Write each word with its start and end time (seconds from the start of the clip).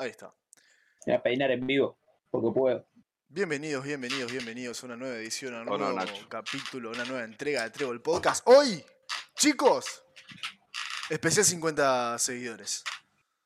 Ahí 0.00 0.08
está. 0.08 0.32
Voy 1.04 1.14
a 1.14 1.22
peinar 1.22 1.50
en 1.50 1.66
vivo, 1.66 1.98
porque 2.30 2.58
puedo. 2.58 2.86
Bienvenidos, 3.28 3.84
bienvenidos, 3.84 4.32
bienvenidos 4.32 4.82
a 4.82 4.86
una 4.86 4.96
nueva 4.96 5.16
edición, 5.16 5.54
a 5.54 5.60
un 5.60 5.68
Hola, 5.68 5.78
nuevo 5.92 5.98
Nacho. 5.98 6.26
capítulo, 6.30 6.88
una 6.90 7.04
nueva 7.04 7.22
entrega 7.24 7.64
de 7.64 7.70
Trébol 7.70 8.00
Podcast. 8.00 8.42
Hoy, 8.48 8.82
chicos, 9.36 10.02
especial 11.10 11.44
50 11.44 12.18
seguidores. 12.18 12.82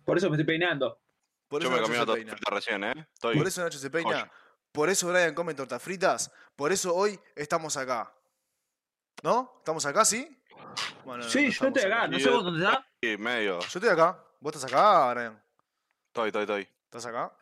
Por 0.04 0.16
eso 0.16 0.30
me 0.30 0.36
estoy 0.36 0.46
peinando. 0.46 1.00
Por 1.48 1.60
Yo 1.60 1.66
eso 1.68 1.74
me 1.76 1.80
Nacho 1.80 1.86
comí 1.86 1.96
se 1.96 2.02
una 2.04 2.14
peina. 2.36 2.56
recién, 2.56 2.84
¿eh? 2.84 3.08
Estoy... 3.14 3.36
Por 3.36 3.46
eso 3.48 3.60
Nacho 3.64 3.78
se 3.80 3.90
peina. 3.90 4.30
Por 4.70 4.88
eso 4.90 5.08
Brian 5.08 5.34
come 5.34 5.54
tortas 5.54 5.82
fritas. 5.82 6.30
Por 6.54 6.70
eso 6.70 6.94
hoy 6.94 7.18
estamos 7.34 7.76
acá. 7.76 8.14
¿No? 9.24 9.56
¿Estamos 9.58 9.84
acá, 9.86 10.04
sí? 10.04 10.40
Bueno, 11.04 11.24
sí, 11.24 11.46
no 11.46 11.50
yo 11.50 11.66
estoy 11.66 11.82
acá. 11.82 12.06
No 12.06 12.18
sé 12.20 12.28
Y- 12.28 12.32
vos 12.32 12.44
dónde 12.44 12.64
está. 12.64 12.86
Sí, 13.02 13.16
medio. 13.16 13.58
Yo 13.58 13.66
estoy 13.66 13.88
acá. 13.88 14.24
¿Vos 14.40 14.54
estás 14.54 14.72
acá, 14.72 15.12
Brian? 15.14 15.43
Estoy, 16.14 16.28
estoy, 16.28 16.42
estoy. 16.42 16.68
¿Estás 16.84 17.06
acá? 17.06 17.32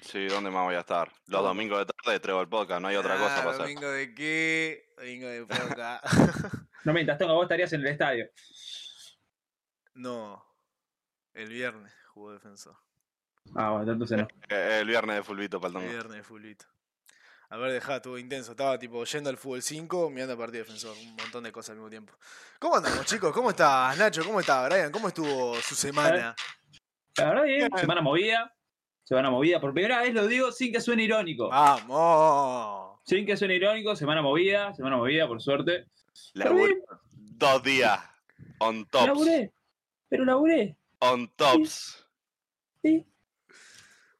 Sí, 0.00 0.28
¿dónde 0.28 0.48
más 0.50 0.64
voy 0.64 0.76
a 0.76 0.80
estar? 0.80 1.12
Los 1.26 1.42
domingos 1.42 1.80
de 1.80 1.92
tarde 1.92 2.20
traigo 2.20 2.40
el 2.40 2.48
podcast, 2.48 2.80
no 2.80 2.88
hay 2.88 2.96
otra 2.96 3.18
cosa 3.18 3.36
para 3.36 3.50
hacer. 3.50 3.60
Ah, 3.60 3.64
¿Domingo 3.64 3.90
de 3.90 4.14
qué? 4.14 4.94
Domingo 4.96 5.28
de 5.28 5.44
poca. 5.44 6.00
No 6.84 6.94
mientras 6.94 7.18
tanto, 7.18 7.34
vos 7.34 7.42
estarías 7.42 7.70
en 7.74 7.80
el 7.82 7.88
estadio. 7.88 8.30
no. 9.92 10.42
El 11.34 11.50
viernes 11.50 11.92
jugó 12.14 12.32
defensor. 12.32 12.78
Ah, 13.54 13.72
bueno, 13.72 13.92
entonces 13.92 14.16
no. 14.16 14.28
Eh, 14.48 14.78
El 14.80 14.86
viernes 14.86 15.16
de 15.16 15.22
fulbito 15.22 15.60
para 15.60 15.78
el 15.78 15.86
viernes 15.86 16.16
de 16.16 16.22
fulbito. 16.22 16.64
A 17.50 17.58
ver, 17.58 17.72
dejá, 17.72 17.96
estuvo 17.96 18.16
intenso. 18.16 18.52
Estaba 18.52 18.78
tipo 18.78 19.04
yendo 19.04 19.28
al 19.28 19.36
fútbol 19.36 19.60
5, 19.60 20.08
mirando 20.08 20.32
el 20.32 20.38
partido 20.38 20.62
de 20.62 20.64
defensor. 20.64 20.96
Un 20.96 21.14
montón 21.14 21.44
de 21.44 21.52
cosas 21.52 21.70
al 21.72 21.76
mismo 21.76 21.90
tiempo. 21.90 22.14
¿Cómo 22.58 22.76
andamos, 22.76 23.04
chicos? 23.04 23.34
¿Cómo 23.34 23.50
estás, 23.50 23.98
Nacho? 23.98 24.24
¿Cómo 24.24 24.40
estás, 24.40 24.66
Brian? 24.66 24.90
¿Cómo 24.90 25.08
estuvo 25.08 25.56
su 25.60 25.74
semana? 25.74 26.34
La 27.18 27.24
verdad, 27.30 27.44
bien. 27.44 27.70
Semana 27.76 28.00
movida. 28.00 28.52
Semana 29.04 29.30
movida. 29.30 29.60
Por 29.60 29.72
primera 29.72 30.00
vez 30.02 30.12
lo 30.14 30.26
digo 30.26 30.50
sin 30.52 30.72
que 30.72 30.80
suene 30.80 31.04
irónico. 31.04 31.48
¡Vamos! 31.48 33.00
Sin 33.04 33.24
que 33.24 33.36
suene 33.36 33.54
irónico, 33.54 33.94
semana 33.96 34.20
movida. 34.22 34.74
Semana 34.74 34.96
movida, 34.96 35.26
por 35.28 35.40
suerte. 35.40 35.86
Laburé 36.34 36.82
dos 37.14 37.62
días. 37.62 38.00
On 38.58 38.84
tops. 38.86 39.06
Laburé. 39.06 39.52
Pero 40.08 40.24
laburé. 40.24 40.76
On 41.00 41.28
tops. 41.36 42.04
Sí. 42.82 43.06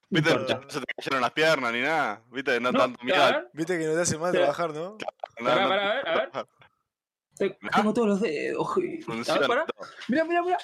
¿Viste? 0.09 0.35
No. 0.35 0.41
No 0.41 0.71
se 0.71 0.81
te 0.81 0.87
cayeron 0.97 1.21
las 1.21 1.33
piernas 1.33 1.73
ni 1.73 1.81
nada. 1.81 2.23
¿Viste? 2.31 2.61
No, 2.61 2.71
No, 2.71 2.79
tanto 2.79 3.03
miedo. 3.05 3.49
Viste 3.53 3.79
que 3.79 3.87
no 3.87 3.95
te 3.95 4.01
hace 4.03 4.19
mal 4.19 4.31
Sí. 4.33 4.39
trabajar, 4.39 4.73
¿no? 4.73 4.91
No, 4.93 5.45
Pará, 5.45 5.69
pará, 5.69 5.91
a 5.91 5.95
ver, 5.95 6.09
a 6.09 6.15
ver. 6.17 6.31
te- 7.37 7.59
¿Ah? 7.73 7.77
Tengo 7.77 7.93
todos 7.93 8.09
los 8.09 8.21
dedos. 8.21 8.69
A 8.77 8.81
ver, 8.81 9.03
Funciona 9.03 9.47
pará. 9.49 9.67
todo. 9.67 9.87
Mira, 10.09 10.25
mira, 10.25 10.43
mira. 10.43 10.59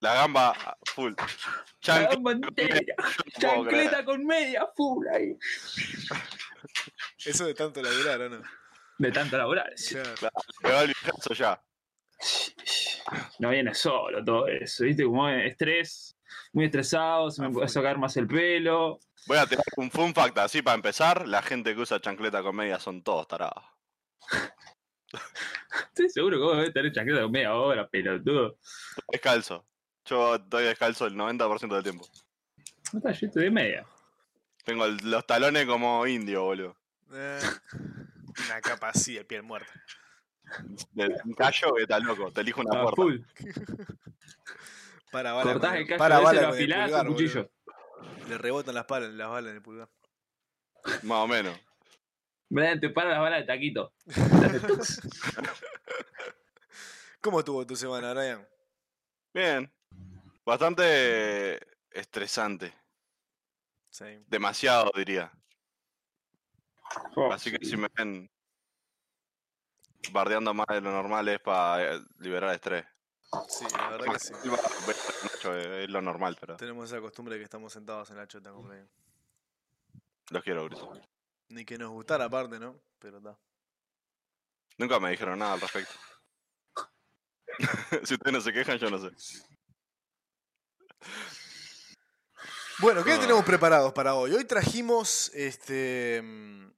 La 0.00 0.14
gamba 0.14 0.76
full. 0.94 1.12
La 1.18 1.26
Chancla- 1.82 2.08
gamba 2.10 2.32
entera. 2.32 2.80
Chancleta 3.40 4.04
con 4.04 4.24
media 4.24 4.66
full 4.76 5.06
ahí. 5.08 5.36
Eso 7.24 7.46
de 7.46 7.54
tanto 7.54 7.82
laburar, 7.82 8.20
¿o 8.22 8.28
no? 8.28 8.42
De 8.98 9.10
tanto 9.12 9.36
laburar. 9.36 9.72
Claro. 9.88 10.14
Pegó 10.62 10.80
el 10.80 10.86
viejazo 10.88 11.34
ya. 11.34 11.62
No 13.38 13.50
viene 13.50 13.74
solo 13.74 14.24
todo 14.24 14.46
eso, 14.48 14.84
¿viste? 14.84 15.04
Como 15.04 15.28
estrés, 15.28 16.16
muy 16.52 16.66
estresado, 16.66 17.30
se 17.30 17.40
me 17.42 17.48
Ah, 17.48 17.50
puede 17.50 17.66
full. 17.66 17.72
sacar 17.74 17.98
más 17.98 18.16
el 18.16 18.26
pelo. 18.26 18.98
Voy 19.26 19.38
a 19.38 19.46
tirar 19.46 19.64
un 19.76 19.90
fun 19.90 20.14
fact 20.14 20.38
así 20.38 20.62
para 20.62 20.74
empezar. 20.76 21.26
La 21.26 21.42
gente 21.42 21.74
que 21.74 21.80
usa 21.80 22.00
chancleta 22.00 22.42
con 22.42 22.54
media 22.56 22.78
son 22.78 23.02
todos 23.02 23.26
tarados. 23.28 23.64
Estoy 25.88 26.08
seguro 26.08 26.36
que 26.38 26.42
vos 26.44 26.56
debes 26.56 26.72
tener 26.72 26.92
chancleta 26.92 27.22
con 27.22 27.30
media 27.32 27.54
hora, 27.54 27.88
pelotudo. 27.88 28.58
Descalzo. 29.08 29.66
Yo 30.08 30.36
estoy 30.36 30.64
descalzo 30.64 31.06
el 31.06 31.14
90% 31.14 31.74
del 31.74 31.82
tiempo. 31.82 32.06
No 32.92 32.98
está, 32.98 33.12
yo 33.12 33.26
estoy 33.26 33.44
de 33.44 33.50
media. 33.50 33.86
Tengo 34.64 34.84
el- 34.86 34.98
los 35.02 35.26
talones 35.26 35.66
como 35.66 36.06
indio, 36.06 36.44
boludo. 36.44 36.76
Eh, 37.12 37.38
una 38.46 38.60
capa 38.60 38.90
así 38.90 39.14
de 39.14 39.24
piel 39.24 39.42
muerta. 39.42 39.72
De 40.92 41.06
un 41.24 41.34
callo 41.34 41.74
que 41.74 41.82
está 41.82 41.98
loco. 42.00 42.32
Te 42.32 42.40
elijo 42.40 42.60
una 42.62 42.80
Ah, 42.80 42.82
puerta. 42.82 43.02
full. 43.02 43.16
Para 45.12 45.32
bala. 45.32 45.52
Cortás 45.52 45.70
con 45.70 45.78
el 45.78 45.86
callo 45.86 45.98
para 45.98 46.14
ese, 46.16 46.24
bala 46.24 46.40
lo 46.42 46.48
con 46.48 46.56
el 46.56 46.62
afilás 46.62 46.84
pulgar, 46.88 47.06
con 47.06 47.14
cuchillo. 47.14 47.34
boludo. 47.34 47.50
Le 48.28 48.38
rebotan 48.38 48.74
las, 48.74 48.84
palas, 48.84 49.10
las 49.10 49.28
balas 49.28 49.50
en 49.50 49.56
el 49.56 49.62
pulgar. 49.62 49.88
Más 51.02 51.18
o 51.18 51.26
menos. 51.26 51.58
Brian, 52.50 52.80
te 52.80 52.88
para 52.90 53.10
las 53.10 53.20
balas 53.20 53.40
de 53.40 53.46
taquito. 53.46 53.92
¿Cómo 57.20 57.40
estuvo 57.40 57.66
tu 57.66 57.76
semana, 57.76 58.12
Brian? 58.14 58.46
Bien. 59.34 59.70
Bastante 60.48 61.60
estresante. 61.90 62.72
Sí. 63.90 64.06
Demasiado, 64.28 64.90
diría. 64.96 65.30
Oh, 67.16 67.30
Así 67.30 67.52
que 67.52 67.62
si 67.66 67.76
me 67.76 67.88
ven 67.94 68.30
bardeando 70.10 70.54
más 70.54 70.66
de 70.68 70.80
lo 70.80 70.90
normal 70.90 71.28
es 71.28 71.38
para 71.40 71.98
liberar 72.18 72.54
estrés. 72.54 72.86
Sí, 73.50 73.66
la 73.76 73.90
verdad 73.90 74.14
que 74.14 74.18
sí. 74.20 74.32
Nacho, 75.24 75.54
eh, 75.54 75.84
Es 75.84 75.90
lo 75.90 76.00
normal, 76.00 76.38
pero 76.40 76.56
Tenemos 76.56 76.90
esa 76.90 76.98
costumbre 77.02 77.34
de 77.34 77.40
que 77.40 77.44
estamos 77.44 77.70
sentados 77.70 78.08
en 78.08 78.16
la 78.16 78.26
chota 78.26 78.50
con 78.50 78.66
Brian. 78.66 78.88
los 80.30 80.42
quiero, 80.42 80.64
Gris. 80.64 80.80
Ni 81.50 81.66
que 81.66 81.76
nos 81.76 81.90
gustara 81.90 82.24
aparte, 82.24 82.58
¿no? 82.58 82.80
Pero 82.98 83.18
está. 83.18 83.38
Nunca 84.78 84.98
me 84.98 85.10
dijeron 85.10 85.40
nada 85.40 85.52
al 85.52 85.60
respecto. 85.60 85.92
si 88.06 88.14
ustedes 88.14 88.32
no 88.32 88.40
se 88.40 88.50
quejan, 88.50 88.78
yo 88.78 88.88
no 88.88 88.98
sé. 88.98 89.10
Bueno, 92.80 93.02
¿qué 93.04 93.12
Ah. 93.12 93.20
tenemos 93.20 93.44
preparados 93.44 93.92
para 93.92 94.14
hoy? 94.14 94.32
Hoy 94.32 94.44
trajimos, 94.44 95.30
este, 95.34 96.20
mm, 96.22 96.70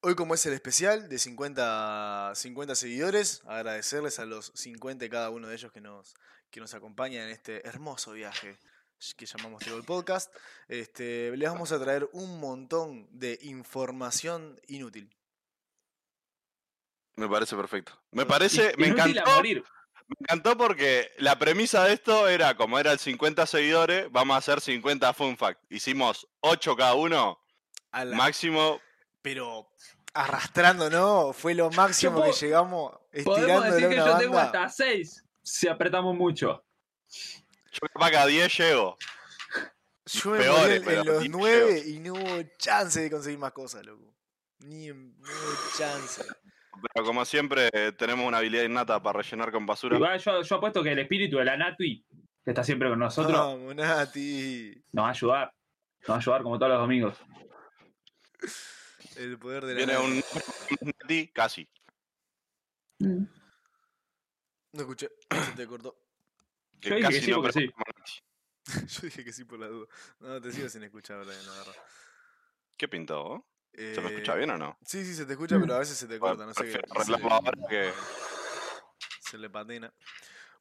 hoy 0.00 0.14
como 0.16 0.34
es 0.34 0.44
el 0.46 0.52
especial 0.52 1.08
de 1.08 1.18
50, 1.18 2.32
50 2.34 2.74
seguidores, 2.74 3.42
agradecerles 3.46 4.18
a 4.18 4.24
los 4.26 4.50
50 4.54 5.04
de 5.04 5.10
cada 5.10 5.30
uno 5.30 5.46
de 5.48 5.54
ellos 5.54 5.70
que 5.72 5.80
nos, 5.80 6.14
que 6.50 6.60
nos 6.60 6.74
acompañan 6.74 7.24
en 7.24 7.30
este 7.30 7.66
hermoso 7.68 8.12
viaje 8.12 8.58
que 9.16 9.26
llamamos 9.26 9.62
Tiro 9.62 9.76
el 9.76 9.84
Podcast. 9.84 10.34
Este, 10.66 11.36
les 11.36 11.50
vamos 11.50 11.72
a 11.72 11.78
traer 11.78 12.08
un 12.12 12.40
montón 12.40 13.06
de 13.10 13.38
información 13.42 14.58
inútil. 14.66 15.14
Me 17.16 17.28
parece 17.28 17.54
perfecto. 17.54 17.92
Me 18.12 18.24
parece, 18.26 18.72
me 18.78 18.86
Inútil 18.88 19.18
a 19.18 19.20
encantó. 19.22 19.30
morir. 19.36 19.64
Me 20.06 20.16
encantó 20.20 20.56
porque 20.56 21.10
la 21.18 21.38
premisa 21.38 21.84
de 21.84 21.94
esto 21.94 22.28
era, 22.28 22.54
como 22.56 22.78
era 22.78 22.92
el 22.92 22.98
50 22.98 23.46
seguidores, 23.46 24.10
vamos 24.12 24.34
a 24.34 24.38
hacer 24.38 24.60
50 24.60 25.12
fun 25.14 25.36
fact. 25.36 25.60
Hicimos 25.70 26.28
8 26.40 26.76
cada 26.76 26.94
uno, 26.94 27.38
A 27.90 28.04
la- 28.04 28.16
máximo. 28.16 28.80
pero 29.22 29.68
arrastrando, 30.12 30.90
¿no? 30.90 31.32
Fue 31.32 31.54
lo 31.54 31.70
máximo 31.70 32.18
puedo- 32.20 32.32
que 32.32 32.38
llegamos 32.46 32.92
Podemos 33.24 33.64
decir 33.64 33.88
que 33.88 33.94
una 33.94 34.06
yo 34.06 34.18
tengo 34.18 34.34
banda. 34.34 34.64
hasta 34.64 34.84
6 34.84 35.24
si 35.42 35.68
apretamos 35.68 36.14
mucho. 36.14 36.64
Yo 37.72 37.80
capaz 37.92 38.10
que 38.10 38.16
a 38.18 38.26
10 38.26 38.56
llego. 38.58 38.96
Yo 40.06 40.30
me 40.30 40.38
peores, 40.38 40.84
morí 40.84 40.96
en, 40.98 41.06
los 41.06 41.22
ni 41.22 41.28
9 41.30 41.82
y 41.86 41.98
no 42.00 42.12
hubo 42.12 42.42
chance 42.58 43.00
de 43.00 43.10
conseguir 43.10 43.38
más 43.38 43.52
cosas, 43.52 43.84
loco. 43.86 44.14
Ni 44.58 44.88
en- 44.88 45.18
no 45.18 45.28
hubo 45.28 45.76
chance. 45.78 46.22
Pero 46.82 47.04
como 47.06 47.24
siempre, 47.24 47.70
tenemos 47.92 48.26
una 48.26 48.38
habilidad 48.38 48.64
innata 48.64 49.02
para 49.02 49.18
rellenar 49.20 49.50
con 49.52 49.66
basura. 49.66 49.96
Igual 49.96 50.18
yo, 50.18 50.42
yo 50.42 50.56
apuesto 50.56 50.82
que 50.82 50.92
el 50.92 50.98
espíritu 50.98 51.38
de 51.38 51.44
la 51.44 51.56
Natui, 51.56 52.04
que 52.44 52.50
está 52.50 52.62
siempre 52.64 52.88
con 52.88 52.98
nosotros, 52.98 53.36
Vamos, 53.36 53.74
Nati. 53.74 54.82
nos 54.92 55.04
va 55.04 55.08
a 55.08 55.10
ayudar. 55.12 55.54
Nos 56.00 56.10
va 56.10 56.14
a 56.14 56.18
ayudar 56.18 56.42
como 56.42 56.58
todos 56.58 56.72
los 56.72 56.80
domingos. 56.80 57.16
El 59.16 59.38
poder 59.38 59.64
de 59.64 59.72
la 59.74 59.78
Viene 59.78 59.92
Nati. 59.94 60.06
un 60.80 60.92
Nati, 61.00 61.28
casi. 61.28 61.68
No 62.98 64.80
escuché. 64.80 65.08
Se 65.30 65.52
te 65.52 65.66
cortó. 65.66 65.96
Que 66.80 66.90
Yo 66.90 66.96
dije 66.96 67.08
que 67.08 67.14
casi 67.14 67.24
sí, 67.24 67.30
no, 67.30 67.42
porque 67.42 67.52
pero 67.72 68.06
sí. 68.06 68.20
Yo 68.88 69.00
dije 69.02 69.24
que 69.24 69.32
sí 69.32 69.44
por 69.44 69.58
la 69.58 69.68
duda. 69.68 69.86
No, 70.20 70.40
te 70.40 70.52
sigo 70.52 70.68
sin 70.68 70.82
escuchar, 70.82 71.24
Brian, 71.24 71.46
la 71.46 71.52
verdad. 71.52 71.74
¿Qué 72.76 72.88
pintó? 72.88 73.46
¿Se 73.76 74.00
me 74.00 74.08
Eh, 74.08 74.12
escucha 74.12 74.34
bien 74.34 74.50
o 74.50 74.58
no? 74.58 74.78
Sí, 74.84 75.04
sí, 75.04 75.14
se 75.14 75.26
te 75.26 75.32
escucha, 75.32 75.58
pero 75.60 75.74
a 75.74 75.78
veces 75.80 75.96
se 75.96 76.06
te 76.06 76.18
corta. 76.18 76.46
No 76.46 76.54
sé 76.54 76.64
qué. 76.64 76.72
Se, 76.72 76.80
que... 77.68 77.92
se 79.20 79.38
le 79.38 79.50
patina. 79.50 79.92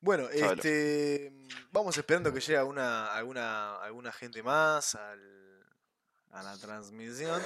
Bueno, 0.02 0.28
este. 0.30 1.32
Vamos 1.72 1.98
esperando 1.98 2.34
que 2.34 2.40
llegue 2.40 2.58
alguna, 2.58 3.08
alguna, 3.14 3.78
alguna 3.78 4.12
gente 4.12 4.44
más 4.44 4.96
al, 4.96 5.64
a 6.32 6.44
la 6.44 6.58
transmisión. 6.58 7.42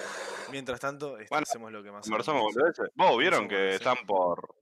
Mientras 0.51 0.79
tanto, 0.79 1.17
este, 1.17 1.27
Bueno, 1.29 1.43
hacemos 1.47 1.71
lo 1.71 1.83
que 1.83 1.91
más 1.91 2.03
Conversamos 2.03 2.41
boludeces. 2.41 2.89
Vos 2.95 3.17
vieron 3.17 3.47
que 3.47 3.75
están 3.75 3.97
por 4.07 4.55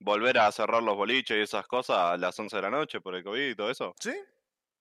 volver 0.00 0.38
a 0.38 0.50
cerrar 0.52 0.82
los 0.82 0.96
boliches 0.96 1.36
y 1.36 1.40
esas 1.40 1.66
cosas 1.66 1.96
a 1.98 2.16
las 2.16 2.38
11 2.38 2.56
de 2.56 2.62
la 2.62 2.70
noche 2.70 3.00
por 3.00 3.14
el 3.14 3.22
COVID 3.22 3.50
y 3.50 3.54
todo 3.54 3.70
eso. 3.70 3.94
¿Sí? 4.00 4.14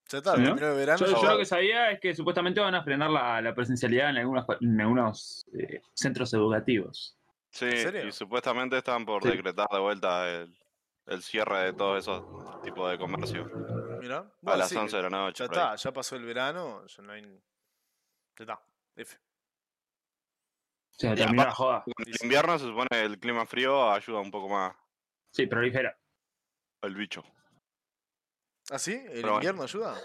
Ya 0.10 0.18
está, 0.18 0.36
¿Sí, 0.36 0.42
no? 0.42 0.46
terminó 0.48 0.68
el 0.72 0.76
verano. 0.78 1.06
Yo, 1.06 1.24
lo 1.32 1.38
que 1.38 1.46
sabía 1.46 1.92
es 1.92 2.00
que 2.00 2.14
supuestamente 2.14 2.60
van 2.60 2.76
a 2.76 2.84
frenar 2.84 3.10
la, 3.10 3.42
la 3.42 3.56
presencialidad 3.56 4.10
en, 4.10 4.18
algunas, 4.18 4.46
en 4.60 4.82
algunos 4.82 5.46
eh, 5.54 5.82
centros 5.94 6.34
educativos. 6.34 7.18
Sí, 7.50 7.66
y 8.06 8.12
supuestamente 8.12 8.78
están 8.78 9.06
por 9.06 9.24
Sí. 9.24 9.30
decretar 9.30 9.68
de 9.72 9.80
vuelta 9.80 10.30
el, 10.30 10.58
el 11.08 11.22
cierre 11.22 11.60
de 11.66 11.74
todos 11.74 12.00
esos 12.00 12.62
tipos 12.62 12.90
de 12.92 12.98
comercio. 12.98 13.46
Mirá. 14.00 14.18
A 14.20 14.32
Bueno, 14.42 14.58
las 14.60 14.70
sí, 14.70 14.78
11 14.78 14.96
de 14.98 15.04
la 15.04 15.10
noche. 15.10 15.40
Ya 15.40 15.46
está, 15.46 15.76
ya 15.76 15.92
pasó 15.94 16.16
el 16.16 16.26
verano, 16.26 16.86
ya 16.88 17.04
no 17.04 17.12
hay. 17.14 17.22
Ya 17.24 18.44
está. 18.44 18.62
F. 18.96 19.18
Se 20.92 21.12
Y 21.12 21.16
terminó 21.16 21.44
la 21.46 21.52
joda. 21.52 21.84
Con 21.84 21.94
el 22.06 22.16
invierno 22.22 22.60
se 22.60 22.66
supone 22.66 22.88
que 22.90 23.02
el 23.02 23.20
clima 23.20 23.46
frío 23.46 23.92
ayuda 23.92 24.20
un 24.20 24.32
poco 24.32 24.50
más 24.50 24.74
Sí, 25.32 25.46
prolifera. 25.48 25.98
al 26.82 26.96
bicho. 26.96 27.24
¿Ah, 28.72 28.80
sí? 28.80 28.94
¿El 28.94 29.06
Pero 29.08 29.22
bueno. 29.22 29.36
invierno 29.36 29.64
ayuda? 29.64 29.98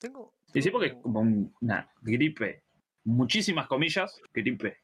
Tengo. 0.00 0.34
Y 0.54 0.62
sí, 0.62 0.70
porque 0.70 0.86
es 0.88 0.94
como 1.02 1.20
un- 1.20 1.54
una 1.60 1.88
gripe. 2.00 2.64
Muchísimas 3.04 3.66
comillas, 3.66 4.20
gripe. 4.32 4.82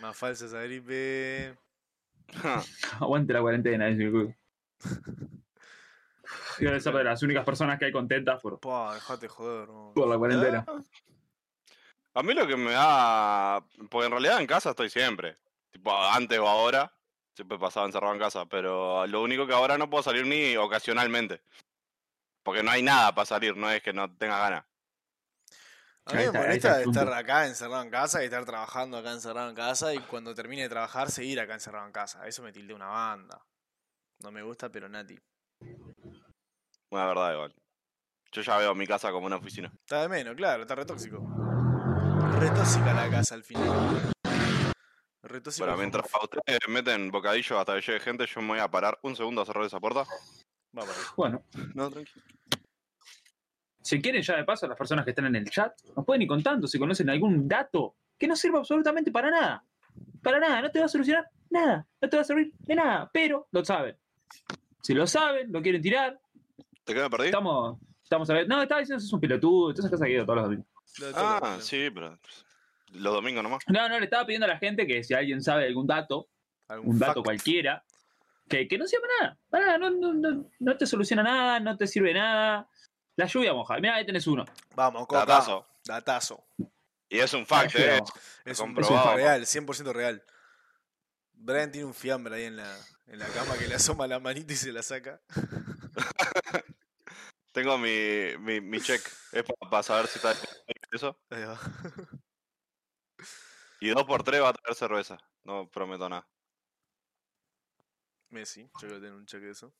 Más 0.00 0.16
falsa 0.16 0.46
esa 0.46 0.62
gripe. 0.62 1.58
Aguante 3.00 3.32
la 3.32 3.40
cuarentena, 3.40 3.86
dice 3.86 4.04
el 4.04 4.10
culo. 4.12 4.34
Debe 6.58 6.80
ser 6.80 6.94
de 6.94 7.04
las 7.04 7.22
únicas 7.22 7.44
personas 7.44 7.78
que 7.78 7.86
hay 7.86 7.92
contentas 7.92 8.40
por, 8.40 8.58
Pa, 8.60 8.94
dejate 8.94 9.26
joder, 9.28 9.68
no. 9.68 9.92
por 9.94 10.08
la 10.08 10.16
cuarentena. 10.16 10.64
A 12.14 12.22
mí 12.22 12.34
lo 12.34 12.46
que 12.46 12.56
me 12.56 12.70
da. 12.72 13.64
Porque 13.90 14.06
en 14.06 14.12
realidad 14.12 14.40
en 14.40 14.46
casa 14.46 14.70
estoy 14.70 14.88
siempre. 14.90 15.38
Tipo, 15.70 15.92
antes 15.96 16.38
o 16.38 16.46
ahora. 16.46 16.92
Siempre 17.34 17.58
pasaba 17.58 17.86
encerrado 17.86 18.14
en 18.14 18.20
casa. 18.20 18.46
Pero 18.46 19.06
lo 19.06 19.22
único 19.22 19.46
que 19.46 19.54
ahora 19.54 19.78
no 19.78 19.88
puedo 19.88 20.02
salir 20.02 20.26
ni 20.26 20.56
ocasionalmente. 20.56 21.42
Porque 22.42 22.62
no 22.62 22.70
hay 22.70 22.82
nada 22.82 23.14
para 23.14 23.26
salir, 23.26 23.56
no 23.56 23.70
es 23.70 23.82
que 23.82 23.92
no 23.92 24.14
tenga 24.16 24.38
ganas. 24.38 24.64
A 26.04 26.14
mí 26.14 26.24
me 26.24 26.32
molesta 26.32 26.82
estar 26.82 27.12
acá 27.12 27.46
encerrado 27.46 27.82
en 27.82 27.90
casa 27.90 28.22
y 28.22 28.24
estar 28.24 28.44
trabajando 28.44 28.98
acá 28.98 29.12
encerrado 29.12 29.48
en 29.48 29.54
casa 29.54 29.94
y 29.94 30.00
cuando 30.00 30.34
termine 30.34 30.62
de 30.62 30.68
trabajar 30.68 31.10
seguir 31.10 31.38
acá 31.38 31.54
encerrado 31.54 31.86
en 31.86 31.92
casa. 31.92 32.26
Eso 32.26 32.42
me 32.42 32.52
tilde 32.52 32.74
una 32.74 32.86
banda. 32.86 33.40
No 34.18 34.32
me 34.32 34.42
gusta, 34.42 34.68
pero 34.68 34.88
Nati. 34.88 35.16
Una 36.90 37.06
verdad, 37.06 37.32
igual. 37.32 37.54
Yo 38.32 38.42
ya 38.42 38.56
veo 38.56 38.74
mi 38.74 38.86
casa 38.86 39.12
como 39.12 39.26
una 39.26 39.36
oficina. 39.36 39.72
Está 39.80 40.02
de 40.02 40.08
menos, 40.08 40.34
claro, 40.34 40.62
está 40.62 40.74
re 40.74 40.84
tóxico. 40.84 41.18
Re 42.40 42.50
tóxica 42.50 42.92
la 42.94 43.08
casa 43.08 43.36
al 43.36 43.44
final. 43.44 44.11
El 45.22 45.76
mientras 45.76 46.12
a 46.14 46.24
ustedes 46.24 46.58
meten 46.68 47.10
bocadillo 47.10 47.58
hasta 47.58 47.74
que 47.76 47.80
llegue 47.80 48.00
gente, 48.00 48.26
yo 48.26 48.40
me 48.40 48.48
voy 48.48 48.58
a 48.58 48.68
parar 48.68 48.98
un 49.02 49.14
segundo 49.14 49.40
a 49.42 49.46
cerrar 49.46 49.64
esa 49.64 49.78
puerta. 49.78 50.04
Va 50.76 50.82
ahí. 50.82 50.88
Bueno, 51.16 51.44
No, 51.74 51.88
tranquilo. 51.90 52.24
si 53.82 54.00
quieren 54.00 54.22
ya 54.22 54.36
de 54.36 54.44
paso, 54.44 54.66
las 54.66 54.76
personas 54.76 55.04
que 55.04 55.10
están 55.12 55.26
en 55.26 55.36
el 55.36 55.48
chat, 55.48 55.72
nos 55.94 56.04
pueden 56.04 56.22
ir 56.22 56.28
contando 56.28 56.66
si 56.66 56.78
conocen 56.78 57.08
algún 57.08 57.46
dato 57.46 57.96
que 58.18 58.26
no 58.26 58.34
sirva 58.34 58.58
absolutamente 58.58 59.12
para 59.12 59.30
nada. 59.30 59.64
Para 60.22 60.40
nada, 60.40 60.62
no 60.62 60.70
te 60.70 60.80
va 60.80 60.86
a 60.86 60.88
solucionar 60.88 61.28
nada, 61.50 61.86
no 62.00 62.08
te 62.08 62.16
va 62.16 62.22
a 62.22 62.24
servir 62.24 62.52
de 62.58 62.74
nada, 62.74 63.10
pero 63.12 63.46
lo 63.52 63.64
saben. 63.64 63.96
Si 64.82 64.92
lo 64.94 65.06
saben, 65.06 65.52
lo 65.52 65.62
quieren 65.62 65.82
tirar, 65.82 66.18
¿Te 66.84 66.94
quedé 66.94 67.08
perdí? 67.08 67.26
estamos, 67.26 67.78
estamos 68.02 68.28
a 68.30 68.34
ver. 68.34 68.48
No, 68.48 68.60
estaba 68.60 68.80
diciendo 68.80 68.98
que 68.98 69.04
sos 69.04 69.12
un 69.12 69.20
pelotudo, 69.20 69.70
entonces 69.70 69.88
cosas 69.90 70.04
que 70.06 70.12
digo 70.14 70.24
todos 70.24 70.36
los 70.36 70.44
domingos. 70.46 70.66
Ah, 71.14 71.58
sí, 71.60 71.90
pero. 71.94 72.18
Los 72.92 73.14
domingos 73.14 73.42
nomás. 73.42 73.62
No, 73.68 73.88
no, 73.88 73.98
le 73.98 74.04
estaba 74.04 74.26
pidiendo 74.26 74.46
a 74.46 74.50
la 74.50 74.58
gente 74.58 74.86
que 74.86 75.02
si 75.02 75.14
alguien 75.14 75.42
sabe 75.42 75.66
algún 75.66 75.86
dato, 75.86 76.28
algún 76.68 76.90
un 76.94 76.98
dato 76.98 77.14
fact. 77.14 77.24
cualquiera, 77.24 77.84
que, 78.48 78.68
que 78.68 78.78
no 78.78 78.86
sirva 78.86 79.06
para 79.06 79.20
nada. 79.20 79.38
Para 79.48 79.66
nada, 79.66 79.78
no, 79.78 79.90
no, 79.90 80.12
no, 80.14 80.50
no 80.58 80.76
te 80.76 80.86
soluciona 80.86 81.22
nada, 81.22 81.60
no 81.60 81.76
te 81.76 81.86
sirve 81.86 82.12
nada. 82.12 82.68
La 83.16 83.26
lluvia 83.26 83.52
moja. 83.52 83.76
Mira, 83.76 83.96
ahí 83.96 84.06
tenés 84.06 84.26
uno. 84.26 84.44
Vamos, 84.74 85.06
Coca. 85.06 85.20
Datazo. 85.20 85.66
Datazo. 85.84 86.44
Y 87.08 87.18
es 87.18 87.32
un 87.34 87.46
fact, 87.46 87.74
eh. 87.76 88.00
Es 88.44 88.58
un, 88.58 88.78
es 88.78 88.88
un 88.88 89.14
real, 89.14 89.42
100% 89.42 89.92
real. 89.92 90.22
Brian 91.34 91.70
tiene 91.70 91.86
un 91.86 91.94
fiambre 91.94 92.36
ahí 92.36 92.44
en 92.44 92.56
la, 92.56 92.76
en 93.06 93.18
la 93.18 93.26
cama 93.28 93.56
que 93.58 93.68
le 93.68 93.74
asoma 93.74 94.06
la 94.06 94.20
manita 94.20 94.52
y 94.52 94.56
se 94.56 94.72
la 94.72 94.82
saca. 94.82 95.20
Tengo 97.52 97.76
mi, 97.76 98.36
mi, 98.38 98.60
mi 98.60 98.80
check. 98.80 99.02
Es 99.32 99.44
para, 99.70 99.82
saber 99.82 100.06
si 100.06 100.18
está 100.18 100.34
eso. 100.90 101.18
Ahí 101.30 101.44
va. 101.44 101.60
Y 103.82 103.88
dos 103.90 104.04
por 104.04 104.22
tres 104.22 104.40
va 104.40 104.50
a 104.50 104.52
traer 104.52 104.76
cerveza. 104.76 105.18
No 105.42 105.68
prometo 105.68 106.08
nada. 106.08 106.24
Messi, 108.30 108.62
yo 108.62 108.70
creo 108.78 108.92
que 108.94 109.00
tiene 109.00 109.16
un 109.16 109.26
cheque 109.26 109.46
de 109.46 109.50
eso. 109.52 109.74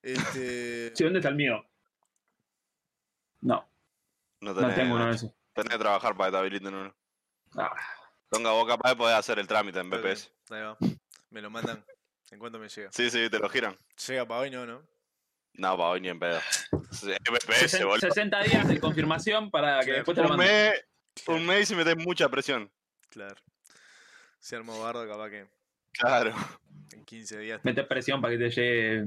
Este. 0.00 0.92
Sí, 0.96 1.02
¿dónde 1.02 1.18
está 1.18 1.28
el 1.28 1.34
mío? 1.34 1.66
No, 3.40 3.68
No 4.40 4.52
no 4.54 4.60
tenés, 4.60 4.76
tengo 4.76 4.94
uno 4.94 5.06
de 5.06 5.14
esos. 5.16 5.32
Tenés 5.54 5.72
que 5.72 5.78
trabajar 5.80 6.16
para 6.16 6.28
que 6.28 6.32
te 6.32 6.38
habiliten 6.38 6.72
uno. 6.72 6.94
Ah, 7.56 7.74
Tonga, 8.30 8.52
vos 8.52 8.68
capaz 8.68 8.90
de 8.90 8.96
poder 8.96 9.16
hacer 9.16 9.40
el 9.40 9.48
trámite 9.48 9.80
en 9.80 9.90
BPS. 9.90 10.32
Ahí 10.50 10.62
va. 10.62 10.76
Me 11.30 11.42
lo 11.42 11.50
mandan. 11.50 11.84
¿En 12.30 12.38
cuánto 12.38 12.60
me 12.60 12.68
llega? 12.68 12.92
Sí, 12.92 13.10
sí, 13.10 13.28
te 13.28 13.40
lo 13.40 13.48
giran. 13.48 13.76
Llega 14.06 14.24
para 14.24 14.40
hoy, 14.40 14.50
no, 14.50 14.64
¿no? 14.64 14.86
No, 15.54 15.76
para 15.76 15.88
hoy 15.90 16.00
ni 16.00 16.08
en 16.10 16.20
pedo. 16.20 16.38
BPS, 16.92 17.70
60, 17.70 17.84
boludo. 17.86 18.00
60 18.08 18.42
días 18.44 18.68
de 18.68 18.78
confirmación 18.80 19.50
para 19.50 19.80
que 19.84 19.92
después 19.94 20.14
te 20.14 20.22
lo 20.22 20.30
Un 20.30 20.36
manden. 20.36 20.70
mes, 20.70 20.84
un 21.26 21.44
mes 21.44 21.70
y 21.72 21.74
metés 21.74 21.96
mucha 21.96 22.28
presión. 22.28 22.72
Claro. 23.12 23.36
Se 24.38 24.56
armó 24.56 24.80
bardo, 24.80 25.06
capaz 25.06 25.28
que 25.28 25.46
Claro. 25.92 26.34
en 26.92 27.04
15 27.04 27.38
días. 27.38 27.60
Meter 27.62 27.86
presión 27.86 28.22
para 28.22 28.32
que 28.32 28.38
te 28.38 28.50
llegue. 28.50 29.06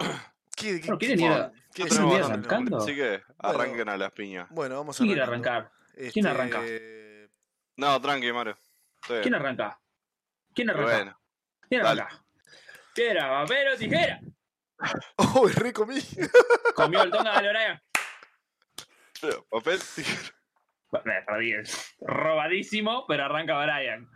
¿Qué, 0.56 0.80
qué, 0.80 0.86
Bueno, 0.88 0.98
¿quieren 0.98 1.20
ir 1.20 1.26
a- 1.30 1.36
Bueno, 1.48 1.52
qué 1.72 1.82
¿quieren 1.84 2.08
ir 2.10 2.22
arrancando? 2.22 2.78
Así 2.78 2.94
que 2.96 3.08
Bueno. 3.10 3.24
arranquen 3.38 3.88
a 3.88 3.96
las 3.96 4.12
piñas. 4.12 4.48
Bueno, 4.50 4.76
vamos 4.76 4.96
a 4.96 4.98
¿Quién 4.98 5.08
quiere 5.10 5.22
arrancar? 5.22 5.70
¿Quién 6.12 6.26
arranca? 6.26 6.60
No, 7.76 8.00
tranqui, 8.00 8.32
Mario. 8.32 8.58
Estoy 9.00 9.16
bien. 9.18 9.22
¿Quién 9.22 9.34
arranca? 9.36 9.80
¿Quién 10.54 10.70
arranca? 10.70 10.92
Bueno, 10.96 11.20
¿Quién 11.68 11.82
dale. 11.82 12.02
arranca? 12.02 12.24
Piedra, 12.92 13.28
papel 13.28 13.68
o 13.68 13.76
tijera. 13.76 14.20
¡Oh, 15.16 15.46
re 15.48 15.72
comí! 15.72 16.00
Comió 16.74 17.02
el 17.04 17.10
tonga 17.10 17.40
de 17.40 17.80
pero, 19.20 19.44
papel, 19.50 19.80
tijera. 19.94 20.39
Perdí. 20.90 21.54
Robadísimo, 22.00 23.04
pero 23.06 23.24
arranca 23.24 23.62
Brian. 23.64 24.08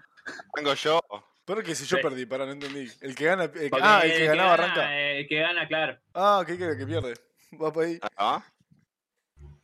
Tengo 0.54 0.74
yo. 0.74 1.00
Pero 1.46 1.62
que 1.62 1.74
si 1.74 1.84
yo 1.84 1.96
Sí. 1.98 2.02
perdí, 2.02 2.24
para, 2.26 2.46
no 2.46 2.52
entendí. 2.52 2.90
El 3.02 3.14
que 3.14 3.24
gana. 3.26 3.44
el 3.44 3.70
ah, 3.82 4.00
el 4.04 4.12
que 4.12 4.26
ganaba 4.26 4.50
gana, 4.56 4.64
arranca. 4.64 4.98
eh, 4.98 5.20
El 5.20 5.28
que 5.28 5.40
gana, 5.40 5.68
claro. 5.68 5.98
Ah, 6.14 6.42
¿qué 6.46 6.56
quiere 6.56 6.76
que 6.78 6.86
pierde? 6.86 7.14
Va 7.62 7.70
para 7.72 7.86
ahí. 7.86 7.98
Ah. 8.16 8.42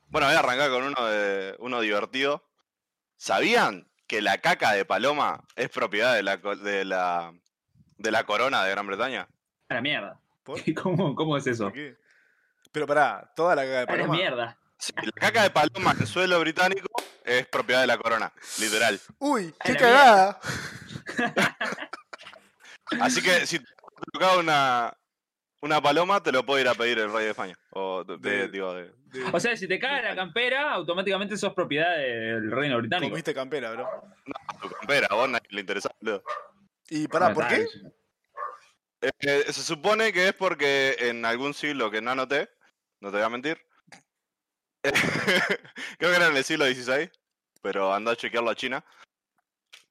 Bueno, 0.09 0.27
voy 0.27 0.37
a 0.37 0.41
arrancar 0.41 0.71
con 0.71 0.83
uno 0.85 1.07
de 1.07 1.57
uno 1.59 1.81
divertido. 1.81 2.45
¿Sabían 3.17 3.89
que 4.07 4.21
la 4.21 4.39
caca 4.39 4.73
de 4.73 4.85
paloma 4.85 5.43
es 5.57 5.71
propiedad 5.71 6.15
de 6.15 6.23
la, 6.23 6.37
de 6.37 6.85
la, 6.85 7.33
de 7.97 8.11
la 8.11 8.25
corona 8.25 8.63
de 8.65 8.71
Gran 8.73 8.87
Bretaña? 8.87 9.29
A 9.69 9.75
la 9.75 9.81
mierda. 9.81 10.21
¿Por? 10.43 10.59
¿Cómo, 10.83 11.15
cómo 11.15 11.37
es 11.39 11.47
eso? 11.47 11.73
Pero 12.73 12.87
pará, 12.87 13.33
toda 13.35 13.55
la 13.57 13.63
caga 13.63 13.73
de 13.73 13.79
A 13.79 13.81
la 13.87 13.87
paloma. 13.87 14.15
mierda. 14.15 14.59
Sí, 14.81 14.93
la 15.03 15.13
caca 15.13 15.43
de 15.43 15.51
paloma 15.51 15.95
en 15.99 16.07
suelo 16.07 16.41
británico 16.41 16.89
es 17.25 17.47
propiedad 17.47 17.83
de 17.83 17.87
la 17.87 17.99
corona, 17.99 18.33
literal. 18.59 18.99
Uy, 19.19 19.55
qué 19.63 19.77
cagada. 19.77 20.41
Así 23.01 23.23
que 23.23 23.47
si 23.47 23.59
te 23.59 23.65
tocaba 24.13 24.39
una, 24.39 24.97
una 25.61 25.81
paloma, 25.81 26.23
te 26.23 26.33
lo 26.33 26.45
puede 26.45 26.63
ir 26.63 26.69
a 26.69 26.75
pedir 26.75 26.99
el 26.99 27.13
rey 27.13 27.25
de 27.25 27.31
España. 27.31 27.57
O 27.71 28.03
de, 28.05 28.17
de- 28.19 28.31
De- 28.39 28.49
digo, 28.49 28.75
de- 28.75 28.93
De- 29.11 29.25
O 29.33 29.39
sea, 29.41 29.57
si 29.57 29.69
te 29.69 29.79
cae 29.79 30.03
la 30.03 30.15
campera, 30.17 30.73
automáticamente 30.73 31.37
sos 31.37 31.53
propiedad 31.55 31.97
del 31.97 32.51
reino 32.51 32.79
británico. 32.79 33.11
comiste 33.11 33.35
campera, 33.35 33.73
bro. 33.73 33.89
tu 34.63 34.71
campera, 34.71 35.07
a 35.11 35.15
vos 35.15 35.29
nadie 35.29 35.47
le 35.51 35.61
interesa. 35.61 35.91
boludo. 36.01 36.23
Y 36.89 37.07
pará, 37.09 37.33
¿por 37.33 37.47
qué? 37.49 37.67
Eh, 39.03 39.45
se 39.53 39.63
supone 39.63 40.13
que 40.13 40.29
es 40.29 40.35
porque 40.35 40.97
en 40.99 41.25
algún 41.25 41.55
siglo 41.55 41.91
que 41.91 42.01
no 42.03 42.11
anoté, 42.11 42.51
no 43.01 43.11
te 43.11 43.17
voy 43.17 43.25
a 43.27 43.29
mentir, 43.31 43.59
creo 45.99 46.11
que 46.11 46.17
era 46.17 46.29
en 46.29 46.37
el 46.37 46.45
siglo 46.45 46.65
XVI, 46.67 47.11
pero 47.63 47.93
anda 47.93 48.13
a 48.13 48.17
chequearlo 48.17 48.51
a 48.51 48.55
China. 48.55 48.85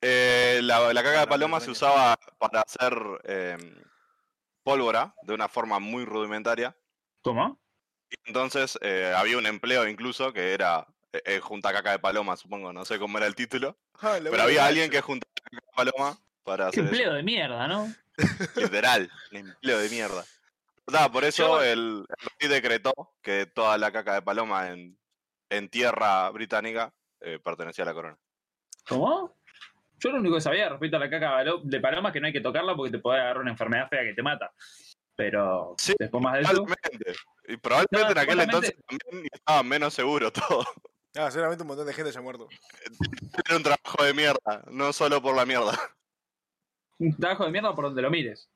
eh, 0.01 0.59
la, 0.63 0.93
la 0.93 1.03
caca 1.03 1.21
de 1.21 1.27
paloma 1.27 1.59
se 1.59 1.71
usaba 1.71 2.17
para 2.37 2.61
hacer 2.61 2.93
eh, 3.25 3.57
pólvora 4.63 5.13
de 5.23 5.33
una 5.33 5.47
forma 5.49 5.79
muy 5.79 6.05
rudimentaria. 6.05 6.75
¿Cómo? 7.21 7.59
Y 8.09 8.15
entonces 8.27 8.77
eh, 8.81 9.13
había 9.15 9.37
un 9.37 9.45
empleo 9.45 9.87
incluso 9.87 10.33
que 10.33 10.53
era 10.53 10.87
eh, 11.13 11.21
eh, 11.25 11.39
junta 11.39 11.71
caca 11.73 11.91
de 11.91 11.99
paloma, 11.99 12.35
supongo, 12.37 12.73
no 12.73 12.85
sé 12.85 12.97
cómo 12.97 13.17
era 13.17 13.27
el 13.27 13.35
título. 13.35 13.77
Ah, 14.01 14.17
Pero 14.23 14.41
había 14.41 14.65
alguien 14.65 14.89
que 14.89 15.01
juntaba 15.01 15.29
caca 15.43 15.57
de 15.57 15.73
paloma 15.91 16.17
para 16.43 16.67
hacer 16.67 16.85
eso. 16.85 16.93
empleo 16.93 17.13
de 17.15 17.21
mierda, 17.23 17.67
¿no? 17.67 17.93
Literal, 18.55 19.11
un 19.31 19.37
empleo 19.37 19.77
de 19.79 19.89
mierda. 19.89 20.23
Nada, 20.91 21.11
por 21.11 21.23
eso 21.23 21.59
Yo- 21.59 21.63
el, 21.63 22.05
el 22.07 22.27
rey 22.39 22.49
decretó 22.49 22.93
que 23.21 23.45
toda 23.45 23.77
la 23.77 23.91
caca 23.91 24.13
de 24.15 24.21
paloma 24.21 24.69
en, 24.69 24.97
en 25.49 25.69
tierra 25.69 26.29
británica 26.31 26.93
eh, 27.21 27.39
pertenecía 27.43 27.83
a 27.83 27.87
la 27.87 27.93
corona. 27.93 28.17
¿Cómo? 28.87 29.35
Yo 29.97 30.11
lo 30.11 30.19
único 30.19 30.35
que 30.35 30.41
sabía 30.41 30.69
respecto 30.69 30.95
a 30.97 30.99
la 31.01 31.09
caca 31.09 31.43
de 31.63 31.79
paloma 31.81 32.09
es 32.09 32.13
que 32.13 32.19
no 32.21 32.27
hay 32.27 32.33
que 32.33 32.41
tocarla 32.41 32.75
porque 32.75 32.91
te 32.91 32.99
puede 32.99 33.19
agarrar 33.19 33.41
una 33.41 33.51
enfermedad 33.51 33.89
fea 33.89 34.03
que 34.03 34.13
te 34.13 34.23
mata. 34.23 34.51
Pero 35.15 35.75
Sí, 35.77 35.93
después 35.99 36.23
más 36.23 36.35
de 36.35 36.39
eso. 36.41 36.51
Probablemente. 36.53 37.13
Y 37.49 37.57
probablemente 37.57 38.05
No, 38.05 38.11
en 38.11 38.17
aquel 38.17 38.39
entonces 38.39 38.75
también 38.87 39.27
estaba 39.33 39.63
menos 39.63 39.93
seguro 39.93 40.31
todo. 40.33 40.63
Ah, 41.17 41.29
seguramente 41.29 41.63
un 41.63 41.67
montón 41.67 41.85
de 41.87 41.93
gente 41.93 42.11
ya 42.11 42.19
ha 42.19 42.23
muerto. 42.23 42.47
Era 43.45 43.57
un 43.57 43.63
trabajo 43.63 44.03
de 44.03 44.13
mierda, 44.13 44.63
no 44.71 44.93
solo 44.93 45.21
por 45.21 45.35
la 45.35 45.45
mierda. 45.45 45.77
Un 46.99 47.15
trabajo 47.17 47.45
de 47.45 47.51
mierda 47.51 47.75
por 47.75 47.85
donde 47.85 48.01
lo 48.01 48.09
mires. 48.09 48.49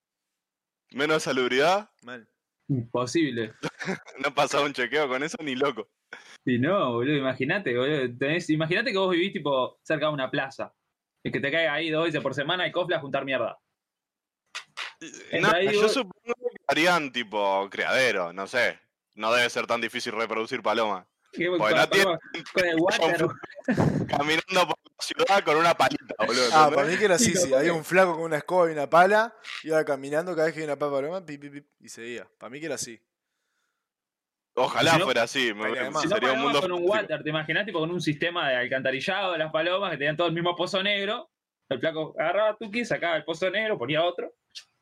Menos 0.94 1.24
salubridad, 1.24 1.90
Mal. 2.04 2.28
Imposible. 2.70 3.54
No 4.24 4.34
pasaba 4.34 4.66
un 4.66 4.74
chequeo 4.74 5.08
con 5.10 5.22
eso 5.24 5.38
ni 5.42 5.56
loco. 5.56 5.90
Y 6.46 6.58
no, 6.60 6.94
boludo, 6.94 7.18
imagínate, 7.18 7.76
boludo. 7.78 8.04
tenés- 8.18 8.50
Imagínate 8.50 8.92
que 8.92 8.98
vos 8.98 9.12
vivís 9.12 9.34
tipo 9.34 9.80
cerca 9.84 10.08
de 10.08 10.14
una 10.14 10.32
plaza. 10.32 10.74
Y 11.24 11.32
que 11.32 11.40
te 11.40 11.52
caiga 11.52 11.74
ahí 11.74 11.90
dos 11.90 12.06
veces 12.06 12.22
por 12.22 12.34
semana 12.34 12.68
y 12.68 12.72
cofla 12.72 12.98
a 12.98 13.00
juntar 13.02 13.26
mierda. 13.26 13.58
No, 15.42 15.50
ahí, 15.52 15.74
yo 15.74 15.82
vos- 15.84 15.94
supongo 15.94 16.34
que 16.52 16.58
harían 16.68 17.12
tipo 17.12 17.68
criadero, 17.70 18.32
no 18.34 18.48
sé. 18.48 18.80
No 19.16 19.34
debe 19.34 19.50
ser 19.50 19.68
tan 19.68 19.82
difícil 19.82 20.14
reproducir 20.14 20.62
tiene- 21.90 22.06
paloma- 22.06 22.20
con 22.54 22.66
el 22.66 22.76
water. 22.80 23.28
Caminando 24.08 24.68
por 24.68 24.78
la 24.83 24.83
ciudad 25.00 25.44
con 25.44 25.58
una 25.58 25.74
palita, 25.76 26.16
boludo. 26.26 26.50
Ah, 26.54 26.72
para 26.74 26.88
mí 26.88 26.98
que 26.98 27.06
era 27.06 27.16
así, 27.16 27.32
Sí, 27.36 27.48
sí. 27.48 27.54
Había 27.54 27.74
un 27.74 27.84
flaco 27.84 28.14
con 28.14 28.24
una 28.24 28.38
escoba 28.38 28.70
y 28.70 28.74
una 28.74 28.90
pala, 28.90 29.36
iba 29.64 29.84
caminando 29.84 30.34
cada 30.34 30.46
vez 30.46 30.54
que 30.54 30.62
había 30.62 30.74
una 30.74 30.80
papa 30.80 30.96
paloma, 30.98 31.26
pip, 31.26 31.42
pip, 31.42 31.54
pip, 31.54 31.68
y 31.80 31.90
seguía. 31.90 32.28
Para 32.38 32.50
mí 32.50 32.60
que 32.60 32.68
era 32.68 32.76
así. 32.76 33.02
Ojalá 34.56 34.92
Si 34.92 34.98
no- 35.00 35.06
fuera 35.06 35.24
así. 35.24 35.54
me- 35.54 35.66
además- 35.80 36.04
Si 36.04 36.08
no, 36.08 36.16
sería 36.16 36.34
un 36.34 36.42
mundo 36.42 36.62
con 36.62 36.72
un 36.72 36.88
water, 36.88 37.24
¿te 37.24 37.30
imaginas? 37.30 37.66
Tipo 37.66 37.80
con 37.80 37.90
un 37.92 38.02
sistema 38.02 38.50
de 38.50 38.56
alcantarillado 38.58 39.32
de 39.32 39.40
las 39.40 39.52
palomas 39.52 39.92
que 39.92 39.98
tenían 39.98 40.16
todo 40.16 40.28
el 40.28 40.34
mismo 40.34 40.56
pozo 40.56 40.82
negro. 40.84 41.32
El 41.70 41.80
flaco 41.80 42.14
agarraba 42.20 42.56
Tuki, 42.58 42.86
sacaba 42.86 43.16
el 43.18 43.24
pozo 43.24 43.50
negro, 43.50 43.78
ponía 43.80 44.04
otro, 44.04 44.36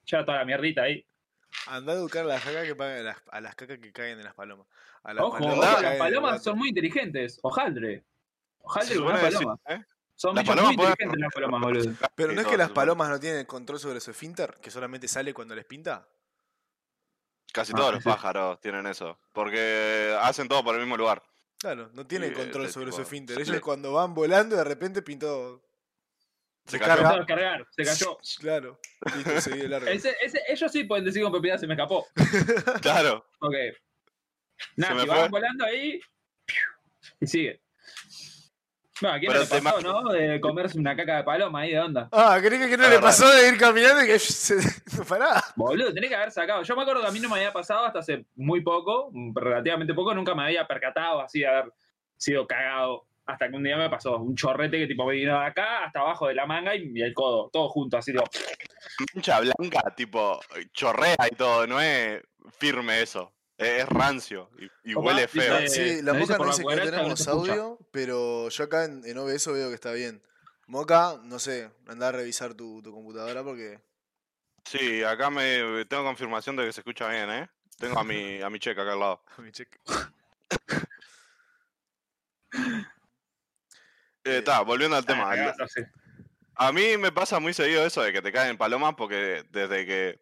echaba 0.04 0.26
toda 0.26 0.40
la 0.40 0.46
mierdita 0.46 0.82
ahí. 0.84 1.06
Anda 1.68 1.94
a 1.94 1.96
educar 1.96 2.24
a 2.26 2.28
las 2.28 2.44
cacas 2.44 2.66
que 2.66 2.76
pagan, 2.76 3.00
a 3.00 3.04
las, 3.04 3.18
a 3.32 3.42
las 3.42 3.56
cacas 3.56 3.78
que 3.80 3.92
caen 3.94 4.18
en 4.18 4.26
las 4.26 4.34
palomas. 4.34 4.68
A 5.04 5.14
las 5.14 5.24
Ojo, 5.24 5.38
palomas 5.40 5.70
ojo, 5.70 5.78
que 5.78 5.84
las 5.84 5.98
palomas 5.98 6.44
son 6.44 6.58
muy 6.58 6.70
inteligentes. 6.70 7.40
Ojaldre. 7.42 8.04
Ojaldre 8.60 8.94
Se 8.94 9.00
con 9.00 9.08
una 9.10 9.18
sí, 9.30 9.36
paloma. 9.38 9.60
¿eh? 9.70 9.80
Son 10.22 10.36
Las 10.36 10.44
bichos 10.44 10.56
muy 10.64 10.76
pueden- 10.76 10.92
inteligentes 10.92 11.20
las 11.20 11.34
palomas, 11.34 11.62
boludo. 11.62 11.94
Pero 12.14 12.34
no 12.34 12.42
es 12.42 12.48
que 12.48 12.58
las 12.58 12.68
se 12.68 12.74
palomas 12.76 13.10
no 13.10 13.20
tienen 13.20 13.44
control 13.48 13.80
sobre 13.80 14.00
su 14.00 14.12
esfínter, 14.12 14.54
que 14.62 14.70
solamente 14.70 15.08
sale 15.08 15.34
cuando 15.34 15.56
les 15.56 15.66
pinta. 15.66 16.08
Casi 17.52 17.74
Ah, 17.74 17.78
todos 17.78 17.94
los 17.96 18.04
pájaros 18.04 18.60
tienen 18.62 18.86
eso. 18.86 19.18
Porque 19.34 20.16
hacen 20.22 20.48
todo 20.48 20.64
por 20.64 20.76
el 20.76 20.82
mismo 20.82 20.96
lugar. 20.96 21.24
Claro, 21.58 21.90
no 21.94 22.06
tienen 22.06 22.30
Sí, 22.30 22.36
control 22.36 22.70
sobre 22.70 22.86
su 22.92 22.98
tipo- 22.98 23.02
esfínter. 23.02 23.36
Sí. 23.38 23.42
Ellos 23.50 23.62
cuando 23.62 23.94
van 23.94 24.14
volando 24.14 24.56
de 24.56 24.64
repente 24.64 25.02
pintó. 25.02 25.60
Se 26.66 26.78
Descarga. 26.78 27.04
cayó. 27.04 27.18
Descargar, 27.18 27.68
se 27.72 27.84
cayó. 27.84 28.18
Claro, 28.40 28.80
listo, 29.16 29.42
seguí 29.42 29.68
largo. 29.68 29.88
Ese- 29.88 30.16
ese- 30.22 30.44
ellos 30.48 30.72
sí 30.72 30.84
pueden 30.84 31.04
decir 31.06 31.24
con 31.24 31.32
propiedad 31.32 31.58
se 31.58 31.66
me 31.66 31.74
escapó. 31.74 32.06
Claro. 32.84 33.26
Ok. 33.40 33.56
Nada, 34.76 35.02
si 35.02 35.08
van 35.08 35.32
volando 35.32 35.66
ahí. 35.66 36.00
Y 37.20 37.26
sigue. 37.26 37.61
Bueno, 39.02 39.16
¿a 39.16 39.20
quién 39.20 39.34
no 39.34 39.40
le 39.40 39.46
pasó, 39.48 39.82
no? 39.82 40.12
De 40.12 40.40
comerse 40.40 40.78
una 40.78 40.96
caca 40.96 41.18
de 41.18 41.24
paloma 41.24 41.62
ahí 41.62 41.72
de 41.72 41.80
onda. 41.80 42.08
Ah, 42.12 42.38
¿crees 42.40 42.70
que 42.70 42.78
no 42.78 42.88
le 42.88 43.00
pasó 43.00 43.28
de 43.30 43.50
ir 43.50 43.58
caminando 43.58 44.04
y 44.04 44.06
que 44.08 44.20
se... 44.20 44.56
no 44.96 45.04
pará? 45.04 45.44
Boludo, 45.56 45.92
tenés 45.92 46.10
que 46.10 46.16
haber 46.16 46.32
sacado. 46.32 46.62
Yo 46.62 46.76
me 46.76 46.84
acuerdo 46.84 47.02
que 47.02 47.08
a 47.08 47.12
mí 47.12 47.20
no 47.20 47.28
me 47.28 47.38
había 47.38 47.52
pasado 47.52 47.86
hasta 47.86 48.00
hace 48.00 48.26
muy 48.36 48.62
poco, 48.62 49.12
relativamente 49.34 49.96
poco, 49.96 50.14
nunca 50.14 50.36
me 50.36 50.44
había 50.44 50.68
percatado 50.68 51.22
así 51.22 51.40
de 51.40 51.48
haber 51.48 51.74
sido 52.16 52.46
cagado. 52.46 53.08
Hasta 53.26 53.50
que 53.50 53.56
un 53.56 53.64
día 53.64 53.78
me 53.78 53.90
pasó 53.90 54.18
un 54.18 54.36
chorrete 54.36 54.78
que 54.78 54.88
tipo 54.88 55.06
me 55.06 55.14
vino 55.14 55.40
de 55.40 55.46
acá 55.46 55.86
hasta 55.86 56.02
abajo 56.02 56.28
de 56.28 56.36
la 56.36 56.46
manga 56.46 56.76
y, 56.76 56.92
y 56.94 57.02
el 57.02 57.14
codo, 57.14 57.50
todo 57.52 57.70
junto, 57.70 57.98
así 57.98 58.12
digo. 58.12 58.24
Mancha 59.16 59.40
blanca, 59.40 59.82
tipo, 59.96 60.40
chorrea 60.74 61.16
y 61.32 61.36
todo. 61.36 61.66
No 61.66 61.80
es 61.82 62.22
firme 62.60 63.02
eso. 63.02 63.32
Es, 63.62 63.84
es 63.84 63.90
rancio 63.90 64.50
y, 64.58 64.92
y 64.92 64.96
Opa, 64.96 65.08
huele 65.08 65.28
feo. 65.28 65.58
Eh, 65.58 65.70
Sí, 65.70 66.02
la 66.02 66.14
Moca 66.14 66.38
no 66.38 66.46
dice 66.46 66.64
que 66.64 66.76
no 66.76 66.84
tenemos 66.84 67.28
audio, 67.28 67.80
pero 67.92 68.50
yo 68.50 68.64
acá 68.64 68.86
en, 68.86 69.04
en 69.06 69.18
OBS 69.18 69.48
veo 69.48 69.70
que 69.70 69.76
está 69.76 69.92
bien. 69.92 70.22
Moca, 70.68 71.20
no 71.24 71.38
sé, 71.40 71.70
anda 71.88 72.08
a 72.10 72.12
revisar 72.12 72.54
tu, 72.54 72.82
tu 72.82 72.92
computadora 72.92 73.44
porque. 73.44 73.80
Sí, 74.64 75.04
acá 75.04 75.30
me 75.30 75.86
tengo 75.86 76.04
confirmación 76.04 76.56
de 76.56 76.66
que 76.66 76.74
se 76.74 76.82
escucha 76.82 77.08
bien, 77.10 77.30
¿eh? 77.30 77.50
Tengo 77.78 78.00
a 78.00 78.04
mi, 78.04 78.42
a 78.42 78.50
mi 78.50 78.60
checa 78.60 78.84
acá 78.84 78.94
al 78.94 79.00
lado. 79.00 79.24
mi 79.38 79.52
check. 79.52 79.70
Eh, 84.24 84.38
Está, 84.38 84.62
volviendo 84.62 84.96
al 84.96 85.06
tema. 85.06 85.32
Ah, 85.32 85.56
sí. 85.68 85.82
A 86.56 86.72
mí 86.72 86.96
me 86.98 87.12
pasa 87.12 87.40
muy 87.40 87.54
seguido 87.56 87.84
eso 87.84 88.04
de 88.04 88.14
que 88.14 88.22
te 88.22 88.32
caen 88.32 88.56
palomas 88.56 88.94
porque 88.96 89.44
desde 89.50 89.84
que 89.86 90.22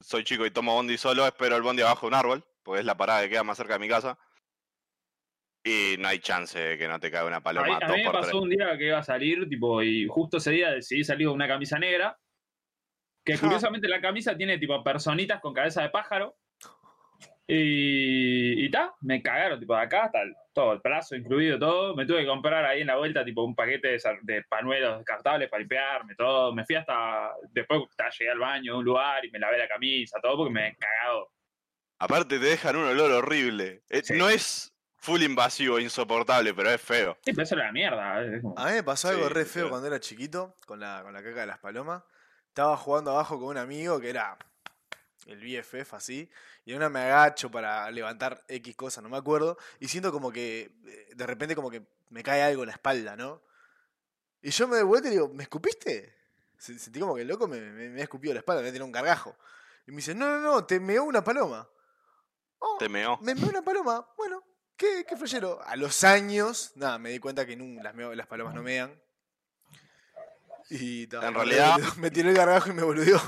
soy 0.00 0.24
chico 0.24 0.46
y 0.46 0.50
tomo 0.50 0.74
bondi 0.74 0.96
solo, 0.96 1.26
espero 1.26 1.56
el 1.56 1.62
bondi 1.62 1.82
abajo 1.82 2.02
de 2.02 2.08
un 2.08 2.14
árbol, 2.14 2.46
porque 2.66 2.80
es 2.80 2.84
la 2.86 2.96
parada 2.96 3.22
que 3.22 3.30
queda 3.30 3.44
más 3.44 3.56
cerca 3.56 3.74
de 3.74 3.78
mi 3.78 3.88
casa. 3.88 4.18
Y 5.64 5.96
no 5.98 6.08
hay 6.08 6.18
chance 6.18 6.58
de 6.58 6.76
que 6.78 6.86
no 6.86 7.00
te 7.00 7.10
caiga 7.10 7.26
una 7.26 7.36
A 7.36 7.40
mí, 7.40 7.44
paloma 7.44 7.78
a 7.80 7.88
mí 7.88 8.02
me 8.04 8.10
pasó 8.10 8.30
tres. 8.30 8.34
un 8.34 8.50
día 8.50 8.76
que 8.76 8.86
iba 8.88 8.98
a 8.98 9.02
salir, 9.02 9.48
tipo, 9.48 9.82
y 9.82 10.06
justo 10.06 10.36
ese 10.36 10.50
día 10.52 10.70
decidí 10.72 11.02
salir 11.02 11.26
con 11.28 11.34
una 11.36 11.48
camisa 11.48 11.78
negra. 11.78 12.18
Que 13.24 13.32
curiosamente 13.38 13.88
la 13.88 14.00
camisa 14.00 14.36
tiene 14.36 14.58
tipo 14.58 14.82
personitas 14.84 15.40
con 15.40 15.54
cabeza 15.54 15.82
de 15.82 15.90
pájaro. 15.90 16.36
Y. 17.48 18.64
Y 18.64 18.70
ta, 18.70 18.94
me 19.00 19.22
cagaron, 19.22 19.58
tipo, 19.60 19.74
de 19.74 19.80
acá 19.82 20.04
hasta 20.04 20.22
el- 20.22 20.34
todo, 20.52 20.72
el 20.72 20.80
brazo 20.80 21.14
incluido, 21.16 21.58
todo. 21.58 21.94
Me 21.94 22.06
tuve 22.06 22.20
que 22.20 22.26
comprar 22.26 22.64
ahí 22.64 22.80
en 22.80 22.86
la 22.88 22.96
vuelta, 22.96 23.24
tipo, 23.24 23.42
un 23.44 23.54
paquete 23.54 23.88
de, 23.88 24.00
de 24.22 24.42
panuelos 24.44 24.98
descartables 24.98 25.48
para 25.48 25.60
limpiarme, 25.60 26.14
todo. 26.14 26.52
Me 26.54 26.64
fui 26.64 26.76
hasta. 26.76 27.32
Después 27.50 27.82
ta, 27.96 28.08
llegué 28.10 28.30
al 28.30 28.38
baño 28.38 28.72
de 28.74 28.78
un 28.78 28.84
lugar 28.84 29.24
y 29.24 29.30
me 29.30 29.38
lavé 29.38 29.58
la 29.58 29.68
camisa, 29.68 30.18
todo, 30.22 30.36
porque 30.38 30.52
me 30.52 30.68
he 30.68 30.76
cagado. 30.76 31.32
Aparte 31.98 32.38
te 32.38 32.44
dejan 32.44 32.76
un 32.76 32.84
olor 32.84 33.10
horrible. 33.12 33.82
Eh, 33.88 34.02
Sí. 34.04 34.14
No 34.14 34.28
es 34.28 34.72
full 34.98 35.22
invasivo, 35.22 35.78
insoportable, 35.78 36.52
pero 36.54 36.70
es 36.70 36.80
feo. 36.80 37.16
Sí, 37.24 37.32
pero 37.32 37.42
eso 37.42 37.54
era 37.54 37.66
la 37.66 37.72
mierda. 37.72 38.22
es 38.24 38.42
como- 38.42 38.58
A 38.58 38.66
mí 38.66 38.72
me 38.72 38.82
pasó 38.82 39.08
algo 39.08 39.28
Sí, 39.28 39.32
re 39.34 39.44
feo 39.44 39.62
pero- 39.64 39.70
cuando 39.70 39.86
era 39.88 40.00
chiquito, 40.00 40.54
con 40.66 40.80
la, 40.80 41.02
con 41.02 41.12
la 41.12 41.22
caca 41.22 41.40
de 41.40 41.46
las 41.46 41.58
palomas. 41.58 42.02
Estaba 42.48 42.76
jugando 42.76 43.12
abajo 43.12 43.38
con 43.38 43.48
un 43.48 43.58
amigo 43.58 44.00
que 44.00 44.10
era 44.10 44.36
el 45.26 45.40
BFF 45.40 45.92
así, 45.96 46.30
y 46.64 46.70
en 46.72 46.76
una 46.78 46.88
me 46.88 47.00
agacho 47.00 47.50
para 47.50 47.90
levantar 47.90 48.44
X 48.48 48.76
cosas, 48.76 49.02
no 49.02 49.08
me 49.10 49.16
acuerdo, 49.16 49.56
y 49.80 49.88
siento 49.88 50.12
como 50.12 50.30
que 50.32 50.70
eh, 50.86 51.08
de 51.14 51.26
repente 51.26 51.54
como 51.56 51.70
que 51.70 51.82
me 52.10 52.22
cae 52.22 52.42
algo 52.42 52.62
en 52.62 52.68
la 52.68 52.72
espalda, 52.74 53.16
¿no? 53.16 53.42
Y 54.42 54.50
yo 54.50 54.68
me 54.68 54.76
doy 54.76 54.84
vuelta 54.84 55.08
y 55.08 55.12
digo, 55.12 55.28
¿me 55.28 55.42
escupiste? 55.42 56.14
Se- 56.58 56.78
Sentí 56.78 57.00
como 57.00 57.14
que 57.16 57.22
el 57.22 57.28
loco 57.28 57.48
me, 57.48 57.60
me, 57.60 57.88
me 57.90 58.00
ha 58.00 58.04
escupido 58.04 58.32
la 58.34 58.40
espalda, 58.40 58.62
me 58.62 58.68
ha 58.68 58.72
tirado 58.72 58.86
un 58.86 58.92
gargajo. 58.92 59.36
Y 59.86 59.90
me 59.90 59.96
dice, 59.96 60.14
no, 60.14 60.26
no, 60.30 60.40
no, 60.40 60.64
te 60.64 60.78
meó 60.80 61.04
una 61.04 61.22
paloma. 61.24 61.68
Oh, 62.68 62.76
Te 62.78 62.88
meó. 62.88 63.18
me 63.22 63.34
meó 63.34 63.48
una 63.48 63.62
paloma. 63.62 64.06
Bueno, 64.16 64.42
qué, 64.76 65.04
qué 65.08 65.16
flashero. 65.16 65.62
A 65.64 65.76
los 65.76 66.02
años, 66.04 66.72
nada, 66.74 66.98
me 66.98 67.10
di 67.10 67.18
cuenta 67.18 67.46
que 67.46 67.56
las, 67.56 67.94
meo- 67.94 68.14
las 68.14 68.26
palomas 68.26 68.54
no 68.54 68.62
mean. 68.62 69.00
Y 70.68 71.06
ta, 71.06 71.18
En 71.28 71.32
me 71.32 71.38
realidad- 71.44 71.74
boludeó, 71.74 71.94
Me 71.96 72.10
tiró 72.10 72.28
el 72.30 72.36
gargajo 72.36 72.70
y 72.70 72.72
me 72.72 72.82
boludeó. 72.82 73.20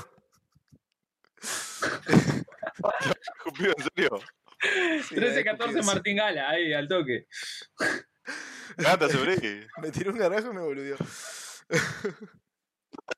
Escupido, 3.37 3.73
¿En 3.77 3.83
serio? 3.83 4.19
Sí, 5.07 5.15
me 5.15 5.27
había 5.29 5.43
13-14 5.43 5.51
escupido, 5.53 5.83
sí. 5.83 5.87
Martín 5.87 6.17
Gala, 6.17 6.49
ahí, 6.49 6.73
al 6.73 6.87
toque. 6.87 7.27
Gata, 8.77 9.07
sobre 9.09 9.37
Me 9.81 9.91
tiró 9.91 10.11
un 10.11 10.17
gargajo 10.19 10.51
y 10.51 10.53
me 10.55 10.61
boludeó. 10.61 10.97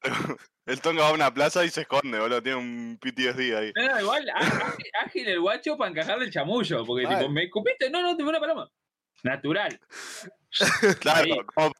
El 0.65 0.79
tonga 0.79 1.03
va 1.03 1.10
a 1.10 1.13
una 1.13 1.33
plaza 1.33 1.65
y 1.65 1.69
se 1.69 1.81
esconde, 1.81 2.19
boludo. 2.19 2.41
Tiene 2.41 2.57
un 2.57 3.00
PTSD 3.01 3.55
ahí. 3.55 3.74
No, 3.75 3.88
no, 3.88 4.00
igual, 4.01 4.29
ágil, 4.36 4.91
ágil 5.03 5.27
el 5.27 5.39
guacho 5.41 5.77
para 5.77 5.91
encajarle 5.91 6.25
el 6.25 6.31
chamullo. 6.31 6.86
Porque, 6.86 7.05
Mal. 7.05 7.17
tipo, 7.17 7.29
¿me 7.31 7.43
escupiste? 7.45 7.89
No, 7.89 8.01
no, 8.01 8.15
te 8.15 8.24
fue 8.24 8.29
una 8.29 8.39
paloma. 8.39 8.71
Natural. 9.24 9.79
Claro, 11.00 11.24
Ahí. 11.24 11.38
como. 11.55 11.71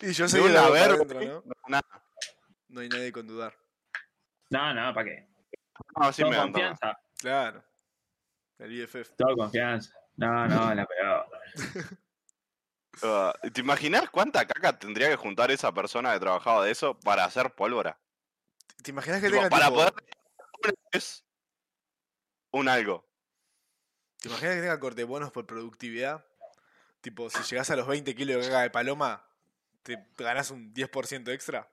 Y 0.00 0.12
yo 0.12 0.26
para 0.26 0.70
verga. 0.70 0.94
adentro, 0.94 1.20
¿no? 1.20 1.80
no, 2.68 2.80
hay 2.80 2.88
nadie 2.88 3.12
con 3.12 3.26
dudar. 3.26 3.54
No, 4.50 4.74
no, 4.74 4.92
¿para 4.92 5.04
qué? 5.08 5.28
No, 5.96 6.12
sí 6.12 6.22
Todo 6.22 6.30
me 6.32 6.36
confianza. 6.36 6.98
Claro. 7.20 7.64
El 8.58 8.72
IFF. 8.72 9.10
Todo 9.16 9.36
confianza. 9.36 9.94
No, 10.16 10.46
no, 10.46 10.74
la 10.74 10.84
peor. 10.84 11.26
Ah, 13.02 13.32
¿Te 13.52 13.60
imaginas 13.60 14.08
cuánta 14.10 14.46
caca 14.46 14.78
tendría 14.78 15.08
que 15.08 15.16
juntar 15.16 15.50
esa 15.50 15.72
persona 15.72 16.12
que 16.12 16.20
trabajaba 16.20 16.64
de 16.64 16.70
eso 16.70 16.98
para 17.00 17.24
hacer 17.24 17.54
pólvora? 17.54 17.98
¿Te 18.82 18.90
imaginas 18.90 19.20
que 19.20 19.26
Tipo, 19.28 19.38
tenga 19.38 19.50
para 19.50 19.66
tipo- 19.66 19.76
poder 19.76 19.94
es 20.92 21.24
un 22.52 22.68
algo. 22.68 23.06
¿Te 24.20 24.28
imaginas 24.28 24.54
que 24.54 24.60
tenga 24.62 24.80
corte 24.80 25.04
bonos 25.04 25.30
por 25.32 25.46
productividad? 25.46 26.24
Tipo, 27.00 27.28
si 27.28 27.42
llegas 27.42 27.68
a 27.70 27.76
los 27.76 27.86
20 27.86 28.14
kilos 28.14 28.36
de 28.36 28.42
caca 28.50 28.62
de 28.62 28.70
paloma, 28.70 29.26
te 29.82 29.98
ganás 30.16 30.50
un 30.50 30.72
10% 30.72 31.30
extra. 31.32 31.68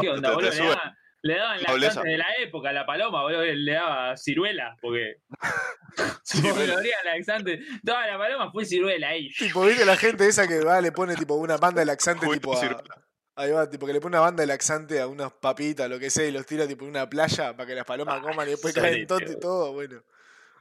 ¿Qué 0.00 0.10
onda, 0.10 0.36
Te- 0.36 0.50
te 0.50 0.60
boludo? 0.60 0.76
Le 1.22 1.36
daban, 1.36 1.62
Nobleza. 1.62 1.86
lactantes 1.86 2.12
de 2.12 2.18
la 2.18 2.26
época 2.40 2.70
a 2.70 2.72
la 2.72 2.84
paloma, 2.84 3.22
boludo. 3.22 3.42
Le 3.44 3.72
daba 3.72 4.16
ciruela, 4.16 4.76
porque. 4.80 5.16
Abría 6.76 6.96
laxante. 7.04 7.60
Toda 7.84 8.06
la 8.06 8.18
paloma 8.18 8.50
fue 8.50 8.64
ciruela 8.64 9.08
ahí. 9.08 9.30
Tipo, 9.30 9.64
viste 9.64 9.84
la 9.84 9.96
gente 9.96 10.26
esa 10.26 10.48
que 10.48 10.60
va, 10.64 10.80
le 10.80 10.90
pone 10.92 11.14
tipo 11.14 11.34
una 11.34 11.56
banda 11.58 11.80
de 11.80 11.86
laxante 11.86 12.26
tipo 12.26 12.54
a. 12.54 12.56
ciruela. 12.56 13.04
Ahí 13.34 13.50
va, 13.50 13.68
tipo 13.70 13.86
que 13.86 13.92
le 13.92 14.00
pone 14.00 14.16
una 14.16 14.20
banda 14.20 14.42
de 14.42 14.46
laxante 14.48 15.00
a 15.00 15.06
unas 15.06 15.32
papitas, 15.32 15.88
lo 15.88 15.98
que 15.98 16.10
sea, 16.10 16.26
y 16.26 16.32
los 16.32 16.44
tira 16.44 16.66
tipo 16.66 16.84
en 16.84 16.90
una 16.90 17.08
playa 17.08 17.56
para 17.56 17.66
que 17.66 17.74
las 17.74 17.86
palomas 17.86 18.18
Ah, 18.18 18.22
coman 18.22 18.46
y 18.46 18.50
después 18.52 18.74
caen 18.74 19.06
todo 19.06 19.20
y 19.20 19.40
todo, 19.40 19.72
bueno. 19.72 20.02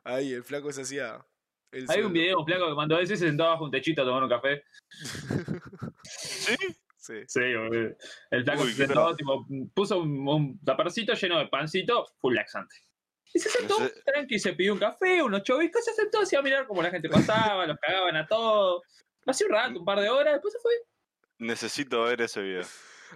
Ahí, 0.04 0.32
el 0.34 0.44
flaco 0.44 0.72
se 0.72 0.84
hacía. 0.84 1.20
Hay 1.90 2.02
un 2.02 2.14
video, 2.14 2.40
un 2.40 2.46
flaco 2.46 2.68
que 2.68 2.74
mandó 2.76 3.00
ese 3.00 3.18
se 3.18 3.28
sentó 3.28 3.46
bajo 3.46 3.66
un 3.66 3.72
techito 3.72 4.02
a 4.02 4.06
tomar 4.06 4.24
un 4.24 4.30
café. 4.30 4.64
¿Sí? 6.04 6.56
Sí. 7.02 7.16
Sí. 7.28 7.40
El 7.40 8.44
flaco 8.44 8.62
Uy, 8.62 8.70
se 8.74 8.86
sentó, 8.86 9.16
tipo, 9.16 9.48
puso 9.74 9.98
un, 10.00 10.28
un 10.28 10.64
taparcito 10.64 11.14
lleno 11.16 11.40
de 11.40 11.48
pancito, 11.48 12.06
full 12.20 12.36
laxante. 12.36 12.76
Y 13.34 13.40
se 13.40 13.50
sentó, 13.50 13.84
Ese- 13.84 14.02
tranqui, 14.04 14.38
se 14.38 14.54
pidió 14.54 14.74
un 14.74 14.80
café, 14.80 15.24
unos 15.24 15.42
choviscos, 15.42 15.84
se 15.84 15.94
sentó 15.94 16.20
así 16.20 16.36
a 16.36 16.42
mirar 16.44 16.68
cómo 16.68 16.84
la 16.84 16.92
gente 16.92 17.10
pasaba, 17.10 17.66
los 17.66 17.78
cagaban 17.80 18.16
a 18.18 18.28
todos. 18.28 18.84
Hacía 19.26 19.48
un 19.48 19.54
rato, 19.54 19.80
un 19.80 19.86
par 19.86 20.00
de 20.00 20.10
horas, 20.10 20.34
después 20.34 20.54
se 20.54 20.60
fue. 20.60 20.72
Necesito 21.40 22.04
ver 22.04 22.22
ese 22.22 22.42
video. 22.42 22.64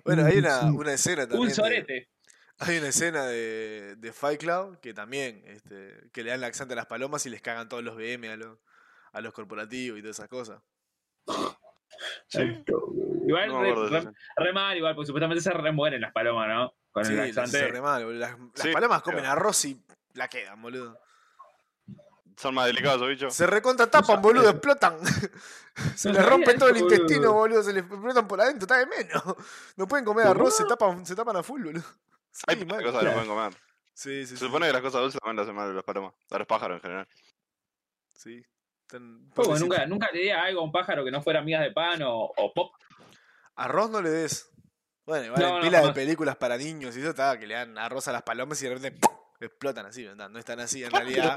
Bueno, 0.04 0.26
hay 0.26 0.38
Un- 0.40 0.46
una, 0.46 0.62
un- 0.66 0.78
una 0.78 0.94
escena 0.94 1.22
también. 1.28 1.42
Un 1.42 1.48
de- 1.50 1.54
sorete. 1.54 2.10
hay 2.58 2.78
una 2.80 2.88
escena 2.88 3.26
de, 3.28 3.96
de 3.98 4.12
Fight 4.14 4.40
Club 4.40 4.80
que 4.80 4.94
también, 4.96 5.44
este, 5.46 6.10
que 6.12 6.24
le 6.24 6.32
dan 6.32 6.42
laxante 6.42 6.74
a 6.74 6.78
las 6.78 6.88
palomas 6.88 7.24
y 7.28 7.30
les 7.30 7.42
cagan 7.42 7.70
todos 7.70 7.84
los 7.84 7.96
BM 7.96 8.30
a 8.30 8.36
los, 8.38 8.58
a 9.12 9.22
los 9.22 9.32
corporativos 9.32 10.00
y 10.00 10.02
todas 10.02 10.18
esas 10.18 10.30
cosas. 10.30 10.60
Sí. 12.28 12.42
Igual, 13.28 13.48
No 13.50 13.62
re, 14.38 14.54
mal, 14.54 14.78
igual, 14.78 14.96
porque 14.96 15.08
supuestamente 15.08 15.42
se 15.42 15.52
remueren 15.52 16.02
las 16.02 16.12
palomas, 16.14 16.48
¿no? 16.48 16.74
Con 16.92 17.06
Sí, 17.06 17.14
el 17.14 17.20
laxante. 17.36 17.68
re 17.68 17.82
mal, 17.82 18.04
boludo. 18.06 18.20
Las, 18.20 18.32
las 18.40 18.50
Sí, 18.56 18.72
palomas 18.72 19.02
comen 19.02 19.22
pero- 19.22 19.32
arroz 19.32 19.66
y 19.66 19.82
la 20.14 20.28
quedan, 20.28 20.62
boludo. 20.62 21.00
Son 22.38 22.54
más 22.54 22.66
delicados 22.68 22.98
esos 22.98 23.10
bichos. 23.10 23.34
Se 23.34 23.48
recontra 23.48 23.88
tapan, 23.90 24.22
boludo, 24.22 24.50
explotan. 24.50 24.98
se 25.96 26.12
les 26.12 26.26
rompe 26.26 26.54
todo 26.56 26.70
el 26.70 26.78
intestino, 26.78 27.32
boludo. 27.34 27.64
Se 27.64 27.72
les 27.74 27.84
explotan 27.86 28.28
por 28.28 28.42
adentro, 28.42 28.64
está 28.66 28.78
de 28.78 28.86
menos. 28.88 29.24
No 29.78 29.88
pueden 29.88 30.04
comer 30.06 30.28
arroz, 30.28 30.56
se 30.58 30.66
tapan, 30.66 31.06
se 31.06 31.16
tapan 31.16 31.38
a 31.38 31.44
full, 31.44 31.64
boludo. 31.64 31.84
Hay 32.48 32.58
Sí, 32.58 32.66
pocas 32.66 32.84
mal. 32.84 32.84
cosas 32.86 33.00
que 33.00 33.06
no 33.08 33.14
pueden 33.14 33.30
comer. 33.30 33.54
Sí, 33.94 34.26
sí, 34.26 34.28
Se 34.28 34.38
sí. 34.38 34.46
supone 34.46 34.68
que 34.68 34.74
las 34.74 34.82
cosas 34.82 35.02
dulces 35.02 35.22
también 35.22 35.38
le 35.38 35.42
hacen 35.44 35.56
mal 35.56 35.70
a 35.70 35.74
los 35.74 35.84
palomas. 35.86 36.14
A 36.30 36.38
los 36.38 36.48
pájaros 36.48 36.76
en 36.76 36.82
general. 36.82 37.08
Sí. 38.14 38.46
Nunca, 38.94 39.86
nunca 39.88 40.12
le 40.12 40.20
di 40.20 40.30
algo 40.30 40.60
a 40.60 40.64
un 40.64 40.72
pájaro 40.72 41.04
que 41.04 41.12
no 41.12 41.22
fuera 41.22 41.42
migas 41.42 41.62
de 41.64 41.72
pan 41.72 42.02
o, 42.04 42.32
o 42.36 42.54
pop. 42.54 42.74
Arroz 43.56 43.90
no 43.90 44.02
le 44.02 44.10
des. 44.10 44.52
Bueno, 45.06 45.26
igual 45.26 45.42
No, 45.42 45.48
en 45.50 45.56
no, 45.56 45.62
pila 45.62 45.82
de 45.82 45.94
películas 45.94 46.36
para 46.36 46.58
niños 46.58 46.96
y 46.98 47.00
eso 47.00 47.10
está 47.12 47.38
que 47.40 47.46
le 47.48 47.54
dan 47.54 47.78
arroz 47.78 48.08
a 48.08 48.12
las 48.12 48.24
palomas 48.24 48.62
y 48.62 48.68
de 48.68 48.76
repente 48.76 49.00
explotan 49.40 49.86
así, 49.86 50.04
¿verdad? 50.06 50.30
No 50.30 50.40
están 50.40 50.60
así 50.60 50.84
en 50.84 50.92
realidad. 50.92 51.36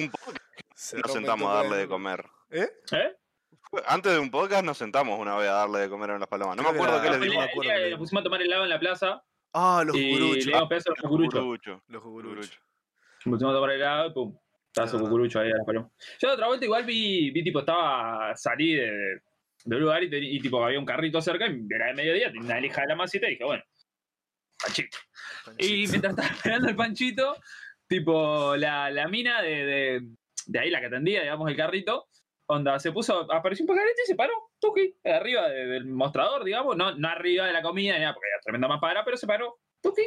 Se 0.75 0.99
nos 0.99 1.13
sentamos 1.13 1.51
a 1.51 1.57
darle 1.63 1.77
de 1.77 1.89
comer. 1.89 2.25
¿Eh? 2.51 2.69
¿Eh? 2.93 3.17
Antes 3.87 4.13
de 4.13 4.19
un 4.19 4.31
podcast 4.31 4.65
nos 4.65 4.79
sentamos 4.79 5.19
una 5.21 5.37
vez 5.37 5.49
a 5.49 5.53
darle 5.53 5.81
de 5.81 5.89
comer 5.91 6.13
a 6.13 6.19
las 6.19 6.29
palomas. 6.29 6.57
No 6.57 6.63
me 6.63 6.71
acuerdo 6.71 7.01
qué 7.03 7.09
Ah, 7.09 7.11
les 7.13 7.21
dimos. 7.21 7.45
le 7.65 7.91
nos 7.91 7.99
pusimos 7.99 8.21
a 8.23 8.25
tomar 8.25 8.41
helado 8.43 8.65
en 8.65 8.71
la 8.71 8.79
plaza 8.81 9.23
Ah, 9.53 9.83
los 9.85 9.95
cucuruchos. 9.97 10.47
le 10.47 10.53
dimos 10.53 10.69
pedazos 10.69 10.87
a 10.87 10.91
los 10.91 11.01
cucuruchos. 11.03 11.41
Cucurucho. 11.41 11.83
Los 11.89 12.03
cucuruchos. 12.03 12.61
Pusimos 13.25 13.53
a 13.53 13.57
tomar 13.57 13.71
helado 13.73 14.09
y 14.09 14.13
pum. 14.15 14.39
De 14.75 14.83
Ah. 14.83 14.87
cucurucho 14.91 15.41
ahí 15.41 15.51
a 15.51 15.57
las 15.57 15.67
palomas. 15.67 15.91
Yo 16.21 16.29
de 16.29 16.35
otra 16.35 16.47
vuelta 16.47 16.65
igual 16.65 16.85
vi, 16.85 17.31
vi 17.33 17.43
tipo, 17.45 17.59
estaba, 17.61 18.35
salí 18.37 18.75
de, 18.75 19.21
de 19.69 19.77
un 19.77 19.83
lugar 19.83 20.03
y, 20.03 20.41
tipo 20.41 20.65
había 20.65 20.79
un 20.79 20.87
carrito 20.87 21.21
cerca 21.21 21.47
y 21.47 21.67
era 21.71 21.87
de 21.89 21.95
mediodía, 21.95 22.29
tenía 22.33 22.47
una 22.47 22.61
lija 22.61 22.81
de 22.83 22.87
la 22.89 22.97
masita 22.97 23.27
y 23.27 23.31
dije, 23.33 23.45
bueno, 23.45 23.63
panchito. 24.63 24.99
Y 25.59 25.87
mientras 25.89 26.13
estaba 26.13 26.29
esperando 26.29 26.69
el 26.69 26.77
panchito, 26.77 27.37
tipo, 27.87 28.57
la, 28.57 28.91
la 28.91 29.09
mina 29.09 29.43
de, 29.43 29.65
de, 29.65 30.09
de 30.47 30.59
ahí, 30.59 30.71
la 30.71 30.81
que 30.81 30.87
atendía, 30.87 31.23
digamos, 31.23 31.51
el 31.51 31.57
carrito, 31.57 32.07
onda, 32.47 32.79
se 32.79 32.93
puso, 32.93 33.31
apareció 33.33 33.65
un 33.65 33.69
pajarito 33.69 34.01
y 34.05 34.07
se 34.07 34.15
paró, 34.15 34.33
tuki, 34.59 34.95
arriba 35.05 35.49
de- 35.49 35.67
del 35.67 35.87
mostrador, 35.87 36.45
digamos, 36.45 36.77
no, 36.77 36.95
no 36.97 37.09
arriba 37.09 37.47
de 37.47 37.53
la 37.53 37.63
comida, 37.63 37.95
ni 37.95 38.01
nada, 38.01 38.15
porque 38.15 38.29
era 38.29 38.41
tremenda 38.43 38.69
más 38.69 38.81
para, 38.81 39.05
pero 39.05 39.17
se 39.17 39.27
paró, 39.27 39.59
tuki. 39.83 40.03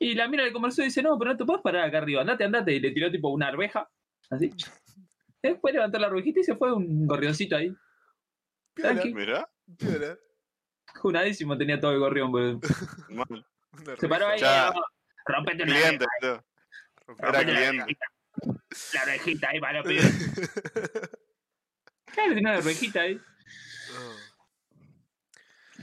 Y 0.00 0.14
la 0.14 0.26
mina 0.26 0.42
del 0.42 0.52
comercio 0.52 0.82
dice, 0.82 1.02
no, 1.02 1.16
pero 1.18 1.30
no 1.32 1.36
te 1.36 1.44
puedes 1.44 1.62
parar 1.62 1.86
acá 1.86 1.98
arriba, 1.98 2.22
andate, 2.22 2.42
andate, 2.44 2.72
y 2.74 2.80
le 2.80 2.90
tiró 2.90 3.10
tipo 3.12 3.28
una 3.28 3.46
arveja, 3.48 3.88
así. 4.30 4.50
Después 5.42 5.74
levantó 5.74 5.98
la 5.98 6.06
arvejita 6.08 6.38
y 6.40 6.44
se 6.44 6.54
fue 6.56 6.72
un 6.72 7.04
gorrioncito 7.06 7.56
ahí. 7.56 7.72
Piola, 8.74 8.92
tranqui. 8.94 9.14
Mirá. 9.14 9.48
piola. 9.78 10.18
Junadísimo 10.96 11.56
tenía 11.58 11.80
todo 11.80 11.92
el 11.92 11.98
gorrión, 12.00 12.30
boludo. 12.32 12.60
Se 13.98 14.08
paró 14.08 14.26
ahí, 14.28 14.40
Ya. 14.40 14.72
rompete 15.26 15.62
una 15.62 15.72
Cliente, 15.74 16.04
oreja. 16.22 16.44
Era 17.18 17.32
rompete 17.32 17.32
la 17.32 17.42
cliente. 17.42 17.82
orejita. 17.82 18.06
La 18.94 19.02
orejita 19.02 19.48
ahí 19.50 19.60
para 19.60 19.78
los 19.78 19.86
pibes. 19.88 21.10
Claro, 22.12 22.34
tenía 22.34 22.50
una 22.50 22.58
orejita 22.58 23.00
ahí. 23.00 23.18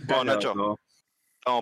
Bueno, 0.05 0.23
Nacho. 0.25 0.53
Vamos 0.53 0.77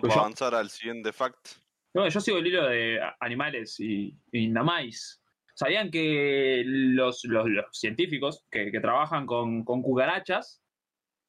para 0.02 0.14
yo- 0.14 0.20
avanzar 0.20 0.54
al 0.54 0.68
siguiente 0.70 1.12
fact. 1.12 1.48
No, 1.94 2.06
yo 2.08 2.20
sigo 2.20 2.36
el 2.38 2.46
hilo 2.46 2.66
de 2.66 3.00
animales 3.20 3.80
y, 3.80 4.14
y 4.30 4.48
namais. 4.48 5.22
¿Sabían 5.54 5.90
que 5.90 6.62
los, 6.66 7.24
los- 7.24 7.48
los 7.48 7.64
científicos 7.72 8.44
que, 8.50 8.70
que 8.70 8.80
trabajan 8.80 9.26
con, 9.26 9.64
con 9.64 9.82
cucarachas, 9.82 10.62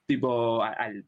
tipo 0.09 0.63
al, 0.63 1.05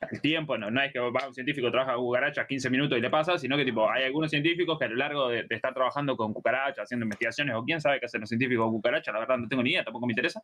al 0.00 0.20
tiempo, 0.20 0.56
no, 0.56 0.70
no 0.70 0.80
es 0.80 0.92
que 0.92 1.00
va 1.00 1.26
un 1.26 1.34
científico 1.34 1.68
trabaja 1.68 1.94
con 1.94 2.04
cucarachas 2.04 2.46
15 2.46 2.70
minutos 2.70 2.96
y 2.96 3.00
le 3.00 3.10
pasa, 3.10 3.36
sino 3.38 3.56
que 3.56 3.64
tipo 3.64 3.90
hay 3.90 4.04
algunos 4.04 4.30
científicos 4.30 4.78
que 4.78 4.84
a 4.84 4.88
lo 4.88 4.94
largo 4.94 5.28
de, 5.28 5.42
de 5.42 5.54
estar 5.56 5.74
trabajando 5.74 6.16
con 6.16 6.32
cucarachas, 6.32 6.84
haciendo 6.84 7.04
investigaciones, 7.04 7.56
o 7.56 7.64
quién 7.64 7.80
sabe 7.80 7.98
qué 7.98 8.06
hacen 8.06 8.20
los 8.20 8.28
científicos 8.28 8.66
con 8.66 8.74
cucarachas, 8.74 9.12
la 9.12 9.20
verdad 9.20 9.38
no 9.38 9.48
tengo 9.48 9.64
ni 9.64 9.70
idea, 9.70 9.82
tampoco 9.82 10.06
me 10.06 10.12
interesa, 10.12 10.40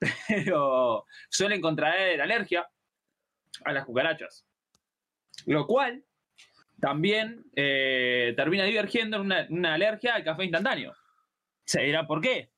pero 0.28 1.06
suelen 1.30 1.62
contraer 1.62 2.20
alergia 2.20 2.68
a 3.64 3.72
las 3.72 3.86
cucarachas. 3.86 4.46
Lo 5.46 5.66
cual 5.66 6.04
también 6.80 7.44
eh, 7.56 8.34
termina 8.36 8.64
divergiendo 8.64 9.16
en 9.16 9.46
una 9.48 9.74
alergia 9.74 10.16
al 10.16 10.24
café 10.24 10.44
instantáneo. 10.44 10.92
Se 11.64 11.80
dirá 11.80 12.06
por 12.06 12.20
qué. 12.20 12.50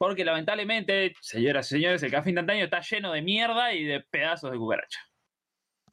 Porque 0.00 0.24
lamentablemente, 0.24 1.12
señoras 1.20 1.66
y 1.70 1.74
señores, 1.74 2.02
el 2.02 2.10
café 2.10 2.30
instantáneo 2.30 2.64
está 2.64 2.80
lleno 2.80 3.12
de 3.12 3.20
mierda 3.20 3.74
y 3.74 3.84
de 3.84 4.00
pedazos 4.00 4.50
de 4.50 4.56
cucaracha. 4.56 4.98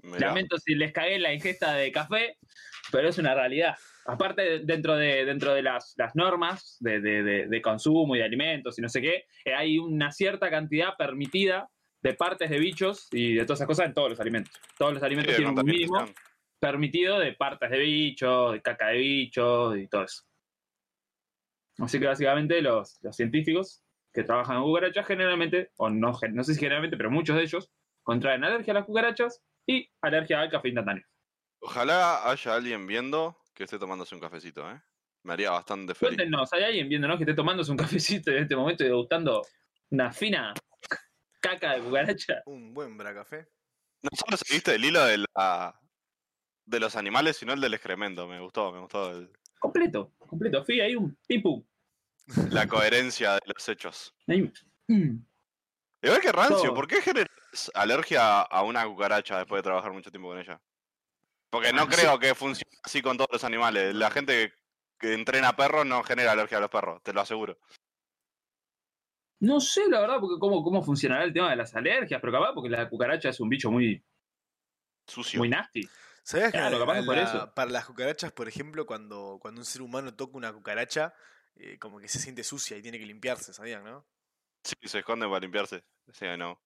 Mirá. 0.01 0.27
Lamento 0.27 0.57
si 0.59 0.75
les 0.75 0.93
cagué 0.93 1.19
la 1.19 1.33
ingesta 1.33 1.73
de 1.73 1.91
café, 1.91 2.37
pero 2.89 3.09
es 3.09 3.17
una 3.17 3.35
realidad. 3.35 3.75
Aparte, 4.05 4.59
dentro 4.59 4.95
de, 4.95 5.25
dentro 5.25 5.53
de 5.53 5.61
las, 5.61 5.93
las 5.97 6.15
normas 6.15 6.77
de, 6.79 7.01
de- 7.01 7.21
de- 7.21 7.47
de 7.47 7.61
consumo 7.61 8.15
y 8.15 8.19
de 8.19 8.23
alimentos 8.23 8.79
y 8.79 8.81
no 8.81 8.87
sé 8.87 9.01
qué, 9.01 9.25
eh, 9.43 9.53
hay 9.53 9.77
una 9.77 10.13
cierta 10.13 10.49
cantidad 10.49 10.95
permitida 10.97 11.69
de 12.01 12.13
partes 12.13 12.49
de 12.49 12.59
bichos 12.59 13.09
y 13.11 13.33
de 13.33 13.43
todas 13.43 13.59
esas 13.59 13.67
cosas 13.67 13.87
en 13.87 13.93
todos 13.93 14.11
los 14.11 14.19
alimentos. 14.21 14.53
Todos 14.77 14.93
los 14.93 15.01
Sí, 15.01 15.05
alimentos 15.05 15.33
de 15.33 15.37
tienen 15.43 15.59
un 15.59 15.65
mínimo 15.65 16.05
permitido 16.61 17.19
de 17.19 17.33
partes 17.33 17.69
de 17.69 17.79
bichos, 17.79 18.53
de 18.53 18.61
caca 18.61 18.87
de 18.87 18.97
bichos 18.99 19.77
y 19.77 19.87
todo 19.89 20.03
eso. 20.03 20.23
Así 21.79 21.99
que 21.99 22.07
básicamente 22.07 22.61
los, 22.61 22.99
los 23.03 23.13
científicos 23.13 23.83
que 24.13 24.23
trabajan 24.23 24.57
en 24.57 24.63
cucarachas 24.63 25.05
generalmente, 25.05 25.71
o 25.77 25.89
no, 25.89 26.13
no 26.31 26.43
sé 26.43 26.53
si 26.53 26.59
generalmente, 26.59 26.97
pero 26.97 27.11
muchos 27.11 27.35
de 27.35 27.43
ellos 27.43 27.71
contraen 28.03 28.43
alergia 28.43 28.71
a 28.71 28.75
las 28.75 28.85
cucarachas 28.85 29.43
y 29.65 29.89
alergia 30.01 30.39
al 30.41 30.49
café 30.49 30.69
instantáneo. 30.69 31.03
Ojalá 31.59 32.29
haya 32.29 32.55
alguien 32.55 32.87
viendo 32.87 33.37
que 33.53 33.63
esté 33.63 33.77
tomándose 33.79 34.15
un 34.15 34.21
cafecito, 34.21 34.69
¿eh? 34.71 34.81
Me 35.23 35.33
haría 35.33 35.51
bastante 35.51 35.93
feliz. 35.93 36.15
Cuéntenos, 36.15 36.53
¿hay 36.53 36.63
alguien 36.63 36.87
viéndonos 36.87 37.17
que 37.17 37.23
esté 37.23 37.33
tomándose 37.33 37.71
un 37.71 37.77
cafecito 37.77 38.31
en 38.31 38.37
este 38.43 38.55
momento 38.55 38.83
y 38.83 38.87
degustando 38.87 39.45
una 39.89 40.11
fina 40.11 40.53
caca 41.41 41.73
de 41.73 41.81
cucaracha? 41.81 42.43
Un 42.45 42.73
buen 42.73 42.97
bracafé. 42.97 43.47
No 44.03 44.09
solo 44.13 44.37
seguiste 44.37 44.75
el 44.75 44.85
hilo 44.85 45.03
de, 45.03 45.25
la, 45.35 45.77
de 46.65 46.79
los 46.79 46.95
animales, 46.95 47.37
sino 47.37 47.53
el 47.53 47.59
del 47.61 47.73
excremento. 47.73 48.27
Me 48.27 48.39
gustó, 48.39 48.71
me 48.71 48.79
gustó 48.79 49.11
el- 49.11 49.31
Completo, 49.59 50.13
completo. 50.19 50.63
Fui 50.63 50.79
ahí 50.79 50.95
un 50.95 51.17
pim 51.27 51.41
pum. 51.41 51.65
La 52.51 52.67
coherencia 52.67 53.33
de 53.33 53.41
los 53.45 53.67
hechos. 53.69 54.15
Mm. 54.87 55.17
Igual 56.01 56.21
que 56.21 56.31
rancio. 56.31 56.73
¿por 56.73 56.87
qué 56.87 57.01
generas 57.01 57.29
alergia 57.73 58.41
a 58.41 58.63
una 58.63 58.85
cucaracha 58.85 59.39
después 59.39 59.59
de 59.59 59.63
trabajar 59.63 59.91
mucho 59.91 60.11
tiempo 60.11 60.29
con 60.29 60.39
ella? 60.39 60.61
Porque 61.49 61.71
no 61.73 61.83
Ah, 61.83 61.87
creo 61.89 62.19
que 62.19 62.35
funcione 62.35 62.77
así 62.83 63.01
con 63.01 63.17
todos 63.17 63.29
los 63.31 63.43
animales. 63.43 63.95
La 63.95 64.11
gente 64.11 64.53
que, 64.99 65.13
entrena 65.13 65.55
perros 65.55 65.85
no 65.85 66.03
genera 66.03 66.33
alergia 66.33 66.57
a 66.57 66.61
los 66.61 66.69
perros, 66.69 67.01
te 67.03 67.13
lo 67.13 67.21
aseguro. 67.21 67.57
No 69.39 69.59
sé, 69.59 69.87
la 69.87 70.01
verdad, 70.01 70.19
porque 70.19 70.39
cómo, 70.39 70.63
cómo 70.63 70.83
funcionará 70.83 71.23
el 71.23 71.31
tema 71.33 71.49
de 71.51 71.55
las 71.55 71.75
alergias, 71.75 72.19
pero 72.19 72.33
capaz 72.33 72.53
porque 72.53 72.69
la 72.69 72.89
cucaracha 72.89 73.29
es 73.29 73.39
un 73.39 73.49
bicho 73.49 73.71
muy, 73.71 74.03
Sucio. 75.05 75.39
muy 75.39 75.47
nasty. 75.49 75.87
¿Sabías 76.23 76.51
que 76.51 76.57
Claro, 76.57 76.79
capaz 76.79 76.99
que 76.99 77.05
por 77.05 77.17
eso. 77.17 77.53
para 77.53 77.71
las 77.71 77.85
cucarachas, 77.85 78.31
por 78.33 78.47
ejemplo, 78.47 78.85
cuando, 78.85 79.37
cuando 79.39 79.61
un 79.61 79.65
ser 79.65 79.81
humano 79.83 80.13
toca 80.15 80.37
una 80.37 80.51
cucaracha, 80.51 81.13
eh, 81.59 81.77
como 81.79 81.99
que 81.99 82.07
se 82.07 82.19
siente 82.19 82.43
sucia 82.43 82.77
y 82.77 82.81
tiene 82.81 82.99
que 82.99 83.05
limpiarse, 83.05 83.53
¿sabían, 83.53 83.83
no? 83.83 84.05
Sí, 84.63 84.75
se 84.85 84.99
esconde 84.99 85.25
para 85.27 85.39
limpiarse. 85.39 85.83
Sí, 86.11 86.25
no. 86.37 86.61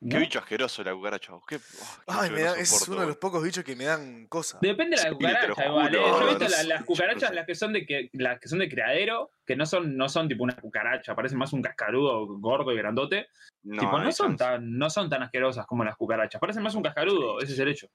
Qué 0.00 0.16
¿no? 0.16 0.20
bicho 0.20 0.38
asqueroso 0.38 0.82
la 0.84 0.92
cucaracha. 0.92 1.32
Qué, 1.48 1.56
oh, 1.56 1.60
qué 1.60 2.02
Ay, 2.08 2.30
me 2.30 2.42
da- 2.42 2.58
es 2.58 2.68
soporto, 2.68 2.92
uno 2.92 3.00
de 3.02 3.06
los 3.06 3.16
pocos 3.16 3.42
bichos 3.42 3.64
que 3.64 3.74
me 3.74 3.84
dan 3.84 4.26
cosas. 4.26 4.60
Depende 4.60 4.96
de 4.96 5.02
la 5.02 5.08
Sí, 5.08 5.14
cucaracha, 5.14 5.66
igual. 5.66 5.94
¿eh? 5.94 5.98
Yo 5.98 6.20
he 6.22 6.26
visto 6.28 6.44
no 6.44 6.50
la- 6.50 6.56
sé, 6.58 6.66
las 6.66 6.84
cucarachas, 6.84 7.34
las 7.34 7.46
que 7.46 7.54
son 7.54 7.72
de 7.72 7.86
que, 7.86 8.10
las 8.12 8.38
que 8.38 8.48
son 8.48 8.58
de 8.58 8.68
criadero, 8.68 9.30
que 9.46 9.56
no 9.56 9.64
son, 9.64 9.96
no 9.96 10.08
son 10.10 10.28
tipo 10.28 10.42
una 10.42 10.56
cucaracha, 10.56 11.14
parecen 11.14 11.38
más 11.38 11.52
un 11.54 11.62
cascarudo 11.62 12.26
gordo 12.38 12.72
y 12.72 12.76
grandote. 12.76 13.28
No, 13.62 13.80
tipo, 13.80 13.98
no 13.98 14.04
hay 14.06 14.12
son 14.12 14.36
chance. 14.36 14.44
tan, 14.44 14.76
no 14.76 14.90
son 14.90 15.08
tan 15.08 15.22
asquerosas 15.22 15.64
como 15.66 15.84
las 15.84 15.96
cucarachas. 15.96 16.38
Parecen 16.38 16.62
más 16.62 16.74
un 16.74 16.82
cascarudo, 16.82 17.40
ese 17.40 17.54
es 17.54 17.58
el 17.60 17.68
hecho. 17.68 17.88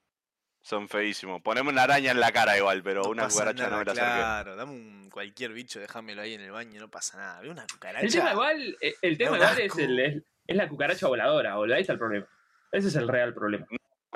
Son 0.62 0.90
feísimos. 0.90 1.42
Poneme 1.42 1.70
una 1.70 1.84
araña 1.84 2.12
en 2.12 2.20
la 2.20 2.32
cara 2.32 2.58
igual, 2.58 2.84
pero 2.84 3.04
No 3.04 3.10
una 3.10 3.24
pasa 3.24 3.40
cucaracha 3.54 3.70
no 3.70 3.78
me 3.80 3.86
la. 3.86 3.94
Claro, 3.94 4.56
dame 4.56 4.72
un 4.74 5.10
cualquier 5.10 5.54
bicho, 5.54 5.80
déjamelo 5.80 6.22
ahí 6.22 6.34
en 6.34 6.42
el 6.42 6.52
baño, 6.52 6.80
no 6.80 6.90
pasa 6.90 7.18
nada. 7.18 7.42
Ve 7.42 7.50
una 7.50 7.66
cucaracha. 7.72 8.06
El 8.06 8.12
tema 8.12 8.32
igual, 8.34 8.78
eh, 8.82 8.94
el 9.02 9.18
tema 9.18 9.36
igual 9.38 9.60
es, 9.60 9.78
el, 9.78 10.00
es, 10.00 10.24
es 10.48 10.56
la 10.56 10.68
cucaracha 10.68 11.08
voladora, 11.08 11.56
boludo. 11.56 11.76
Ahí 11.76 11.82
está 11.82 11.94
el 11.94 12.00
problema. 12.00 12.28
Ese 12.72 12.90
es 12.90 12.96
el 12.96 13.08
real 13.08 13.34
problema. 13.34 13.66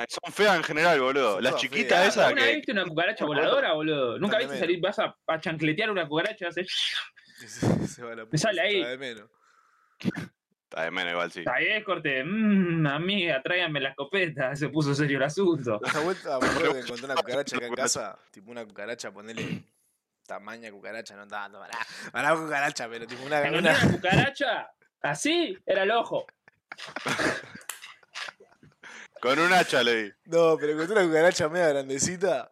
Son 0.09 0.33
feas 0.33 0.57
en 0.57 0.63
general, 0.63 0.99
boludo. 0.99 1.35
Son 1.35 1.43
Las 1.43 1.55
chiquitas 1.55 1.99
feas. 1.99 2.07
esas 2.13 2.25
¿Alguna 2.27 2.41
vez 2.43 2.51
que. 2.51 2.55
viste 2.57 2.71
una 2.73 2.85
cucaracha 2.85 3.25
voladora, 3.25 3.73
boludo? 3.73 4.19
¿Nunca 4.19 4.37
viste 4.37 4.59
salir, 4.59 4.79
vas 4.81 4.99
a, 4.99 5.15
a 5.27 5.39
chancletear 5.39 5.89
una 5.91 6.07
cucaracha 6.07 6.45
y 6.45 6.47
haces... 6.49 6.67
Se, 7.47 7.87
se 7.87 8.03
va 8.03 8.15
la 8.15 8.23
puta, 8.25 8.37
sale 8.37 8.61
ahí. 8.61 8.83
de 8.83 8.97
menos. 8.97 9.29
Está 10.73 10.85
de 10.85 10.91
menos 10.91 11.11
igual, 11.11 11.31
sí. 11.31 11.43
Ahí 11.53 11.67
es 11.67 11.83
corte, 11.83 12.23
mmm, 12.23 12.87
amiga, 12.87 13.39
tráiganme 13.43 13.79
la 13.79 13.89
escopeta, 13.89 14.55
se 14.55 14.69
puso 14.69 14.95
serio 14.95 15.17
el 15.17 15.23
asunto. 15.23 15.79
Una 15.83 15.99
vuelta 15.99 16.39
me 16.41 16.47
acuerdo 16.47 16.73
que 16.73 16.79
encontré 16.79 17.05
una 17.05 17.13
cucaracha 17.15 17.57
acá 17.57 17.67
en 17.67 17.75
casa, 17.75 18.17
tipo 18.31 18.49
una 18.49 18.65
cucaracha, 18.65 19.11
ponele 19.11 19.63
tamaña 20.25 20.71
cucaracha, 20.71 21.15
no 21.15 21.27
tanto, 21.27 21.59
para, 21.59 21.77
para 22.11 22.35
cucaracha, 22.35 22.89
pero 22.89 23.05
tipo 23.05 23.23
una, 23.23 23.39
una- 23.41 23.59
una 23.59 23.91
cucaracha, 23.91 24.71
así, 25.03 25.55
era 25.63 25.83
el 25.83 25.91
ojo. 25.91 26.25
Con 29.21 29.37
un 29.37 29.53
hacha 29.53 29.83
le 29.83 30.03
di. 30.05 30.11
No, 30.25 30.57
pero 30.59 30.73
encontré 30.73 30.95
una 30.95 31.05
cucaracha 31.05 31.49
media 31.49 31.67
grandecita. 31.69 32.49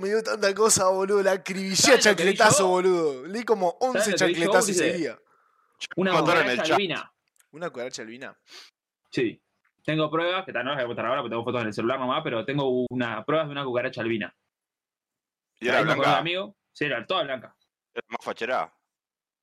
Me 0.00 0.08
dio 0.08 0.22
tanta 0.22 0.54
cosa, 0.54 0.88
boludo. 0.88 1.22
La 1.22 1.32
acribillé 1.32 1.74
a 1.74 2.00
¿Sabes 2.00 2.06
lo 2.06 2.16
que 2.16 2.24
vi 2.24 2.30
chancletazo, 2.36 2.58
yo? 2.60 2.68
boludo. 2.68 3.26
Le 3.26 3.38
di 3.40 3.44
como 3.44 3.76
11 3.80 3.98
lo 3.98 4.04
que 4.04 4.08
vi 4.08 4.12
yo, 4.12 4.16
chancletazos 4.16 4.68
ese 4.70 4.92
día. 4.94 5.18
Una 5.96 6.18
cucaracha 6.20 6.74
albina. 6.74 7.12
¿Una 7.52 7.70
cucaracha 7.70 8.02
albina? 8.02 8.38
Sí. 9.10 9.42
Tengo 9.84 10.10
pruebas, 10.10 10.44
que 10.46 10.52
tal, 10.52 10.64
no 10.64 10.70
las 10.70 10.78
voy 10.78 10.84
a 10.84 10.86
contar 10.86 11.06
ahora 11.06 11.20
porque 11.22 11.32
tengo 11.32 11.44
fotos 11.44 11.60
en 11.62 11.66
el 11.68 11.74
celular 11.74 11.98
nomás, 11.98 12.20
pero 12.22 12.44
tengo 12.44 12.86
una, 12.88 13.24
pruebas 13.24 13.48
de 13.48 13.52
una 13.52 13.64
cucaracha 13.64 14.00
albina. 14.00 14.34
Y 15.60 15.68
era 15.68 15.78
Ahí 15.78 15.84
me 15.84 15.92
acordé 15.92 16.06
de 16.06 16.10
blanca. 16.14 16.18
amigo. 16.20 16.56
Sí, 16.72 16.84
era 16.84 17.06
toda 17.06 17.22
blanca. 17.24 17.56
Era 17.94 18.06
más 18.08 18.24
fachera. 18.24 18.74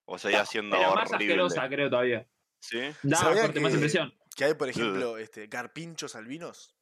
O 0.05 0.17
seguía 0.17 0.45
siendo 0.45 0.75
Era 0.77 0.93
más 0.95 1.11
horrible. 1.11 1.33
asquerosa, 1.33 1.67
creo, 1.69 1.89
todavía. 1.89 2.27
¿Sí? 2.61 2.79
Daba 3.03 3.23
¿Sabía 3.25 3.41
corte, 3.43 3.59
más 3.59 3.73
impresión. 3.73 4.13
Que 4.35 4.45
hay, 4.45 4.53
por 4.55 4.69
ejemplo, 4.69 5.17
este, 5.17 5.47
carpinchos 5.49 6.15
albinos. 6.15 6.75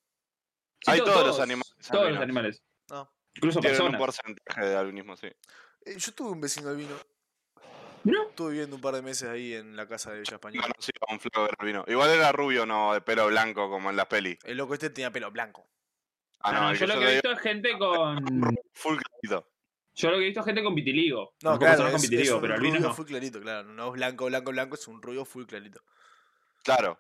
Sí, 0.82 0.92
Hay 0.92 1.00
to- 1.00 1.06
todos 1.06 1.28
los 1.28 1.40
animales 1.40 1.74
Todos 1.92 2.12
los 2.12 2.22
animales. 2.22 2.64
No. 2.90 3.12
Incluso 3.36 3.60
Tienen 3.60 3.82
un 3.82 3.92
personas. 3.92 4.00
porcentaje 4.00 4.66
de 4.66 4.76
albinismo, 4.78 5.18
sí. 5.18 5.28
Eh, 5.86 5.96
yo 5.98 6.14
tuve 6.14 6.32
un 6.32 6.42
vecino 6.42 6.70
albino. 6.70 6.96
¿No? 8.08 8.30
Estuve 8.30 8.52
viviendo 8.52 8.78
un 8.78 8.82
par 8.82 8.96
de 8.96 9.02
meses 9.02 9.28
ahí 9.28 9.54
en 9.54 9.76
la 9.76 9.86
casa 9.86 10.12
de 10.12 10.20
Villa 10.20 10.36
Española. 10.36 10.66
Conocí 10.66 10.92
a 11.06 11.14
un 11.14 11.20
flaco 11.20 11.50
albino. 11.60 11.84
Igual 11.88 12.10
era 12.12 12.32
rubio, 12.32 12.66
no 12.66 12.94
de 12.94 13.02
pelo 13.02 13.28
blanco 13.28 13.70
como 13.70 13.90
en 13.90 13.98
las 13.98 14.06
peli. 14.06 14.40
El 14.46 14.56
loco 14.56 14.76
este 14.76 14.90
tenía 14.90 15.12
pelo 15.12 15.30
blanco. 15.30 15.68
Ah, 16.40 16.54
no, 16.54 16.62
no, 16.62 16.74
yo 16.74 16.88
lo 16.88 17.00
que 17.00 17.06
he 17.06 17.14
visto 17.16 17.32
es 17.34 17.40
gente 17.40 17.78
con. 17.78 18.24
full 18.74 18.96
clarito. 18.96 19.52
Yo 19.94 20.12
lo 20.12 20.18
que 20.18 20.24
he 20.24 20.26
visto 20.28 20.40
es 20.40 20.46
gente 20.46 20.64
con 20.64 20.74
vitiligo. 20.74 21.34
No, 21.44 21.60
claro, 21.60 21.60
personas 21.60 21.92
con 21.92 21.98
es, 21.98 22.04
es 22.06 22.10
vitiligo, 22.10 22.36
un 22.36 22.42
pero 22.42 22.56
rubio 22.56 22.80
no. 22.80 22.94
full 22.94 23.06
clarito, 23.06 23.42
claro. 23.42 23.64
No 23.68 23.88
es 23.88 23.94
blanco, 23.94 24.26
blanco, 24.28 24.52
blanco, 24.52 24.76
es 24.76 24.88
un 24.88 25.02
rubio 25.02 25.26
full 25.26 25.44
clarito. 25.44 25.82
Claro. 26.64 26.98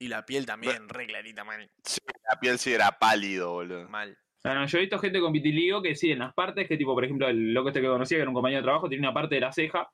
Y 0.00 0.08
la 0.08 0.26
piel 0.26 0.46
también, 0.46 0.88
re 0.88 1.06
clarita, 1.06 1.44
mal. 1.44 1.70
Sí, 1.84 2.00
la 2.28 2.40
piel 2.40 2.58
sí 2.58 2.72
era 2.72 2.98
pálido, 2.98 3.52
boludo. 3.52 3.88
Mal. 3.88 4.18
Ah, 4.42 4.54
no, 4.54 4.66
yo 4.66 4.78
he 4.78 4.80
visto 4.80 4.98
gente 4.98 5.20
con 5.20 5.32
vitiligo 5.32 5.80
que 5.80 5.94
sí, 5.94 6.10
en 6.10 6.20
las 6.20 6.34
partes 6.34 6.66
que, 6.66 6.76
tipo, 6.76 6.94
por 6.94 7.04
ejemplo, 7.04 7.28
el 7.28 7.54
loco 7.54 7.68
este 7.68 7.80
que 7.80 7.86
conocía, 7.86 8.16
que 8.16 8.22
era 8.22 8.30
un 8.30 8.34
compañero 8.34 8.62
de 8.62 8.64
trabajo, 8.64 8.88
tenía 8.88 9.08
una 9.08 9.14
parte 9.14 9.36
de 9.36 9.42
la 9.42 9.52
ceja 9.52 9.88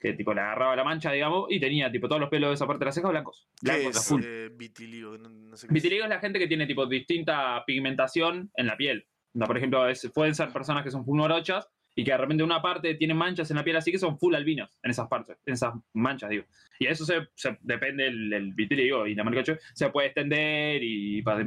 que, 0.00 0.14
tipo, 0.14 0.32
le 0.32 0.40
agarraba 0.40 0.74
la 0.76 0.82
mancha, 0.84 1.12
digamos, 1.12 1.46
y 1.50 1.60
tenía, 1.60 1.90
tipo, 1.92 2.08
todos 2.08 2.20
los 2.20 2.30
pelos 2.30 2.50
de 2.50 2.54
esa 2.54 2.66
parte 2.66 2.80
de 2.80 2.86
la 2.86 2.92
ceja 2.92 3.08
blancos. 3.10 3.48
¿Qué 3.62 3.70
Blancos, 3.72 3.96
es 3.96 4.24
eh, 4.24 4.50
vitiligo? 4.52 5.18
No, 5.18 5.28
no 5.28 5.56
sé 5.56 5.66
qué 5.66 5.70
es. 5.70 5.74
Vitiligo 5.74 6.04
es 6.04 6.08
la 6.10 6.20
gente 6.20 6.38
que 6.38 6.46
tiene, 6.46 6.66
tipo, 6.66 6.86
distinta 6.86 7.62
pigmentación 7.66 8.50
en 8.54 8.66
la 8.66 8.76
piel. 8.76 9.06
No, 9.34 9.46
por 9.46 9.56
ejemplo, 9.58 9.88
es- 9.88 10.10
pueden 10.14 10.34
ser 10.34 10.48
personas 10.52 10.82
que 10.82 10.90
son 10.90 11.04
full 11.04 11.18
morochas 11.18 11.68
y 11.94 12.02
que 12.04 12.12
de 12.12 12.16
repente 12.18 12.42
una 12.42 12.62
parte 12.62 12.94
tiene 12.94 13.14
manchas 13.14 13.50
en 13.50 13.56
la 13.58 13.64
piel 13.64 13.76
así 13.76 13.90
que 13.92 13.98
son 13.98 14.16
full 14.18 14.34
albinos 14.34 14.70
en 14.82 14.90
esas 14.92 15.06
partes, 15.08 15.36
en 15.44 15.52
esas 15.54 15.74
manchas, 15.92 16.30
digo. 16.30 16.44
Y 16.78 16.86
eso 16.86 17.04
se, 17.04 17.28
se- 17.34 17.58
depende 17.60 18.04
del, 18.04 18.30
del 18.30 18.54
vitiligo 18.54 19.06
y 19.06 19.14
la 19.14 19.22
marca 19.24 19.42
se 19.74 19.90
puede 19.90 20.06
extender 20.08 20.82
y 20.82 21.20
para. 21.22 21.38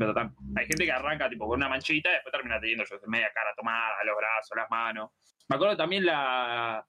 Hay 0.56 0.66
gente 0.68 0.86
que 0.86 0.92
arranca 0.92 1.30
tipo 1.30 1.48
con 1.48 1.58
una 1.60 1.70
manchita 1.70 2.10
y 2.10 2.13
después 2.13 2.32
termina 2.32 2.60
teniendo 2.60 2.84
yo, 2.84 2.98
media 3.08 3.32
cara 3.34 3.50
tomada, 3.56 3.96
los 4.06 4.16
brazos, 4.18 4.56
las 4.56 4.70
manos. 4.70 5.10
Me 5.50 5.56
acuerdo 5.56 5.76
también 5.76 6.06
la 6.06 6.86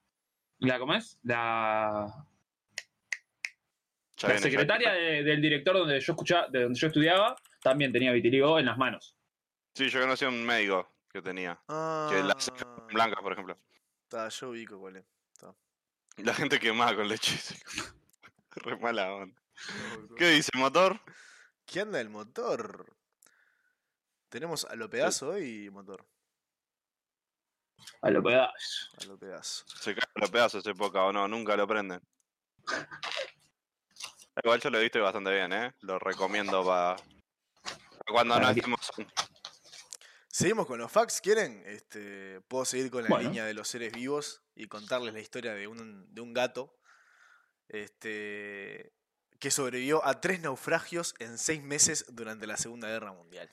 la 0.66 0.78
¿cómo 0.78 0.94
es? 0.94 1.18
La, 1.22 2.06
Ya 4.16 4.28
la 4.28 4.34
viene, 4.34 4.50
secretaria 4.50 4.92
de- 4.92 5.22
del 5.22 5.40
director 5.40 5.74
donde 5.76 6.00
yo 6.00 6.12
escuchaba, 6.12 6.48
de 6.48 6.62
donde 6.62 6.78
yo 6.78 6.86
estudiaba, 6.86 7.36
también 7.62 7.92
tenía 7.92 8.12
vitiligo 8.12 8.58
en 8.58 8.66
las 8.66 8.78
manos. 8.78 9.16
Sí, 9.74 9.88
yo 9.88 10.00
conocí 10.00 10.24
a 10.24 10.28
un 10.28 10.44
médico 10.44 10.88
que 11.10 11.20
tenía. 11.20 11.60
Ah, 11.68 12.08
Que 12.10 12.22
las 12.22 12.52
blancas, 12.92 13.20
por 13.22 13.32
ejemplo. 13.32 13.58
está, 14.04 14.28
yo 14.28 14.50
ubico 14.50 14.78
cuál 14.78 14.96
es. 14.96 15.04
La 16.18 16.32
gente 16.32 16.60
quemada 16.60 16.94
con 16.94 17.08
leche. 17.08 17.36
Re 18.56 18.76
mala 18.78 19.12
onda. 19.12 19.42
¿Qué 20.16 20.28
dice, 20.28 20.50
motor? 20.54 21.00
¿Qué 21.66 21.80
anda 21.80 22.00
el 22.00 22.08
motor? 22.08 22.96
Tenemos 24.28 24.64
a 24.64 24.76
lo 24.76 24.88
pedazo 24.88 25.30
hoy, 25.30 25.70
motor. 25.70 26.06
A 28.02 28.10
lo 28.10 28.22
pedazos. 28.22 28.90
A 29.00 29.04
lo 29.06 29.18
pedazo. 29.18 29.64
Se 29.80 29.94
caen 29.94 30.12
los 30.16 30.30
pedazos 30.30 30.60
esa 30.60 30.70
época 30.70 31.02
o 31.02 31.12
no, 31.12 31.26
nunca 31.28 31.56
lo 31.56 31.66
prenden. 31.66 32.00
Igual 34.42 34.60
yo 34.60 34.70
lo 34.70 34.78
he 34.78 34.82
visto 34.82 35.00
bastante 35.02 35.30
bien, 35.32 35.52
¿eh? 35.52 35.72
Lo 35.80 35.98
recomiendo 35.98 36.64
para 36.64 36.96
cuando 38.06 38.38
no 38.40 38.50
estemos... 38.50 38.80
Seguimos 40.28 40.66
con 40.66 40.78
los 40.80 40.90
facts, 40.90 41.20
¿quieren? 41.20 41.62
Este, 41.64 42.40
puedo 42.48 42.64
seguir 42.64 42.90
con 42.90 43.04
la 43.04 43.08
Bueno. 43.08 43.28
línea 43.28 43.44
de 43.44 43.54
los 43.54 43.68
seres 43.68 43.92
vivos 43.92 44.42
y 44.56 44.66
contarles 44.66 45.14
la 45.14 45.20
historia 45.20 45.54
de 45.54 45.68
un, 45.68 46.12
de 46.12 46.20
un 46.20 46.32
gato 46.32 46.76
este, 47.68 48.92
que 49.38 49.50
sobrevivió 49.52 50.04
a 50.04 50.20
tres 50.20 50.40
naufragios 50.40 51.14
en 51.20 51.38
seis 51.38 51.62
meses 51.62 52.04
durante 52.08 52.48
la 52.48 52.56
Segunda 52.56 52.88
Guerra 52.88 53.12
Mundial. 53.12 53.48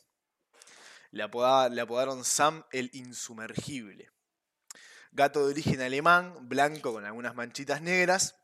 Le, 1.11 1.23
apodaba- 1.23 1.69
le 1.69 1.81
apodaron 1.81 2.23
Sam 2.25 2.65
el 2.71 2.89
Insumergible. 2.93 4.09
Gato 5.11 5.45
de 5.45 5.51
origen 5.51 5.81
alemán, 5.81 6.33
blanco 6.47 6.93
con 6.93 7.05
algunas 7.05 7.35
manchitas 7.35 7.81
negras. 7.81 8.37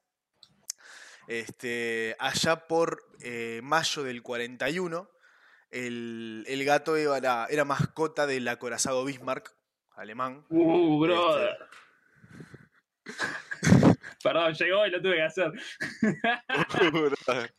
Este, 1.27 2.15
allá 2.19 2.67
por 2.67 3.03
eh, 3.21 3.59
mayo 3.63 4.03
del 4.03 4.21
41, 4.21 5.09
el, 5.71 6.45
el 6.47 6.65
gato 6.65 6.95
era, 6.95 7.47
era 7.49 7.65
mascota 7.65 8.25
del 8.25 8.47
acorazado 8.47 9.03
Bismarck, 9.03 9.53
alemán. 9.95 10.45
Uh, 10.49 11.05
Este, 11.05 11.13
brother. 11.13 11.57
Perdón, 14.23 14.53
llegó 14.53 14.85
y 14.85 14.89
lo 14.91 15.01
tuve 15.01 15.15
que 15.15 15.23
hacer. 15.23 15.51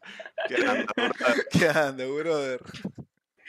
¿Qué 0.48 0.56
anda, 0.56 0.92
brother? 0.96 1.48
¿Qué 1.50 1.68
anda, 1.68 2.06
brother? 2.06 2.60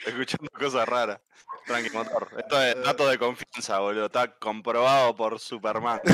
Escuchando 0.06 0.50
cosas 0.50 0.88
raras. 0.88 1.20
Tranqui, 1.66 1.90
motor. 1.90 2.28
Esto 2.36 2.62
es 2.62 2.82
dato 2.82 3.08
de 3.08 3.18
confianza, 3.18 3.78
boludo. 3.78 4.06
Está 4.06 4.34
comprobado 4.38 5.14
por 5.16 5.38
Superman. 5.38 6.00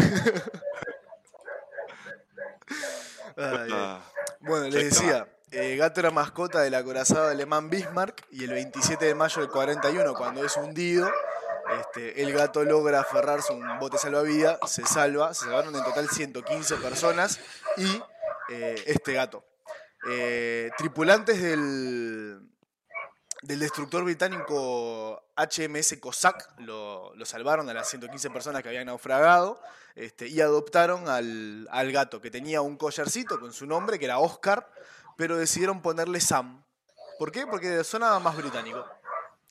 Ay. 3.37 3.70
Ah, 3.72 4.00
Bueno, 4.40 4.68
les 4.68 4.96
decía, 4.96 5.28
eh, 5.50 5.76
Gato 5.76 6.00
era 6.00 6.11
mascota 6.11 6.61
del 6.61 6.74
acorazado 6.74 7.28
alemán 7.28 7.70
Bismarck 7.70 8.26
y 8.30 8.44
el 8.44 8.52
27 8.52 9.04
de 9.04 9.14
mayo 9.14 9.40
del 9.42 9.50
41, 9.50 10.14
cuando 10.14 10.44
es 10.44 10.56
hundido, 10.56 11.11
este, 11.80 12.22
el 12.22 12.32
gato 12.32 12.64
logra 12.64 13.00
aferrarse 13.00 13.52
un 13.52 13.78
bote 13.78 13.98
salvavidas, 13.98 14.59
se 14.66 14.87
salva, 14.87 15.35
se 15.35 15.44
salvaron 15.44 15.74
en 15.74 15.85
total 15.85 16.09
115 16.09 16.76
personas 16.76 17.40
y 17.76 18.02
eh, 18.50 18.82
este 18.87 19.12
gato. 19.14 19.44
Eh, 20.09 20.70
tripulantes 20.78 21.42
del, 21.42 22.40
del 23.46 23.61
destructor 23.61 24.02
británico 24.04 25.22
HMS 25.37 25.98
Cossack 26.00 26.61
lo, 26.61 27.14
lo 27.14 27.24
salvaron 27.24 27.68
a 27.68 27.74
las 27.74 27.88
115 27.88 28.30
personas 28.30 28.62
que 28.62 28.68
habían 28.68 28.87
naufragado 28.87 29.61
este, 29.94 30.28
y 30.28 30.40
adoptaron 30.40 31.09
al, 31.09 31.68
al 31.70 31.92
gato, 31.92 32.20
que 32.20 32.30
tenía 32.30 32.61
un 32.61 32.76
collarcito 32.76 33.38
con 33.38 33.52
su 33.52 33.66
nombre, 33.66 33.98
que 33.98 34.04
era 34.04 34.18
Oscar, 34.18 34.70
pero 35.16 35.37
decidieron 35.37 35.80
ponerle 35.80 36.20
Sam. 36.20 36.64
¿Por 37.18 37.32
qué? 37.32 37.46
Porque 37.46 37.82
sonaba 37.85 38.18
más 38.20 38.37
británico. 38.37 38.85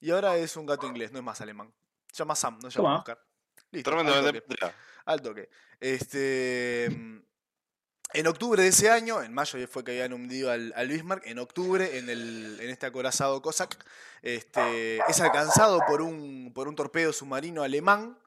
Y 0.02 0.12
ahora 0.12 0.38
es 0.38 0.56
un 0.56 0.66
gato 0.66 0.86
inglés, 0.86 1.12
no 1.12 1.20
es 1.20 1.26
más 1.26 1.42
alemán. 1.42 1.74
Se 2.12 2.20
llama 2.20 2.36
Sam, 2.36 2.60
no 2.62 2.70
se 2.70 2.78
llama. 2.78 3.00
Oscar. 3.00 3.20
Listo, 3.72 3.90
Tremendo 3.90 4.14
al 4.14 4.32
de 4.32 4.42
toque. 4.42 4.74
Al 5.06 5.22
toque. 5.22 5.50
Este, 5.80 6.90
mm, 6.92 7.18
en 8.14 8.28
octubre 8.28 8.62
de 8.62 8.70
ese 8.70 8.90
año, 8.90 9.22
en 9.22 9.34
mayo 9.34 9.58
fue 9.68 9.84
que 9.84 9.92
habían 9.92 10.14
hundido 10.14 10.52
al, 10.52 10.74
al 10.76 10.88
Bismarck, 10.88 11.26
en 11.28 11.40
octubre, 11.40 11.98
en, 11.98 12.10
el, 12.10 12.58
en 12.62 12.70
este 12.70 12.86
acorazado 12.86 13.42
Cossack, 13.42 13.78
este, 14.22 14.98
es 15.10 15.20
alcanzado 15.22 15.80
por 15.88 16.02
un, 16.02 16.52
por 16.54 16.68
un 16.68 16.76
torpedo 16.76 17.12
submarino 17.14 17.62
alemán 17.64 18.18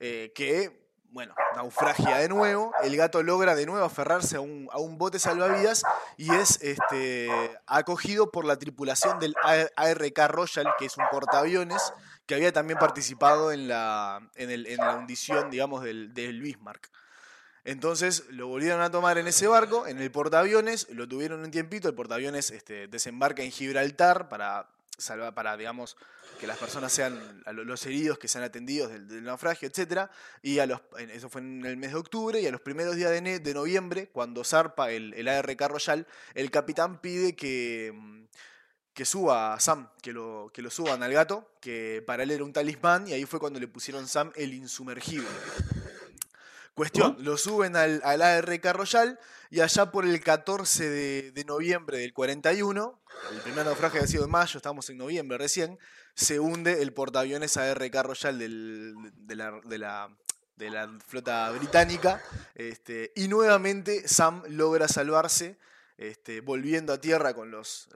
eh, 0.00 0.32
que, 0.34 0.88
bueno, 1.10 1.34
naufragia 1.54 2.16
de 2.18 2.28
nuevo. 2.28 2.72
El 2.82 2.96
gato 2.96 3.22
logra 3.22 3.54
de 3.54 3.66
nuevo 3.66 3.84
aferrarse 3.84 4.36
a 4.36 4.40
un, 4.40 4.68
a 4.72 4.78
un 4.78 4.98
bote 4.98 5.18
salvavidas 5.18 5.82
y 6.16 6.32
es 6.34 6.60
este, 6.62 7.28
acogido 7.66 8.30
por 8.30 8.44
la 8.44 8.56
tripulación 8.58 9.18
del 9.20 9.34
ARK 9.76 10.18
Royal, 10.28 10.66
que 10.78 10.86
es 10.86 10.96
un 10.96 11.04
portaaviones 11.10 11.92
que 12.26 12.34
había 12.34 12.52
también 12.52 12.78
participado 12.78 13.50
en 13.52 13.66
la, 13.68 14.20
en 14.34 14.50
el- 14.50 14.66
en 14.66 14.76
la 14.78 14.94
hundición, 14.96 15.50
digamos, 15.50 15.82
del, 15.82 16.12
del 16.14 16.40
Bismarck. 16.40 16.90
Entonces 17.64 18.24
lo 18.30 18.46
volvieron 18.48 18.80
a 18.80 18.90
tomar 18.90 19.18
en 19.18 19.26
ese 19.26 19.46
barco, 19.46 19.86
en 19.86 20.00
el 20.00 20.10
portaaviones, 20.10 20.88
lo 20.90 21.06
tuvieron 21.08 21.40
un 21.40 21.50
tiempito, 21.50 21.88
el 21.88 21.94
portaaviones 21.94 22.50
este, 22.50 22.88
desembarca 22.88 23.42
en 23.42 23.50
Gibraltar 23.50 24.28
para 24.28 24.68
salva, 24.96 25.32
para, 25.32 25.56
digamos, 25.56 25.96
que 26.38 26.46
las 26.46 26.56
personas 26.56 26.92
sean, 26.92 27.42
los 27.46 27.84
heridos 27.86 28.18
que 28.18 28.28
sean 28.28 28.44
atendidos 28.44 28.90
del, 28.90 29.22
naufragio, 29.24 29.68
etcétera 29.68 30.10
Y 30.42 30.58
eso 30.58 31.28
fue 31.28 31.42
en 31.42 31.64
el 31.66 31.76
mes 31.76 31.92
de 31.92 31.98
octubre 31.98 32.40
y 32.40 32.46
a 32.46 32.50
los 32.50 32.62
primeros 32.62 32.96
días 32.96 33.10
de, 33.10 33.40
de 33.40 33.54
noviembre, 33.54 34.08
cuando 34.08 34.42
zarpa 34.42 34.90
el, 34.90 35.12
el 35.14 35.28
ARK 35.28 35.60
Royal, 35.68 36.06
el 36.34 36.50
capitán 36.50 37.00
pide 37.00 37.36
que, 37.36 37.92
mm, 37.94 38.24
que 38.94 39.04
suba 39.04 39.54
a 39.54 39.60
Sam, 39.60 39.88
que 40.02 40.12
lo, 40.12 40.50
que 40.52 40.62
lo 40.62 40.70
suban 40.70 41.02
al 41.02 41.12
gato, 41.12 41.52
que 41.60 42.02
para 42.06 42.22
él 42.22 42.30
era 42.30 42.44
un 42.44 42.52
talismán, 42.52 43.06
y 43.06 43.12
ahí 43.12 43.26
fue 43.26 43.38
cuando 43.38 43.60
le 43.60 43.68
pusieron 43.68 44.08
Sam 44.08 44.32
el 44.34 44.54
insumergible. 44.54 45.28
Cuestión, 46.80 47.14
lo 47.18 47.36
suben 47.36 47.76
al, 47.76 48.00
al 48.04 48.22
ARK 48.22 48.64
Royal 48.72 49.18
y 49.50 49.60
allá 49.60 49.90
por 49.90 50.06
el 50.06 50.18
14 50.24 50.88
de, 50.88 51.30
de 51.32 51.44
noviembre 51.44 51.98
del 51.98 52.14
41, 52.14 53.02
el 53.32 53.40
primer 53.42 53.66
naufragio 53.66 54.00
había 54.00 54.10
sido 54.10 54.24
en 54.24 54.30
mayo, 54.30 54.56
estamos 54.56 54.88
en 54.88 54.96
noviembre 54.96 55.36
recién, 55.36 55.78
se 56.14 56.40
hunde 56.40 56.80
el 56.80 56.94
portaaviones 56.94 57.58
ARK 57.58 57.94
Royal 58.02 58.38
del- 58.38 58.94
de, 59.12 59.36
la, 59.36 59.60
de 59.62 59.76
la- 59.76 60.16
de 60.56 60.70
la 60.70 60.98
flota 61.06 61.50
británica 61.50 62.22
este, 62.54 63.12
y 63.14 63.28
nuevamente 63.28 64.08
Sam 64.08 64.42
logra 64.48 64.88
salvarse 64.88 65.58
este, 65.98 66.40
volviendo 66.40 66.94
a 66.94 66.98
tierra 66.98 67.34
con 67.34 67.50
los, 67.50 67.90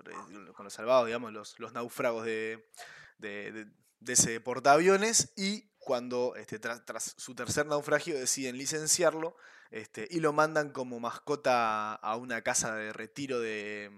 con 0.55 0.65
los 0.65 0.75
salvados, 0.75 1.07
digamos, 1.07 1.33
los, 1.33 1.59
los 1.59 1.73
náufragos 1.73 2.27
de, 2.27 2.69
de- 3.17 3.51
de- 3.51 3.67
de 4.01 4.13
ese 4.13 4.39
portaaviones 4.41 5.33
y 5.37 5.71
cuando 5.85 6.35
este, 6.37 6.59
tras, 6.59 6.85
tras 6.85 7.15
su 7.17 7.35
tercer 7.35 7.67
naufragio 7.67 8.19
deciden 8.19 8.59
licenciarlo 8.59 9.37
este, 9.71 10.09
y 10.11 10.21
lo 10.21 10.33
mandan 10.33 10.71
como 10.71 10.99
mascota 10.99 11.95
a 11.95 12.17
una 12.17 12.43
casa 12.43 12.75
de 12.75 12.93
retiro 12.93 13.41
de... 13.41 13.91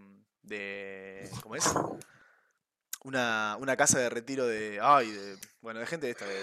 de 0.43 1.31
¿Cómo 1.43 1.57
es? 1.57 1.73
Una, 3.05 3.57
una 3.61 3.77
casa 3.77 3.99
de 3.99 4.11
retiro 4.11 4.47
de... 4.47 4.81
Ay, 4.83 5.11
de, 5.11 5.39
bueno, 5.61 5.81
de 5.81 5.87
gente 5.87 6.07
de 6.07 6.13
esta, 6.13 6.27
de, 6.27 6.43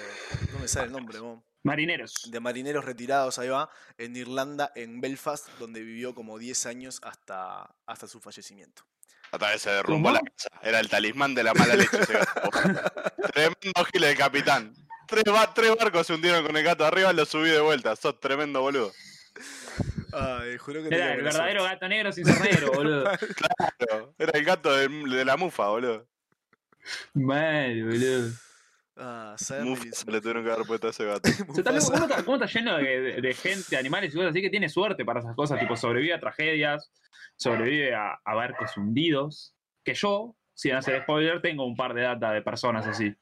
no 0.54 0.60
me 0.60 0.68
sale 0.68 0.88
el 0.88 0.92
nombre, 0.92 1.20
mo, 1.20 1.44
Marineros. 1.64 2.30
de 2.30 2.40
marineros 2.40 2.86
retirados, 2.86 3.40
ahí 3.40 3.50
va, 3.50 3.70
en 3.98 4.16
Irlanda, 4.16 4.72
en 4.76 5.02
Belfast, 5.02 5.50
donde 5.60 5.82
vivió 5.82 6.14
como 6.14 6.38
10 6.38 6.66
años 6.66 7.00
hasta, 7.04 7.76
hasta 7.86 8.08
su 8.08 8.20
fallecimiento. 8.20 8.84
Hasta 9.32 9.52
que 9.52 9.60
se 9.60 9.72
derrumbó 9.72 10.10
¿Cómo? 10.10 10.22
la 10.22 10.30
casa. 10.30 10.50
Era 10.62 10.80
el 10.80 10.90
talismán 10.90 11.34
de 11.34 11.44
la 11.44 11.54
mala 11.56 11.76
leche 11.76 11.98
tremendo 13.34 13.86
gile 13.92 14.08
de 14.08 14.16
capitán. 14.16 14.76
Tres, 15.14 15.24
ba- 15.34 15.54
tres 15.54 15.76
barcos 15.76 16.08
se 16.08 16.14
hundieron 16.14 16.46
con 16.46 16.56
el 16.58 16.64
gato 16.64 16.86
arriba, 16.86 17.14
lo 17.14 17.26
subí 17.26 17.50
de 17.50 17.62
vuelta. 17.62 17.96
Sos 17.96 18.20
tremendo 18.20 18.62
boludo. 18.62 18.92
Ay, 20.12 20.58
juro 20.58 20.82
que 20.84 20.96
Era 20.96 21.14
el 21.14 21.24
verdadero 21.24 21.64
gato 21.64 21.88
negro 21.88 22.12
sin 22.12 22.24
negro, 22.26 22.72
boludo. 22.74 23.04
Claro, 23.78 24.14
Era 24.18 24.32
el 24.38 24.46
gato 24.46 24.72
de, 24.76 24.88
de 24.88 25.26
la 25.26 25.38
mufa, 25.38 25.68
boludo. 25.70 26.08
Mal, 27.14 27.84
boludo. 27.84 28.30
Ah, 28.96 29.36
Mufa 29.62 29.86
le 30.12 30.22
tuvieron 30.22 30.44
que 30.44 30.52
haber 30.52 30.68
puesto 30.68 30.88
a 30.88 30.90
ese 30.92 31.06
gato. 31.06 31.28
O 31.50 31.54
sea, 31.56 31.64
también, 31.64 31.84
Mufasa. 31.84 31.92
¿cómo, 31.94 32.06
está, 32.06 32.24
cómo 32.26 32.44
está 32.44 32.60
lleno 32.60 32.78
de, 32.78 33.02
de- 33.02 33.22
de 33.22 33.34
gente, 33.34 33.76
animales 33.78 34.14
y 34.14 34.18
cosas 34.18 34.32
así 34.32 34.42
que 34.42 34.50
tiene 34.52 34.70
suerte 34.70 35.04
para 35.04 35.20
esas 35.20 35.36
cosas? 35.36 35.60
Tipo, 35.60 35.76
sobrevive 35.76 36.14
a 36.14 36.20
tragedias, 36.20 36.92
sobrevive 37.36 37.96
a, 37.96 38.20
a 38.24 38.36
barcos 38.36 38.78
hundidos. 38.78 39.56
Que 39.84 39.96
yo, 39.96 40.36
sin 40.54 40.76
hacer 40.76 41.02
spoiler, 41.04 41.42
tengo 41.42 41.66
un 41.66 41.76
par 41.76 41.94
de 41.94 42.04
data 42.04 42.32
de 42.32 42.42
personas 42.44 42.86
así. 42.88 43.14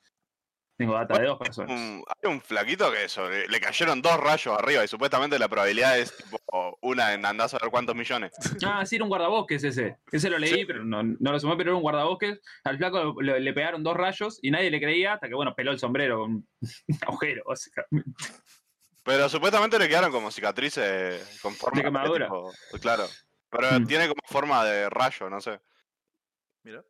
Tengo 0.78 0.94
data 0.96 1.20
de 1.20 1.28
dos 1.28 1.38
personas. 1.38 1.72
Un- 1.72 2.04
hay 2.08 2.32
un 2.32 2.42
flaquito 2.42 2.92
que 2.92 3.04
eso, 3.04 3.30
le, 3.30 3.48
le 3.48 3.60
cayeron 3.62 4.02
dos 4.02 4.18
rayos 4.20 4.58
arriba 4.58 4.84
y 4.84 4.88
supuestamente 4.88 5.38
la 5.38 5.48
probabilidad 5.48 6.00
es 6.00 6.16
tipo 6.18 6.78
una 6.82 7.14
en 7.14 7.24
andás 7.24 7.54
a 7.54 7.60
ver 7.60 7.70
cuántos 7.70 7.96
millones. 7.96 8.32
Ah, 8.66 8.84
sí, 8.86 8.96
era 8.96 9.04
un 9.06 9.10
guardabosques 9.10 9.64
ese. 9.64 9.98
Ese 10.12 10.30
lo 10.30 10.40
leí, 10.40 10.54
Sí. 10.54 10.66
pero 10.66 10.84
no, 10.84 11.04
no 11.04 11.32
lo 11.32 11.40
sumé, 11.40 11.56
pero 11.56 11.70
era 11.72 11.76
un 11.78 11.84
guardabosques. 11.84 12.40
Al 12.64 12.78
flaco 12.78 13.22
le 13.22 13.54
pegaron 13.54 13.84
dos 13.84 13.96
rayos 13.96 14.40
y 14.42 14.50
nadie 14.50 14.72
le 14.72 14.80
creía 14.82 15.14
hasta 15.14 15.28
que, 15.28 15.36
bueno, 15.36 15.54
peló 15.54 15.72
el 15.72 15.78
sombrero 15.80 16.20
con 16.22 16.32
un 16.62 16.98
agujero, 17.02 17.44
básicamente. 17.46 18.10
Pero 19.04 19.30
supuestamente 19.30 19.78
le 19.80 19.88
quedaron 19.88 20.12
como 20.12 20.32
cicatrices 20.32 21.40
con 21.42 21.54
forma 21.56 21.78
De 21.80 21.84
quemadura. 21.86 22.26
tipo- 22.28 22.52
claro. 22.82 23.06
Pero 23.50 23.80
Mm. 23.80 23.86
tiene 23.88 24.08
como 24.08 24.22
forma 24.26 24.64
de 24.66 24.90
rayo, 24.90 25.30
no 25.30 25.42
sé. 25.42 25.60
Mira. 26.64 26.84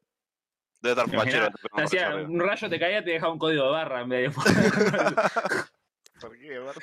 Debe 0.81 1.01
estar 1.01 1.09
fachero. 1.19 1.49
te 1.51 1.81
Hacía 1.81 2.15
un 2.15 2.39
rayo 2.39 2.69
te 2.69 2.79
caía 2.79 3.03
te 3.03 3.11
dejaba 3.11 3.33
un 3.33 3.39
código 3.39 3.65
de 3.65 3.71
barra 3.71 4.01
en 4.01 4.09
de. 4.09 4.31
¿Por 6.21 6.37
qué, 6.37 6.59
Bart? 6.59 6.81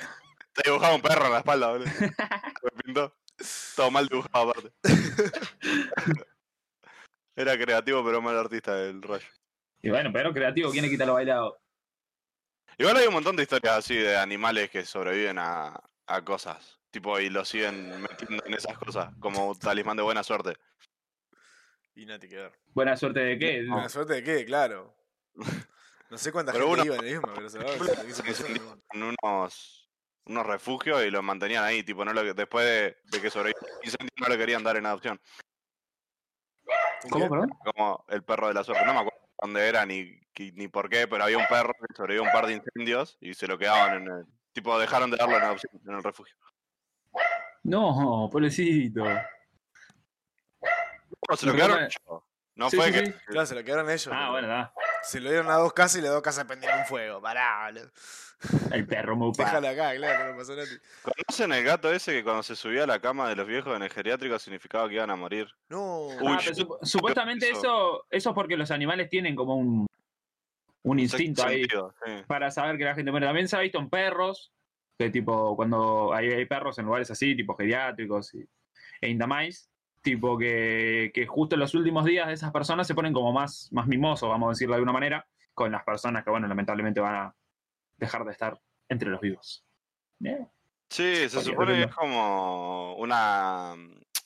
Te 0.53 0.63
dibujaba 0.65 0.95
un 0.95 1.01
perro 1.01 1.25
en 1.25 1.31
la 1.31 1.37
espalda, 1.39 1.67
boludo. 1.69 1.89
Me 1.99 2.71
pintó. 2.83 3.15
Todo 3.75 3.91
mal 3.91 4.07
dibujado 4.07 4.49
aparte. 4.51 4.71
Era 7.35 7.57
creativo 7.57 8.03
pero 8.03 8.21
mal 8.21 8.37
artista 8.37 8.77
el 8.83 9.01
rayo. 9.01 9.27
y 9.81 9.89
bueno, 9.89 10.11
pero 10.11 10.33
creativo, 10.33 10.71
¿quién 10.71 10.83
le 10.83 10.89
quita 10.89 11.05
lo 11.05 11.13
bailado? 11.13 11.57
Igual 12.77 12.97
hay 12.97 13.07
un 13.07 13.13
montón 13.13 13.37
de 13.37 13.43
historias 13.43 13.77
así 13.77 13.95
de 13.95 14.17
animales 14.17 14.69
que 14.69 14.83
sobreviven 14.83 15.37
a, 15.39 15.81
a 16.07 16.25
cosas. 16.25 16.79
Tipo, 16.91 17.19
y 17.19 17.29
lo 17.29 17.45
siguen 17.45 18.01
metiendo 18.01 18.43
en 18.45 18.53
esas 18.55 18.77
cosas, 18.77 19.13
como 19.19 19.55
talismán 19.55 19.95
de 19.95 20.03
buena 20.03 20.23
suerte. 20.23 20.57
Y 21.99 22.05
nada 22.05 22.19
que 22.19 22.33
ver. 22.35 22.51
Buena 22.73 22.95
suerte 22.95 23.19
de 23.19 23.37
qué. 23.37 23.65
Buena 23.67 23.89
suerte 23.89 24.13
de 24.13 24.23
qué, 24.23 24.45
claro. 24.45 24.95
No 26.09 26.17
sé 26.17 26.31
cuánta 26.31 26.53
Pero 26.53 26.67
gente 26.67 26.81
uno- 26.81 26.85
iba 26.85 26.95
en 26.95 27.03
el 27.05 27.11
mismo, 27.11 27.33
pero 27.35 27.49
se 27.49 27.59
va 27.59 27.65
a 27.65 27.75
unos, 28.93 29.91
unos 30.25 30.45
refugios 30.45 31.03
y 31.05 31.11
los 31.11 31.21
mantenían 31.21 31.65
ahí. 31.65 31.83
Tipo, 31.83 32.05
no 32.05 32.13
lo, 32.13 32.33
después 32.33 32.65
de, 32.65 32.97
de 33.11 33.21
que 33.21 33.29
sobrevivió 33.29 33.59
no 34.17 34.27
lo 34.27 34.37
querían 34.37 34.63
dar 34.63 34.77
en 34.77 34.85
adopción. 34.85 35.19
¿Un 37.03 37.09
¿Cómo, 37.09 37.29
perdón? 37.29 37.49
Como 37.65 38.05
el 38.07 38.23
perro 38.23 38.47
de 38.47 38.53
la 38.53 38.63
suerte. 38.63 38.85
No 38.85 38.93
me 38.93 38.99
acuerdo 39.01 39.19
dónde 39.41 39.67
era 39.67 39.85
ni, 39.85 40.19
ni 40.53 40.67
por 40.69 40.89
qué, 40.89 41.05
pero 41.05 41.25
había 41.25 41.37
un 41.37 41.47
perro 41.47 41.73
que 41.73 41.93
sobrevivió 41.95 42.23
a 42.23 42.27
un 42.27 42.31
par 42.33 42.47
de 42.47 42.53
incendios 42.53 43.17
y 43.19 43.33
se 43.33 43.45
lo 43.45 43.57
quedaban 43.57 44.03
en 44.03 44.07
el. 44.07 44.25
Tipo, 44.53 44.79
dejaron 44.79 45.11
de 45.11 45.17
darlo 45.17 45.35
en 45.37 45.43
adopción 45.43 45.81
en 45.85 45.95
el 45.95 46.03
refugio. 46.03 46.35
No, 47.63 48.29
pobrecito. 48.31 49.03
No, 51.27 51.35
se 51.35 51.45
lo 51.45 51.53
quedaron 51.53 51.77
que- 51.79 51.83
ellos. 51.85 52.23
No 52.55 52.69
Sí, 52.69 52.75
fue 52.75 52.87
sí, 52.87 52.91
que. 52.93 53.05
sí. 53.05 53.13
Claro, 53.27 53.45
se 53.45 53.55
lo 53.55 53.63
quedaron 53.63 53.89
ellos. 53.89 54.09
Ah, 54.11 54.31
bueno, 54.31 54.47
da. 54.49 54.73
Se 55.01 55.19
lo 55.21 55.29
dieron 55.29 55.49
a 55.49 55.55
dos 55.55 55.71
casas 55.71 55.99
y 55.99 56.01
las 56.01 56.11
dos 56.11 56.21
casas 56.21 56.43
prendieron 56.45 56.85
fuego. 56.85 57.21
Pará, 57.21 57.65
boludo. 57.67 57.89
El 58.73 58.85
perro 58.85 59.15
mupa. 59.15 59.43
Déjalo 59.61 59.67
acá, 59.69 59.95
claro, 59.95 60.31
no 60.31 60.37
pasó 60.37 60.55
nada. 60.55 60.67
¿Conocen 61.03 61.53
el 61.53 61.63
gato 61.63 61.91
ese 61.91 62.11
que 62.11 62.23
cuando 62.23 62.43
se 62.43 62.55
subía 62.57 62.83
a 62.83 62.87
la 62.87 62.99
cama 62.99 63.29
de 63.29 63.35
los 63.37 63.47
viejos 63.47 63.75
en 63.77 63.83
el 63.83 63.89
geriátrico 63.89 64.37
significaba 64.39 64.89
que 64.89 64.95
iban 64.95 65.09
a 65.09 65.15
morir? 65.15 65.47
No. 65.69 66.07
Uy, 66.07 66.17
Ah, 66.27 66.39
pero 66.43 66.79
supuestamente 66.83 67.49
eso. 67.49 68.05
eso, 68.09 68.29
es 68.31 68.35
porque 68.35 68.57
los 68.57 68.71
animales 68.71 69.09
tienen 69.09 69.35
como 69.37 69.55
un, 69.55 69.87
un 70.83 70.99
instinto 70.99 71.45
ahí 71.45 71.63
sí. 71.63 72.11
para 72.27 72.51
saber 72.51 72.77
que 72.77 72.83
la 72.83 72.95
gente 72.95 73.11
muere. 73.11 73.25
También 73.25 73.47
se 73.47 73.55
ha 73.55 73.59
visto 73.59 73.77
en 73.79 73.89
perros, 73.89 74.51
que 74.97 75.09
tipo, 75.09 75.55
cuando 75.55 76.13
hay, 76.13 76.27
hay 76.29 76.45
perros 76.45 76.77
en 76.77 76.85
lugares 76.85 77.09
así, 77.09 77.35
tipo 77.37 77.55
geriátricos 77.55 78.33
y, 78.33 78.45
e 79.01 79.09
indamais, 79.09 79.69
tipo 80.01 80.37
que, 80.37 81.11
que 81.13 81.27
justo 81.27 81.55
en 81.55 81.59
los 81.59 81.73
últimos 81.75 82.05
días 82.05 82.27
de 82.27 82.33
esas 82.33 82.51
personas 82.51 82.87
se 82.87 82.95
ponen 82.95 83.13
como 83.13 83.31
más, 83.31 83.69
más 83.71 83.87
mimosos, 83.87 84.29
vamos 84.29 84.47
a 84.47 84.51
decirlo 84.51 84.73
de 84.73 84.77
alguna 84.77 84.93
manera, 84.93 85.27
con 85.53 85.71
las 85.71 85.83
personas 85.83 86.23
que, 86.23 86.29
bueno, 86.29 86.47
lamentablemente 86.47 86.99
van 86.99 87.15
a 87.15 87.35
dejar 87.97 88.23
de 88.25 88.31
estar 88.31 88.59
entre 88.87 89.09
los 89.09 89.21
vivos. 89.21 89.65
Eh, 90.23 90.47
Sí, 90.89 91.29
se 91.29 91.41
supone 91.41 91.75
que 91.75 91.83
es 91.83 91.95
como 91.95 92.95
una 92.95 93.75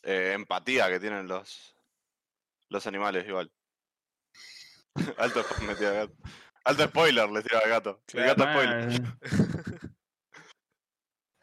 eh, 0.02 0.32
empatía 0.34 0.88
que 0.88 1.00
tienen 1.00 1.28
los, 1.28 1.76
los 2.70 2.88
animales 2.88 3.28
igual. 3.28 3.52
Alto 5.18 5.44
gato. 5.80 6.86
Spoiler 6.86 7.30
le 7.30 7.44
tiraba 7.44 7.66
al 7.66 7.70
gato. 7.70 8.02
El 8.14 8.24
gato 8.24 8.44
spoiler. 8.44 9.02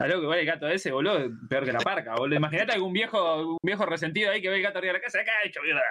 Algo 0.01 0.17
que 0.17 0.23
igual 0.23 0.39
el 0.39 0.47
gato 0.47 0.67
ese, 0.67 0.91
boludo, 0.93 1.31
peor 1.47 1.67
que 1.67 1.73
la 1.73 1.81
parca, 1.81 2.15
boludo. 2.15 2.35
Imagínate 2.35 2.73
algún 2.73 2.93
viejo, 2.93 3.51
un 3.51 3.59
viejo 3.63 3.85
resentido 3.85 4.31
ahí 4.31 4.41
que 4.41 4.49
ve 4.49 4.57
el 4.57 4.63
gato 4.63 4.79
arriba 4.79 4.95
de 4.95 4.99
la 4.99 5.05
casa, 5.05 5.21
acá 5.21 5.33
hecho 5.45 5.61
mierda. 5.61 5.83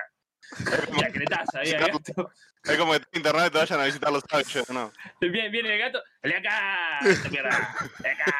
Y 0.97 1.01
la 1.01 1.11
cretaza 1.11 1.59
ahí 1.59 1.71
al 1.73 1.91
gato. 1.91 2.31
Es 2.63 2.77
como 2.77 2.93
que 2.93 2.97
en 2.97 3.03
internet 3.13 3.53
te 3.53 3.59
vayan 3.59 3.79
a 3.79 3.85
visitar 3.85 4.11
los 4.11 4.23
sábados, 4.27 4.69
¿no? 4.71 4.91
Viene, 5.21 5.49
viene 5.49 5.75
el 5.75 5.79
gato, 5.79 6.01
¡de 6.23 6.35
acá! 6.35 6.99
¡Hecho 7.05 7.29
mierda! 7.29 7.75
¡De 7.99 8.09
acá! 8.09 8.35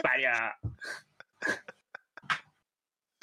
¡Paria! 0.00 0.56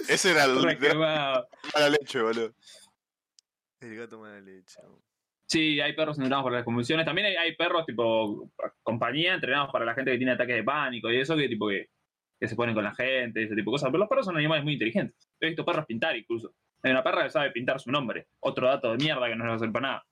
Ese 0.09 0.31
era 0.31 0.43
el 0.43 0.55
mala 0.99 1.89
leche, 1.89 2.21
boludo. 2.21 2.53
El 3.79 3.95
gato 3.95 4.19
mala 4.19 4.41
leche. 4.41 4.81
Sí, 5.47 5.79
hay 5.79 5.93
perros 5.93 6.17
entrenados 6.17 6.43
para 6.43 6.57
las 6.57 6.65
convulsiones. 6.65 7.05
También 7.05 7.27
hay, 7.37 7.55
perros 7.55 7.85
tipo 7.85 8.51
compañía 8.81 9.35
entrenados 9.35 9.71
para 9.71 9.85
la 9.85 9.93
gente 9.93 10.11
que 10.11 10.17
tiene 10.17 10.33
ataques 10.33 10.55
de 10.55 10.63
pánico 10.63 11.11
y 11.11 11.19
eso, 11.19 11.35
que 11.35 11.47
tipo 11.47 11.67
que, 11.67 11.89
se 12.41 12.55
ponen 12.55 12.75
con 12.75 12.83
la 12.83 12.93
gente 12.93 13.41
y 13.41 13.45
ese 13.45 13.55
tipo 13.55 13.71
de 13.71 13.75
cosas. 13.75 13.89
Pero 13.89 13.99
los 13.99 14.09
perros 14.09 14.25
son 14.25 14.37
animales 14.37 14.63
muy 14.63 14.73
inteligentes. 14.73 15.29
He 15.39 15.47
visto 15.47 15.65
perros 15.65 15.85
pintar 15.85 16.15
incluso. 16.15 16.53
Hay 16.83 16.91
una 16.91 17.03
perra 17.03 17.23
que 17.23 17.29
sabe 17.29 17.51
pintar 17.51 17.79
su 17.79 17.91
nombre. 17.91 18.27
Otro 18.39 18.67
dato 18.67 18.91
de 18.91 18.97
mierda 18.97 19.27
que 19.27 19.35
no 19.35 19.45
nos 19.45 19.59
sirve 19.59 19.73
para 19.73 19.87
nada. 19.87 20.05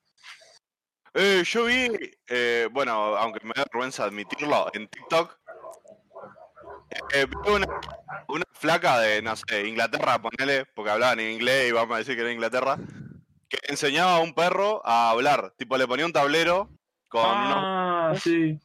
Eh, 1.15 1.43
yo 1.45 1.65
vi, 1.65 1.89
eh, 2.27 2.67
bueno, 2.71 2.91
aunque 2.91 3.45
me 3.45 3.53
da 3.55 3.65
vergüenza 3.71 4.05
admitirlo, 4.05 4.71
en 4.73 4.87
TikTok, 4.87 5.39
eh, 7.13 7.27
vi 7.27 7.51
una, 7.51 7.67
una 8.27 8.45
flaca 8.53 8.99
de, 8.99 9.21
no 9.21 9.35
sé, 9.35 9.67
Inglaterra, 9.67 10.19
ponele, 10.19 10.65
porque 10.73 10.89
hablaban 10.89 11.19
en 11.19 11.33
inglés 11.33 11.69
y 11.69 11.71
vamos 11.71 11.93
a 11.93 11.97
decir 11.99 12.15
que 12.15 12.21
era 12.21 12.31
Inglaterra, 12.31 12.77
que 13.53 13.71
enseñaba 13.71 14.15
a 14.15 14.19
un 14.19 14.33
perro 14.33 14.81
a 14.85 15.11
hablar. 15.11 15.53
Tipo, 15.57 15.77
le 15.77 15.87
ponía 15.87 16.05
un 16.05 16.13
tablero 16.13 16.69
con, 17.07 17.25
unos- 17.29 17.57
Ah, 17.59 18.13
sí. 18.19 18.59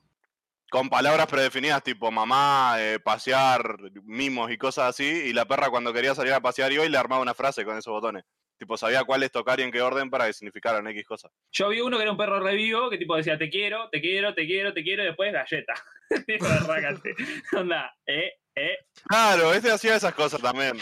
con 0.70 0.88
palabras 0.88 1.26
predefinidas, 1.26 1.82
tipo 1.82 2.10
mamá, 2.10 2.76
eh, 2.78 2.98
pasear, 2.98 3.76
mimos 4.04 4.50
y 4.50 4.58
cosas 4.58 4.90
así. 4.90 5.04
Y 5.04 5.32
la 5.32 5.44
perra, 5.46 5.70
cuando 5.70 5.92
quería 5.92 6.14
salir 6.14 6.32
a 6.32 6.40
pasear, 6.40 6.72
iba 6.72 6.84
y 6.84 6.88
le 6.88 6.98
armaba 6.98 7.22
una 7.22 7.34
frase 7.34 7.64
con 7.64 7.76
esos 7.76 7.92
botones. 7.92 8.24
Tipo, 8.58 8.76
sabía 8.76 9.04
cuáles 9.04 9.30
tocar 9.30 9.60
y 9.60 9.62
en 9.62 9.70
qué 9.70 9.80
orden 9.80 10.10
para 10.10 10.26
que 10.26 10.32
significaran 10.32 10.86
X 10.88 11.06
cosas. 11.06 11.30
Yo 11.52 11.68
vi 11.68 11.80
uno 11.80 11.96
que 11.96 12.02
era 12.02 12.10
un 12.10 12.18
perro 12.18 12.40
revivo 12.40 12.90
que 12.90 12.98
tipo 12.98 13.14
decía 13.16 13.38
te 13.38 13.48
quiero, 13.50 13.88
te 13.90 14.00
quiero, 14.00 14.34
te 14.34 14.46
quiero, 14.46 14.72
te 14.74 14.82
quiero 14.82 15.02
y 15.04 15.06
después 15.06 15.32
galleta. 15.32 15.74
Tipo. 16.26 16.46
Onda, 17.56 17.94
eh, 18.06 18.32
eh. 18.56 18.78
Claro, 19.06 19.52
este 19.54 19.70
hacía 19.70 19.94
esas 19.96 20.12
cosas 20.14 20.40
también. 20.40 20.76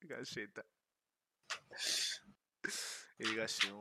Galleta. 0.00 0.62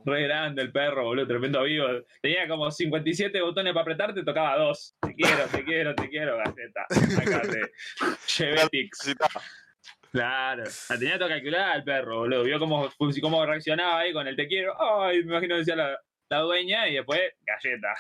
Re 0.06 0.24
grande 0.24 0.62
el 0.62 0.72
perro, 0.72 1.04
boludo, 1.04 1.28
tremendo 1.28 1.64
vivo. 1.64 1.88
Tenía 2.22 2.48
como 2.48 2.72
57 2.72 3.42
botones 3.42 3.74
para 3.74 3.82
apretar, 3.82 4.14
te 4.14 4.24
tocaba 4.24 4.58
dos. 4.58 4.96
Te 5.02 5.14
quiero, 5.14 5.46
te 5.48 5.64
quiero, 5.64 5.96
te 5.96 6.10
quiero, 6.10 6.38
galleta. 6.38 6.86
Acá 7.22 7.42
te. 7.42 7.72
Chevetics. 8.26 9.00
Necesitaba. 9.00 9.42
Claro. 10.12 10.64
La 10.90 10.98
tenía 10.98 11.20
todo 11.20 11.28
calculada 11.28 11.76
el 11.76 11.84
perro, 11.84 12.20
boludo. 12.20 12.44
Vio 12.44 12.60
cómo, 12.60 12.90
cómo 13.22 13.46
reaccionaba 13.46 14.00
ahí 14.00 14.14
con 14.14 14.28
el 14.28 14.36
te 14.36 14.48
quiero. 14.48 14.74
Ay, 14.82 15.24
me 15.24 15.32
imagino 15.32 15.58
decía 15.58 15.76
la, 15.76 16.00
la 16.30 16.40
dueña 16.40 16.88
y 16.88 16.96
después 16.96 17.22
galleta. 17.42 17.94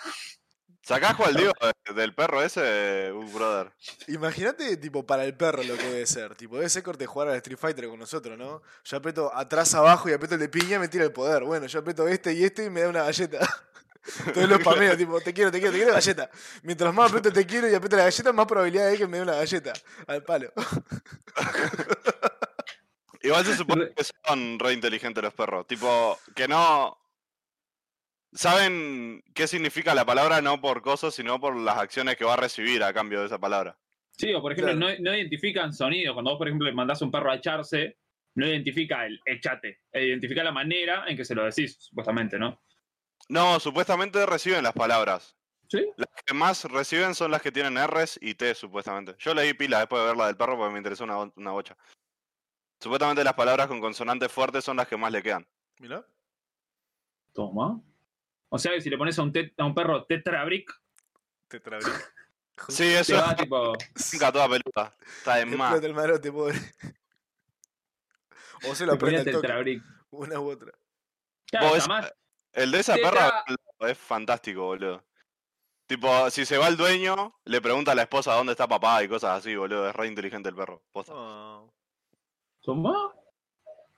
¿Sacás 0.87 1.15
cuál 1.15 1.33
digo 1.33 1.51
de- 1.85 1.93
del 1.95 2.13
perro 2.13 2.43
ese, 2.43 3.11
uh, 3.11 3.31
brother? 3.33 3.71
Imagínate, 4.07 4.77
tipo, 4.77 5.03
para 5.03 5.25
el 5.25 5.35
perro 5.35 5.63
lo 5.63 5.75
que 5.75 5.83
debe 5.83 6.05
ser. 6.05 6.35
Tipo, 6.35 6.57
debe 6.57 6.69
ser 6.69 6.83
corte 6.83 7.07
jugar 7.07 7.29
al 7.29 7.35
Street 7.37 7.57
Fighter 7.57 7.87
con 7.89 7.97
nosotros, 7.97 8.37
¿no? 8.37 8.61
Yo 8.83 8.97
aprieto 8.97 9.35
atrás 9.35 9.73
abajo 9.73 10.07
y 10.09 10.13
aprieto 10.13 10.35
el 10.35 10.41
de 10.41 10.49
piña 10.49 10.77
me 10.77 10.87
tira 10.87 11.03
el 11.03 11.11
poder. 11.11 11.43
Bueno, 11.43 11.65
yo 11.65 11.79
aprieto 11.79 12.07
este 12.07 12.33
y 12.33 12.43
este 12.43 12.65
y 12.65 12.69
me 12.69 12.81
da 12.81 12.89
una 12.89 13.03
galleta. 13.03 13.39
Entonces 14.27 14.47
lo 14.47 14.57
spameo, 14.59 14.95
tipo, 14.97 15.19
te 15.21 15.33
quiero, 15.33 15.51
te 15.51 15.57
quiero, 15.59 15.71
te 15.73 15.79
quiero 15.79 15.93
galleta. 15.93 16.29
Mientras 16.61 16.93
más 16.93 17.07
aprieto 17.09 17.33
te 17.33 17.45
quiero 17.47 17.67
y 17.67 17.73
aprieto 17.73 17.97
la 17.97 18.03
galleta, 18.03 18.31
más 18.31 18.45
probabilidad 18.45 18.87
hay 18.89 18.97
que 18.99 19.07
me 19.07 19.17
dé 19.17 19.23
una 19.23 19.33
galleta. 19.37 19.73
Al 20.05 20.21
palo. 20.23 20.51
Igual 23.23 23.43
se 23.43 23.55
supone 23.57 23.91
que 23.95 24.03
son 24.03 24.59
re 24.59 24.73
inteligentes 24.73 25.23
los 25.23 25.33
perros. 25.33 25.65
Tipo, 25.65 26.19
que 26.35 26.47
no. 26.47 26.95
Saben 28.35 29.23
qué 29.33 29.47
significa 29.47 29.95
la 29.95 30.05
palabra 30.05 30.41
no 30.41 30.59
por 30.59 30.81
cosas, 30.81 31.15
sino 31.15 31.39
por 31.39 31.55
las 31.55 31.77
acciones 31.77 32.17
que 32.17 32.25
va 32.25 32.33
a 32.33 32.37
recibir 32.37 32.83
a 32.83 32.93
cambio 32.93 33.21
de 33.21 33.27
esa 33.27 33.39
palabra. 33.39 33.77
Sí, 34.11 34.33
o 34.33 34.41
por 34.41 34.51
ejemplo, 34.51 34.75
Claro. 34.75 34.95
no, 34.97 35.03
no 35.09 35.15
identifican 35.15 35.73
sonido. 35.73 36.13
Cuando 36.13 36.31
vos, 36.31 36.37
por 36.37 36.47
ejemplo, 36.47 36.67
le 36.67 36.73
mandás 36.73 37.01
a 37.01 37.05
un 37.05 37.11
perro 37.11 37.31
a 37.31 37.35
echarse, 37.35 37.97
no 38.35 38.45
identifica 38.45 39.05
el 39.05 39.19
echate. 39.25 39.79
Identifica 39.93 40.43
la 40.43 40.51
manera 40.51 41.05
en 41.07 41.15
que 41.15 41.23
se 41.25 41.33
lo 41.33 41.45
decís, 41.45 41.77
supuestamente, 41.79 42.37
¿no? 42.37 42.61
No, 43.29 43.59
supuestamente 43.59 44.25
reciben 44.25 44.63
las 44.63 44.73
palabras. 44.73 45.37
Sí. 45.69 45.85
Las 45.97 46.09
que 46.25 46.33
más 46.33 46.65
reciben 46.65 47.15
son 47.15 47.31
las 47.31 47.41
que 47.41 47.51
tienen 47.51 47.77
R's 47.87 48.19
y 48.21 48.35
T, 48.35 48.53
supuestamente. 48.53 49.15
Yo 49.17 49.33
leí 49.33 49.53
pila 49.53 49.79
después 49.79 50.01
de 50.01 50.07
ver 50.07 50.17
la 50.17 50.27
del 50.27 50.37
perro 50.37 50.57
porque 50.57 50.73
me 50.73 50.79
interesó 50.79 51.05
una, 51.05 51.17
una 51.35 51.51
bocha. 51.51 51.75
Supuestamente 52.79 53.23
las 53.23 53.33
palabras 53.33 53.67
con 53.67 53.79
consonantes 53.79 54.31
fuertes 54.31 54.63
son 54.65 54.77
las 54.77 54.87
que 54.87 54.97
más 54.97 55.11
le 55.11 55.23
quedan. 55.23 55.47
Mirá. 55.79 56.05
Toma. 57.33 57.81
O 58.49 58.57
sea 58.59 58.71
que 58.73 58.81
si 58.81 58.89
le 58.89 58.97
pones 58.97 59.17
a 59.19 59.23
un, 59.23 59.31
tet- 59.33 59.53
a 59.57 59.65
un 59.65 59.73
perro 59.75 60.05
tetrabric, 60.05 60.71
Te 61.47 61.59
trabé. 61.59 61.83
Sí, 62.69 62.83
te 62.83 62.99
eso 62.99 63.15
va 63.17 63.35
tipo. 63.35 63.73
toda 64.31 64.47
peluda. 64.49 64.95
Está 65.17 65.35
de 65.35 65.45
más. 65.45 65.83
El 65.83 65.93
marote, 65.93 66.31
pobre. 66.31 66.55
O 68.67 68.73
se 68.73 68.85
lo 68.85 68.93
aprende 68.93 69.23
tetrabric. 69.31 69.83
Una 70.11 70.39
u 70.39 70.49
otra. 70.49 70.71
Claro, 71.47 71.79
jamás. 71.79 72.11
El 72.53 72.71
de 72.71 72.79
esa 72.79 72.95
Tetra- 72.95 73.43
perra 73.45 73.89
es 73.91 73.97
fantástico, 73.97 74.63
boludo. 74.63 75.03
Tipo, 75.87 76.29
si 76.31 76.45
se 76.45 76.57
va 76.57 76.67
el 76.69 76.77
dueño, 76.77 77.35
le 77.43 77.61
pregunta 77.61 77.91
a 77.91 77.95
la 77.95 78.03
esposa 78.03 78.33
dónde 78.33 78.53
está 78.53 78.67
papá 78.67 79.03
y 79.03 79.09
cosas 79.09 79.37
así, 79.39 79.55
boludo. 79.55 79.87
Es 79.89 79.95
re 79.95 80.07
inteligente 80.07 80.49
el 80.49 80.55
perro. 80.55 80.81
posta. 80.91 81.13
Oh. 81.13 81.71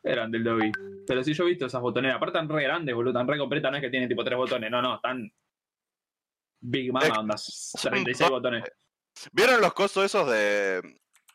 Eran 0.07 0.31
del 0.31 0.43
Dobby. 0.43 0.71
Pero 1.05 1.23
sí 1.23 1.33
yo 1.33 1.43
he 1.43 1.47
visto 1.47 1.65
esas 1.65 1.81
botoneras. 1.81 2.17
Aparte 2.17 2.37
están 2.37 2.49
re 2.49 2.63
grandes, 2.63 2.93
boludo. 2.95 3.13
Tan 3.13 3.27
re 3.27 3.37
completas. 3.37 3.71
No 3.71 3.77
es 3.77 3.83
que 3.83 3.89
tienen 3.89 4.09
tipo 4.09 4.23
tres 4.23 4.37
botones. 4.37 4.69
No, 4.71 4.81
no. 4.81 4.95
Están. 4.95 5.31
Big 6.59 6.91
Mama, 6.91 7.19
onda. 7.19 7.35
36 7.81 8.29
botones. 8.29 8.63
¿Vieron 9.31 9.61
los 9.61 9.73
cosos 9.73 10.05
esos 10.05 10.29
de, 10.29 10.81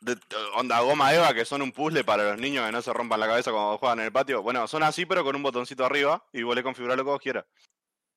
de 0.01 0.17
onda 0.57 0.81
goma 0.81 1.15
Eva 1.15 1.33
que 1.35 1.45
son 1.45 1.63
un 1.63 1.73
puzzle 1.73 2.05
para 2.05 2.31
los 2.31 2.41
niños 2.41 2.67
que 2.67 2.73
no 2.73 2.83
se 2.83 2.93
rompan 2.93 3.21
la 3.21 3.27
cabeza 3.27 3.51
cuando 3.51 3.79
juegan 3.79 4.01
en 4.01 4.07
el 4.07 4.13
patio? 4.13 4.43
Bueno, 4.43 4.67
son 4.69 4.83
así, 4.83 5.07
pero 5.07 5.25
con 5.25 5.35
un 5.35 5.43
botoncito 5.43 5.85
arriba 5.85 6.25
y 6.33 6.43
vos 6.43 6.55
le 6.55 6.63
configurás 6.63 6.97
lo 6.97 7.05
que 7.05 7.11
vos 7.11 7.21
quieras. 7.21 7.45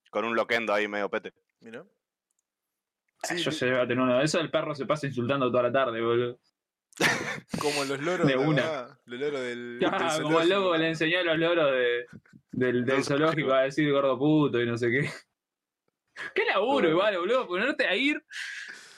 Con 0.10 0.26
un 0.26 0.36
loquendo 0.36 0.74
ahí 0.74 0.88
medio 0.88 1.10
pete. 1.10 1.34
Mirá. 1.62 1.84
Ah, 3.24 3.28
Sí, 3.28 3.38
yo 3.38 3.52
se 3.52 3.72
va 3.72 3.84
a 3.84 3.88
tener 3.88 4.04
uno 4.04 4.18
de 4.18 4.26
esos. 4.26 4.41
El 4.41 4.52
perro 4.52 4.76
se 4.76 4.86
pasa 4.86 5.08
insultando 5.08 5.50
toda 5.50 5.63
la 5.63 5.72
tarde, 5.72 6.02
boludo. 6.02 6.39
Como 7.60 7.84
los 7.86 7.99
loros 8.01 8.27
De 8.27 8.38
una. 8.38 8.97
Los 9.05 9.19
loros 9.19 9.41
del. 9.41 9.79
Ah, 9.86 10.13
del 10.13 10.23
como 10.23 10.41
el 10.41 10.49
loco 10.49 10.77
le 10.77 10.89
enseñó 10.89 11.19
a 11.19 11.23
los 11.23 11.38
loros 11.38 11.71
de, 11.71 12.05
del, 12.51 12.86
del 12.86 13.03
zoológico 13.03 13.53
a 13.53 13.62
decir 13.63 13.91
gordo 13.91 14.17
puto 14.17 14.62
y 14.62 14.65
no 14.65 14.77
sé 14.77 14.89
qué. 14.89 15.10
Qué 16.34 16.45
laburo, 16.45 16.88
Oh. 16.88 16.91
igual, 16.91 17.17
boludo. 17.17 17.47
Ponerte 17.47 17.86
a 17.88 17.95
ir 17.95 18.23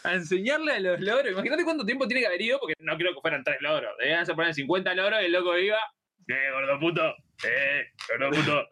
a 0.03 0.13
enseñarle 0.13 0.73
a 0.73 0.79
los 0.79 0.99
loros. 0.99 1.31
Imagínate 1.31 1.63
cuánto 1.63 1.83
tiempo 1.85 2.07
tiene 2.07 2.21
que 2.21 2.27
haber 2.27 2.41
ido, 2.41 2.59
porque 2.59 2.75
no 2.79 2.95
creo 2.95 3.13
que 3.15 3.21
fueran 3.21 3.43
tres 3.43 3.57
loros. 3.61 3.91
Debían 3.97 4.25
ser 4.25 4.35
poner 4.35 4.53
50 4.53 4.93
loros 4.93 5.19
y 5.21 5.25
el 5.25 5.31
loco 5.31 5.57
iba. 5.57 5.77
¡Eh, 6.27 6.51
gordo 6.51 6.79
puto! 6.79 7.01
¡Eh, 7.43 7.85
gordo 8.09 8.29
puto! 8.37 8.67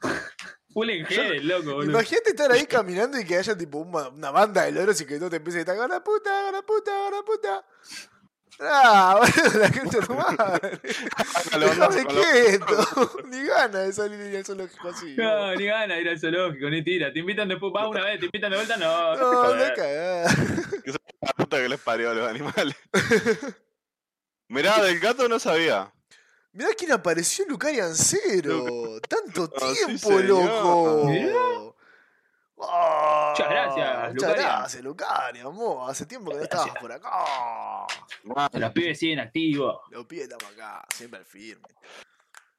Full 0.72 0.90
en 0.90 1.48
loco, 1.48 1.74
boludo. 1.74 1.90
Imagínate 1.90 2.30
estar 2.30 2.52
ahí 2.52 2.64
caminando 2.66 3.18
y 3.18 3.24
que 3.24 3.36
haya 3.36 3.56
tipo 3.56 3.78
una, 3.78 4.08
una 4.08 4.30
banda 4.30 4.64
de 4.64 4.72
loros 4.72 5.00
y 5.00 5.06
que 5.06 5.18
todo 5.18 5.30
te 5.30 5.36
empiece 5.36 5.58
a 5.58 5.62
gritar 5.62 5.76
¡Gana 5.76 6.04
puta, 6.04 6.42
gana 6.42 6.62
puta, 6.62 6.92
gana 6.92 7.22
puta! 7.22 7.66
¡Ah, 8.60 9.20
boludo, 9.20 9.58
la 9.60 9.68
gente 9.70 9.98
tu 10.00 10.14
madre! 10.14 10.80
¡Déjame 11.58 12.04
quieto! 12.06 13.10
Ni 13.28 13.44
gana 13.44 13.80
de 13.80 13.92
salir 13.92 14.18
del 14.18 14.44
zoológico 14.44 14.88
así. 14.88 15.14
No, 15.16 15.54
ni 15.54 15.66
gana 15.66 15.94
de 15.94 16.00
ir 16.00 16.08
al 16.08 16.18
zoológico, 16.20 16.68
ni 16.68 16.82
tira. 16.82 17.12
Te 17.12 17.20
invitan 17.20 17.48
después, 17.48 17.72
vas 17.72 17.86
una 17.88 18.04
vez, 18.04 18.18
te 18.18 18.26
invitan 18.26 18.50
de 18.50 18.56
vuelta, 18.56 18.76
no. 18.76 19.16
No, 19.16 19.32
No, 19.32 19.54
no 19.54 19.74
cagada. 19.74 20.34
La 21.20 21.32
puta 21.36 21.56
que 21.58 21.68
les 21.68 21.80
parió 21.80 22.10
a 22.10 22.14
los 22.14 22.28
animales. 22.28 22.74
Mirá, 24.48 24.82
del 24.82 24.98
gato 24.98 25.28
no 25.28 25.38
sabía. 25.38 25.92
Mirá 26.52 26.70
quién 26.76 26.92
apareció 26.92 27.44
Lucarian 27.46 27.94
Cero. 27.94 28.98
Tanto 29.08 29.46
sí, 29.74 29.84
tiempo, 29.86 30.08
señor. 30.08 30.24
loco. 30.26 31.04
Mirá. 31.06 31.38
Muchas 32.58 33.48
gracias, 33.50 34.14
Muchas 34.14 34.34
gracias, 34.34 34.82
Lucarian. 34.82 35.54
mo, 35.54 35.86
Hace 35.88 36.06
tiempo 36.06 36.30
que 36.32 36.38
no 36.38 36.42
estabas 36.42 36.70
por 36.80 36.90
acá. 36.90 37.86
Los 38.52 38.72
pibes 38.72 38.98
siguen 38.98 39.20
activos. 39.20 39.80
Los 39.90 40.06
pies 40.06 40.22
estamos 40.24 40.52
acá, 40.52 40.84
siempre 40.92 41.20
al 41.20 41.24
firme. 41.24 41.62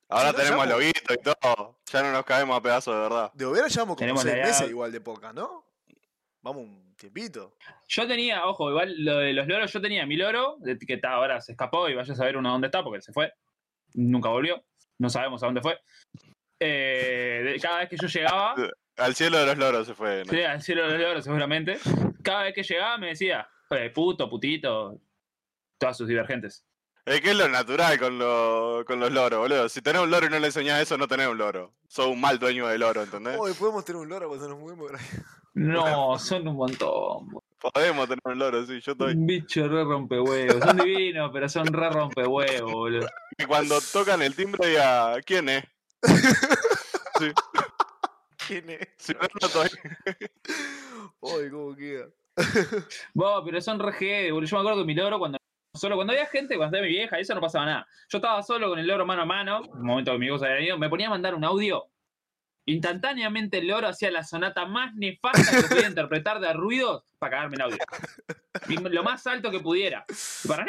Ahora 0.07 0.29
Si 0.29 0.37
no, 0.37 0.37
tenemos 0.43 0.65
llamo. 0.65 0.79
loguito 0.79 1.13
y 1.13 1.17
todo. 1.17 1.79
Ya 1.91 2.01
no 2.01 2.11
nos 2.11 2.23
caemos 2.23 2.57
a 2.57 2.61
pedazos 2.61 2.95
de 2.95 3.01
verdad. 3.01 3.31
De 3.33 3.45
Overa 3.45 3.67
llevamos 3.67 3.95
como 3.95 3.97
Tenemos 3.97 4.21
seis 4.23 4.37
la 4.37 4.43
meses 4.43 4.69
igual 4.69 4.91
de 4.91 5.01
poca, 5.01 5.33
¿no? 5.33 5.65
Vamos 6.41 6.63
un 6.63 6.95
tiempito. 6.95 7.57
Yo 7.87 8.07
tenía, 8.07 8.45
ojo, 8.45 8.69
igual 8.69 8.95
lo 9.03 9.17
de 9.17 9.33
los 9.33 9.45
loros, 9.47 9.71
yo 9.71 9.81
tenía 9.81 10.05
mi 10.05 10.15
loro, 10.15 10.55
de- 10.59 10.79
que 10.79 10.93
está, 10.93 11.11
ahora 11.11 11.41
se 11.41 11.51
escapó 11.51 11.89
y 11.89 11.93
vaya 11.95 12.13
a 12.13 12.15
saber 12.15 12.37
uno 12.37 12.49
dónde 12.51 12.67
está, 12.67 12.81
porque 12.83 13.01
se 13.01 13.11
fue. 13.11 13.33
Nunca 13.95 14.29
volvió. 14.29 14.63
No 14.97 15.09
sabemos 15.09 15.43
a 15.43 15.47
dónde 15.47 15.61
fue. 15.61 15.77
Eh, 16.59 17.41
de- 17.43 17.59
cada 17.59 17.79
vez 17.79 17.89
que 17.89 17.97
yo 17.97 18.07
llegaba, 18.07 18.55
Al 18.99 19.15
cielo 19.15 19.37
de 19.39 19.45
los 19.45 19.57
loros 19.57 19.87
se 19.87 19.93
fue. 19.93 20.23
¿no? 20.25 20.31
sí, 20.31 20.41
al 20.41 20.61
cielo 20.61 20.83
de 20.87 20.97
los 20.97 21.01
loros 21.01 21.23
seguramente, 21.23 21.79
cada 22.23 22.43
vez 22.43 22.53
que 22.53 22.63
llegaba 22.63 22.97
me 22.97 23.07
decía, 23.07 23.47
"Eh, 23.71 23.89
puto, 23.93 24.29
putito, 24.29 24.99
todas 25.77 25.97
sus 25.97 26.07
divergentes. 26.07 26.65
Es 27.05 27.21
que 27.21 27.31
es 27.31 27.35
lo 27.37 27.47
natural 27.49 27.97
con, 27.97 28.19
lo- 28.19 28.83
con 28.85 28.99
los 28.99 29.11
loros, 29.11 29.39
boludo. 29.39 29.67
Si 29.69 29.81
tenés 29.81 30.01
un 30.01 30.11
loro 30.11 30.27
y 30.27 30.29
no 30.29 30.37
le 30.37 30.47
enseñás 30.47 30.81
eso, 30.81 30.95
no 30.97 31.07
tenés 31.07 31.27
un 31.27 31.37
loro. 31.39 31.73
Sos 31.87 32.05
un 32.07 32.21
mal 32.21 32.37
dueño 32.37 32.67
del 32.67 32.81
loro, 32.81 33.01
¿entendés? 33.01 33.35
Hoy 33.39 33.53
podemos 33.53 33.83
tener 33.83 33.99
un 34.01 34.09
loro 34.09 34.27
cuando 34.27 34.47
nos 34.49 34.91
ahí. 34.99 35.07
No, 35.55 36.19
son 36.19 36.47
un 36.47 36.55
montón. 36.55 37.29
Podemos 37.73 38.07
tener 38.07 38.21
un 38.25 38.37
loro, 38.37 38.63
sí, 38.65 38.79
yo 38.79 38.91
estoy. 38.91 39.13
Un 39.13 39.25
bicho 39.25 39.67
re 39.67 39.83
rompehuevos. 39.83 40.63
Son 40.63 40.77
divinos, 40.77 41.31
pero 41.33 41.49
son 41.49 41.65
re 41.67 41.89
rompehuevos, 41.89 42.71
boludo. 42.71 43.07
Y 43.39 43.45
cuando 43.45 43.79
tocan 43.91 44.21
el 44.21 44.35
timbre 44.35 44.67
diga, 44.69 45.19
¿quién 45.25 45.49
es? 45.49 45.63
Sí, 47.19 47.25
¿Quién 48.49 48.67
es? 48.67 48.79
si 48.97 49.13
no, 49.13 49.19
no 49.19 49.47
estoy. 49.47 49.69
Hoy, 51.19 51.51
¿cómo 51.51 51.75
queda? 51.75 52.07
Vos, 53.13 53.43
pero 53.45 53.61
son 53.61 53.79
re 53.79 54.31
boludo. 54.31 54.47
Yo 54.49 54.55
me 54.57 54.61
acuerdo 54.61 54.79
que 54.81 54.87
mi 54.87 54.95
loro 54.95 55.19
cuando. 55.19 55.37
Solo 55.75 55.95
cuando 55.95 56.13
había 56.13 56.25
gente, 56.25 56.57
cuando 56.57 56.75
estaba 56.75 56.87
mi 56.89 56.93
vieja, 56.97 57.19
eso 57.19 57.35
no 57.35 57.41
pasaba 57.41 57.65
nada. 57.65 57.87
Yo 58.09 58.17
estaba 58.17 58.41
solo 58.41 58.69
con 58.69 58.79
el 58.79 58.87
loro 58.87 59.05
mano 59.05 59.21
a 59.21 59.25
mano, 59.25 59.61
un 59.61 59.85
momento 59.85 60.11
que 60.13 60.17
mi 60.17 60.39
se 60.39 60.45
había 60.47 60.61
ido, 60.61 60.79
me 60.79 60.89
ponía 60.89 61.05
a 61.07 61.11
mandar 61.11 61.35
un 61.35 61.43
audio. 61.45 61.85
Instantáneamente 62.65 63.59
el 63.59 63.67
loro 63.67 63.87
hacía 63.87 64.09
la 64.09 64.23
sonata 64.23 64.65
más 64.65 64.95
nefasta 64.95 65.43
que 65.61 65.67
podía 65.67 65.87
interpretar 65.89 66.39
de 66.39 66.53
ruidos 66.53 67.03
para 67.19 67.31
cagarme 67.31 67.55
el 67.57 67.61
audio. 67.61 67.77
Y 68.67 68.77
lo 68.77 69.03
más 69.03 69.27
alto 69.27 69.51
que 69.51 69.59
pudiera. 69.59 70.05
Y 70.43 70.47
para- 70.47 70.65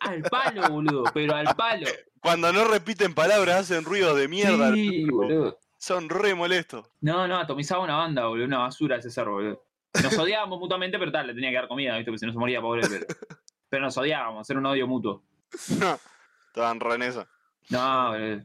Al 0.00 0.22
palo, 0.24 0.68
boludo, 0.68 1.04
pero 1.14 1.34
al 1.34 1.54
palo. 1.56 1.86
Cuando 2.20 2.52
no 2.52 2.64
repiten 2.64 3.14
palabras 3.14 3.60
hacen 3.60 3.84
ruidos 3.84 4.16
de 4.18 4.28
mierda. 4.28 4.74
Sí, 4.74 5.04
boludo. 5.08 5.58
Son 5.78 6.08
re 6.08 6.34
molestos. 6.34 6.86
No, 7.00 7.26
no, 7.28 7.36
atomizaba 7.38 7.82
una 7.84 7.96
banda, 7.96 8.26
boludo. 8.26 8.46
Una 8.46 8.58
basura 8.58 8.96
ese 8.96 9.10
cerro, 9.10 9.32
boludo. 9.34 9.64
Nos 10.02 10.18
odiábamos 10.18 10.58
mutuamente, 10.60 10.98
pero 10.98 11.10
tal, 11.12 11.28
le 11.28 11.34
tenía 11.34 11.50
que 11.50 11.56
dar 11.56 11.68
comida, 11.68 11.96
¿viste? 11.96 12.10
Porque 12.10 12.18
si 12.18 12.26
no 12.26 12.32
se 12.32 12.38
moría, 12.38 12.60
pobre. 12.60 12.82
Pero, 12.88 13.06
pero 13.70 13.82
nos 13.84 13.96
odiábamos, 13.96 14.48
era 14.50 14.58
un 14.58 14.66
odio 14.66 14.86
mutuo. 14.86 15.22
Estaban 15.52 16.80
re 16.80 16.94
en 16.94 17.02
esa. 17.02 17.28
No, 17.70 18.10
boludo. 18.10 18.42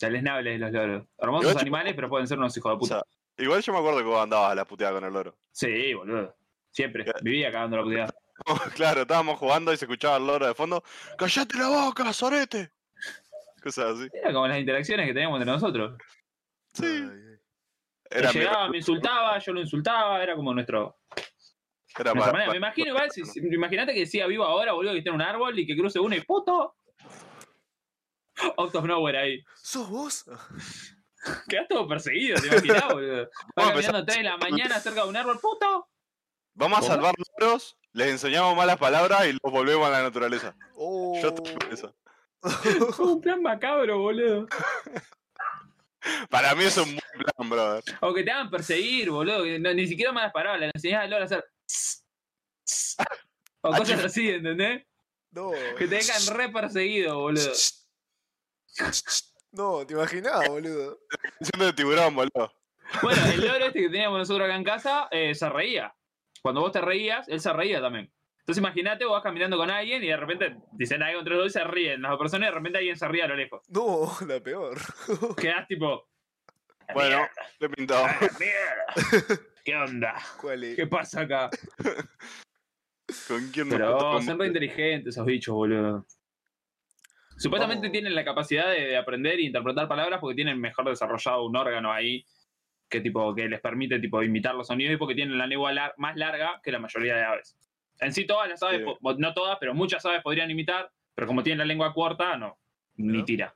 Deleznables 0.00 0.60
los 0.60 0.72
loros. 0.72 1.06
Hermosos 1.18 1.50
Igual- 1.52 1.62
animales, 1.62 1.94
pero 1.94 2.08
pueden 2.08 2.26
ser 2.26 2.38
unos 2.38 2.56
hijos 2.56 2.70
de 2.70 2.74
O 2.74 2.78
puta. 2.78 2.94
sea, 2.96 3.44
igual 3.44 3.62
yo 3.62 3.72
me 3.72 3.78
acuerdo 3.78 3.98
que 4.00 4.04
vos 4.04 4.20
andabas 4.22 4.50
a 4.52 4.54
la 4.56 4.64
puteada 4.64 4.94
con 4.94 5.04
el 5.04 5.12
loro. 5.12 5.36
Sí, 5.52 5.94
boludo. 5.94 6.34
Siempre. 6.70 7.04
Vivía 7.22 7.52
cagando 7.52 7.76
la 7.76 7.82
puteada. 7.84 8.14
claro, 8.74 9.02
estábamos 9.02 9.38
jugando 9.38 9.72
y 9.72 9.76
se 9.76 9.84
escuchaba 9.84 10.16
el 10.16 10.26
loro 10.26 10.46
de 10.46 10.54
fondo. 10.54 10.82
¡Cállate 11.16 11.56
la 11.56 11.68
boca, 11.68 12.12
sorete! 12.12 12.72
Cosas 13.62 13.96
así. 13.96 14.08
Era 14.12 14.32
como 14.32 14.48
las 14.48 14.58
interacciones 14.58 15.06
que 15.06 15.14
teníamos 15.14 15.38
entre 15.40 15.52
nosotros. 15.52 15.96
Sí. 16.74 17.08
Era, 18.10 18.32
mi- 18.32 18.38
llegaba, 18.40 18.68
me 18.68 18.76
insultaba, 18.78 19.38
yo 19.38 19.52
lo 19.52 19.60
insultaba, 19.60 20.22
era 20.22 20.34
como 20.36 20.52
nuestro. 20.54 20.98
era 21.98 22.12
nuestra 22.12 22.32
manera. 22.32 22.50
Me 22.50 22.56
imagino 22.58 22.88
igual, 22.88 23.10
si, 23.10 23.24
si- 23.24 23.40
imagínate 23.40 23.94
que 23.94 24.06
siga 24.06 24.26
vivo 24.26 24.44
ahora, 24.44 24.72
boludo, 24.72 24.92
que 24.94 25.02
tiene 25.02 25.16
un 25.16 25.22
árbol 25.22 25.58
y 25.58 25.66
que 25.66 25.76
cruce 25.76 25.98
uno 25.98 26.14
y 26.14 26.20
puto. 26.20 26.74
Out 28.56 28.74
of 28.74 28.84
nowhere 28.84 29.18
ahí. 29.18 29.44
¿Sos 29.56 29.88
vos? 29.88 30.24
Quedás 31.48 31.68
todo 31.68 31.86
perseguido, 31.86 32.40
te 32.40 32.48
imaginás, 32.48 32.88
boludo. 32.92 33.22
Va 33.58 33.64
Vamos 33.64 33.70
a 33.70 33.72
caminando 33.74 34.04
3 34.04 34.16
de 34.18 34.22
la 34.24 34.36
mañana 34.36 34.80
cerca 34.80 35.02
de 35.04 35.08
un 35.08 35.16
árbol, 35.16 35.38
puto. 35.40 35.88
Vamos 36.54 36.78
a 36.78 36.80
¿Cómo? 36.80 36.92
salvar 36.94 37.14
loros, 37.38 37.78
les 37.92 38.08
enseñamos 38.08 38.56
malas 38.56 38.76
palabras 38.78 39.26
y 39.26 39.32
los 39.32 39.40
volvemos 39.52 39.86
a 39.86 39.90
la 39.90 40.02
naturaleza. 40.02 40.54
Oh. 40.74 41.18
Yo 41.22 41.28
estoy 41.28 41.54
con 41.54 41.72
esa. 41.72 41.94
un 43.02 43.20
plan 43.20 43.40
macabro, 43.40 43.98
boludo. 44.00 44.48
Para 46.30 46.54
mí 46.54 46.64
es 46.64 46.76
un 46.78 46.84
buen 46.86 47.00
plan, 47.36 47.50
brother. 47.50 47.84
O 48.00 48.12
que 48.14 48.22
te 48.24 48.30
hagan 48.30 48.50
perseguir, 48.50 49.10
boludo. 49.10 49.44
no- 49.60 49.74
ni 49.74 49.86
siquiera 49.86 50.12
malas 50.12 50.32
palabras, 50.32 50.60
le 50.60 50.70
enseñás 50.74 51.04
al 51.04 51.10
loro 51.10 51.22
a 51.22 51.26
hacer. 51.26 51.44
O 53.64 53.70
cosas 53.76 54.04
así, 54.04 54.28
¿entendés? 54.28 54.84
No. 55.30 55.52
Que 55.78 55.86
te 55.86 55.94
dejan 55.96 56.36
re 56.36 56.48
perseguido, 56.48 57.16
boludo. 57.20 57.52
No, 59.52 59.86
te 59.86 59.94
imaginás, 59.94 60.48
boludo. 60.48 60.98
Siendo 61.40 61.66
de 61.66 61.72
tiburón, 61.72 62.14
boludo. 62.14 62.52
Bueno, 63.02 63.24
el 63.26 63.46
loro 63.46 63.66
este 63.66 63.80
que 63.82 63.88
teníamos 63.88 64.18
nosotros 64.18 64.46
acá 64.46 64.56
en 64.56 64.64
casa 64.64 65.08
eh, 65.10 65.34
se 65.34 65.48
reía. 65.48 65.94
Cuando 66.42 66.60
vos 66.62 66.72
te 66.72 66.80
reías, 66.80 67.28
él 67.28 67.40
se 67.40 67.52
reía 67.52 67.80
también. 67.80 68.12
Entonces 68.42 68.58
imagínate, 68.60 69.04
vos 69.04 69.14
vas 69.14 69.22
caminando 69.22 69.56
con 69.56 69.70
alguien 69.70 70.02
y 70.02 70.08
de 70.08 70.16
repente 70.16 70.56
dicen 70.72 71.00
algo 71.02 71.20
entre 71.20 71.34
los 71.36 71.44
dos 71.44 71.52
y 71.54 71.58
se 71.58 71.64
ríen 71.64 72.02
las 72.02 72.10
dos 72.10 72.18
personas 72.18 72.48
y 72.48 72.50
de 72.50 72.56
repente 72.58 72.78
alguien 72.78 72.96
se 72.96 73.06
ríe 73.08 73.22
a 73.22 73.28
lo 73.28 73.36
lejos. 73.36 73.62
No, 73.70 74.10
la 74.26 74.40
peor. 74.40 74.78
Quedás 75.40 75.66
tipo. 75.68 76.08
Bueno, 76.92 77.24
le 77.60 77.68
pintado. 77.68 78.04
"Ah, 78.06 78.18
mierda". 78.40 79.40
¿Qué 79.64 79.76
onda? 79.76 80.14
¿Cuál 80.40 80.64
es? 80.64 80.74
¿Qué 80.76 80.86
pasa 80.88 81.20
acá? 81.20 81.50
¿Con 83.28 83.50
quién 83.52 83.68
me 83.68 83.76
Pero 83.76 84.20
son 84.22 84.38
re 84.38 84.46
inteligentes 84.48 85.14
esos 85.14 85.26
bichos, 85.26 85.54
boludo. 85.54 86.04
Supuestamente 87.36 87.82
Vamos. 87.86 87.92
tienen 87.92 88.14
la 88.14 88.24
capacidad 88.24 88.70
de, 88.70 88.80
de 88.86 88.96
aprender 88.96 89.34
e 89.38 89.42
interpretar 89.42 89.88
palabras 89.88 90.20
porque 90.20 90.34
tienen 90.36 90.60
mejor 90.60 90.88
desarrollado 90.88 91.44
un 91.44 91.56
órgano 91.56 91.92
ahí 91.92 92.24
que 92.88 93.00
tipo 93.00 93.34
que 93.34 93.48
les 93.48 93.60
permite 93.60 93.98
tipo 94.00 94.22
imitar 94.22 94.54
los 94.54 94.66
sonidos 94.66 94.94
y 94.94 94.96
porque 94.96 95.14
tienen 95.14 95.38
la 95.38 95.46
lengua 95.46 95.72
lar- 95.72 95.94
más 95.96 96.16
larga 96.16 96.60
que 96.62 96.72
la 96.72 96.78
mayoría 96.78 97.14
de 97.16 97.22
aves. 97.24 97.56
En 98.02 98.12
sí 98.12 98.26
todas 98.26 98.48
las 98.48 98.62
aves, 98.62 98.82
Sí. 98.84 99.14
no 99.18 99.34
todas, 99.34 99.56
pero 99.60 99.74
muchas 99.74 100.04
aves 100.04 100.22
podrían 100.22 100.50
imitar, 100.50 100.90
pero 101.14 101.26
como 101.26 101.42
tienen 101.42 101.58
la 101.58 101.64
lengua 101.64 101.92
corta, 101.94 102.36
no, 102.36 102.58
ni 102.96 103.18
¿No? 103.18 103.24
tira. 103.24 103.54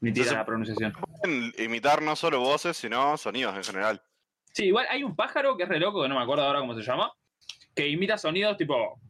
Ni 0.00 0.12
tira 0.12 0.22
Entonces- 0.24 0.32
la 0.38 0.44
pronunciación. 0.46 0.92
Pueden 0.92 1.52
imitar 1.58 2.00
no 2.02 2.16
solo 2.16 2.40
voces, 2.40 2.76
sino 2.76 3.16
sonidos 3.16 3.54
en 3.56 3.64
general. 3.64 4.02
Sí, 4.52 4.66
igual 4.66 4.86
hay 4.88 5.02
un 5.04 5.14
pájaro 5.14 5.56
que 5.56 5.64
es 5.64 5.68
re 5.68 5.78
loco, 5.78 6.02
que 6.02 6.08
no 6.08 6.16
me 6.16 6.22
acuerdo 6.22 6.44
ahora 6.44 6.60
cómo 6.60 6.74
se 6.74 6.82
llama, 6.82 7.12
que 7.74 7.88
imita 7.88 8.16
sonidos 8.18 8.56
tipo 8.56 9.00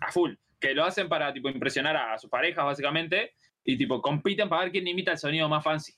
a 0.00 0.10
full, 0.12 0.34
que 0.60 0.74
lo 0.74 0.84
hacen 0.84 1.08
para 1.08 1.32
tipo 1.32 1.48
impresionar 1.48 1.96
a 1.96 2.18
sus 2.18 2.28
parejas 2.28 2.64
básicamente 2.64 3.34
y 3.64 3.76
tipo 3.78 4.02
compiten 4.02 4.48
para 4.48 4.62
ver 4.62 4.72
quién 4.72 4.86
imita 4.88 5.12
el 5.12 5.18
sonido 5.18 5.48
más 5.48 5.62
fancy. 5.64 5.94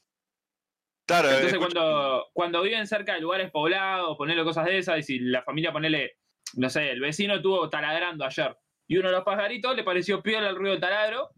Claro, 1.07 1.29
Entonces 1.31 1.59
cuando, 1.59 2.27
cuando 2.33 2.63
viven 2.63 2.87
cerca 2.87 3.15
de 3.15 3.21
lugares 3.21 3.51
poblados, 3.51 4.17
ponerle 4.17 4.43
cosas 4.45 4.65
de 4.67 4.79
esas 4.79 4.99
y 4.99 5.03
si 5.03 5.19
la 5.19 5.43
familia 5.43 5.73
ponele, 5.73 6.17
no 6.57 6.71
sé, 6.71 6.91
el 6.91 7.01
vecino 7.01 7.35
estuvo 7.37 7.69
taladrando 7.69 8.25
ayer 8.25 8.57
y 8.87 8.99
uno 8.99 9.09
de 9.09 9.15
los 9.15 9.25
pajaritos 9.25 9.75
le 9.75 9.85
pareció 9.85 10.23
piola 10.23 10.49
el 10.49 10.57
ruido 10.57 10.73
del 10.73 10.81
taladro, 10.81 11.31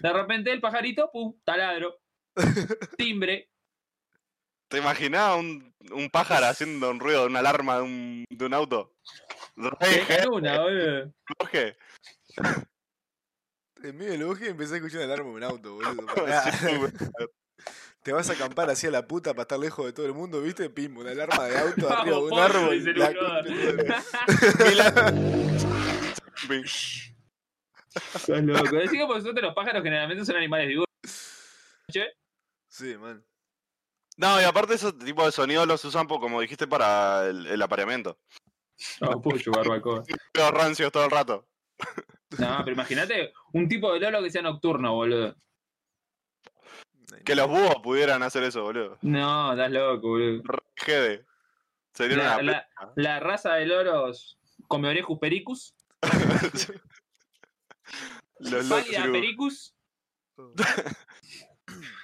de 0.00 0.12
repente 0.12 0.52
el 0.52 0.60
pajarito, 0.60 1.10
pum, 1.10 1.34
taladro, 1.44 2.00
timbre, 2.96 3.50
¿Te 4.68 4.78
imaginás 4.78 5.38
un, 5.38 5.74
un 5.92 6.10
pájaro 6.10 6.46
haciendo 6.46 6.90
un 6.90 7.00
ruido 7.00 7.22
de 7.22 7.28
una 7.28 7.38
alarma 7.38 7.76
de 7.76 7.82
un, 7.82 8.24
de 8.28 8.44
un 8.44 8.52
auto? 8.52 8.94
dejan 9.56 10.28
una, 10.28 10.60
boludo. 10.60 11.12
Jorge. 11.38 11.76
En 13.82 13.96
medio 13.96 14.12
del 14.12 14.24
bosque 14.24 14.48
empecé 14.48 14.74
a 14.74 14.76
escuchar 14.76 15.04
una 15.04 15.14
alarma 15.14 15.30
en 15.30 15.36
un 15.36 15.42
auto, 15.44 15.74
boludo. 15.74 16.06
Te 18.08 18.14
vas 18.14 18.30
a 18.30 18.32
acampar 18.32 18.70
así 18.70 18.86
a 18.86 18.90
la 18.90 19.06
puta 19.06 19.34
para 19.34 19.42
estar 19.42 19.58
lejos 19.58 19.84
de 19.84 19.92
todo 19.92 20.06
el 20.06 20.14
mundo, 20.14 20.40
¿viste? 20.40 20.70
Pim, 20.70 20.96
una 20.96 21.10
alarma 21.10 21.44
de 21.44 21.58
auto 21.58 21.88
Vamos, 21.90 22.00
arriba 22.00 22.16
de 22.16 22.22
un 22.22 22.38
árbol. 22.38 22.94
la 24.78 25.12
Sos 28.18 28.40
loco. 28.40 28.76
Decimos 28.76 29.08
por 29.08 29.20
suerte 29.20 29.42
los 29.42 29.54
pájaros 29.54 29.82
generalmente 29.82 30.24
son 30.24 30.36
animales 30.36 30.68
diurnos. 30.68 30.88
Sí, 32.68 32.96
man. 32.96 33.22
No, 34.16 34.40
y 34.40 34.44
aparte 34.44 34.72
esos 34.72 34.98
tipos 34.98 35.26
de 35.26 35.32
sonidos 35.32 35.66
los 35.68 35.84
usan, 35.84 36.06
po- 36.06 36.18
como 36.18 36.40
dijiste, 36.40 36.66
para 36.66 37.26
el, 37.26 37.46
el 37.46 37.60
apareamiento. 37.60 38.18
No, 39.02 39.20
pollo, 39.20 39.52
barbacoa. 39.52 40.02
Los 40.32 40.50
rancios 40.50 40.90
todo 40.90 41.04
el 41.04 41.10
rato. 41.10 41.46
No, 42.38 42.56
pero 42.64 42.72
imagínate 42.72 43.34
un 43.52 43.68
tipo 43.68 43.92
de 43.92 44.00
lolo 44.00 44.22
que 44.22 44.30
sea 44.30 44.40
nocturno, 44.40 44.94
boludo. 44.94 45.36
Que 47.24 47.34
los 47.34 47.48
búhos 47.48 47.76
pudieran 47.82 48.22
hacer 48.22 48.42
eso, 48.44 48.62
boludo. 48.62 48.98
No, 49.02 49.52
estás 49.52 49.70
loco, 49.70 50.08
boludo. 50.08 50.42
Jede. 50.76 51.26
Sería 51.94 52.16
La, 52.16 52.36
una 52.38 52.42
la- 52.52 52.68
la 52.96 53.20
raza 53.20 53.54
de 53.54 53.66
loros 53.66 54.38
come 54.68 54.88
orejus 54.88 55.18
pericus, 55.18 55.74
Los 58.40 58.66
pálida 58.68 59.06
locos, 59.06 59.12
pericus. 59.12 59.74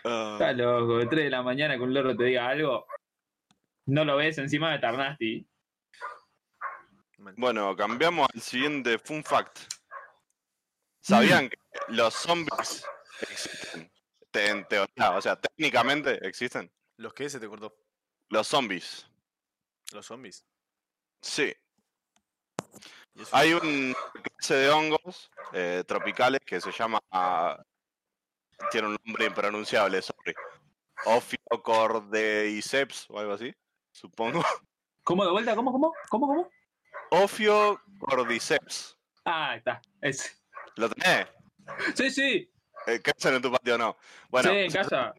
Ah. 0.04 0.30
Estás 0.34 0.56
loco, 0.56 0.98
de 0.98 1.06
3 1.06 1.24
de 1.24 1.30
la 1.30 1.42
mañana 1.42 1.76
que 1.76 1.82
un 1.82 1.94
loro 1.94 2.16
te 2.16 2.24
diga 2.24 2.48
algo. 2.48 2.86
No 3.86 4.04
lo 4.04 4.16
ves 4.16 4.38
encima 4.38 4.72
de 4.72 4.78
Tarnasti. 4.78 5.46
Bueno, 7.36 7.74
cambiamos 7.76 8.28
al 8.34 8.40
siguiente 8.40 8.98
fun 8.98 9.22
fact. 9.24 9.58
¿Sabían 11.00 11.48
que 11.48 11.56
los 11.88 12.14
zombies 12.14 12.84
existen? 13.20 13.90
Te- 14.34 14.48
En 14.48 14.66
teoría, 14.66 15.12
o 15.16 15.22
sea, 15.22 15.40
técnicamente 15.40 16.18
existen. 16.26 16.68
¿Los 16.96 17.14
qué? 17.14 17.30
Se 17.30 17.38
te 17.38 17.46
cortó. 17.48 17.72
Los 18.30 18.48
zombies. 18.48 19.06
Los 19.92 20.06
zombies. 20.06 20.44
Sí. 21.22 21.54
Hay 23.30 23.52
un 23.54 23.94
clase 24.22 24.54
de 24.56 24.70
hongos 24.70 25.30
eh, 25.52 25.84
tropicales 25.86 26.40
que 26.44 26.60
se 26.60 26.72
llama. 26.72 26.98
tiene 28.72 28.88
un 28.88 28.96
nombre 29.04 29.26
impronunciable, 29.26 30.02
sorry. 30.02 30.34
Ophiocordyceps 31.04 33.06
o 33.10 33.20
algo 33.20 33.34
así, 33.34 33.54
supongo. 33.92 34.42
¿Cómo 35.04 35.24
de 35.24 35.30
vuelta? 35.30 35.54
¿Cómo, 35.54 35.70
cómo? 35.70 35.92
¿Cómo, 36.08 36.26
cómo? 36.26 36.50
Ophiocordyceps. 37.10 38.98
Ah, 39.24 39.50
ahí 39.50 39.58
está. 39.58 39.80
Ese. 40.00 40.32
¿Lo 40.76 40.88
tenés? 40.90 41.28
Sí, 41.94 42.10
sí. 42.10 42.50
Eh, 42.86 43.00
¿Crecen 43.00 43.34
en 43.34 43.42
tu 43.42 43.50
patio 43.50 43.78
no? 43.78 43.96
Bueno, 44.28 44.50
sí, 44.50 44.56
en 44.56 44.70
casa. 44.70 45.14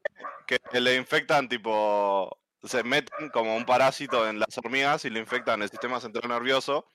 que 0.46 0.80
le 0.80 0.96
infectan 0.96 1.50
tipo. 1.50 2.38
Se 2.64 2.84
meten 2.84 3.30
como 3.30 3.56
un 3.56 3.66
parásito 3.66 4.28
en 4.28 4.40
las 4.40 4.58
hormigas 4.58 5.06
y 5.06 5.12
le 5.12 5.20
infectan 5.20 5.62
el 5.62 5.70
sistema 5.70 6.00
central 6.00 6.28
nervioso. 6.30 6.88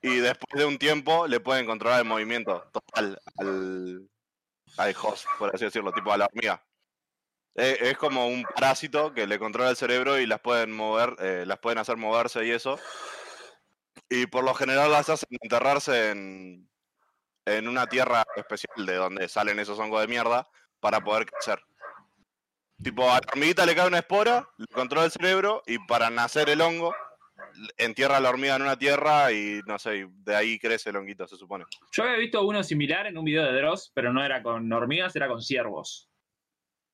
Y 0.00 0.16
después 0.16 0.58
de 0.58 0.66
un 0.66 0.78
tiempo 0.78 1.26
le 1.26 1.40
pueden 1.40 1.64
controlar 1.66 2.00
el 2.00 2.04
movimiento 2.06 2.62
total 2.72 3.18
al, 3.38 4.06
al 4.76 4.96
host, 5.02 5.26
por 5.38 5.54
así 5.54 5.64
decirlo, 5.64 5.92
tipo 5.92 6.12
a 6.12 6.18
la 6.18 6.26
hormiga. 6.26 6.62
Eh, 7.56 7.78
es 7.80 7.96
como 7.96 8.26
un 8.26 8.42
parásito 8.42 9.14
que 9.14 9.26
le 9.26 9.38
controla 9.38 9.70
el 9.70 9.76
cerebro 9.76 10.18
y 10.18 10.26
las 10.26 10.40
pueden 10.40 10.72
mover, 10.72 11.16
eh, 11.20 11.44
las 11.46 11.58
pueden 11.58 11.78
hacer 11.78 11.96
moverse 11.96 12.44
y 12.44 12.50
eso. 12.50 12.78
Y 14.08 14.26
por 14.26 14.44
lo 14.44 14.54
general 14.54 14.90
las 14.90 15.08
hacen 15.08 15.28
enterrarse 15.40 16.10
en, 16.10 16.68
en 17.46 17.68
una 17.68 17.86
tierra 17.86 18.24
especial 18.36 18.86
de 18.86 18.94
donde 18.94 19.28
salen 19.28 19.58
esos 19.58 19.78
hongos 19.78 20.00
de 20.00 20.08
mierda 20.08 20.48
para 20.80 21.00
poder 21.00 21.26
crecer. 21.26 21.60
Tipo, 22.82 23.10
a 23.10 23.14
la 23.14 23.20
hormiguita 23.30 23.64
le 23.64 23.74
cae 23.74 23.86
una 23.86 23.98
espora, 23.98 24.48
le 24.58 24.66
controla 24.66 25.06
el 25.06 25.12
cerebro 25.12 25.62
y 25.66 25.78
para 25.86 26.10
nacer 26.10 26.50
el 26.50 26.60
hongo 26.60 26.94
entierra 27.76 28.20
la 28.20 28.30
hormiga 28.30 28.56
en 28.56 28.62
una 28.62 28.78
tierra 28.78 29.32
y 29.32 29.60
no 29.66 29.78
sé, 29.78 29.98
y 29.98 30.06
de 30.08 30.36
ahí 30.36 30.58
crece 30.58 30.90
el 30.90 30.96
honguito, 30.96 31.26
se 31.26 31.36
supone. 31.36 31.64
Yo 31.92 32.02
había 32.02 32.16
visto 32.16 32.44
uno 32.46 32.62
similar 32.62 33.06
en 33.06 33.16
un 33.18 33.24
video 33.24 33.44
de 33.44 33.52
Dross, 33.52 33.92
pero 33.94 34.12
no 34.12 34.24
era 34.24 34.42
con 34.42 34.70
hormigas, 34.72 35.14
era 35.16 35.28
con 35.28 35.42
ciervos. 35.42 36.10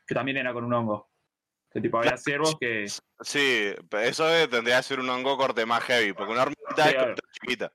Que 0.06 0.14
también 0.14 0.36
era 0.36 0.52
con 0.52 0.64
un 0.64 0.72
hongo. 0.72 1.10
Que 1.70 1.80
tipo, 1.80 1.98
había 1.98 2.16
ciervos 2.16 2.56
que. 2.58 2.86
Sí, 3.20 3.72
eso 4.02 4.48
tendría 4.48 4.78
que 4.78 4.82
ser 4.82 5.00
un 5.00 5.08
hongo 5.08 5.36
corte 5.36 5.64
más 5.64 5.84
heavy, 5.84 6.12
porque 6.12 6.32
una 6.32 6.42
hormiguita 6.42 6.88
Sí, 6.88 6.96
es 6.96 7.40
chiquita. 7.40 7.72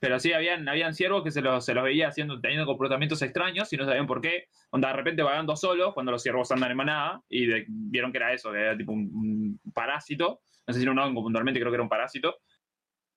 Pero 0.00 0.18
sí, 0.18 0.32
habían, 0.32 0.66
habían 0.68 0.94
ciervos 0.94 1.22
que 1.22 1.30
se 1.30 1.42
los, 1.42 1.62
se 1.64 1.74
los 1.74 1.84
veía 1.84 2.08
haciendo, 2.08 2.40
teniendo 2.40 2.64
comportamientos 2.66 3.20
extraños 3.22 3.70
y 3.72 3.76
no 3.76 3.84
sabían 3.84 4.06
por 4.06 4.20
qué. 4.22 4.46
Onda, 4.70 4.88
de 4.88 4.94
repente 4.94 5.22
vagando 5.22 5.54
solos 5.56 5.92
cuando 5.92 6.10
los 6.10 6.22
ciervos 6.22 6.50
andan 6.52 6.70
en 6.70 6.76
manada 6.78 7.22
y 7.28 7.44
de- 7.46 7.66
vieron 7.68 8.10
que 8.10 8.16
era 8.18 8.32
eso, 8.32 8.50
que 8.50 8.58
era 8.60 8.76
tipo 8.76 8.92
un, 8.92 9.10
un 9.64 9.72
parásito. 9.74 10.40
No 10.66 10.72
sé 10.72 10.80
si 10.80 10.84
era 10.84 10.92
un 10.92 10.98
hongo 10.98 11.22
puntualmente, 11.22 11.60
creo 11.60 11.70
que 11.70 11.76
era 11.76 11.82
un 11.82 11.88
parásito. 11.90 12.38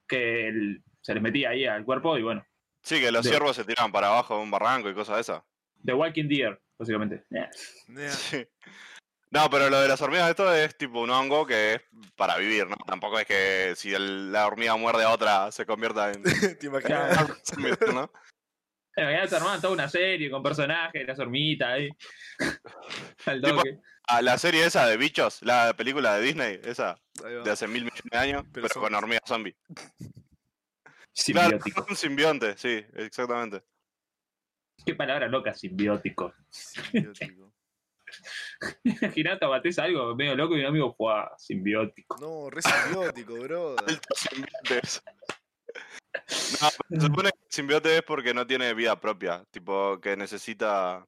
Que 0.07 0.47
el- 0.49 0.83
se 1.01 1.13
les 1.13 1.23
metía 1.23 1.51
ahí 1.51 1.65
al 1.65 1.85
cuerpo 1.85 2.17
y 2.17 2.21
bueno. 2.23 2.45
Sí, 2.81 2.99
que 2.99 3.11
los 3.11 3.23
De- 3.23 3.29
ciervos 3.29 3.55
se 3.55 3.63
tiran 3.63 3.91
para 3.91 4.07
abajo 4.07 4.35
de 4.37 4.43
un 4.43 4.51
barranco 4.51 4.89
y 4.89 4.93
cosas 4.93 5.15
de 5.15 5.21
esas. 5.21 5.43
The 5.85 5.93
Walking 5.93 6.27
Deer, 6.27 6.59
básicamente. 6.77 7.23
Sí. 8.09 8.45
No, 9.33 9.49
pero 9.49 9.67
lo 9.69 9.81
de 9.81 9.87
las 9.87 9.99
hormigas, 9.99 10.29
esto 10.29 10.53
es 10.53 10.77
tipo 10.77 11.01
un 11.01 11.09
hongo 11.09 11.45
que 11.47 11.73
es 11.73 11.81
para 12.15 12.37
vivir, 12.37 12.67
¿no? 12.67 12.75
Tampoco 12.85 13.17
es 13.19 13.25
que 13.25 13.73
si 13.75 13.91
el- 13.91 14.31
la 14.31 14.45
hormiga 14.45 14.75
muerde 14.75 15.03
a 15.05 15.09
otra 15.09 15.51
se 15.51 15.65
convierta 15.65 16.11
en. 16.11 16.21
¿Te 16.59 16.67
imaginas? 16.67 17.29
¿no? 17.91 18.11
Ya 18.95 19.27
se 19.27 19.35
armaban 19.35 19.59
toda 19.59 19.73
una 19.73 19.89
serie 19.89 20.29
con 20.29 20.43
personajes, 20.43 21.07
las 21.07 21.17
hormitas 21.17 21.67
ahí. 21.67 21.89
Al 23.25 23.41
Tipo, 23.41 23.55
toque. 23.57 23.79
Ah, 24.07 24.21
la 24.21 24.37
serie 24.37 24.65
esa 24.65 24.85
de 24.85 24.97
bichos, 24.97 25.41
la 25.41 25.73
película 25.75 26.15
de 26.15 26.21
Disney, 26.25 26.59
esa 26.63 26.99
de 27.43 27.49
hace 27.49 27.67
mil 27.67 27.85
millones 27.85 28.03
de 28.11 28.17
años, 28.17 28.43
Pero 28.53 28.67
con 28.69 28.93
hormigas 28.93 29.23
zombie. 29.25 29.55
Simbiótico. 31.13 31.63
Claro, 31.71 31.87
un 31.89 31.95
simbionte, 31.95 32.57
sí, 32.57 32.85
exactamente. 32.95 33.63
Qué 34.85 34.93
palabra 34.93 35.27
loca, 35.27 35.53
simbiótico. 35.53 36.33
Simbiótico. 36.49 37.52
Imagínate, 38.83 39.45
bates 39.45 39.79
algo 39.79 40.15
medio 40.15 40.35
loco 40.35 40.55
y 40.55 40.61
un 40.61 40.67
amigo 40.67 40.93
fue 40.95 41.13
simbiótico. 41.37 42.17
No, 42.19 42.49
re 42.49 42.61
simbiótico, 42.61 43.33
bro. 43.35 43.75
Altos 43.87 44.19
simbiontes. 44.19 45.03
No, 46.61 46.69
pero 46.89 47.01
se 47.01 47.07
supone 47.07 47.31
que 47.31 47.39
el 47.39 47.51
simbionte 47.51 47.97
es 47.97 48.03
porque 48.03 48.33
no 48.33 48.45
tiene 48.45 48.73
vida 48.73 48.99
propia, 48.99 49.43
tipo 49.51 49.99
que 49.99 50.15
necesita. 50.15 51.05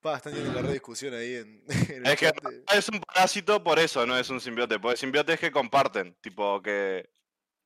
Pa, 0.00 0.16
están 0.16 0.32
teniendo 0.32 0.58
una 0.58 0.68
re 0.68 0.74
discusión 0.74 1.14
ahí 1.14 1.34
en, 1.36 1.64
en 1.90 2.06
el 2.06 2.12
Es 2.12 2.20
que 2.20 2.32
es 2.72 2.88
un 2.88 3.00
parásito 3.00 3.62
por 3.64 3.78
eso, 3.78 4.06
no 4.06 4.16
es 4.16 4.30
un 4.30 4.40
simbionte, 4.40 4.78
porque 4.78 4.96
simbionte 4.96 5.32
es 5.32 5.40
que 5.40 5.50
comparten, 5.50 6.14
tipo 6.20 6.62
que. 6.62 7.10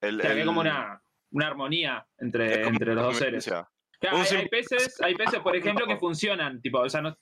El, 0.00 0.20
O 0.20 0.22
sea, 0.22 0.34
que 0.34 0.44
como 0.44 0.60
una, 0.60 1.02
una 1.30 1.46
armonía 1.46 2.06
entre, 2.18 2.66
entre 2.66 2.94
los 2.94 3.04
dos 3.04 3.16
seres. 3.16 3.44
Claro, 4.00 4.18
hay, 4.18 4.48
peces, 4.48 5.00
hay 5.00 5.14
peces, 5.14 5.40
por 5.40 5.56
ejemplo, 5.56 5.86
que 5.86 5.96
funcionan, 5.96 6.60
tipo, 6.60 6.78
o 6.78 6.88
sea, 6.88 7.00
no 7.00 7.16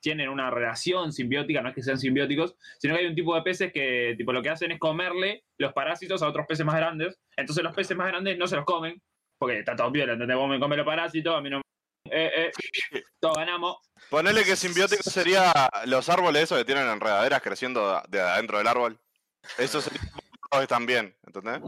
tienen 0.00 0.28
una 0.28 0.50
relación 0.50 1.12
simbiótica, 1.12 1.62
no 1.62 1.70
es 1.70 1.74
que 1.74 1.82
sean 1.82 1.98
simbióticos, 1.98 2.54
sino 2.78 2.94
que 2.94 3.00
hay 3.00 3.06
un 3.06 3.14
tipo 3.14 3.34
de 3.34 3.42
peces 3.42 3.72
que 3.72 4.14
tipo 4.18 4.34
lo 4.34 4.42
que 4.42 4.50
hacen 4.50 4.70
es 4.70 4.78
comerle 4.78 5.44
los 5.58 5.72
parásitos 5.72 6.22
a 6.22 6.28
otros 6.28 6.46
peces 6.46 6.64
más 6.64 6.76
grandes. 6.76 7.18
Entonces 7.36 7.64
los 7.64 7.74
peces 7.74 7.96
más 7.96 8.08
grandes 8.08 8.36
no 8.36 8.46
se 8.46 8.56
los 8.56 8.66
comen, 8.66 9.00
porque 9.38 9.60
está 9.60 9.74
todo 9.74 9.90
bien, 9.90 10.10
¿entendés? 10.10 10.36
Vos 10.36 10.48
me 10.48 10.60
comes 10.60 10.76
los 10.76 10.86
parásitos, 10.86 11.34
a 11.34 11.40
mí 11.40 11.48
no 11.48 11.58
me... 11.58 11.64
Eh, 12.10 12.52
eh, 12.92 13.02
todos 13.18 13.36
ganamos. 13.36 13.78
Ponele 14.10 14.44
que 14.44 14.56
simbiótico 14.56 15.02
sería 15.04 15.52
los 15.86 16.08
árboles 16.10 16.42
esos 16.42 16.58
que 16.58 16.66
tienen 16.66 16.86
enredaderas 16.86 17.40
creciendo 17.40 18.02
de 18.08 18.20
adentro 18.20 18.58
del 18.58 18.66
árbol. 18.66 19.00
Eso 19.56 19.80
sería 19.80 20.00
bien, 20.86 21.16
¿entendés? 21.26 21.60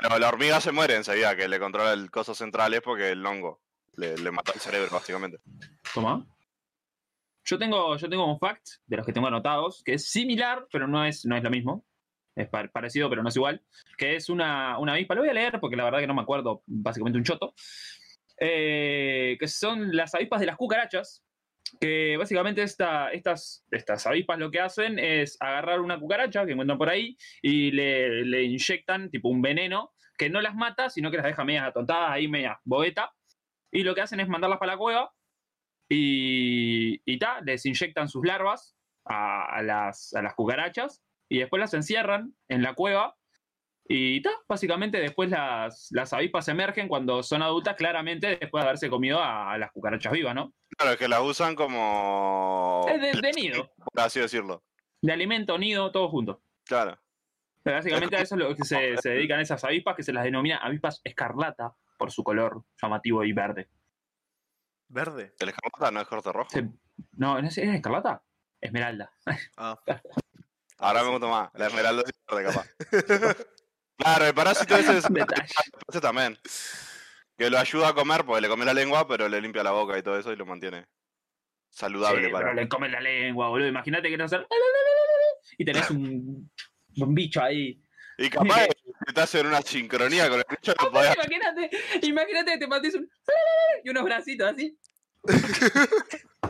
Pero 0.00 0.18
la 0.18 0.28
hormiga 0.28 0.60
se 0.60 0.72
muere 0.72 0.94
enseguida 0.96 1.34
que 1.36 1.48
le 1.48 1.58
controla 1.58 1.92
el 1.92 2.10
coso 2.10 2.34
central 2.34 2.74
es 2.74 2.80
porque 2.82 3.10
el 3.10 3.24
hongo 3.24 3.62
le, 3.96 4.30
mata 4.30 4.52
el 4.52 4.60
cerebro, 4.60 4.88
básicamente. 4.92 5.38
¿Cómo? 5.94 6.26
Yo 7.44 7.58
tengo, 7.58 7.96
yo 7.96 8.08
tengo 8.08 8.30
un 8.30 8.38
fact 8.38 8.66
de 8.86 8.96
los 8.98 9.06
que 9.06 9.12
tengo 9.12 9.28
anotados, 9.28 9.82
que 9.84 9.94
es 9.94 10.08
similar, 10.10 10.66
pero 10.70 10.86
no 10.86 11.04
es, 11.04 11.24
no 11.24 11.36
es 11.36 11.42
lo 11.42 11.50
mismo. 11.50 11.86
Es 12.34 12.48
pa- 12.48 12.68
parecido, 12.68 13.08
pero 13.08 13.22
no 13.22 13.28
es 13.30 13.36
igual. 13.36 13.62
Que 13.96 14.16
es 14.16 14.28
una, 14.28 14.78
una 14.78 14.92
avispa. 14.92 15.14
Lo 15.14 15.22
voy 15.22 15.30
a 15.30 15.34
leer 15.34 15.58
porque 15.60 15.76
la 15.76 15.84
verdad 15.84 16.00
que 16.00 16.06
no 16.06 16.14
me 16.14 16.22
acuerdo, 16.22 16.62
básicamente 16.66 17.18
un 17.18 17.24
choto. 17.24 17.54
Eh, 18.38 19.36
que 19.40 19.48
son 19.48 19.96
las 19.96 20.14
avispas 20.14 20.40
de 20.40 20.46
las 20.46 20.56
cucarachas. 20.56 21.22
Que 21.80 22.16
básicamente 22.16 22.62
esta, 22.62 23.10
estas, 23.10 23.66
estas 23.70 24.06
avispas 24.06 24.38
lo 24.38 24.50
que 24.50 24.60
hacen 24.60 24.98
es 24.98 25.36
agarrar 25.40 25.80
una 25.80 25.98
cucaracha 25.98 26.46
que 26.46 26.52
encuentran 26.52 26.78
por 26.78 26.88
ahí 26.88 27.16
y 27.42 27.72
le, 27.72 28.24
le 28.24 28.44
inyectan 28.44 29.10
tipo 29.10 29.28
un 29.28 29.42
veneno 29.42 29.92
que 30.16 30.30
no 30.30 30.40
las 30.40 30.54
mata, 30.54 30.88
sino 30.90 31.10
que 31.10 31.18
las 31.18 31.26
deja 31.26 31.44
medias 31.44 31.66
atontadas 31.66 32.10
ahí, 32.10 32.28
medias 32.28 32.56
boeta. 32.64 33.12
Y 33.70 33.82
lo 33.82 33.94
que 33.94 34.00
hacen 34.00 34.20
es 34.20 34.28
mandarlas 34.28 34.58
para 34.58 34.72
la 34.72 34.78
cueva 34.78 35.12
y, 35.88 37.00
y 37.04 37.18
ta, 37.18 37.40
les 37.42 37.66
inyectan 37.66 38.08
sus 38.08 38.24
larvas 38.24 38.76
a, 39.04 39.60
las, 39.62 40.14
a 40.14 40.22
las 40.22 40.34
cucarachas 40.34 41.02
y 41.28 41.38
después 41.38 41.60
las 41.60 41.74
encierran 41.74 42.34
en 42.48 42.62
la 42.62 42.74
cueva. 42.74 43.16
Y 43.88 44.20
ta, 44.22 44.30
básicamente 44.48 44.98
después 44.98 45.30
las, 45.30 45.88
las 45.90 46.12
avispas 46.12 46.48
emergen 46.48 46.88
cuando 46.88 47.22
son 47.22 47.42
adultas, 47.42 47.76
claramente 47.76 48.36
después 48.40 48.62
de 48.62 48.68
haberse 48.68 48.88
comido 48.88 49.22
a 49.22 49.56
las 49.58 49.70
cucarachas 49.72 50.12
vivas, 50.12 50.34
¿no? 50.34 50.54
Claro, 50.76 50.92
es 50.92 50.98
que 50.98 51.08
las 51.08 51.20
usan 51.20 51.54
como. 51.54 52.86
Es 52.88 53.00
de, 53.00 53.20
de 53.20 53.32
nido, 53.32 53.72
Por 53.76 54.02
así 54.04 54.20
decirlo. 54.20 54.62
de 55.02 55.12
alimento, 55.12 55.56
nido, 55.58 55.90
todo 55.90 56.08
junto. 56.08 56.42
Claro. 56.64 56.98
Pero 57.62 57.76
básicamente 57.76 58.16
a 58.16 58.20
eso 58.20 58.34
es 58.34 58.38
lo 58.40 58.54
que 58.54 58.64
se, 58.64 58.96
se 58.98 59.08
dedican 59.10 59.40
esas 59.40 59.64
avispas, 59.64 59.96
que 59.96 60.02
se 60.02 60.12
las 60.12 60.22
denomina 60.24 60.58
avispas 60.58 61.00
escarlata 61.02 61.74
por 61.98 62.12
su 62.12 62.22
color 62.22 62.62
llamativo 62.80 63.24
y 63.24 63.32
verde. 63.32 63.68
¿Verde? 64.88 65.34
¿El 65.40 65.48
escarlata 65.48 65.90
no 65.90 66.00
es 66.00 66.06
corte 66.06 66.30
rojo? 66.32 66.50
Se- 66.50 66.62
no, 67.12 67.40
¿no 67.40 67.48
es, 67.48 67.58
¿es 67.58 67.68
escarlata? 67.74 68.22
Esmeralda. 68.60 69.10
Ah, 69.56 69.78
Ahora 70.78 71.02
me 71.04 71.10
gusta 71.10 71.26
más. 71.26 71.50
La 71.54 71.66
esmeralda 71.68 72.02
es 72.06 72.12
verde, 72.30 72.44
capaz. 72.52 72.68
claro, 73.96 74.24
el 74.26 74.34
parásito 74.34 74.76
ese, 74.76 74.98
es, 74.98 75.04
Detalle. 75.08 75.48
ese 75.88 76.00
también. 76.00 76.38
Que 77.36 77.50
lo 77.50 77.58
ayuda 77.58 77.88
a 77.88 77.94
comer 77.94 78.24
porque 78.24 78.40
le 78.42 78.48
come 78.48 78.64
la 78.64 78.74
lengua, 78.74 79.06
pero 79.06 79.28
le 79.28 79.40
limpia 79.40 79.62
la 79.62 79.72
boca 79.72 79.98
y 79.98 80.02
todo 80.02 80.18
eso 80.18 80.32
y 80.32 80.36
lo 80.36 80.46
mantiene 80.46 80.86
saludable 81.68 82.26
Sí, 82.26 82.32
para. 82.32 82.46
pero 82.46 82.54
le 82.54 82.68
comen 82.68 82.92
la 82.92 83.00
lengua, 83.00 83.48
boludo. 83.48 83.68
Imagínate 83.68 84.08
que 84.08 84.16
no 84.16 84.24
hacer. 84.24 84.46
Y 85.58 85.64
tenés 85.64 85.90
un, 85.90 86.50
un 86.96 87.14
bicho 87.14 87.42
ahí. 87.42 87.80
Y 88.18 88.30
capaz 88.30 88.66
que 89.06 89.12
te 89.12 89.20
hacen 89.20 89.46
una 89.46 89.60
sincronía 89.60 90.28
con 90.30 90.38
el 90.38 90.44
bicho 90.48 90.72
podés 90.90 91.14
Imagínate, 91.14 91.70
imagínate 92.02 92.52
que 92.52 92.58
te 92.58 92.66
mates 92.66 92.94
un. 92.94 93.10
Y 93.84 93.90
unos 93.90 94.04
bracitos 94.04 94.52
así. 94.52 94.78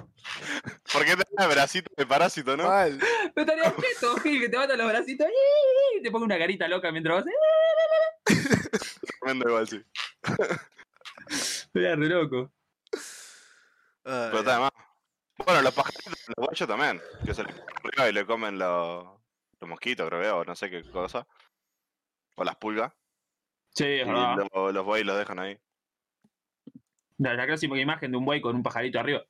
Porque 0.92 1.16
tenés 1.16 1.48
bracito 1.54 1.90
de 1.96 2.06
parásito, 2.06 2.56
¿no? 2.56 2.68
mal. 2.68 2.98
No 3.34 3.42
estaría 3.42 3.74
cheto, 3.76 4.16
Gil, 4.18 4.40
que 4.40 4.48
te 4.48 4.56
matan 4.56 4.78
los 4.78 4.88
bracitos. 4.88 5.26
Y 5.98 6.02
te 6.02 6.10
pongo 6.10 6.24
una 6.24 6.38
carita 6.38 6.68
loca 6.68 6.92
mientras 6.92 7.24
vas. 7.24 7.34
Tremendo 9.20 9.48
igual, 9.48 9.68
sí. 9.68 9.82
Sería 11.28 11.96
re 11.96 12.08
loco. 12.08 12.52
Ay, 12.92 14.28
Pero 14.30 14.38
está 14.38 14.54
de 14.54 14.60
más. 14.60 14.70
Bueno, 15.44 15.62
los 15.62 15.74
pajaritos, 15.74 16.12
los 16.36 16.46
guachos 16.46 16.68
también. 16.68 17.00
Que 17.24 17.34
se 17.34 17.42
les 17.44 17.54
ponen 17.54 17.76
arriba 17.84 18.08
y 18.08 18.12
le 18.12 18.26
comen 18.26 18.58
los, 18.58 19.04
los 19.60 19.68
mosquitos, 19.68 20.08
creo 20.08 20.22
que, 20.22 20.28
o 20.28 20.44
no 20.44 20.54
sé 20.56 20.70
qué 20.70 20.82
cosa. 20.90 21.26
O 22.36 22.44
las 22.44 22.56
pulgas. 22.56 22.92
Sí, 23.74 23.84
Y 23.84 24.00
es 24.00 24.06
verdad. 24.06 24.36
lo- 24.54 24.72
los 24.72 24.84
bueyes 24.84 25.06
los 25.06 25.18
dejan 25.18 25.38
ahí. 25.38 25.58
La, 27.18 27.34
la 27.34 27.46
clásica 27.46 27.76
imagen 27.78 28.10
de 28.10 28.16
un 28.18 28.24
buey 28.24 28.40
con 28.40 28.54
un 28.56 28.62
pajarito 28.62 28.98
arriba. 29.00 29.24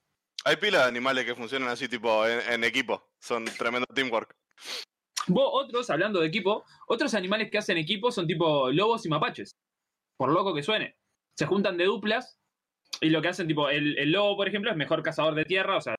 Hay 0.44 0.56
pilas 0.56 0.82
de 0.82 0.88
animales 0.88 1.24
que 1.24 1.34
funcionan 1.34 1.68
así, 1.68 1.88
tipo, 1.88 2.26
en, 2.26 2.40
en 2.52 2.64
equipo. 2.64 3.10
Son 3.18 3.44
tremendo 3.44 3.86
teamwork. 3.86 4.36
Vos, 5.28 5.48
otros, 5.52 5.90
hablando 5.90 6.20
de 6.20 6.28
equipo, 6.28 6.64
otros 6.86 7.14
animales 7.14 7.50
que 7.50 7.58
hacen 7.58 7.78
equipo 7.78 8.12
son 8.12 8.26
tipo 8.28 8.70
lobos 8.70 9.04
y 9.06 9.08
mapaches. 9.08 9.56
Por 10.16 10.30
loco 10.30 10.54
que 10.54 10.62
suene. 10.62 10.96
Se 11.36 11.46
juntan 11.46 11.76
de 11.76 11.84
duplas 11.84 12.40
y 13.00 13.10
lo 13.10 13.20
que 13.20 13.28
hacen, 13.28 13.46
tipo, 13.46 13.68
el, 13.68 13.98
el 13.98 14.12
lobo, 14.12 14.36
por 14.36 14.48
ejemplo, 14.48 14.70
es 14.70 14.76
mejor 14.76 15.02
cazador 15.02 15.34
de 15.34 15.44
tierra, 15.44 15.76
o 15.76 15.80
sea, 15.80 15.94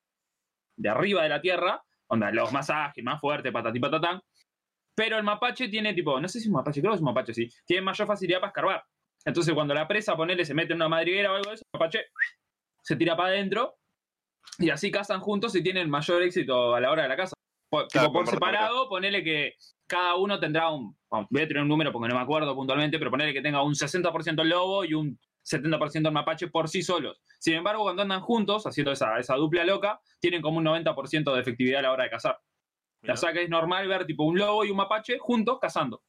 de 0.77 0.89
arriba 0.89 1.23
de 1.23 1.29
la 1.29 1.41
tierra, 1.41 1.83
onda, 2.07 2.31
los 2.31 2.51
más 2.51 2.69
ágil, 2.69 3.03
más 3.03 3.19
fuerte, 3.19 3.51
patati 3.51 3.79
patatán. 3.79 4.21
Pero 4.95 5.17
el 5.17 5.23
mapache 5.23 5.69
tiene, 5.69 5.93
tipo, 5.93 6.19
no 6.19 6.27
sé 6.27 6.39
si 6.39 6.45
es 6.45 6.47
un 6.47 6.53
mapache, 6.53 6.81
creo 6.81 6.91
que 6.91 6.95
es 6.95 7.01
un 7.01 7.05
mapache, 7.05 7.33
sí. 7.33 7.49
Tiene 7.65 7.83
mayor 7.83 8.07
facilidad 8.07 8.39
para 8.39 8.49
escarbar. 8.49 8.83
Entonces, 9.25 9.53
cuando 9.53 9.73
la 9.73 9.87
presa, 9.87 10.15
ponele, 10.15 10.43
se 10.43 10.53
mete 10.53 10.73
en 10.73 10.77
una 10.77 10.89
madriguera 10.89 11.31
o 11.31 11.35
algo 11.35 11.49
de 11.49 11.55
eso, 11.55 11.65
el 11.71 11.79
mapache 11.79 12.05
se 12.81 12.95
tira 12.95 13.15
para 13.15 13.29
adentro 13.29 13.75
y 14.57 14.69
así 14.69 14.89
cazan 14.89 15.19
juntos 15.19 15.53
y 15.55 15.61
tienen 15.61 15.89
mayor 15.89 16.23
éxito 16.23 16.73
a 16.73 16.79
la 16.79 16.89
hora 16.89 17.03
de 17.03 17.09
la 17.09 17.17
caza. 17.17 17.33
Por, 17.69 17.87
Claro, 17.89 18.07
tipo, 18.07 18.19
por 18.19 18.27
separado, 18.27 18.89
ponele 18.89 19.23
que 19.23 19.55
cada 19.87 20.15
uno 20.15 20.39
tendrá 20.39 20.69
un. 20.69 20.95
vamos, 21.09 21.27
voy 21.29 21.41
a 21.41 21.47
tener 21.47 21.63
un 21.63 21.69
número 21.69 21.91
porque 21.91 22.09
no 22.09 22.15
me 22.15 22.21
acuerdo 22.21 22.53
puntualmente, 22.53 22.99
pero 22.99 23.09
ponele 23.09 23.33
que 23.33 23.41
tenga 23.41 23.63
un 23.63 23.73
60% 23.73 24.41
el 24.41 24.49
lobo 24.49 24.83
y 24.83 24.93
un 24.93 25.19
70% 25.43 26.07
el 26.07 26.11
mapache 26.11 26.47
por 26.47 26.67
sí 26.67 26.83
solos. 26.83 27.21
Sin 27.39 27.53
embargo, 27.53 27.83
cuando 27.83 28.01
andan 28.01 28.21
juntos, 28.21 28.67
haciendo 28.67 28.91
esa, 28.91 29.17
esa 29.17 29.35
dupla 29.35 29.63
loca, 29.63 29.99
tienen 30.19 30.41
como 30.41 30.57
un 30.57 30.65
90% 30.65 31.33
de 31.33 31.41
efectividad 31.41 31.79
a 31.79 31.83
la 31.83 31.91
hora 31.93 32.03
de 32.03 32.09
cazar. 32.09 32.39
Mirá. 33.01 33.13
O 33.13 33.17
sea 33.17 33.31
que 33.31 33.43
es 33.43 33.49
normal 33.49 33.87
ver 33.87 34.05
tipo 34.05 34.23
un 34.23 34.37
lobo 34.37 34.65
y 34.65 34.71
un 34.71 34.77
mapache 34.77 35.17
juntos 35.19 35.59
cazando. 35.59 36.03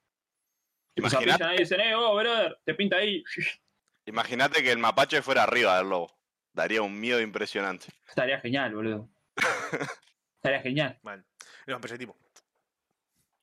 Tipo, 0.94 1.08
se 1.08 1.18
ahí 1.18 1.56
y 1.56 1.58
dicen, 1.60 1.80
eh, 1.80 1.94
oh, 1.94 2.16
brother, 2.16 2.58
te 2.64 2.74
pinta 2.74 2.96
ahí. 2.96 3.22
imaginate 4.06 4.62
que 4.62 4.72
el 4.72 4.78
mapache 4.78 5.22
fuera 5.22 5.44
arriba 5.44 5.76
del 5.78 5.88
lobo. 5.88 6.18
Daría 6.52 6.82
un 6.82 6.98
miedo 6.98 7.20
impresionante. 7.20 7.86
Estaría 8.08 8.40
genial, 8.40 8.74
boludo. 8.74 9.08
Estaría 10.36 10.60
genial. 10.60 10.98
El 11.66 11.74
mapache 11.74 11.98
tipo. 11.98 12.16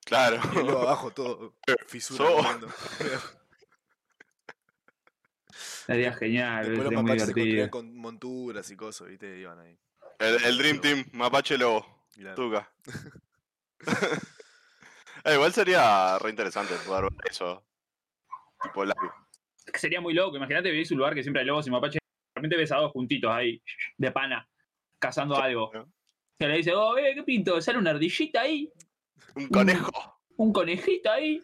Claro. 0.05 0.39
Y 0.53 0.63
luego 0.63 0.81
abajo 0.87 1.11
todo. 1.11 1.55
Fisura. 1.87 2.59
Estaría 5.81 6.13
genial, 6.13 6.65
Después 6.65 6.83
los 6.85 7.03
mapaches 7.03 7.27
se 7.27 7.33
construían 7.33 7.69
con 7.69 7.95
monturas 7.95 8.71
y 8.71 8.75
cosas, 8.75 9.07
¿viste? 9.07 9.37
Iban 9.39 9.59
ahí. 9.59 9.77
El, 10.17 10.43
el 10.43 10.57
Dream 10.57 10.81
Team, 10.81 11.05
mapache 11.11 11.59
lobo. 11.59 12.07
Mirá. 12.17 12.33
Tuca. 12.33 12.71
Eh, 15.25 15.33
igual 15.33 15.53
sería 15.53 16.17
re 16.19 16.29
interesante 16.31 16.73
poder 16.85 17.03
ver 17.03 17.13
eso. 17.29 17.63
Tipo 18.61 18.83
live. 18.83 18.95
Sería 19.73 20.01
muy 20.01 20.13
loco. 20.13 20.37
Imagínate 20.37 20.71
vivís 20.71 20.91
un 20.91 20.97
lugar 20.97 21.13
que 21.13 21.21
siempre 21.21 21.41
hay 21.41 21.47
lobos 21.47 21.67
y 21.67 21.71
mapaches. 21.71 21.99
De 22.01 22.39
repente 22.39 22.57
ves 22.57 22.71
a 22.71 22.77
dos 22.77 22.91
juntitos 22.91 23.31
ahí, 23.31 23.61
de 23.97 24.11
pana, 24.11 24.49
cazando 24.99 25.35
algo. 25.37 25.71
Que 26.39 26.47
le 26.47 26.57
dice, 26.57 26.73
oh, 26.73 26.97
eh, 26.97 27.13
¿qué 27.15 27.23
pinto? 27.23 27.61
Sale 27.61 27.77
una 27.77 27.91
ardillita 27.91 28.41
ahí, 28.41 28.71
Un 29.35 29.47
conejo. 29.49 30.19
un 30.37 30.53
conejito 30.53 31.11
ahí. 31.11 31.41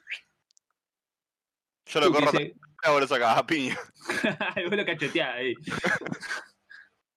Yo 1.86 2.00
lo 2.00 2.12
corro 2.12 2.32
dices, 2.32 2.54
a 2.84 2.92
vos 2.92 3.02
lo 3.02 3.08
sacás 3.08 3.38
a 3.38 3.46
piña. 3.46 3.78
y 4.56 4.64
vos 4.70 4.76
lo 4.78 4.86
cacheteás 4.86 5.36
ahí. 5.36 5.54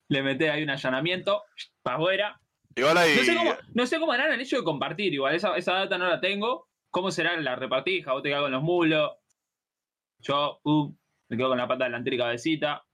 Le 0.09 0.23
metés 0.23 0.51
ahí 0.51 0.63
un 0.63 0.71
allanamiento, 0.71 1.43
para 1.83 1.97
afuera. 1.97 2.41
Igual 2.75 2.99
hay. 2.99 3.17
No 3.17 3.23
sé, 3.25 3.37
cómo, 3.37 3.55
no 3.75 3.87
sé 3.87 3.99
cómo 4.01 4.13
harán 4.13 4.33
el 4.33 4.41
hecho 4.41 4.57
de 4.57 4.65
compartir, 4.65 5.15
igual, 5.15 5.35
esa, 5.35 5.57
esa 5.57 5.75
data 5.75 5.97
no 5.99 6.09
la 6.09 6.21
tengo. 6.21 6.69
¿Cómo 6.91 7.11
será 7.11 7.37
la 7.41 7.57
repartija? 7.57 8.13
Vos 8.13 8.23
te 8.23 8.29
quedás 8.31 8.43
con 8.43 8.53
los 8.53 8.63
mulos. 8.63 9.13
Yo, 10.21 10.61
pum, 10.63 10.97
me 11.29 11.37
quedo 11.37 11.49
con 11.51 11.59
la 11.59 11.69
pata 11.69 11.85
delantera 11.85 12.15
y 12.17 12.19
cabecita. 12.19 12.85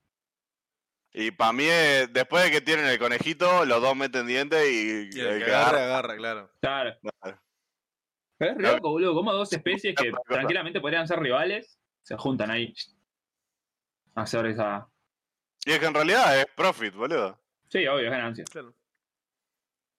Y 1.13 1.31
para 1.31 1.51
mí, 1.53 1.65
eh, 1.67 2.07
después 2.09 2.43
de 2.45 2.51
que 2.51 2.61
tienen 2.61 2.85
el 2.85 2.97
conejito, 2.99 3.65
los 3.65 3.81
dos 3.81 3.95
meten 3.95 4.27
dientes 4.27 4.65
y. 4.71 5.09
Y 5.15 5.19
el 5.19 5.27
el 5.27 5.39
que 5.39 5.45
que 5.45 5.51
agarra, 5.51 5.77
agarra- 5.77 6.13
agarra, 6.13 6.15
claro. 6.17 6.51
Claro. 6.61 6.99
Claro. 8.47 8.51
Es 8.53 8.57
re 8.57 8.73
loco, 8.75 8.89
boludo. 8.91 9.13
Como 9.13 9.33
dos 9.33 9.51
especies 9.53 9.95
que 9.95 10.11
tranquilamente 10.27 10.81
podrían 10.81 11.07
ser 11.07 11.19
rivales 11.19 11.77
se 12.01 12.17
juntan 12.17 12.49
ahí 12.51 12.73
a 14.15 14.21
hacer 14.23 14.45
esa. 14.47 14.87
Y 15.65 15.71
es 15.71 15.79
que 15.79 15.85
en 15.85 15.93
realidad 15.93 16.39
es 16.39 16.45
profit, 16.55 16.93
boludo. 16.95 17.37
Sí, 17.69 17.85
obvio, 17.87 18.05
es 18.05 18.11
ganancia. 18.11 18.43
Claro. 18.45 18.73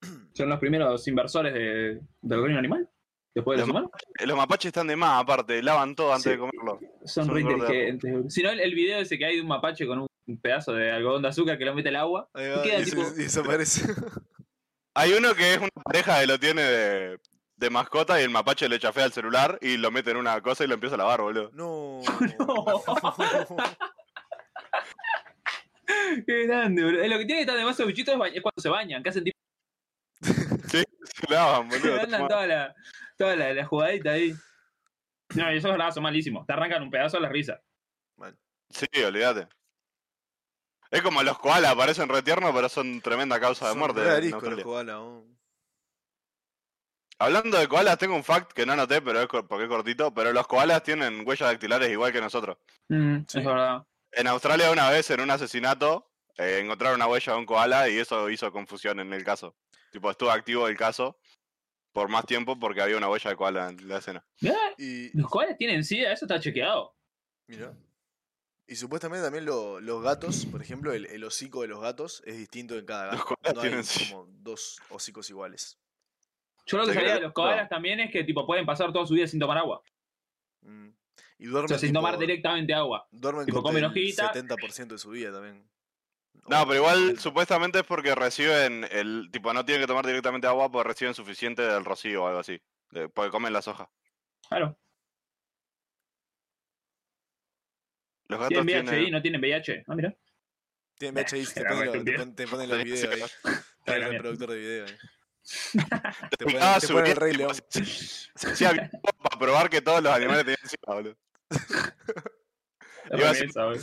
Son 0.34 0.48
los 0.48 0.58
primeros 0.58 1.06
inversores 1.08 1.54
de- 1.54 2.00
del 2.20 2.42
reino 2.42 2.58
animal. 2.58 2.88
Después 3.34 3.56
de 3.56 3.60
los 3.62 3.68
Los 3.68 3.70
humanos. 3.76 3.90
Los 4.26 4.36
mapaches 4.36 4.66
están 4.66 4.86
de 4.88 4.96
más, 4.96 5.22
aparte, 5.22 5.62
lavan 5.62 5.94
todo 5.94 6.10
antes 6.12 6.24
Sí. 6.24 6.30
de 6.30 6.38
comerlo. 6.38 6.80
Son 7.06 7.24
son 7.26 7.34
re 7.34 7.40
inteligentes. 7.40 8.34
Si 8.34 8.42
no, 8.42 8.50
el, 8.50 8.60
el 8.60 8.74
video 8.74 8.98
ese 9.00 9.16
que 9.16 9.24
hay 9.24 9.36
de 9.36 9.42
un 9.42 9.48
mapache 9.48 9.86
con 9.86 10.00
un 10.00 10.40
pedazo 10.40 10.74
de 10.74 10.90
algodón 10.92 11.22
de 11.22 11.28
azúcar 11.28 11.56
que 11.56 11.64
lo 11.64 11.74
mete 11.74 11.88
al 11.88 11.96
agua. 11.96 12.28
Ahí 12.34 12.44
Y 12.58 12.62
queda 12.62 12.80
y, 12.80 12.84
tipo- 12.84 13.04
se- 13.04 13.14
y 13.20 13.24
desaparece. 13.24 13.90
Hay 14.94 15.12
uno 15.14 15.34
que 15.34 15.52
es 15.54 15.58
una 15.58 15.70
pareja 15.82 16.20
que 16.20 16.26
lo 16.26 16.38
tiene 16.38 16.60
de, 16.62 17.18
de 17.62 17.70
mascota 17.70 18.20
y 18.20 18.24
el 18.24 18.30
mapache 18.30 18.68
le 18.68 18.80
chafea 18.80 19.04
el 19.04 19.12
celular 19.12 19.56
y 19.62 19.76
lo 19.76 19.92
mete 19.92 20.10
en 20.10 20.16
una 20.16 20.40
cosa 20.42 20.64
y 20.64 20.66
lo 20.66 20.74
empieza 20.74 20.96
a 20.96 20.98
lavar, 20.98 21.20
boludo. 21.22 21.50
No. 21.54 22.00
Qué 26.26 26.46
grande, 26.46 26.84
boludo. 26.84 27.06
Lo 27.06 27.18
que 27.18 27.24
tiene 27.24 27.36
que 27.36 27.40
estar 27.42 27.56
de 27.56 27.64
más 27.64 27.74
esos 27.76 27.86
bichitos 27.86 28.14
es, 28.14 28.42
cuando 28.42 28.60
se 28.60 28.68
bañan, 28.68 29.02
que 29.02 29.08
hacen 29.08 29.24
tipo. 29.24 29.38
Sí, 30.72 30.82
se 31.04 31.32
lavan, 31.32 31.68
boludo. 31.68 32.00
andan 32.00 32.28
toda 32.28 32.46
la, 32.46 32.74
toda 33.16 33.36
la, 33.36 33.52
la 33.52 33.66
jugadita 33.66 34.12
ahí. 34.12 34.34
No, 35.34 35.52
y 35.52 35.58
esos 35.58 35.70
verdad 35.70 35.92
son 35.92 36.02
malísimos. 36.02 36.46
Te 36.46 36.52
arrancan 36.52 36.82
un 36.82 36.90
pedazo 36.90 37.18
a 37.18 37.20
la 37.20 37.28
risa. 37.28 37.60
Sí, 38.70 38.86
olvídate. 39.04 39.48
Es 40.90 41.02
como 41.02 41.22
los 41.22 41.38
koalas, 41.38 41.74
parecen 41.74 42.08
re 42.08 42.22
tiernos, 42.22 42.54
pero 42.54 42.68
son 42.68 43.00
tremenda 43.02 43.38
causa 43.38 43.66
de 43.66 43.72
Son 43.72 43.78
muerte. 43.78 44.00
ariscos 44.00 44.42
los 44.42 44.62
koalas, 44.62 44.96
oh. 44.96 45.26
Hablando 47.22 47.58
de 47.58 47.68
koalas, 47.68 47.98
tengo 47.98 48.14
un 48.16 48.24
fact 48.24 48.52
que 48.52 48.66
no 48.66 48.72
anoté, 48.72 49.00
pero 49.02 49.20
es 49.20 49.26
porque 49.26 49.64
es 49.64 49.68
cortito, 49.68 50.12
pero 50.12 50.32
los 50.32 50.46
koalas 50.46 50.82
tienen 50.82 51.26
huellas 51.26 51.50
dactilares 51.50 51.90
igual 51.90 52.12
que 52.12 52.20
nosotros. 52.20 52.56
Mm, 52.88 53.18
Sí. 53.28 53.38
Es 53.38 53.44
verdad. 53.44 53.86
En 54.12 54.26
Australia 54.26 54.70
una 54.70 54.90
vez, 54.90 55.08
en 55.10 55.20
un 55.20 55.30
asesinato, 55.30 56.10
eh, 56.36 56.60
encontraron 56.62 56.96
una 56.96 57.06
huella 57.06 57.32
de 57.32 57.38
un 57.38 57.46
koala 57.46 57.88
y 57.88 57.98
eso 57.98 58.28
hizo 58.30 58.50
confusión 58.52 59.00
en 59.00 59.12
el 59.12 59.24
caso. 59.24 59.54
Tipo, 59.90 60.10
estuvo 60.10 60.30
activo 60.30 60.68
el 60.68 60.76
caso 60.76 61.18
por 61.92 62.08
más 62.08 62.24
tiempo 62.26 62.58
porque 62.58 62.80
había 62.82 62.96
una 62.96 63.08
huella 63.08 63.30
de 63.30 63.36
koala 63.36 63.68
en 63.68 63.88
la 63.88 63.98
escena. 63.98 64.24
Y, 64.78 65.16
los 65.18 65.30
cuales 65.30 65.56
tienen 65.58 65.84
sida, 65.84 66.12
eso 66.12 66.24
está 66.26 66.40
chequeado. 66.40 66.94
mira. 67.46 67.72
Y 68.66 68.76
supuestamente 68.76 69.22
también 69.24 69.44
lo- 69.44 69.80
los 69.80 70.02
gatos, 70.02 70.46
por 70.46 70.62
ejemplo, 70.62 70.92
el, 70.94 71.04
el 71.06 71.24
hocico 71.24 71.60
de 71.62 71.68
los 71.68 71.80
gatos 71.80 72.22
es 72.24 72.36
distinto 72.38 72.76
en 72.78 72.86
cada 72.86 73.06
gato. 73.06 73.24
koalas 73.24 73.54
No 73.54 73.60
hay 73.60 73.68
tienen 73.68 73.84
sí. 73.84 74.10
como 74.10 74.26
dos 74.40 74.80
hocicos 74.88 75.28
iguales. 75.28 75.78
Yo 76.66 76.78
lo 76.78 76.86
que 76.86 76.94
sabía 76.94 77.14
de 77.14 77.20
los 77.20 77.32
koalas 77.32 77.68
también 77.68 78.00
es 78.00 78.10
que 78.10 78.24
tipo 78.24 78.46
pueden 78.46 78.64
pasar 78.66 78.92
toda 78.92 79.06
su 79.06 79.14
vida 79.14 79.26
sin 79.26 79.40
tomar 79.40 79.58
agua. 79.58 79.82
Mm. 80.62 80.88
Y 81.38 81.48
O 81.48 81.50
duermen, 81.50 81.68
sea, 81.70 81.78
sin 81.78 81.88
tipo- 81.88 81.98
tomar 81.98 82.18
directamente 82.18 82.72
agua. 82.72 83.06
duermen 83.10 83.44
tipo, 83.46 83.56
con 83.62 83.70
comen 83.72 83.84
el 83.84 83.90
hojita. 83.90 84.32
70% 84.32 84.94
de 84.94 84.98
su 84.98 85.10
vida 85.10 85.32
también. 85.32 85.68
No, 86.48 86.62
O 86.62 86.66
pero 86.66 86.76
igual 86.76 87.00
90. 87.00 87.20
supuestamente 87.20 87.78
es 87.80 87.84
porque 87.84 88.14
reciben 88.14 88.86
el. 88.90 89.28
Tipo, 89.32 89.52
no 89.52 89.64
tienen 89.64 89.82
que 89.82 89.86
tomar 89.86 90.06
directamente 90.06 90.46
agua 90.46 90.70
porque 90.70 90.88
reciben 90.88 91.14
suficiente 91.14 91.62
del 91.62 91.84
rocío 91.84 92.24
o 92.24 92.26
algo 92.28 92.40
así. 92.40 92.60
de- 92.90 93.08
porque 93.08 93.30
comen 93.30 93.52
las 93.54 93.66
hojas. 93.68 93.88
Claro. 94.48 94.76
Los 98.28 98.38
gatos 98.40 98.48
Tienen 98.64 98.84
VHI, 98.86 98.90
tienen. 98.90 99.10
no 99.12 99.22
tienen 99.22 99.40
VIH. 99.40 99.84
Ah, 99.86 99.94
mira. 99.94 100.16
Tienen 100.98 101.14
VHI, 101.24 101.46
te 101.54 101.60
Era 101.60 101.70
ponen, 101.70 101.84
re 101.92 101.94
los- 101.96 102.04
te 102.04 102.12
ponen- 102.18 102.34
te 102.36 102.46
ponen 102.46 102.68
los 102.68 102.84
videos 102.84 103.04
ahí. 103.12 103.20
el 103.86 103.94
mierda. 103.94 104.08
reproductor 104.08 104.50
de 104.50 104.56
video 104.58 104.84
ahí. 104.86 104.92
Te 106.38 106.44
el 106.44 107.16
Rey 107.16 107.32
tipo, 107.32 107.38
León. 107.38 107.54
se- 107.68 107.84
Se 107.84 108.50
hacía 108.50 108.72
bien 108.72 108.90
para 109.22 109.38
probar 109.38 109.68
que 109.70 109.80
todos 109.82 110.02
los 110.02 110.12
animales 110.12 110.44
tenían 110.44 110.66
sida, 110.68 110.94
boludo. 110.94 111.16
Iba. 113.10 113.74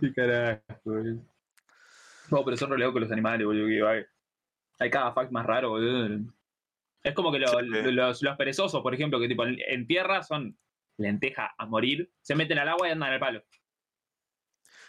Qué 0.00 0.12
carajo, 0.14 0.62
boludo. 0.84 1.22
No, 2.30 2.44
pero 2.44 2.56
son 2.56 2.70
re 2.70 2.78
locos 2.78 3.00
los 3.02 3.12
animales, 3.12 3.46
boludo. 3.46 3.66
que 3.68 3.82
hay, 3.98 4.04
hay 4.78 4.90
cada 4.90 5.12
fact 5.12 5.30
más 5.32 5.44
raro, 5.46 5.70
boludo. 5.70 6.20
Es 7.02 7.14
como 7.14 7.32
que 7.32 7.38
lo- 7.40 7.48
Sí. 7.48 7.92
los, 7.92 8.22
los 8.22 8.36
perezosos, 8.36 8.80
por 8.82 8.94
ejemplo, 8.94 9.18
que 9.20 9.28
tipo 9.28 9.44
en, 9.44 9.58
en 9.66 9.86
tierra 9.86 10.22
son 10.22 10.56
lenteja 10.98 11.52
a 11.58 11.66
morir, 11.66 12.12
se 12.20 12.34
meten 12.34 12.58
al 12.58 12.68
agua 12.68 12.88
y 12.88 12.92
andan 12.92 13.12
al 13.12 13.20
palo. 13.20 13.42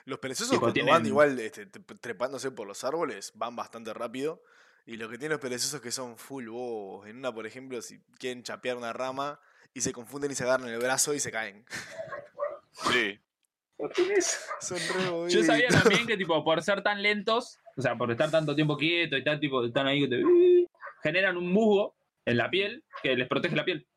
Los 0.05 0.19
perezosos 0.19 0.51
Tipo, 0.51 0.61
cuando 0.61 0.73
tienen- 0.73 0.93
van 0.93 1.05
igual 1.05 1.39
este, 1.39 1.67
tre- 1.71 1.99
trepándose 1.99 2.51
por 2.51 2.67
los 2.67 2.83
árboles, 2.83 3.31
van 3.35 3.55
bastante 3.55 3.93
rápido. 3.93 4.43
Y 4.85 4.97
lo 4.97 5.07
que 5.07 5.17
tienen 5.17 5.31
los 5.31 5.39
perezosos 5.41 5.79
que 5.79 5.91
son 5.91 6.17
full 6.17 6.47
bobos. 6.49 7.07
En 7.07 7.17
una, 7.17 7.33
por 7.33 7.47
ejemplo, 7.47 7.81
si 7.81 7.99
quieren 8.19 8.43
chapear 8.43 8.75
una 8.75 8.91
rama 8.91 9.39
y 9.73 9.79
se 9.81 9.93
confunden 9.93 10.31
y 10.31 10.35
se 10.35 10.43
agarran 10.43 10.67
el 10.67 10.77
brazo 10.79 11.13
y 11.13 11.19
se 11.21 11.31
caen. 11.31 11.65
Sí. 12.91 13.19
Son 14.61 14.77
re 14.77 15.29
Yo 15.29 15.43
sabía 15.43 15.67
también 15.69 16.05
que 16.07 16.17
tipo 16.17 16.43
por 16.43 16.61
ser 16.63 16.83
tan 16.83 17.01
lentos, 17.01 17.59
o 17.75 17.81
sea, 17.81 17.95
por 17.97 18.11
estar 18.11 18.29
tanto 18.31 18.55
tiempo 18.55 18.77
quietos 18.77 19.17
y 19.17 19.19
estar 19.19 19.39
tipo, 19.39 19.63
están 19.65 19.87
ahí 19.87 20.01
que 20.01 20.07
te- 20.07 20.67
generan 21.01 21.37
un 21.37 21.51
musgo 21.51 21.95
en 22.25 22.37
la 22.37 22.49
piel 22.49 22.83
que 23.01 23.15
les 23.15 23.27
protege 23.27 23.55
la 23.55 23.65
piel. 23.65 23.87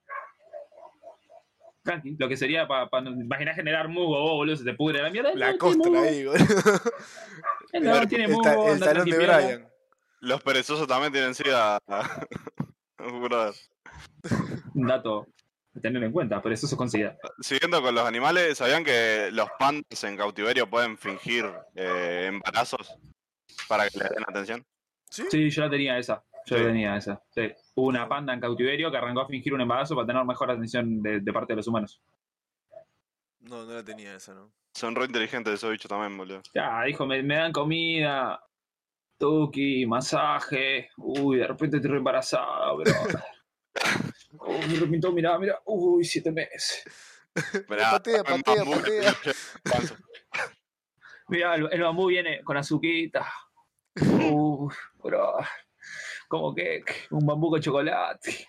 Tranqui, 1.87 2.16
lo 2.18 2.28
que 2.28 2.37
sería 2.37 2.68
para 2.68 2.89
imaginar 3.09 3.55
generar 3.55 3.89
musgo, 3.89 4.20
vos, 4.20 4.30
boludo, 4.32 4.57
se 4.57 4.64
te 4.64 4.74
pudre 4.74 5.01
la 5.03 5.09
mierda. 5.11 5.32
La 5.34 5.53
no, 5.53 5.59
costra 5.59 6.03
ahí, 6.03 6.24
boludo. 6.26 6.45
No, 7.80 8.07
tiene 8.07 8.28
ta- 8.43 8.55
el 8.72 8.80
talón 8.80 9.09
de. 9.09 9.16
Brian. 9.16 9.68
Los 10.20 10.43
perezosos 10.43 10.87
también 10.87 11.12
tienen 11.12 11.34
sida. 11.34 11.78
Un 14.74 14.87
dato 14.87 15.26
a 15.76 15.80
tener 15.80 16.03
en 16.03 16.12
cuenta, 16.12 16.41
pero 16.43 16.55
eso 16.55 16.66
se 16.66 16.76
considera. 16.76 17.16
Siguiendo 17.41 17.80
con 17.82 17.95
los 17.95 18.07
animales, 18.07 18.59
¿sabían 18.59 18.84
que 18.84 19.30
los 19.32 19.49
pandas 19.59 20.05
en 20.05 20.16
cautiverio 20.16 20.68
pueden 20.68 20.97
fingir 20.99 21.51
eh, 21.74 22.26
embarazos 22.28 22.97
para 23.68 23.89
que 23.89 23.99
le 23.99 24.05
den 24.09 24.24
atención? 24.26 24.64
¿Sí? 25.11 25.24
Sí, 25.30 25.51
yo 25.51 25.62
la 25.62 25.70
tenía 25.70 25.99
esa. 25.99 26.22
Yo 26.47 26.57
Sí. 26.59 26.65
tenía 26.65 26.97
esa. 26.97 27.23
Sí. 27.31 27.53
Hubo 27.75 27.89
una 27.89 28.09
panda 28.09 28.33
en 28.33 28.41
cautiverio 28.41 28.91
que 28.91 28.97
arrancó 28.97 29.21
a 29.23 29.27
fingir 29.27 29.53
un 29.53 29.61
embarazo 29.61 29.95
para 29.95 30.07
tener 30.07 30.25
mejor 30.25 30.51
atención 30.51 31.03
de, 31.03 31.21
de 31.21 31.33
parte 31.33 31.53
de 31.53 31.57
los 31.57 31.67
humanos. 31.67 32.01
No, 33.41 33.65
no 33.65 33.75
la 33.75 33.85
tenía 33.85 34.15
esa, 34.15 34.33
¿no? 34.35 34.53
Son 34.75 34.95
re 34.95 35.07
inteligentes 35.07 35.55
esos 35.55 35.71
bichos 35.71 35.89
también, 35.89 36.17
boludo. 36.17 36.43
Ya, 36.55 36.83
dijo, 36.85 37.07
me, 37.07 37.23
me 37.23 37.37
dan 37.37 37.53
comida, 37.53 38.41
tuki, 39.19 39.87
masaje. 39.87 40.91
Uy, 40.99 41.39
de 41.39 41.47
repente 41.47 41.77
estoy 41.77 41.91
re 41.93 41.99
embarazada, 41.99 42.73
bro. 42.73 42.93
Uy, 44.47 44.59
me 44.69 44.77
repintó, 44.81 45.13
mirá, 45.13 45.39
mirá. 45.39 45.61
Uy, 45.65 46.05
siete 46.05 46.31
meses. 46.31 46.85
Mirá, 47.69 47.91
patea, 47.91 48.25
patea, 48.25 48.55
bambú, 48.65 48.71
patea. 48.81 49.15
Mirá, 51.29 51.55
el, 51.57 51.69
el 51.71 51.83
bambú 51.83 52.07
viene 52.07 52.43
con 52.43 52.57
azuquita. 52.57 53.27
Uf, 54.31 54.75
bro. 55.03 55.37
Como 56.29 56.55
que 56.55 56.83
un 57.11 57.24
bambú 57.27 57.51
con 57.51 57.61
chocolate. 57.61 58.49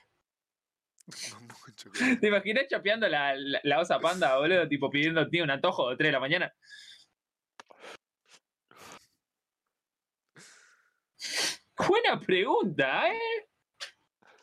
Bambú 1.33 1.55
con 1.63 1.75
chocolate. 1.75 2.17
¿Te 2.17 2.27
imaginas 2.27 2.67
chapeando 2.67 3.07
la, 3.07 3.35
la, 3.35 3.59
la 3.63 3.79
osa 3.79 3.99
panda, 3.99 4.37
boludo? 4.37 4.67
Tipo 4.67 4.89
pidiendo 4.89 5.27
tío 5.29 5.43
un 5.43 5.51
antojo 5.51 5.89
de 5.89 5.97
3 5.97 6.07
de 6.07 6.11
la 6.13 6.19
mañana. 6.19 6.53
Buena 11.87 12.19
pregunta, 12.19 13.07
¿eh? 13.09 13.47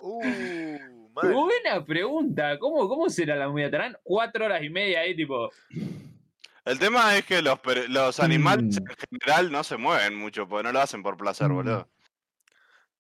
Uh. 0.01 1.09
Buena 1.13 1.85
pregunta. 1.85 2.59
¿Cómo, 2.59 2.89
cómo 2.89 3.09
será 3.09 3.37
la 3.37 3.49
movida? 3.49 3.67
¿Estarán 3.67 3.97
cuatro 4.03 4.45
horas 4.45 4.63
y 4.63 4.71
media 4.71 5.01
ahí, 5.01 5.15
tipo? 5.17 5.51
El 6.65 6.79
tema 6.79 7.17
es 7.17 7.25
que 7.25 7.43
los, 7.43 7.59
los 7.89 8.21
animales 8.21 8.81
Mm. 8.81 8.91
en 8.91 8.97
general 9.11 9.53
no 9.53 9.63
se 9.65 9.77
mueven 9.77 10.17
mucho, 10.17 10.49
porque 10.49 10.65
no 10.65 10.73
lo 10.73 10.81
hacen 10.81 11.03
por 11.03 11.17
placer, 11.17 11.49
Mm. 11.49 11.55
boludo. 11.55 11.89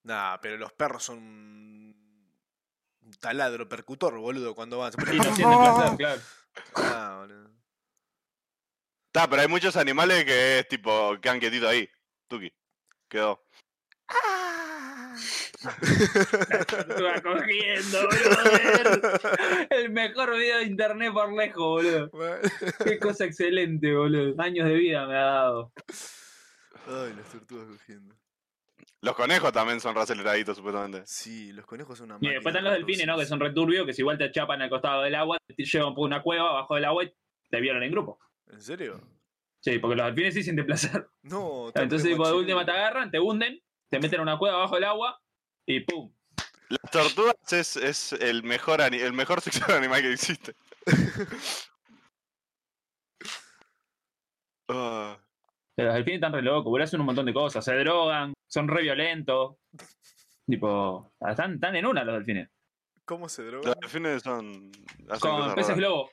Nah, 0.04 0.36
pero 0.40 0.58
los 0.58 0.72
perros 0.72 1.02
son 1.02 1.18
un 1.18 3.12
taladro 3.20 3.68
percutor, 3.68 4.16
boludo, 4.18 4.54
cuando 4.54 4.78
van. 4.78 4.92
Y 5.12 5.16
no 5.16 5.22
sienten 5.34 5.46
placer, 5.46 5.96
claro. 5.96 6.20
Ah, 6.76 7.16
boludo. 7.20 7.50
Está, 9.06 9.28
pero 9.28 9.42
hay 9.42 9.48
muchos 9.48 9.76
animales 9.76 10.24
que 10.24 10.58
es 10.58 10.68
tipo, 10.68 11.18
quedan 11.20 11.40
quietitos 11.40 11.70
ahí. 11.70 11.88
Tuki. 12.28 12.52
Quedó. 13.08 13.42
Estuve 15.80 17.22
cogiendo, 17.22 18.08
brother. 18.08 19.66
El 19.70 19.90
mejor 19.90 20.36
video 20.36 20.58
de 20.58 20.64
internet 20.64 21.12
por 21.14 21.32
lejos, 21.32 21.56
boludo. 21.56 22.10
Qué 22.84 22.98
cosa 22.98 23.24
excelente, 23.24 23.94
boludo. 23.94 24.34
Años 24.42 24.68
de 24.68 24.74
vida 24.74 25.06
me 25.06 25.16
ha 25.16 25.24
dado. 25.24 25.72
Ay, 26.86 27.14
las 27.16 27.28
tortugas 27.30 27.66
cogiendo. 27.68 28.14
Los 29.00 29.14
conejos 29.14 29.52
también 29.52 29.80
son 29.80 29.94
raceleraditos, 29.94 30.56
supuestamente. 30.56 31.02
Sí, 31.06 31.52
los 31.52 31.66
conejos 31.66 31.98
son 31.98 32.12
una 32.12 32.18
Y 32.20 32.32
después 32.32 32.54
están 32.54 32.64
los 32.64 32.72
de 32.72 32.78
delfines, 32.78 33.06
¿no? 33.06 33.18
Que 33.18 33.26
son 33.26 33.40
returbios, 33.40 33.86
que 33.86 33.92
si 33.92 34.02
igual 34.02 34.18
te 34.18 34.30
chapan 34.30 34.62
al 34.62 34.70
costado 34.70 35.02
del 35.02 35.14
agua, 35.14 35.38
te 35.46 35.64
llevan 35.64 35.94
por 35.94 36.06
una 36.06 36.22
cueva 36.22 36.50
abajo 36.50 36.74
del 36.74 36.84
agua 36.84 37.04
y 37.04 37.14
te 37.50 37.60
violan 37.60 37.82
en 37.82 37.90
grupo. 37.90 38.18
¿En 38.46 38.60
serio? 38.60 39.00
Sí, 39.60 39.78
porque 39.78 39.96
los 39.96 40.06
delfines 40.06 40.34
sí 40.34 40.42
sienten 40.42 40.66
placer. 40.66 41.08
No, 41.22 41.72
Entonces, 41.74 42.10
tipo, 42.10 42.26
de 42.26 42.34
última 42.34 42.66
te 42.66 42.72
agarran, 42.72 43.10
te 43.10 43.18
hunden, 43.18 43.62
te 43.88 43.98
meten 43.98 44.16
en 44.16 44.22
una 44.22 44.38
cueva 44.38 44.56
abajo 44.56 44.74
del 44.74 44.84
agua 44.84 45.20
y 45.66 45.80
¡pum! 45.80 46.12
Las 46.68 46.90
tortugas 46.90 47.36
es, 47.52 47.76
es 47.76 48.12
el 48.12 48.42
mejor 48.42 48.80
el 48.80 49.12
mejor 49.12 49.40
sexo 49.42 49.72
animal 49.72 50.02
que 50.02 50.12
existe. 50.12 50.54
Pero 54.66 55.18
los 55.76 55.94
delfines 55.94 56.16
están 56.18 56.32
re 56.32 56.42
locos, 56.42 56.64
boludo, 56.64 56.84
hacen 56.84 57.00
un 57.00 57.06
montón 57.06 57.26
de 57.26 57.34
cosas, 57.34 57.64
se 57.64 57.74
drogan, 57.74 58.32
son 58.46 58.68
re 58.68 58.82
violentos. 58.82 59.56
Tipo, 60.46 61.12
están, 61.28 61.54
están 61.54 61.74
en 61.76 61.86
una 61.86 62.04
los 62.04 62.14
delfines. 62.16 62.48
¿Cómo 63.04 63.28
se 63.28 63.44
droga? 63.44 63.68
los 63.68 63.80
delfines 63.80 64.22
son. 64.22 64.70
Con 65.20 65.54
peces 65.54 65.76
globo. 65.76 66.10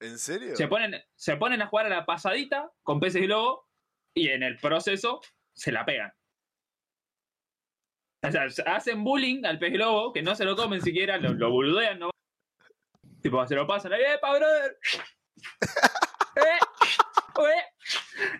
¿En 0.00 0.18
serio? 0.18 0.56
Se 0.56 0.68
ponen, 0.68 0.94
se 1.14 1.36
ponen 1.36 1.62
a 1.62 1.66
jugar 1.66 1.86
a 1.86 1.90
la 1.90 2.06
pasadita 2.06 2.70
con 2.82 3.00
peces 3.00 3.22
globo 3.22 3.68
y 4.14 4.28
en 4.28 4.42
el 4.42 4.56
proceso 4.58 5.20
se 5.54 5.72
la 5.72 5.84
pegan. 5.84 6.12
O 8.26 8.30
sea, 8.30 8.48
se- 8.48 8.62
hacen 8.62 9.04
bullying 9.04 9.44
al 9.44 9.58
pez 9.58 9.72
globo, 9.72 10.12
que 10.12 10.22
no 10.22 10.34
se 10.34 10.44
lo 10.44 10.56
comen 10.56 10.80
siquiera, 10.80 11.18
lo, 11.18 11.34
lo 11.34 11.50
boludean 11.50 11.98
nomás. 11.98 12.14
Tipo, 13.22 13.46
se 13.46 13.54
lo 13.54 13.66
pasan 13.66 13.92
¡epa, 13.92 14.30
brother! 14.36 14.78
¡Eh! 16.36 16.58
¡Eh! 17.38 17.73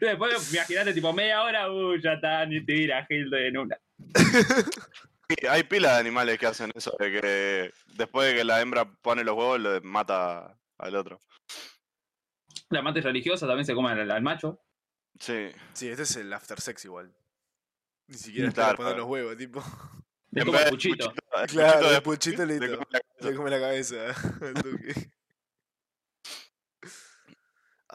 Después, 0.01 0.53
imagínate, 0.55 0.93
tipo, 0.95 1.13
media 1.13 1.43
hora, 1.43 1.71
¡uh, 1.71 1.97
ya 1.97 2.15
está! 2.15 2.45
Ni 2.47 2.65
tira, 2.65 3.07
Hilde 3.09 3.49
en 3.49 3.59
una. 3.59 3.79
Sí, 5.27 5.47
hay 5.47 5.63
pila 5.63 5.95
de 5.95 6.01
animales 6.01 6.39
que 6.39 6.45
hacen 6.47 6.71
eso, 6.75 6.95
de 6.99 7.11
que 7.11 7.73
después 7.95 8.29
de 8.29 8.37
que 8.37 8.45
la 8.45 8.61
hembra 8.61 8.85
pone 9.01 9.25
los 9.25 9.35
huevos, 9.35 9.59
le 9.59 9.81
mata 9.81 10.55
al 10.77 10.95
otro. 10.97 11.19
La 12.69 12.81
amante 12.81 13.01
religiosa 13.01 13.47
también 13.47 13.65
se 13.65 13.73
come 13.75 13.91
al, 13.91 14.11
al 14.11 14.23
macho. 14.23 14.61
Sí. 15.19 15.49
Sí, 15.73 15.89
este 15.89 16.03
es 16.03 16.17
el 16.17 16.31
after 16.31 16.61
sex 16.61 16.85
igual. 16.85 17.11
Ni 18.09 18.19
siquiera 18.19 18.49
espera 18.49 18.67
claro, 18.67 18.77
poner 18.77 18.97
los 18.99 19.07
huevos, 19.07 19.37
tipo. 19.39 19.65
Le 20.31 20.45
come 20.45 20.59
el 20.59 20.65
de 20.65 20.71
puchito. 20.71 21.15
Claro, 21.49 21.87
el 21.89 21.95
de- 21.95 22.01
puchito 22.03 22.45
le 22.45 22.59
come 22.59 22.71
la 22.91 23.01
cabeza. 23.01 23.31
Le 23.31 23.35
come 23.35 23.51
la 23.51 23.61
cabeza 23.61 23.97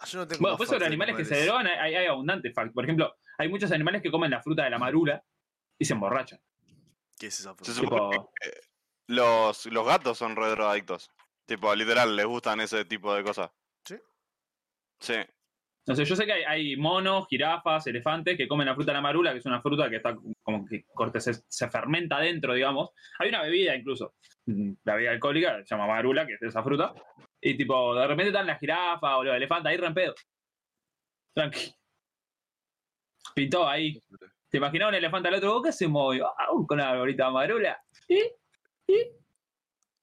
yo 0.05 0.19
no 0.19 0.27
tengo 0.27 0.41
Bueno, 0.41 0.57
pues 0.57 0.69
sobre 0.69 0.85
animales 0.85 1.15
que 1.15 1.25
se 1.25 1.45
drogan 1.45 1.67
hay, 1.67 1.95
hay 1.95 2.05
abundantes 2.07 2.53
facts. 2.53 2.73
Por 2.73 2.83
ejemplo, 2.83 3.15
hay 3.37 3.49
muchos 3.49 3.71
animales 3.71 4.01
que 4.01 4.11
comen 4.11 4.31
la 4.31 4.41
fruta 4.41 4.63
de 4.63 4.69
la 4.69 4.77
marula 4.79 5.23
y 5.77 5.85
se 5.85 5.93
emborrachan. 5.93 6.39
¿Qué 7.17 7.27
es 7.27 7.39
esa 7.39 7.55
Se 7.61 7.73
fruta? 7.73 7.73
supone 7.73 8.09
Tipo, 8.17 8.31
que 8.41 8.61
los, 9.07 9.65
los 9.65 9.85
gatos 9.85 10.17
son 10.17 10.35
re 10.35 10.49
drogadictos. 10.49 11.09
Tipo, 11.45 11.73
literal, 11.75 12.15
les 12.15 12.25
gustan 12.25 12.61
ese 12.61 12.85
tipo 12.85 13.13
de 13.13 13.23
cosas. 13.23 13.51
¿Sí? 13.83 13.95
Sí. 14.99 15.15
No 15.89 15.95
sé, 15.95 16.05
yo 16.05 16.15
sé 16.15 16.27
que 16.27 16.33
hay, 16.33 16.43
hay 16.43 16.75
monos, 16.77 17.25
jirafas, 17.27 17.87
elefantes 17.87 18.37
que 18.37 18.47
comen 18.47 18.67
la 18.67 18.75
fruta 18.75 18.91
de 18.91 18.97
la 18.97 19.01
marula, 19.01 19.31
que 19.31 19.39
es 19.39 19.45
una 19.47 19.59
fruta 19.59 19.89
que 19.89 19.95
está 19.95 20.15
como 20.43 20.63
que 20.63 20.83
corte, 20.93 21.19
se, 21.19 21.33
se 21.33 21.67
fermenta 21.67 22.17
adentro, 22.17 22.53
digamos. 22.53 22.91
Hay 23.17 23.29
una 23.29 23.41
bebida 23.41 23.75
incluso, 23.75 24.13
mm, 24.45 24.73
la 24.83 24.93
bebida 24.93 25.11
alcohólica, 25.13 25.57
se 25.65 25.73
llama 25.73 25.87
marula, 25.87 26.27
que 26.27 26.35
es 26.35 26.41
esa 26.43 26.61
fruta. 26.61 26.93
Y 27.41 27.57
tipo, 27.57 27.95
de 27.95 28.05
repente 28.05 28.27
están 28.27 28.45
las 28.45 28.59
jirafas 28.59 29.15
o 29.15 29.23
los 29.23 29.35
elefantes 29.35 29.71
ahí 29.71 29.77
rempedo. 29.77 30.13
Tranqui. 31.33 31.73
Pintó 33.33 33.67
ahí. 33.67 33.99
¿Te 34.47 34.57
imaginas 34.57 34.89
un 34.89 34.93
elefante 34.93 35.29
al 35.29 35.33
otro? 35.35 35.53
¿Vos 35.53 35.63
qué 35.63 35.71
se 35.71 35.87
movió? 35.87 36.27
Ah, 36.27 36.49
con 36.67 36.77
la 36.77 36.99
bolita 36.99 37.31
marula. 37.31 37.83
¿Y? 38.07 38.21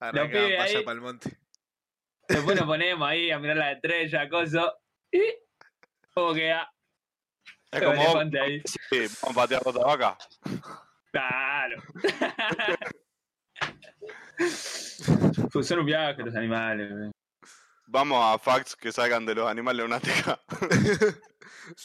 Arranca 0.01 0.33
para 0.33 0.65
allá 0.65 0.79
ahí. 0.79 0.85
para 0.85 0.95
el 0.97 1.01
monte. 1.01 1.39
Después 2.29 2.57
nos 2.57 2.67
ponemos 2.67 3.09
ahí 3.09 3.31
a 3.31 3.39
mirar 3.39 3.59
la 3.59 3.71
estrella, 3.71 4.29
coso. 4.29 4.81
¿Y? 5.13 5.46
¿Cómo 6.17 6.33
queda? 6.33 6.73
Es 7.71 7.83
El 7.83 7.85
como 7.85 7.97
vos, 7.97 8.05
elefante 8.07 8.41
ahí. 8.41 8.63
sí, 8.65 9.01
vamos 9.23 9.37
a 9.37 9.41
patear 9.43 9.63
otra 9.65 9.85
vaca. 9.85 10.19
Claro. 11.13 11.83
Pues 15.53 15.67
son 15.67 15.79
un 15.81 15.87
viaje 15.87 16.23
los 16.23 16.35
animales. 16.37 16.91
güey. 16.93 17.11
Vamos 17.87 18.19
a 18.23 18.39
facts 18.39 18.77
que 18.77 18.93
salgan 18.93 19.25
de 19.25 19.35
los 19.35 19.49
animales 19.49 19.79
de 19.79 19.85
una 19.85 19.99
teca. 20.01 20.41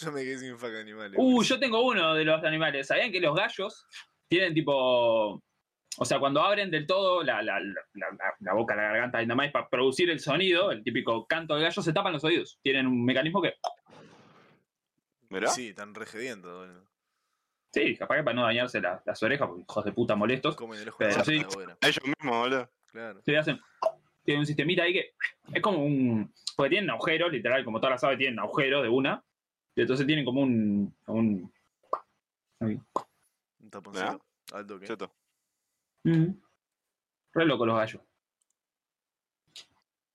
yo 0.02 0.12
me 0.12 0.24
quedé 0.24 0.38
sin 0.40 0.58
faca 0.58 0.80
animales. 0.82 1.14
Uh, 1.18 1.42
yo 1.44 1.60
tengo 1.60 1.82
uno 1.86 2.14
de 2.14 2.26
los 2.26 2.44
animales. 2.44 2.88
¿Sabían 2.88 3.12
que 3.12 3.22
los 3.22 3.34
gallos 3.36 3.86
tienen 4.28 4.54
tipo. 4.54 5.42
O 5.98 6.06
sea, 6.06 6.20
cuando 6.20 6.42
abren 6.42 6.72
del 6.72 6.86
todo 6.88 7.24
la, 7.24 7.42
la, 7.42 7.60
la, 7.60 7.82
la- 7.94 8.36
la 8.40 8.54
boca, 8.54 8.76
la 8.76 8.84
garganta 8.84 9.22
y 9.22 9.28
nada 9.28 9.36
más 9.36 9.52
para 9.52 9.70
producir 9.70 10.10
el 10.10 10.20
sonido, 10.20 10.72
el 10.72 10.84
típico 10.84 11.26
canto 11.28 11.56
de 11.56 11.64
gallo, 11.64 11.82
se 11.82 11.94
tapan 11.94 12.14
los 12.14 12.24
oídos. 12.26 12.60
Tienen 12.62 12.88
un 12.88 13.06
mecanismo 13.06 13.42
que. 13.42 13.54
Mirá. 15.32 15.48
Sí, 15.50 15.70
están 15.70 15.94
regediendo, 15.96 16.60
boludo. 16.60 16.86
Sí, 17.74 17.96
capaz 17.96 18.18
que 18.18 18.24
para 18.24 18.36
no 18.36 18.44
dañarse 18.44 18.82
la- 18.82 19.02
las 19.06 19.24
orejas, 19.24 19.48
porque 19.48 19.64
hijos 19.64 19.86
de 19.86 19.92
puta 19.94 20.16
molestos. 20.16 20.56
Comen 20.56 20.80
el 20.82 20.90
ojo 20.90 20.98
Pero 21.00 21.12
de 21.12 21.18
la 21.18 21.24
sí. 21.24 21.36
Ellos 21.82 22.04
mismos, 22.06 22.38
boludo. 22.38 22.70
Claro. 22.88 23.22
hacen. 23.40 23.60
Tienen 24.24 24.42
un 24.42 24.46
sistemita 24.46 24.84
ahí 24.84 24.94
que 24.94 25.16
es 25.54 25.62
como 25.62 25.84
un. 25.84 26.32
Porque 26.56 26.70
tienen 26.72 26.90
agujeros, 26.90 27.32
literal, 27.32 27.64
como 27.64 27.80
todas 27.80 27.94
las 27.96 28.04
aves 28.04 28.18
tienen 28.20 28.38
agujeros 28.40 28.84
de 28.84 28.90
una. 28.90 29.24
Y 29.76 29.82
entonces 29.82 30.06
tienen 30.06 30.26
como 30.26 30.42
un. 30.42 30.94
como 31.06 31.20
un 31.20 31.54
ahí. 32.60 32.80
Un 33.62 33.70
taponcito. 33.70 34.22
Al 34.54 34.68
toque. 34.68 34.86
Cheto. 34.86 35.12
Mm. 36.04 36.34
Re 37.34 37.46
loco 37.46 37.66
los 37.66 37.78
gallos. 37.78 38.02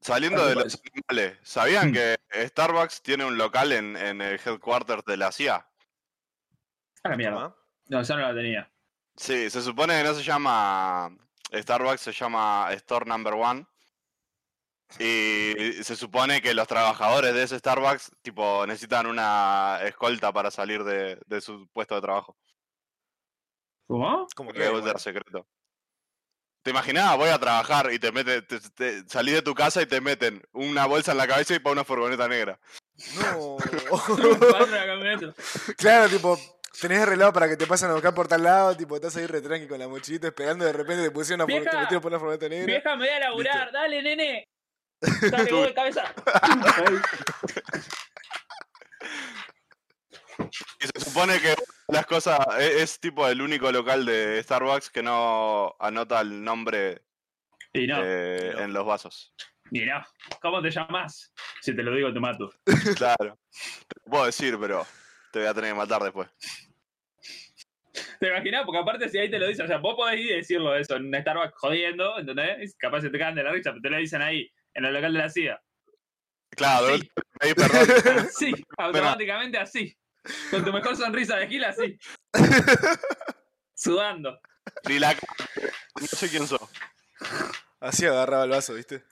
Saliendo 0.07 0.43
Ah, 0.45 0.47
de 0.47 0.55
los 0.55 0.81
animales, 0.95 1.39
¿sabían 1.43 1.93
que 1.93 2.17
Starbucks 2.33 3.03
tiene 3.03 3.25
un 3.25 3.37
local 3.37 3.73
en, 3.73 3.97
en 3.97 4.21
el 4.21 4.39
headquarters 4.39 5.05
de 5.05 5.17
la 5.17 5.33
CIA? 5.33 5.69
A 7.03 7.09
la 7.09 7.17
mierda. 7.17 7.35
Toma. 7.41 7.57
No, 7.89 8.01
esa 8.01 8.15
no 8.15 8.23
la 8.23 8.33
tenía. 8.33 8.73
Sí, 9.17 9.51
se 9.51 9.61
supone 9.61 9.99
que 9.99 10.05
no 10.05 10.15
se 10.15 10.23
llama 10.23 11.11
Starbucks, 11.53 12.01
se 12.03 12.13
llama 12.13 12.69
Store 12.75 13.05
Number 13.05 13.35
One. 13.35 13.67
Y 15.01 15.83
se 15.83 15.97
supone 15.97 16.41
que 16.41 16.55
los 16.55 16.69
trabajadores 16.69 17.35
de 17.35 17.43
ese 17.43 17.59
Starbucks, 17.59 18.13
tipo, 18.23 18.65
necesitan 18.65 19.07
una 19.09 19.81
escolta 19.83 20.33
para 20.33 20.53
salir 20.53 20.85
de, 20.85 21.19
de 21.27 21.41
su 21.41 21.67
puesto 21.73 21.97
de 21.97 22.03
trabajo. 22.03 22.37
¿Cómo? 23.89 24.29
¿Cómo 24.37 24.51
Porque 24.51 24.71
que? 24.71 24.91
es 24.95 25.03
secreto. 25.03 25.49
¿Te 26.67 26.71
imaginás? 26.71 27.17
Voy 27.17 27.29
a 27.29 27.39
trabajar 27.39 27.93
y 27.93 27.99
te 28.01 28.11
meten, 28.11 28.45
te, 28.45 28.59
te- 28.59 29.09
salís 29.09 29.35
de 29.35 29.43
tu 29.43 29.55
casa 29.55 29.81
y 29.83 29.87
te 29.87 30.01
meten 30.01 30.43
una 30.53 30.85
bolsa 30.87 31.13
en 31.13 31.19
la 31.19 31.29
cabeza 31.29 31.55
y 31.55 31.61
para 31.61 31.75
una 31.75 31.85
furgoneta 31.85 32.27
negra. 32.27 32.59
No. 33.15 33.57
Pasa 33.89 34.67
la 34.75 34.87
camioneta. 34.87 35.33
claro, 35.77 36.09
tipo, 36.09 36.37
tenés 36.81 37.03
arreglado 37.03 37.33
para 37.33 37.47
que 37.49 37.57
te 37.57 37.69
pasen 37.69 37.91
a 37.91 37.93
buscar 37.93 38.13
por 38.15 38.27
tal 38.27 38.43
lado, 38.43 38.77
tipo, 38.77 38.97
estás 38.97 39.15
ahí 39.15 39.27
re 39.27 39.41
tranqui 39.43 39.69
con 39.69 39.79
la 39.79 39.87
mochilita 39.87 40.27
esperando 40.27 40.65
y 40.65 40.67
de 40.67 40.73
repente 40.73 41.05
te 41.05 41.11
pusieron 41.13 41.43
una 41.45 41.55
Vieja. 41.57 41.71
te 41.71 41.77
metieron 41.77 42.03
por 42.03 42.11
una 42.11 42.19
furgoneta 42.19 42.49
negra. 42.49 42.67
Vieja, 42.67 42.97
me 42.97 43.07
voy 43.07 43.15
a 43.15 43.21
laburar. 43.21 43.57
Listo. 43.63 43.73
Dale, 43.79 44.03
nene. 44.03 44.49
Dale, 45.31 45.53
vos 45.53 45.67
de 45.69 45.73
cabeza. 45.75 46.15
Ahí. 46.43 46.99
supone 50.99 51.41
que 51.41 51.55
las 51.89 52.07
cosas 52.07 52.39
es, 52.59 52.75
es 52.83 53.01
tipo 53.01 53.27
el 53.29 53.41
único 53.41 53.71
local 53.71 54.05
de 54.05 54.43
Starbucks 54.43 54.91
que 54.91 55.03
no 55.03 55.75
anota 55.79 56.21
el 56.21 56.43
nombre 56.43 57.03
Y 57.73 57.87
no, 57.87 58.01
eh, 58.03 58.53
no. 58.55 58.61
en 58.63 58.73
los 58.73 58.85
vasos. 58.87 59.35
y 59.71 59.85
no. 59.85 60.05
¿Cómo 60.41 60.61
te 60.63 60.71
llamas? 60.71 61.33
Si 61.61 61.75
te 61.75 61.83
lo 61.83 61.95
digo, 61.95 62.13
te 62.13 62.21
mato. 62.21 62.53
Claro. 62.97 63.39
Te 63.89 64.01
lo 64.05 64.11
puedo 64.11 64.27
decir, 64.27 64.57
pero 64.61 64.87
te 65.33 65.39
voy 65.41 65.49
a 65.49 65.55
tener 65.55 65.71
que 65.71 65.77
matar 65.77 66.03
después. 66.03 66.29
¿Te 68.21 68.29
imaginas? 68.29 68.65
Porque 68.65 68.79
aparte 68.81 69.09
si 69.09 69.19
ahí 69.19 69.31
te 69.31 69.39
lo 69.39 69.47
dicen, 69.47 69.65
o 69.65 69.69
sea, 69.69 69.79
vos 69.79 69.95
podés 69.95 70.21
ir 70.21 70.31
y 70.33 70.37
decirlo 70.37 70.75
eso 70.77 70.97
en 70.97 71.13
Starbucks 71.15 71.55
jodiendo, 71.57 72.19
¿entendés? 72.19 72.75
Capaz 72.79 73.03
se 73.03 73.11
te 73.11 73.19
cagan 73.19 73.35
de 73.35 73.43
la 73.43 73.53
risa, 73.53 73.71
pero 73.71 73.83
te 73.83 73.91
lo 73.91 73.97
dicen 73.99 74.23
ahí, 74.23 74.51
en 74.75 74.85
el 74.85 74.93
local 74.95 75.13
de 75.13 75.19
la 75.19 75.31
CIA. 75.31 75.63
Claro, 76.51 76.97
Sí. 76.97 77.11
pedí 77.39 77.55
perdón. 77.55 77.87
Así, 78.29 78.53
automáticamente 78.79 79.59
así. 79.59 79.97
Con 80.51 80.65
tu 80.65 80.73
mejor 80.73 80.97
sonrisa 80.97 81.37
de 81.37 81.49
gil 81.49 81.65
así. 81.65 81.99
Sudando. 83.75 84.39
Ni 84.89 84.99
la 84.99 85.15
cara, 85.15 85.71
No 86.01 86.07
sé 86.07 86.29
quién 86.29 86.47
sos. 86.47 86.61
Así 87.81 88.07
agarraba 88.07 88.45
el 88.45 88.51
vaso, 88.51 88.75
¿viste? 88.75 89.05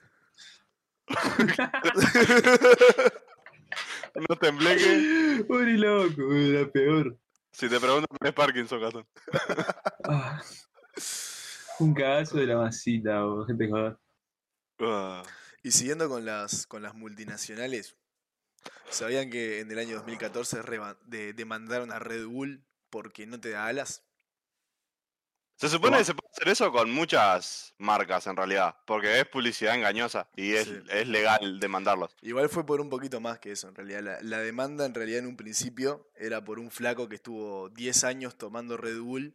No 4.15 4.35
tembleque. 4.37 5.45
Uy, 5.49 5.77
loco, 5.77 6.21
la 6.31 6.71
peor. 6.71 7.17
Si 7.51 7.67
te 7.67 7.79
pregunto, 7.79 8.07
tenés 8.17 8.33
Parkinson, 8.33 8.81
Gastón. 8.81 9.07
Ah. 10.07 10.41
Un 11.79 11.93
cagazo 11.93 12.37
de 12.37 12.45
la 12.45 12.57
masita, 12.57 13.23
bo, 13.23 13.45
gente 13.45 13.69
joder. 13.69 13.97
Ah. 14.79 15.23
Y 15.63 15.71
siguiendo 15.71 16.07
con 16.07 16.23
las, 16.23 16.67
con 16.67 16.83
las 16.83 16.93
multinacionales, 16.93 17.97
¿sabían 18.89 19.29
que 19.29 19.59
en 19.59 19.71
el 19.71 19.79
año 19.79 19.95
2014 19.95 20.61
reba- 20.61 20.97
de- 21.05 21.33
demandaron 21.33 21.91
a 21.91 21.99
Red 21.99 22.25
Bull 22.25 22.63
porque 22.89 23.25
no 23.25 23.39
te 23.39 23.49
da 23.51 23.67
alas? 23.67 24.03
Se 25.57 25.69
supone 25.69 25.97
que 25.99 26.03
se 26.03 26.13
puede 26.13 26.29
hacer 26.33 26.49
eso 26.49 26.69
con 26.73 26.91
muchas 26.91 27.73
marcas 27.77 28.27
en 28.27 28.35
realidad, 28.35 28.75
porque 28.85 29.21
es 29.21 29.25
publicidad 29.25 29.75
engañosa 29.75 30.27
y 30.35 30.51
es, 30.53 30.65
Sí. 30.67 30.79
es 30.89 31.07
legal 31.07 31.61
demandarlos. 31.61 32.13
Igual 32.21 32.49
fue 32.49 32.65
por 32.65 32.81
un 32.81 32.89
poquito 32.89 33.21
más 33.21 33.39
que 33.39 33.53
eso, 33.53 33.69
en 33.69 33.75
realidad. 33.75 34.01
La, 34.01 34.17
la 34.21 34.39
demanda, 34.39 34.85
en 34.85 34.93
realidad, 34.93 35.19
en 35.19 35.27
un 35.27 35.37
principio, 35.37 36.09
era 36.15 36.43
por 36.43 36.59
un 36.59 36.71
flaco 36.71 37.07
que 37.07 37.15
estuvo 37.15 37.69
10 37.69 38.03
años 38.03 38.37
tomando 38.37 38.75
Red 38.75 38.99
Bull 38.99 39.33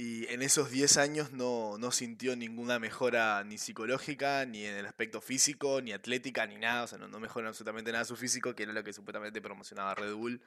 y 0.00 0.26
en 0.32 0.40
esos 0.40 0.70
10 0.70 0.96
años 0.96 1.32
no, 1.32 1.76
no 1.76 1.90
sintió 1.90 2.34
ninguna 2.34 2.78
mejora 2.78 3.44
ni 3.44 3.58
psicológica, 3.58 4.46
ni 4.46 4.64
en 4.64 4.76
el 4.76 4.86
aspecto 4.86 5.20
físico, 5.20 5.82
ni 5.82 5.92
atlética, 5.92 6.46
ni 6.46 6.56
nada. 6.56 6.84
O 6.84 6.86
sea, 6.86 6.96
no, 6.96 7.06
no 7.06 7.20
mejoró 7.20 7.48
absolutamente 7.48 7.92
nada 7.92 8.06
su 8.06 8.16
físico, 8.16 8.54
que 8.54 8.62
era 8.62 8.72
lo 8.72 8.82
que 8.82 8.94
supuestamente 8.94 9.42
promocionaba 9.42 9.94
Red 9.94 10.14
Bull. 10.14 10.40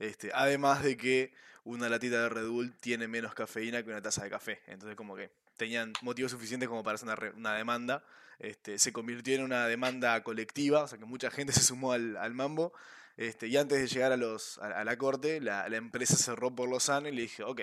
Este, 0.00 0.32
además 0.34 0.82
de 0.82 0.96
que 0.96 1.32
una 1.62 1.88
latita 1.88 2.20
de 2.20 2.28
Red 2.30 2.48
Bull 2.48 2.74
tiene 2.80 3.06
menos 3.06 3.32
cafeína 3.32 3.84
que 3.84 3.90
una 3.90 4.02
taza 4.02 4.24
de 4.24 4.30
café. 4.30 4.60
Entonces, 4.66 4.96
como 4.96 5.14
que 5.14 5.30
tenían 5.56 5.92
motivos 6.02 6.32
suficientes 6.32 6.68
como 6.68 6.82
para 6.82 6.96
hacer 6.96 7.08
una, 7.08 7.30
una 7.36 7.54
demanda. 7.54 8.04
Este, 8.40 8.76
se 8.76 8.92
convirtió 8.92 9.36
en 9.36 9.44
una 9.44 9.68
demanda 9.68 10.20
colectiva, 10.24 10.82
o 10.82 10.88
sea 10.88 10.98
que 10.98 11.04
mucha 11.04 11.30
gente 11.30 11.52
se 11.52 11.62
sumó 11.62 11.92
al, 11.92 12.16
al 12.16 12.34
mambo. 12.34 12.72
Este, 13.16 13.46
y 13.48 13.56
antes 13.56 13.78
de 13.80 13.86
llegar 13.86 14.12
a, 14.12 14.16
los, 14.18 14.58
a, 14.58 14.66
a 14.80 14.84
la 14.84 14.98
corte, 14.98 15.40
la, 15.40 15.68
la 15.70 15.76
empresa 15.78 16.16
cerró 16.16 16.54
por 16.54 16.68
lo 16.68 16.78
sano 16.80 17.08
y 17.08 17.12
le 17.12 17.22
dije, 17.22 17.42
ok, 17.44 17.62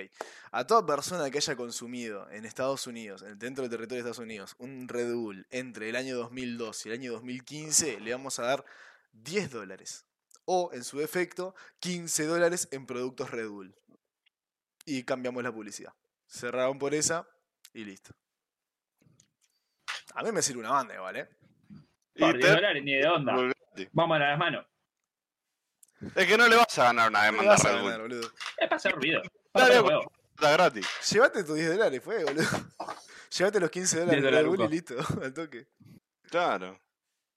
a 0.51 0.65
toda 0.65 0.83
persona 0.85 1.29
que 1.29 1.37
haya 1.37 1.55
consumido 1.55 2.27
en 2.31 2.45
Estados 2.45 2.87
Unidos, 2.87 3.21
en- 3.21 3.37
dentro 3.37 3.61
del 3.61 3.69
territorio 3.69 4.03
de 4.03 4.09
Estados 4.09 4.25
Unidos, 4.25 4.55
un 4.57 4.87
Red 4.87 5.13
Bull 5.13 5.45
entre 5.51 5.89
el 5.89 5.95
año 5.95 6.17
2002 6.17 6.85
y 6.85 6.89
el 6.89 6.95
año 6.95 7.11
2015, 7.13 7.99
le 7.99 8.11
vamos 8.11 8.39
a 8.39 8.43
dar 8.45 8.65
10 9.11 9.51
dólares. 9.51 10.05
O, 10.45 10.71
en 10.73 10.83
su 10.83 10.97
defecto, 10.97 11.53
15 11.79 12.25
dólares 12.25 12.67
en 12.71 12.85
productos 12.87 13.29
Red 13.29 13.47
Bull. 13.49 13.75
Y 14.85 15.03
cambiamos 15.03 15.43
la 15.43 15.51
publicidad. 15.53 15.93
Cerraron 16.27 16.79
por 16.79 16.93
esa 16.95 17.27
y 17.73 17.85
listo. 17.85 18.11
A 20.15 20.23
mí 20.23 20.31
me 20.31 20.41
sirve 20.41 20.59
una 20.61 20.71
banda 20.71 20.95
igual, 20.95 21.15
¿eh? 21.15 21.29
Y 22.15 22.19
Por 22.19 22.33
10 22.37 22.45
te- 22.45 22.55
dólares 22.55 22.83
ni 22.83 22.93
de 22.95 23.07
onda. 23.07 23.35
Vamos 23.93 24.15
a 24.15 24.19
las 24.19 24.37
manos. 24.39 24.65
Es 26.15 26.27
que 26.27 26.37
no 26.37 26.47
le 26.47 26.55
vas 26.55 26.77
a 26.79 26.83
ganar 26.85 27.09
una 27.09 27.19
¿Qué 27.21 27.25
demanda 27.25 27.53
a 27.53 27.57
Red 27.57 27.71
Bull. 27.73 27.83
ganar, 27.83 28.01
boludo? 28.01 28.27
Es 28.57 28.67
para 28.67 28.75
hacer 28.75 28.95
ruido. 28.95 29.21
Dale. 29.53 29.81
Está 30.35 30.51
gratis. 30.51 30.87
Llévate 31.11 31.43
tus 31.43 31.55
10 31.55 31.69
dólares, 31.77 32.01
fue, 32.03 32.23
boludo. 32.23 32.43
Llévate 33.37 33.59
los 33.59 33.69
15 33.71 33.99
dólares 34.01 34.21
10 34.21 34.31
de 34.33 34.41
Red 34.41 34.47
Bull 34.47 34.61
y 34.61 34.67
listo, 34.67 34.95
al 35.23 35.33
toque. 35.33 35.67
Claro. 36.29 36.79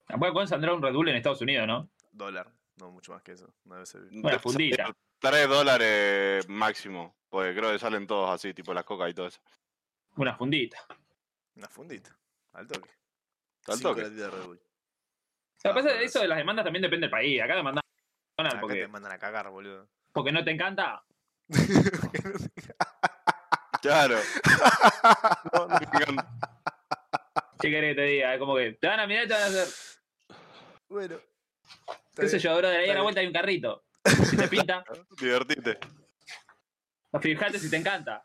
Después 0.08 0.32
pueden 0.32 0.48
saldrá 0.48 0.72
un 0.74 0.82
Red 0.82 0.92
Bull 0.94 1.08
en 1.08 1.16
Estados 1.16 1.40
Unidos, 1.40 1.66
¿no? 1.66 1.90
Dólar, 2.12 2.50
no 2.76 2.90
mucho 2.90 3.12
más 3.12 3.22
que 3.22 3.32
eso. 3.32 3.52
No 3.64 3.74
debe 3.74 3.86
ser. 3.86 4.02
Una 4.12 4.30
Debe 4.30 4.38
fundita. 4.38 4.82
salir 4.84 4.96
3 5.20 5.48
dólares 5.48 6.48
máximo. 6.48 7.16
Porque 7.28 7.54
creo 7.54 7.72
que 7.72 7.78
salen 7.78 8.06
todos 8.06 8.30
así, 8.30 8.54
tipo 8.54 8.72
las 8.72 8.84
coca 8.84 9.08
y 9.08 9.12
todo 9.14 9.26
eso. 9.26 9.40
Una 10.16 10.34
fundita. 10.36 10.78
Una 11.56 11.68
fundita, 11.68 12.16
al 12.52 12.66
toque. 12.66 12.88
Al 13.66 13.80
toque. 13.80 14.02
latitas 14.02 14.20
de 14.32 14.36
Red 14.38 14.46
Bull. 14.46 14.56
Lo 14.56 14.62
que 15.62 15.68
Ah, 15.68 15.74
pasa 15.74 15.90
es 15.90 16.02
eso 16.04 16.18
es- 16.18 16.22
de 16.22 16.28
las 16.28 16.38
demandas 16.38 16.64
también 16.64 16.82
depende 16.82 17.04
del 17.06 17.10
país. 17.10 17.42
Acá 17.42 17.56
demandan 17.56 17.82
Acá 18.38 18.60
porque, 18.60 18.82
te 18.82 18.88
mandan 18.88 19.12
a 19.12 19.18
cagar, 19.18 19.48
boludo. 19.50 19.88
porque 20.12 20.32
no 20.32 20.44
te 20.44 20.50
encanta. 20.50 21.02
Claro. 23.82 24.18
No, 25.52 25.66
no 25.68 25.78
me 25.78 25.86
encanta. 25.86 26.28
¿Qué 27.60 27.70
querés 27.70 27.94
que 27.94 28.02
te 28.02 28.06
diga? 28.06 28.34
Es 28.34 28.40
como 28.40 28.56
que 28.56 28.72
te 28.72 28.88
van 28.88 28.98
a 28.98 29.06
mirar 29.06 29.26
y 29.26 29.28
te 29.28 29.34
van 29.34 29.42
a 29.42 29.46
hacer. 29.46 29.68
bueno. 30.88 31.16
¿Qué 32.16 32.28
sé 32.28 32.38
yo, 32.40 32.56
bro? 32.56 32.68
De 32.68 32.78
ahí 32.78 32.90
a 32.90 32.94
la 32.94 33.02
vuelta 33.02 33.20
hay 33.20 33.26
un 33.28 33.32
carrito. 33.32 33.84
Si 34.24 34.36
te 34.36 34.48
pinta, 34.48 34.82
Divertite. 35.20 35.78
fíjate 37.20 37.58
si 37.60 37.70
te 37.70 37.76
encanta. 37.76 38.24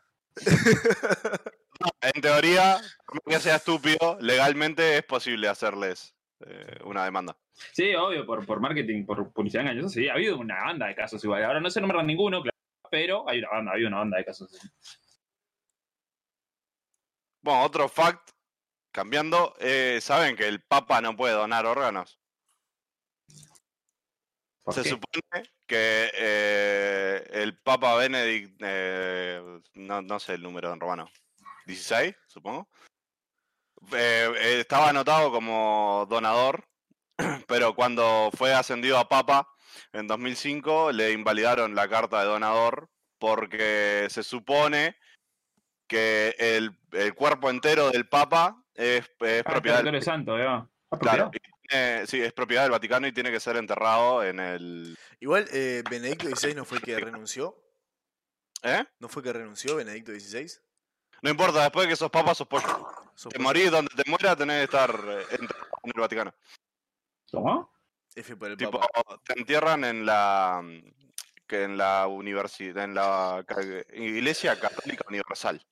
En 2.00 2.20
teoría, 2.22 2.80
aunque 3.06 3.40
sea 3.40 3.56
estúpido, 3.56 4.16
legalmente 4.20 4.96
es 4.96 5.04
posible 5.04 5.48
hacerles 5.48 6.14
eh, 6.46 6.78
una 6.84 7.04
demanda. 7.04 7.36
Sí, 7.52 7.94
obvio, 7.94 8.24
por, 8.26 8.44
por 8.46 8.60
marketing, 8.60 9.04
por 9.04 9.32
publicidad 9.32 9.62
engañosa, 9.62 9.88
sí. 9.88 10.08
Ha 10.08 10.14
habido 10.14 10.38
una 10.38 10.62
banda 10.64 10.86
de 10.86 10.94
casos 10.94 11.22
igual. 11.24 11.44
Ahora 11.44 11.60
no 11.60 11.70
se 11.70 11.80
nombran 11.80 12.06
ninguno, 12.06 12.42
claro, 12.42 12.56
pero 12.90 13.28
hay 13.28 13.38
una 13.40 13.48
banda, 13.50 13.70
ha 13.70 13.74
habido 13.74 13.88
una 13.88 13.98
banda 13.98 14.18
de 14.18 14.24
casos. 14.24 14.58
Bueno, 17.42 17.62
otro 17.64 17.88
fact, 17.88 18.30
cambiando, 18.92 19.54
eh, 19.58 19.98
¿saben 20.00 20.36
que 20.36 20.46
el 20.46 20.62
Papa 20.62 21.00
no 21.00 21.16
puede 21.16 21.34
donar 21.34 21.66
órganos? 21.66 22.18
¿Por 24.62 24.74
Se 24.74 24.82
qué? 24.82 24.88
supone 24.90 25.50
que 25.66 26.10
eh, 26.14 27.28
el 27.32 27.58
Papa 27.58 27.96
Benedict, 27.96 28.60
no, 29.74 30.02
no 30.02 30.20
sé 30.20 30.34
el 30.34 30.42
número 30.42 30.72
en 30.72 30.78
romano, 30.78 31.10
16, 31.66 32.14
supongo, 32.28 32.68
eh, 33.92 34.30
eh, 34.36 34.60
estaba 34.60 34.90
anotado 34.90 35.30
como 35.32 36.06
donador, 36.08 36.64
pero 37.48 37.74
cuando 37.74 38.30
fue 38.36 38.54
ascendido 38.54 38.98
a 38.98 39.08
Papa 39.08 39.48
en 39.92 40.06
2005 40.06 40.92
le 40.92 41.12
invalidaron 41.12 41.74
la 41.74 41.88
carta 41.88 42.20
de 42.20 42.26
donador 42.26 42.88
porque 43.18 44.06
se 44.10 44.22
supone 44.22 44.96
que 45.86 46.34
el, 46.38 46.78
el 46.92 47.14
cuerpo 47.14 47.50
entero 47.50 47.90
del 47.90 48.08
Papa 48.08 48.62
es, 48.74 49.04
es 49.20 49.42
Ah, 49.46 49.50
propiedad 49.50 49.84
del 49.84 50.02
santo, 50.02 50.38
¿eh? 50.38 50.46
¿Ah, 50.46 50.68
Claro, 51.00 51.30
tiene- 51.30 52.06
sí, 52.06 52.20
es 52.20 52.32
propiedad 52.32 52.62
del 52.62 52.72
Vaticano 52.72 53.06
y 53.06 53.12
tiene 53.12 53.30
que 53.30 53.40
ser 53.40 53.56
enterrado 53.56 54.22
en 54.24 54.40
el... 54.40 54.96
Igual, 55.20 55.46
eh, 55.52 55.82
Benedicto 55.88 56.26
XVI 56.28 56.54
no 56.54 56.64
fue 56.66 56.78
el 56.78 56.84
que 56.84 56.98
renunció. 56.98 57.56
¿Eh? 58.62 58.84
¿No 59.00 59.08
fue 59.08 59.22
que 59.22 59.32
renunció 59.32 59.76
Benedicto 59.76 60.12
XVI? 60.12 60.46
No 61.22 61.30
importa, 61.30 61.62
después 61.62 61.86
de 61.86 61.90
que 61.92 61.96
sos 61.96 62.10
papa, 62.10 62.34
sos 62.34 62.48
pollo. 62.48 62.88
Te 63.30 63.38
morís 63.38 63.70
donde 63.70 63.94
te 63.94 64.08
mueras, 64.10 64.36
tenés 64.36 64.58
que 64.58 64.64
estar 64.64 64.90
eh, 64.90 65.22
enterrado 65.30 65.68
en 65.84 65.92
el 65.94 66.00
Vaticano. 66.00 66.34
¿Cómo? 67.30 67.72
F 68.14 68.36
por 68.36 68.50
el 68.50 68.56
Tipo, 68.56 68.78
Papa. 68.80 69.20
te 69.24 69.38
entierran 69.38 69.84
en 69.84 70.04
la... 70.04 70.62
que 71.46 71.62
en 71.64 71.78
la 71.78 72.06
universidad, 72.08 72.84
en 72.84 72.94
la 72.94 73.44
Iglesia 73.94 74.58
Católica 74.58 75.04
Universal. 75.08 75.64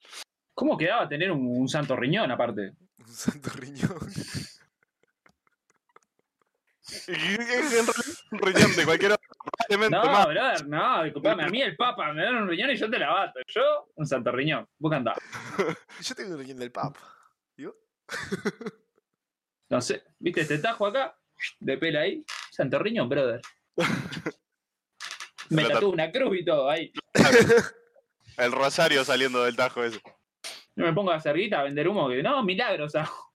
¿Cómo 0.55 0.77
quedaba 0.77 1.07
tener 1.07 1.31
un, 1.31 1.45
un 1.45 1.67
santo 1.67 1.95
riñón 1.95 2.31
aparte? 2.31 2.73
Un 2.97 3.07
santo 3.07 3.49
riñón. 3.51 3.97
Y 7.07 7.11
en 7.13 7.37
realidad 7.47 7.85
un 8.31 8.39
riñón 8.39 8.75
de 8.75 8.85
cualquier 8.85 9.11
otro, 9.13 9.29
No, 9.89 10.03
más. 10.05 10.27
brother, 10.27 10.67
no, 10.67 11.03
disculpame. 11.03 11.43
A 11.43 11.47
mí 11.47 11.61
el 11.61 11.75
papa 11.75 12.11
me 12.13 12.23
dan 12.23 12.35
un 12.35 12.47
riñón 12.49 12.69
y 12.71 12.75
yo 12.75 12.89
te 12.89 12.99
la 12.99 13.09
bato. 13.11 13.39
Yo, 13.47 13.89
un 13.95 14.05
santo 14.05 14.31
riñón. 14.31 14.67
Vos 14.77 14.93
andá. 14.93 15.15
Yo 16.01 16.15
tengo 16.15 16.33
un 16.33 16.39
riñón 16.39 16.57
del 16.57 16.71
Papa. 16.71 16.99
No 19.69 19.79
sé, 19.79 20.03
¿viste 20.19 20.41
este 20.41 20.57
tajo 20.57 20.85
acá? 20.85 21.17
De 21.61 21.77
pela 21.77 22.01
ahí. 22.01 22.25
Santo 22.51 22.77
riñón, 22.77 23.07
brother. 23.07 23.39
Me 25.49 25.63
tatúo 25.63 25.91
una 25.91 26.11
cruz 26.11 26.39
y 26.39 26.43
todo 26.43 26.69
ahí. 26.69 26.91
El 28.37 28.51
rosario 28.51 29.05
saliendo 29.05 29.45
del 29.45 29.55
tajo 29.55 29.81
ese. 29.81 30.01
No 30.75 30.85
me 30.85 30.93
pongo 30.93 31.11
a 31.11 31.15
hacer 31.15 31.37
guita, 31.37 31.61
a 31.61 31.63
vender 31.63 31.87
humo, 31.87 32.09
que 32.09 32.21
no, 32.21 32.43
milagros 32.43 32.95
hago. 32.95 33.33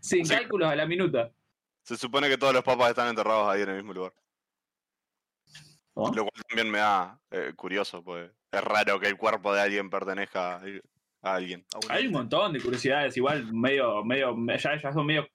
Sin 0.00 0.24
Sí. 0.24 0.32
cálculos 0.34 0.68
a 0.70 0.76
la 0.76 0.86
minuta. 0.86 1.32
Se 1.86 1.96
supone 1.96 2.28
que 2.28 2.36
todos 2.36 2.52
los 2.52 2.64
papas 2.64 2.90
están 2.90 3.08
enterrados 3.08 3.48
ahí 3.48 3.62
en 3.62 3.68
el 3.68 3.76
mismo 3.76 3.92
lugar. 3.92 4.12
Lo 5.94 6.24
cual 6.24 6.44
también 6.48 6.70
me 6.70 6.78
da 6.78 7.18
eh, 7.30 7.52
curioso, 7.56 8.02
pues 8.02 8.30
es 8.50 8.60
raro 8.64 8.98
que 9.00 9.06
el 9.08 9.16
cuerpo 9.16 9.54
de 9.54 9.60
alguien 9.62 9.88
pertenezca 9.88 10.56
a 10.56 10.62
a 11.22 11.34
alguien. 11.34 11.64
A 11.74 11.94
Hay 11.94 12.06
un 12.06 12.12
montón 12.12 12.52
de 12.52 12.60
curiosidades, 12.60 13.16
igual 13.16 13.52
medio, 13.52 14.04
medio, 14.04 14.36
ya, 14.58 14.80
ya 14.80 14.92
son 14.92 15.06
medio 15.06 15.26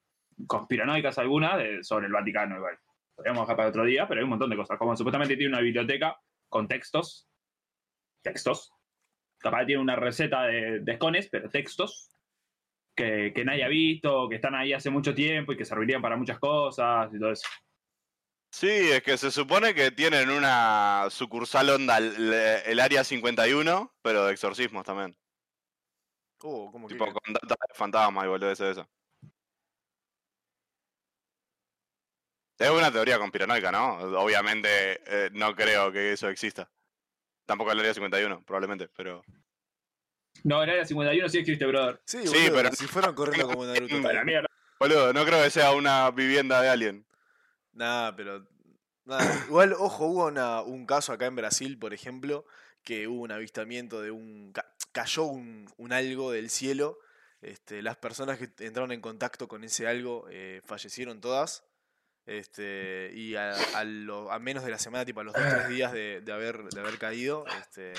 conspiranoicas 0.48 1.18
algunas 1.18 1.58
de- 1.58 1.84
sobre 1.84 2.06
el 2.08 2.14
Vaticano 2.14 2.56
igual. 2.58 2.78
Podríamos 3.16 3.42
dejar 3.44 3.56
para 3.58 3.70
otro 3.70 3.84
día, 3.84 4.08
pero 4.08 4.20
hay 4.20 4.24
un 4.24 4.30
montón 4.30 4.50
de 4.50 4.56
cosas. 4.56 4.78
Como 4.78 4.96
supuestamente 4.96 5.36
tiene 5.36 5.54
una 5.54 5.62
biblioteca 5.62 6.18
con 6.48 6.68
textos. 6.68 7.28
Textos. 8.22 8.72
Capaz 9.40 9.66
tiene 9.66 9.82
una 9.82 9.96
receta 9.96 10.44
de, 10.44 10.80
de 10.82 10.92
escones, 10.94 11.28
pero 11.30 11.50
textos. 11.50 12.10
Que, 13.02 13.34
que 13.34 13.44
nadie 13.44 13.64
ha 13.64 13.68
visto, 13.68 14.30
que 14.30 14.36
están 14.36 14.54
ahí 14.54 14.74
hace 14.74 14.92
mucho 14.92 15.16
tiempo 15.16 15.54
y 15.54 15.58
que 15.58 15.66
servirían 15.66 16.04
para 16.04 16.16
muchas 16.16 16.38
cosas 16.38 17.10
y 17.12 17.18
todo 17.20 17.32
eso. 17.32 17.48
Sí, 18.52 18.68
es 18.68 19.02
que 19.02 19.18
se 19.18 19.32
supone 19.32 19.74
que 19.74 19.90
tienen 19.90 20.30
una 20.30 21.08
sucursal 21.10 21.70
onda 21.70 21.98
el, 21.98 22.32
el 22.32 22.80
área 22.80 23.04
51, 23.04 23.92
pero 24.04 24.26
de 24.26 24.34
exorcismos 24.34 24.86
también. 24.86 25.18
Oh, 26.44 26.72
¿cómo 26.72 26.88
que? 26.88 26.94
Tipo 26.94 27.06
con 27.06 27.34
data 27.34 27.56
de 27.68 27.74
fantasma 27.74 28.26
y 28.26 28.28
boludeces 28.28 28.66
de 28.66 28.72
eso. 28.72 28.90
Es 32.60 32.70
una 32.70 32.92
teoría 32.92 33.18
conspiranoica, 33.18 33.72
¿no? 33.72 33.96
Obviamente 34.22 35.02
eh, 35.08 35.30
no 35.34 35.56
creo 35.56 35.92
que 35.92 36.12
eso 36.12 36.30
exista. 36.30 36.70
Tampoco 37.48 37.72
el 37.72 37.80
área 37.80 37.96
51, 37.96 38.44
probablemente, 38.46 38.90
pero... 38.96 39.24
No, 40.44 40.64
el 40.64 40.70
área 40.70 40.86
51 40.86 41.30
sí 41.30 41.38
existe, 41.40 41.66
brother. 41.66 42.02
Sí, 42.06 42.26
Sí, 42.28 42.50
pero- 42.52 42.72
si 42.74 42.88
fueron 42.88 43.14
corriendo 43.16 43.48
como 43.48 43.66
Naruto. 43.66 44.02
Para 44.02 44.24
mierda. 44.24 44.48
Boludo, 44.80 45.14
no 45.14 45.24
creo 45.26 45.44
que 45.44 45.50
sea 45.52 45.72
una 45.74 46.10
vivienda 46.12 46.62
de 46.62 46.70
alguien. 46.70 47.06
Nah, 47.74 48.12
pero. 48.16 48.48
nada. 49.06 49.46
Igual, 49.48 49.74
ojo, 49.74 50.06
hubo 50.08 50.26
una- 50.28 50.62
un 50.62 50.86
caso 50.86 51.14
acá 51.14 51.26
en 51.28 51.36
Brasil, 51.36 51.78
por 51.78 51.94
ejemplo, 51.94 52.46
que 52.84 53.08
hubo 53.08 53.22
un 53.22 53.32
avistamiento 53.32 54.02
de 54.02 54.12
un. 54.12 54.52
ca- 54.54 54.74
cayó 54.92 55.24
un, 55.26 55.72
un 55.78 55.94
algo 55.94 56.32
del 56.32 56.50
cielo. 56.50 56.98
Este, 57.42 57.82
las 57.82 57.98
personas 57.98 58.38
que 58.40 58.50
entraron 58.66 58.92
en 58.92 59.02
contacto 59.02 59.48
con 59.48 59.64
ese 59.64 59.88
algo 59.88 60.28
eh, 60.32 60.62
fallecieron 60.66 61.22
todas. 61.22 61.64
Este, 62.26 63.12
y 63.14 63.36
a, 63.36 63.52
a 63.76 63.84
lo- 63.84 64.32
a 64.32 64.40
menos 64.40 64.64
de 64.64 64.72
la 64.72 64.78
semana, 64.80 65.06
tipo 65.06 65.20
a 65.20 65.24
los 65.24 65.34
dos 65.34 65.44
o 65.44 65.50
tres 65.50 65.70
días 65.70 65.92
de, 65.92 66.22
de 66.22 66.32
haber, 66.32 66.64
de 66.66 66.80
haber 66.80 66.98
caído, 66.98 67.46
este, 67.60 67.94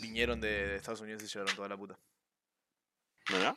vinieron 0.00 0.40
de, 0.40 0.76
Estados 0.76 1.00
Unidos 1.00 1.22
y 1.22 1.26
se 1.26 1.38
llevaron 1.38 1.56
toda 1.56 1.68
la 1.68 1.76
puta. 1.76 1.98
¿Verdad? 3.30 3.56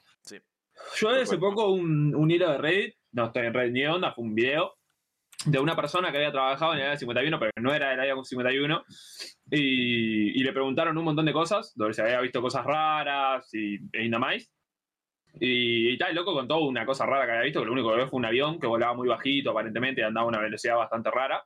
Yo 0.97 1.09
hace 1.09 1.37
poco 1.37 1.71
un, 1.71 2.15
un 2.15 2.31
hilo 2.31 2.49
de 2.51 2.57
Reddit, 2.57 2.95
no 3.11 3.27
estoy 3.27 3.45
en 3.45 3.53
Reddit 3.53 3.73
ni 3.73 3.85
onda, 3.85 4.13
fue 4.13 4.23
un 4.23 4.35
video 4.35 4.75
de 5.45 5.59
una 5.59 5.75
persona 5.75 6.11
que 6.11 6.17
había 6.17 6.31
trabajado 6.31 6.73
en 6.73 6.79
el 6.79 6.85
área 6.85 6.97
51, 6.97 7.39
pero 7.39 7.51
no 7.59 7.73
era 7.73 7.89
del 7.89 7.99
área 7.99 8.15
51, 8.21 8.83
y, 9.51 10.39
y 10.39 10.43
le 10.43 10.53
preguntaron 10.53 10.97
un 10.97 11.03
montón 11.03 11.25
de 11.25 11.33
cosas, 11.33 11.73
donde 11.75 11.93
se 11.93 12.01
había 12.01 12.21
visto 12.21 12.41
cosas 12.41 12.65
raras 12.65 13.49
y, 13.53 13.75
y 13.75 14.09
nada 14.09 14.19
más. 14.19 14.51
Y, 15.39 15.93
y 15.93 15.97
tal, 15.97 16.09
el 16.09 16.15
loco 16.15 16.33
contó 16.33 16.59
una 16.59 16.85
cosa 16.85 17.05
rara 17.05 17.25
que 17.25 17.31
había 17.31 17.43
visto, 17.43 17.61
que 17.61 17.65
lo 17.65 17.71
único 17.71 17.89
que 17.89 17.97
vio 17.97 18.07
fue 18.07 18.19
un 18.19 18.25
avión 18.25 18.59
que 18.59 18.67
volaba 18.67 18.93
muy 18.93 19.07
bajito, 19.07 19.51
aparentemente, 19.51 20.01
y 20.01 20.03
andaba 20.03 20.25
a 20.25 20.29
una 20.29 20.41
velocidad 20.41 20.75
bastante 20.75 21.09
rara. 21.09 21.43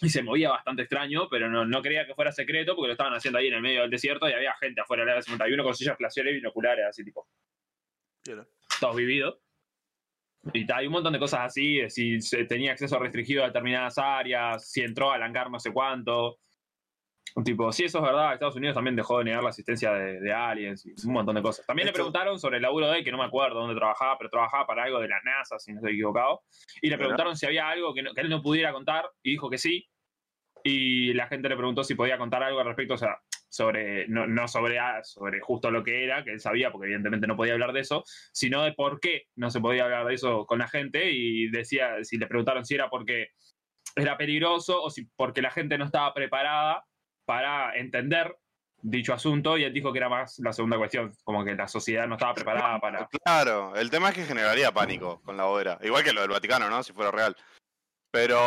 Y 0.00 0.08
se 0.08 0.22
movía 0.22 0.50
bastante 0.50 0.82
extraño, 0.82 1.28
pero 1.28 1.48
no, 1.48 1.64
no 1.64 1.82
creía 1.82 2.06
que 2.06 2.14
fuera 2.14 2.30
secreto 2.30 2.74
porque 2.74 2.88
lo 2.88 2.92
estaban 2.92 3.14
haciendo 3.14 3.38
ahí 3.38 3.48
en 3.48 3.54
el 3.54 3.62
medio 3.62 3.82
del 3.82 3.90
desierto 3.90 4.28
y 4.28 4.32
había 4.32 4.54
gente 4.56 4.80
afuera 4.80 5.02
del 5.02 5.10
área 5.10 5.22
51 5.22 5.64
con 5.64 5.74
sillas 5.74 5.98
glaciares 5.98 6.32
y 6.32 6.36
binoculares, 6.36 6.86
así 6.86 7.04
tipo 7.04 7.28
Piola. 8.22 8.46
todos 8.80 8.96
vividos. 8.96 9.40
Y 10.52 10.70
hay 10.70 10.86
un 10.86 10.92
montón 10.92 11.12
de 11.12 11.18
cosas 11.18 11.40
así, 11.40 11.78
de 11.78 11.90
si 11.90 12.20
se 12.20 12.44
tenía 12.44 12.72
acceso 12.72 12.98
restringido 12.98 13.42
a 13.42 13.48
determinadas 13.48 13.98
áreas, 13.98 14.70
si 14.70 14.82
entró 14.82 15.10
al 15.10 15.22
hangar 15.22 15.50
no 15.50 15.58
sé 15.58 15.72
cuánto. 15.72 16.38
Tipo, 17.44 17.70
sí, 17.72 17.84
eso 17.84 17.98
es 17.98 18.04
verdad, 18.04 18.32
Estados 18.34 18.56
Unidos 18.56 18.74
también 18.74 18.96
dejó 18.96 19.18
de 19.18 19.24
negar 19.24 19.42
la 19.44 19.50
asistencia 19.50 19.92
de, 19.92 20.20
de 20.20 20.32
aliens 20.32 20.84
y 20.84 21.06
un 21.06 21.12
montón 21.12 21.36
de 21.36 21.42
cosas. 21.42 21.64
También 21.66 21.86
le 21.86 21.92
preguntaron 21.92 22.38
sobre 22.40 22.56
el 22.56 22.62
laburo 22.62 22.90
de 22.90 22.98
él, 22.98 23.04
que 23.04 23.12
no 23.12 23.18
me 23.18 23.24
acuerdo 23.24 23.60
dónde 23.60 23.76
trabajaba, 23.76 24.18
pero 24.18 24.28
trabajaba 24.30 24.66
para 24.66 24.82
algo 24.84 24.98
de 24.98 25.08
la 25.08 25.20
NASA, 25.22 25.58
si 25.58 25.72
no 25.72 25.78
estoy 25.78 25.92
equivocado. 25.94 26.42
Y 26.82 26.88
le 26.88 26.96
preguntaron 26.98 27.36
si 27.36 27.46
había 27.46 27.68
algo 27.68 27.94
que, 27.94 28.02
no- 28.02 28.12
que 28.12 28.20
él 28.22 28.28
no 28.28 28.42
pudiera 28.42 28.72
contar, 28.72 29.08
y 29.22 29.30
dijo 29.32 29.48
que 29.50 29.58
sí. 29.58 29.86
Y 30.64 31.12
la 31.14 31.28
gente 31.28 31.48
le 31.48 31.56
preguntó 31.56 31.84
si 31.84 31.94
podía 31.94 32.18
contar 32.18 32.42
algo 32.42 32.58
al 32.60 32.66
respecto, 32.66 32.94
o 32.94 32.98
sea, 32.98 33.18
sobre, 33.48 34.08
no, 34.08 34.26
no 34.26 34.48
sobre, 34.48 34.78
ah, 34.80 35.02
sobre 35.04 35.40
justo 35.40 35.70
lo 35.70 35.84
que 35.84 36.04
era, 36.04 36.24
que 36.24 36.32
él 36.32 36.40
sabía, 36.40 36.70
porque 36.72 36.86
evidentemente 36.86 37.26
no 37.28 37.36
podía 37.36 37.52
hablar 37.54 37.72
de 37.72 37.80
eso, 37.80 38.02
sino 38.32 38.62
de 38.64 38.72
por 38.72 38.98
qué 39.00 39.26
no 39.36 39.50
se 39.50 39.60
podía 39.60 39.84
hablar 39.84 40.06
de 40.06 40.14
eso 40.14 40.44
con 40.44 40.58
la 40.58 40.68
gente 40.68 41.10
y 41.12 41.48
decía, 41.50 42.02
si 42.02 42.18
le 42.18 42.26
preguntaron 42.26 42.64
si 42.64 42.74
era 42.74 42.90
porque 42.90 43.28
era 43.96 44.18
peligroso 44.18 44.82
o 44.82 44.90
si 44.90 45.06
porque 45.16 45.40
la 45.40 45.50
gente 45.50 45.78
no 45.78 45.84
estaba 45.84 46.12
preparada 46.12 46.84
para 47.28 47.76
entender 47.76 48.38
dicho 48.80 49.12
asunto 49.12 49.58
y 49.58 49.64
él 49.64 49.74
dijo 49.74 49.92
que 49.92 49.98
era 49.98 50.08
más 50.08 50.38
la 50.38 50.54
segunda 50.54 50.78
cuestión, 50.78 51.12
como 51.24 51.44
que 51.44 51.54
la 51.54 51.68
sociedad 51.68 52.08
no 52.08 52.14
estaba 52.14 52.32
preparada 52.32 52.78
para... 52.80 53.06
Claro, 53.22 53.76
el 53.76 53.90
tema 53.90 54.08
es 54.08 54.14
que 54.14 54.24
generaría 54.24 54.72
pánico 54.72 55.20
con 55.20 55.36
la 55.36 55.44
hoguera. 55.44 55.78
Igual 55.82 56.02
que 56.02 56.14
lo 56.14 56.22
del 56.22 56.30
Vaticano, 56.30 56.70
¿no? 56.70 56.82
Si 56.82 56.94
fuera 56.94 57.10
real. 57.10 57.36
Pero 58.10 58.40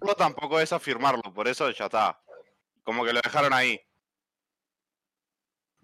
no 0.00 0.14
tampoco 0.14 0.60
es 0.60 0.72
afirmarlo, 0.72 1.20
por 1.34 1.46
eso 1.46 1.70
ya 1.72 1.84
está. 1.84 2.18
Como 2.84 3.04
que 3.04 3.12
lo 3.12 3.20
dejaron 3.22 3.52
ahí. 3.52 3.78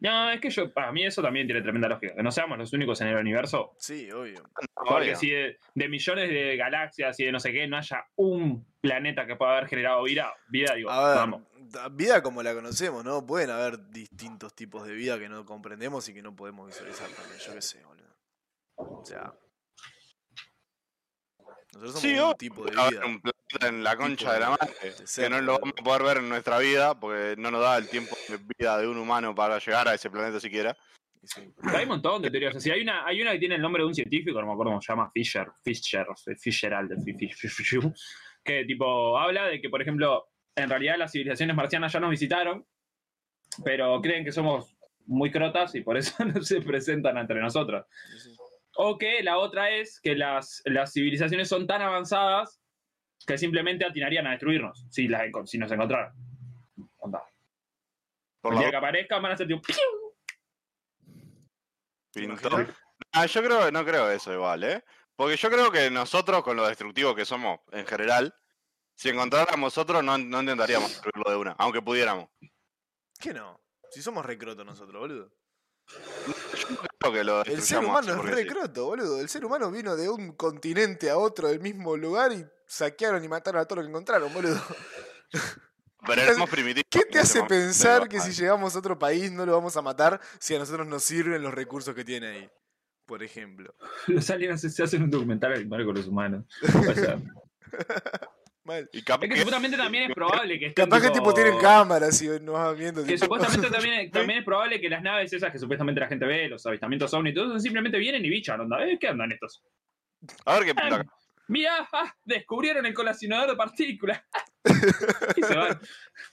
No, 0.01 0.31
es 0.31 0.41
que 0.41 0.49
yo, 0.51 0.73
para 0.73 0.93
mí 0.93 1.05
eso 1.05 1.21
también 1.23 1.47
tiene 1.49 1.61
tremenda 1.61 1.89
lógica, 1.89 2.15
que 2.15 2.23
no 2.23 2.31
seamos 2.31 2.57
los 2.57 2.73
únicos 2.73 3.01
en 3.01 3.09
el 3.09 3.17
universo, 3.17 3.75
Sí, 3.79 4.09
obvio. 4.13 4.43
porque 4.75 4.95
Obvio. 5.11 5.17
si 5.17 5.31
de, 5.31 5.59
de 5.75 5.89
millones 5.89 6.29
de 6.31 6.57
galaxias 6.57 7.19
y 7.19 7.25
de 7.25 7.33
no 7.33 7.41
sé 7.41 7.53
qué 7.53 7.67
no 7.67 7.77
haya 7.79 8.07
un 8.17 8.65
planeta 8.81 9.27
que 9.27 9.35
pueda 9.35 9.57
haber 9.57 9.69
generado 9.69 10.05
vida, 10.05 10.33
vida 10.49 10.75
digo, 10.77 10.89
A 10.91 11.09
ver, 11.09 11.17
vamos. 11.17 11.43
da- 11.73 11.89
vida 11.89 12.23
como 12.23 12.45
la 12.45 12.55
conocemos, 12.55 13.05
¿no? 13.05 13.27
Pueden 13.27 13.51
haber 13.51 13.89
distintos 13.91 14.55
tipos 14.55 14.87
de 14.87 14.95
vida 14.95 15.19
que 15.19 15.29
no 15.29 15.45
comprendemos 15.45 16.09
y 16.09 16.15
que 16.15 16.23
no 16.23 16.37
podemos 16.37 16.69
visualizar 16.69 17.09
también, 17.11 17.39
yo 17.41 17.55
qué 17.55 17.63
sé, 17.63 17.83
boludo. 17.85 18.17
O 18.77 19.05
sea. 19.05 19.33
Nosotros 21.75 21.93
somos 21.93 22.01
Sí, 22.03 22.19
un 22.19 22.35
tipo 22.35 22.65
de 22.65 22.71
vida. 22.71 23.05
un 23.07 23.21
en 23.61 23.83
la 23.83 23.97
concha 23.97 24.33
de 24.33 24.41
la 24.41 24.51
madre. 24.51 24.75
de 24.83 25.23
Que 25.23 25.31
no 25.31 25.41
lo 25.41 25.59
vamos 25.59 25.75
a 25.79 25.83
poder 25.83 26.03
ver 26.03 26.17
en 26.19 26.29
nuestra 26.29 26.59
vida 26.59 26.99
porque 26.99 27.35
no 27.39 27.51
nos 27.51 27.61
da 27.61 27.79
el 27.79 27.89
tiempo 27.89 28.17
de 28.29 28.39
vida 28.59 28.79
de 28.79 28.87
un 28.87 28.99
humano 28.99 29.35
para 29.35 29.59
llegar 29.59 29.89
a 29.89 29.95
ese 29.95 30.11
planeta 30.11 30.41
siquiera. 30.41 30.77
Sí. 31.23 31.53
Hay 31.75 31.83
un 31.83 31.89
montón 31.89 32.23
de 32.23 32.31
teorías. 32.31 32.57
así. 32.57 32.71
hay, 32.71 32.83
una, 32.83 33.05
hay 33.05 33.21
una 33.21 33.33
que 33.33 33.39
tiene 33.39 33.57
el 33.57 33.63
nombre 33.63 33.83
de 33.83 33.89
un 33.89 33.95
científico, 33.95 34.41
no 34.41 34.47
me 34.47 34.53
acuerdo 34.53 34.71
cómo 34.71 34.83
se 34.83 34.93
llama, 34.93 35.11
Fisher, 35.13 35.49
Fisher, 35.65 36.07
Fisher, 36.39 36.73
que 38.45 38.65
tipo 38.65 39.19
habla 39.19 39.47
de 39.47 39.61
que, 39.61 39.69
por 39.69 39.83
ejemplo, 39.83 40.29
en 40.55 40.71
realidad 40.71 40.97
las 40.97 41.13
civilizaciones 41.13 41.57
marcianas 41.57 41.93
ya 41.93 42.01
nos 42.01 42.11
visitaron, 42.11 42.65
pero 43.65 44.01
creen 44.01 44.25
que 44.25 44.33
somos 44.33 44.77
muy 45.07 45.31
crotas 45.31 45.75
y 45.75 45.81
por 45.81 45.97
eso 45.97 46.15
no 46.25 46.43
se 46.43 46.61
presentan 46.61 47.19
entre 47.19 47.41
nosotros. 47.41 47.87
O 48.77 48.97
que 48.97 49.23
la 49.23 49.39
otra 49.39 49.71
es 49.71 50.01
que 50.01 50.15
las, 50.15 50.63
las 50.65 50.93
civilizaciones 50.93 51.49
son 51.49 51.67
tan 51.67 51.83
avanzadas 51.83 52.58
que 53.29 53.37
simplemente 53.37 53.85
atinarían 53.85 54.27
a 54.27 54.31
destruirnos 54.31 54.87
si, 54.89 55.07
las, 55.07 55.31
si 55.45 55.59
nos 55.59 55.71
encontraran. 55.71 56.15
Onda. 56.97 57.23
Por 58.41 58.55
El 58.55 58.57
la 58.57 58.63
día 58.63 58.71
que 58.71 58.77
aparezcan 58.77 59.23
van 59.23 59.33
a 59.33 59.37
ser 59.37 59.47
tipo... 59.47 59.63
Ah, 63.13 63.27
yo 63.27 63.43
creo, 63.43 63.71
no 63.71 63.85
creo 63.85 64.11
eso 64.11 64.33
igual, 64.33 64.65
¿eh? 64.65 64.83
Porque 65.15 65.37
yo 65.37 65.51
creo 65.51 65.71
que 65.71 65.91
nosotros, 65.91 66.43
con 66.43 66.57
lo 66.57 66.67
destructivos 66.67 67.15
que 67.15 67.27
somos 67.27 67.61
en 67.71 67.87
general, 67.87 68.35
si 68.97 69.11
encontráramos 69.11 69.77
otro, 69.77 70.03
no, 70.03 70.17
no 70.17 70.41
intentaríamos 70.41 70.89
destruirlo 70.89 71.31
de 71.31 71.37
una, 71.37 71.53
aunque 71.59 71.83
pudiéramos. 71.83 72.31
¿Qué 73.21 73.35
no? 73.35 73.61
Si 73.91 74.01
somos 74.01 74.25
recrotos 74.25 74.65
nosotros, 74.65 74.99
boludo. 74.99 75.31
Creo 76.99 77.13
que 77.13 77.25
lo 77.25 77.45
El 77.45 77.63
ser 77.63 77.79
humano 77.79 78.11
es 78.11 78.17
porque 78.17 78.35
sí. 78.37 78.43
recroto, 78.45 78.85
boludo. 78.87 79.21
El 79.21 79.29
ser 79.29 79.45
humano 79.45 79.71
vino 79.71 79.97
de 79.97 80.09
un 80.09 80.33
continente 80.33 81.11
a 81.11 81.17
otro 81.17 81.49
del 81.49 81.61
mismo 81.61 81.97
lugar 81.97 82.33
y 82.33 82.45
saquearon 82.67 83.25
y 83.25 83.29
mataron 83.29 83.61
a 83.61 83.65
todo 83.65 83.77
lo 83.77 83.83
que 83.83 83.89
encontraron, 83.89 84.33
boludo. 84.33 84.61
Pero 86.07 86.23
éramos 86.23 86.51
primitivos. 86.51 86.87
¿Qué 86.91 87.05
te 87.05 87.19
hace 87.19 87.43
pensar 87.45 88.01
pero- 88.03 88.11
que 88.11 88.21
si 88.21 88.33
llegamos 88.39 88.75
a 88.75 88.79
otro 88.79 88.99
país 88.99 89.31
no 89.33 89.47
lo 89.47 89.53
vamos 89.53 89.77
a 89.77 89.83
matar 89.83 90.21
si 90.39 90.55
a 90.55 90.59
nosotros 90.59 90.87
nos 90.87 91.03
sirven 91.05 91.43
los 91.43 91.55
recursos 91.55 91.95
que 91.95 92.05
tiene 92.05 92.27
ahí? 92.29 92.51
Por 93.07 93.23
ejemplo. 93.23 93.75
Los 94.07 94.29
aliens 94.29 94.61
se 94.61 94.83
hacen 94.83 95.03
un 95.03 95.11
documental 95.11 95.55
animal 95.55 95.85
con 95.87 95.95
los 95.95 96.07
humanos. 96.07 96.45
O 96.91 96.95
sea, 96.95 97.19
Mal. 98.69 98.89
Y 98.93 99.03
capaz 99.03 99.25
es 99.25 99.29
que 99.31 99.35
que- 99.35 99.41
supuestamente 99.41 99.77
también 99.79 100.11
es 100.11 100.15
probable 100.15 100.59
que 100.59 100.67
estén 100.67 100.85
Capaz 100.85 101.01
que 101.01 101.11
tipo 101.11 101.33
tienen 101.35 101.59
cámaras 101.59 102.21
y 102.23 102.29
nos 102.41 102.55
van 102.55 102.77
viendo. 102.79 103.01
Que 103.03 103.15
tipo, 103.15 103.25
supuestamente 103.25 103.71
también, 103.71 104.11
también 104.13 104.39
es 104.41 104.45
probable 104.45 104.79
que 104.81 104.89
las 104.91 105.03
naves 105.03 105.33
esas 105.33 105.51
que 105.51 105.59
supuestamente 105.59 106.01
la 106.01 106.07
gente 106.07 106.27
ve, 106.27 106.49
los 106.49 106.65
avistamientos 106.67 107.13
ovni 107.15 107.31
y 107.31 107.35
todo 107.35 107.47
eso, 107.47 107.59
simplemente 107.61 107.99
vienen 107.99 108.25
y 108.25 108.29
bichan, 108.29 108.61
onda. 108.61 108.87
¿eh? 108.87 108.99
¿Qué 109.01 109.09
andan 109.09 109.33
estos? 109.33 109.63
A 110.45 110.55
ver 110.55 110.65
qué 110.67 110.75
pinta 110.75 110.97
Ah. 110.97 111.05
Mira, 111.51 111.89
ah, 111.95 112.15
descubrieron 112.25 112.85
el 112.85 112.93
colacionador 112.93 113.49
de 113.49 113.57
partículas. 113.57 114.21
y 115.37 115.43
se 115.43 115.57
van. 115.57 115.81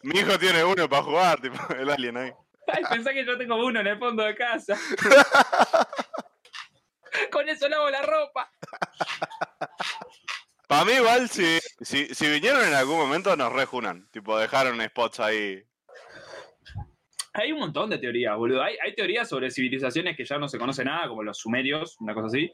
Mi 0.04 0.20
hijo 0.20 0.38
tiene 0.38 0.62
uno 0.62 0.90
para 0.90 1.04
jugar, 1.04 1.40
tipo, 1.40 1.56
el 1.80 1.90
alien 1.90 2.18
ahí. 2.18 2.32
Ay, 2.68 2.84
pensá 2.90 3.14
que 3.14 3.26
yo 3.26 3.38
tengo 3.38 3.56
uno 3.66 3.80
en 3.80 3.88
el 3.88 3.98
fondo 3.98 4.24
de 4.24 4.36
casa. 4.36 4.76
Con 7.32 7.48
eso 7.48 7.70
lavo 7.70 7.90
la 7.90 8.02
ropa. 8.02 8.52
Para 10.68 10.86
mí 10.86 10.94
igual, 10.94 11.30
si, 11.30 11.60
si, 11.82 12.08
si 12.08 12.30
vinieron 12.30 12.64
en 12.66 12.74
algún 12.74 12.98
momento 12.98 13.36
nos 13.36 13.54
rejunan. 13.54 14.08
Tipo, 14.12 14.38
dejaron 14.38 14.82
spots 14.82 15.20
ahí. 15.20 15.64
Hay 17.34 17.52
un 17.52 17.60
montón 17.60 17.90
de 17.90 17.98
teorías, 17.98 18.36
boludo. 18.38 18.64
Hay, 18.64 18.76
hay 18.84 18.96
teorías 18.96 19.28
sobre 19.28 19.52
civilizaciones 19.52 20.16
que 20.16 20.24
ya 20.24 20.38
no 20.38 20.48
se 20.48 20.58
conoce 20.58 20.86
nada, 20.86 21.08
como 21.08 21.22
los 21.22 21.38
sumerios, 21.38 21.98
una 22.00 22.14
cosa 22.14 22.28
así. 22.28 22.52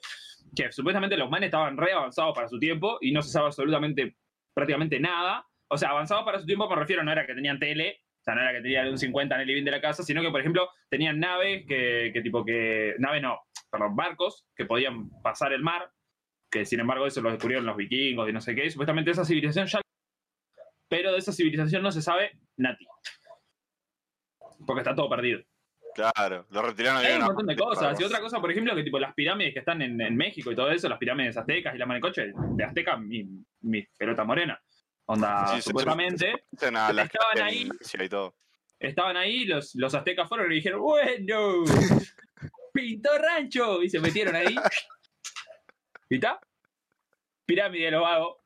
Que 0.56 0.72
supuestamente 0.72 1.16
los 1.18 1.30
manes 1.30 1.48
estaban 1.48 1.78
re 1.78 1.94
avanzados 1.94 2.34
para 2.36 2.48
su 2.48 2.60
tiempo 2.60 2.98
y 3.00 3.12
no 3.12 3.22
se 3.22 3.30
sabe 3.30 3.48
absolutamente, 3.48 4.18
prácticamente 4.54 5.00
nada. 5.00 5.46
O 5.68 5.78
sea, 5.78 5.90
avanzados 5.90 6.26
para 6.26 6.40
su 6.40 6.46
tiempo 6.46 6.68
me 6.68 6.76
refiero, 6.76 7.04
no 7.04 7.12
era 7.12 7.26
que 7.26 7.36
tenían 7.36 7.60
tele, 7.60 8.02
o 8.22 8.24
sea, 8.24 8.36
no 8.36 8.42
era 8.42 8.52
que 8.54 8.62
tenían 8.62 8.88
un 8.90 8.98
50 8.98 9.36
en 9.36 9.42
el 9.42 9.48
living 9.48 9.64
de 9.64 9.72
la 9.72 9.82
casa, 9.82 10.04
sino 10.04 10.22
que, 10.22 10.30
por 10.30 10.42
ejemplo, 10.42 10.70
tenían 10.90 11.20
naves 11.20 11.64
que, 11.68 12.12
que 12.14 12.22
tipo 12.22 12.44
que. 12.44 12.96
Naves 13.00 13.22
no, 13.22 13.40
perdón, 13.72 13.96
barcos 13.96 14.46
que 14.56 14.66
podían 14.66 15.10
pasar 15.22 15.54
el 15.54 15.62
mar, 15.62 15.90
que 16.52 16.66
sin 16.66 16.82
embargo 16.82 17.08
eso 17.08 17.22
lo 17.22 17.32
descubrieron 17.32 17.66
los 17.66 17.78
vikingos 17.78 18.30
y 18.30 18.34
no 18.34 18.42
sé 18.42 18.54
qué. 18.54 18.66
Y 18.66 18.70
supuestamente 18.70 19.12
esa 19.12 19.26
civilización 19.26 19.68
ya. 19.68 19.82
Pero 20.90 21.14
de 21.14 21.20
esa 21.20 21.32
civilización 21.32 21.82
no 21.82 21.92
se 21.92 22.02
sabe 22.02 22.38
nati. 22.58 22.86
Porque 24.68 24.82
está 24.82 24.94
todo 24.94 25.10
perdido. 25.10 25.42
Claro, 25.96 26.46
lo 26.50 26.62
retiraron 26.62 27.04
Hay 27.04 27.14
un 27.14 27.26
montón 27.26 27.48
de 27.48 27.56
cosas. 27.56 28.00
Y 28.00 28.04
otra 28.04 28.20
cosa, 28.22 28.40
por 28.40 28.52
ejemplo, 28.52 28.76
que 28.76 28.84
tipo 28.84 29.00
las 29.00 29.14
pirámides 29.14 29.54
que 29.54 29.60
están 29.60 29.82
en, 29.82 30.00
en 30.00 30.16
México 30.16 30.52
y 30.52 30.56
todo 30.56 30.72
eso, 30.72 30.88
las 30.88 31.00
pirámides 31.00 31.38
aztecas 31.38 31.76
y 31.76 31.78
la 31.78 31.86
manicoche 31.86 32.32
de 32.34 32.64
Azteca, 32.64 32.98
mi, 32.98 33.26
mi 33.62 33.84
pelota 33.98 34.24
morena. 34.24 34.62
Onda, 35.06 35.48
Sí, 35.56 35.62
supuestamente, 35.62 36.46
estaban 36.52 37.42
ahí. 37.42 37.70
y 38.00 38.10
todo. 38.10 38.36
estaban 38.80 39.18
ahí, 39.18 39.46
los, 39.46 39.76
los 39.76 39.94
aztecas 39.94 40.30
fueron 40.30 40.52
y 40.52 40.56
dijeron, 40.56 40.82
bueno, 40.82 41.64
pintó 42.74 43.18
rancho. 43.18 43.82
Y 43.84 43.90
se 43.90 44.00
metieron 44.00 44.36
ahí. 44.36 44.56
¿Y 46.12 46.16
está? 46.16 46.42
Pirámide 47.46 47.86
de 47.86 47.92
los 47.92 48.02
vagos. 48.02 48.38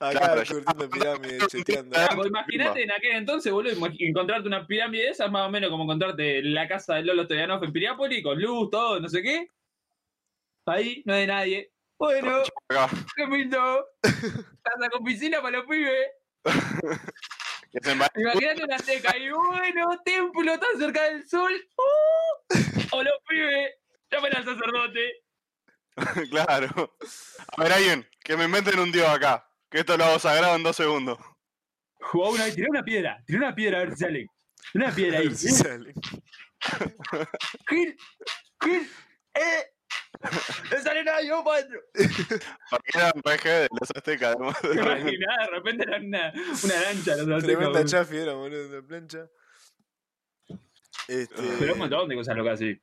Acá 0.00 0.18
Claro, 0.18 0.42
curtiendo 0.48 0.88
pirámides, 0.88 1.46
cheteando. 1.48 1.94
Ah, 1.98 2.08
pues 2.16 2.28
imagínate 2.28 2.82
en 2.82 2.92
aquel 2.92 3.12
entonces, 3.16 3.52
boludo, 3.52 3.74
encontrarte 3.98 4.48
una 4.48 4.66
pirámide 4.66 5.02
de 5.02 5.10
esas, 5.10 5.30
más 5.30 5.46
o 5.46 5.50
menos 5.50 5.68
como 5.68 5.84
encontrarte 5.84 6.42
la 6.42 6.66
casa 6.66 6.94
de 6.94 7.02
Lolo 7.02 7.24
Stoyanov 7.24 7.62
en 7.62 7.72
Piriápolis, 7.74 8.22
con 8.22 8.40
luz, 8.40 8.70
todo, 8.70 8.98
no 8.98 9.08
sé 9.10 9.22
qué. 9.22 9.52
Ahí 10.64 11.02
no 11.04 11.12
hay 11.12 11.26
nadie. 11.26 11.72
Bueno, 11.98 12.42
qué 13.16 13.26
lindo. 13.26 13.86
Casa 14.00 14.90
con 14.90 15.04
piscina 15.04 15.42
para 15.42 15.58
los 15.58 15.66
pibes. 15.66 16.08
Imagínate 18.16 18.64
una 18.64 18.78
seca 18.78 19.14
y 19.18 19.28
bueno, 19.28 20.00
templo 20.02 20.58
tan 20.58 20.78
cerca 20.78 21.02
del 21.02 21.28
sol. 21.28 21.52
¡Uh! 21.76 22.96
O 22.96 23.02
los 23.02 23.14
pibes. 23.28 23.74
Llamen 24.10 24.36
al 24.36 24.44
sacerdote. 24.46 25.25
claro. 26.30 26.96
A 27.56 27.62
ver, 27.62 27.72
alguien, 27.72 28.06
que 28.22 28.36
me 28.36 28.44
inventen 28.44 28.78
un 28.78 28.92
dios 28.92 29.08
acá. 29.08 29.48
Que 29.70 29.80
esto 29.80 29.96
lo 29.96 30.04
hago 30.04 30.18
sagrado 30.18 30.56
en 30.56 30.62
dos 30.62 30.76
segundos. 30.76 31.18
Jugó 32.00 32.30
una, 32.30 32.44
tiré 32.50 32.68
una 32.68 32.84
piedra, 32.84 33.22
tiré 33.26 33.38
una 33.38 33.54
piedra 33.54 33.78
a 33.78 33.80
ver 33.80 33.90
si 33.92 34.04
sale. 34.04 34.26
Una 34.74 34.94
piedra 34.94 35.18
ahí. 35.18 35.28
ver 35.28 35.36
si 35.36 35.48
sale. 35.48 35.94
Gil, 37.68 37.96
Gil, 38.62 38.90
eh. 39.34 39.72
No 40.70 40.82
sale 40.82 41.04
nada, 41.04 41.22
yo 41.22 41.44
para 41.44 41.58
adentro. 41.58 41.80
Porque 42.70 42.90
eran 42.94 43.12
PG 43.12 43.44
de 43.44 43.68
los 43.78 43.90
aztecas. 43.94 44.34
además. 44.34 44.62
De 44.62 45.46
repente 45.52 45.84
era 45.84 45.98
una, 45.98 46.32
una 46.32 46.80
lancha. 46.80 47.16
Los 47.16 47.28
aztecas, 47.28 47.42
Tremenda 47.44 47.84
chafi 47.84 48.16
era, 48.16 48.32
boludo, 48.32 48.68
de 48.68 48.82
plancha. 48.82 49.28
Este, 51.08 51.42
Pero 51.58 51.74
un 51.74 51.78
montón 51.78 52.08
de 52.08 52.16
cosas 52.16 52.36
locas 52.36 52.54
así. 52.54 52.80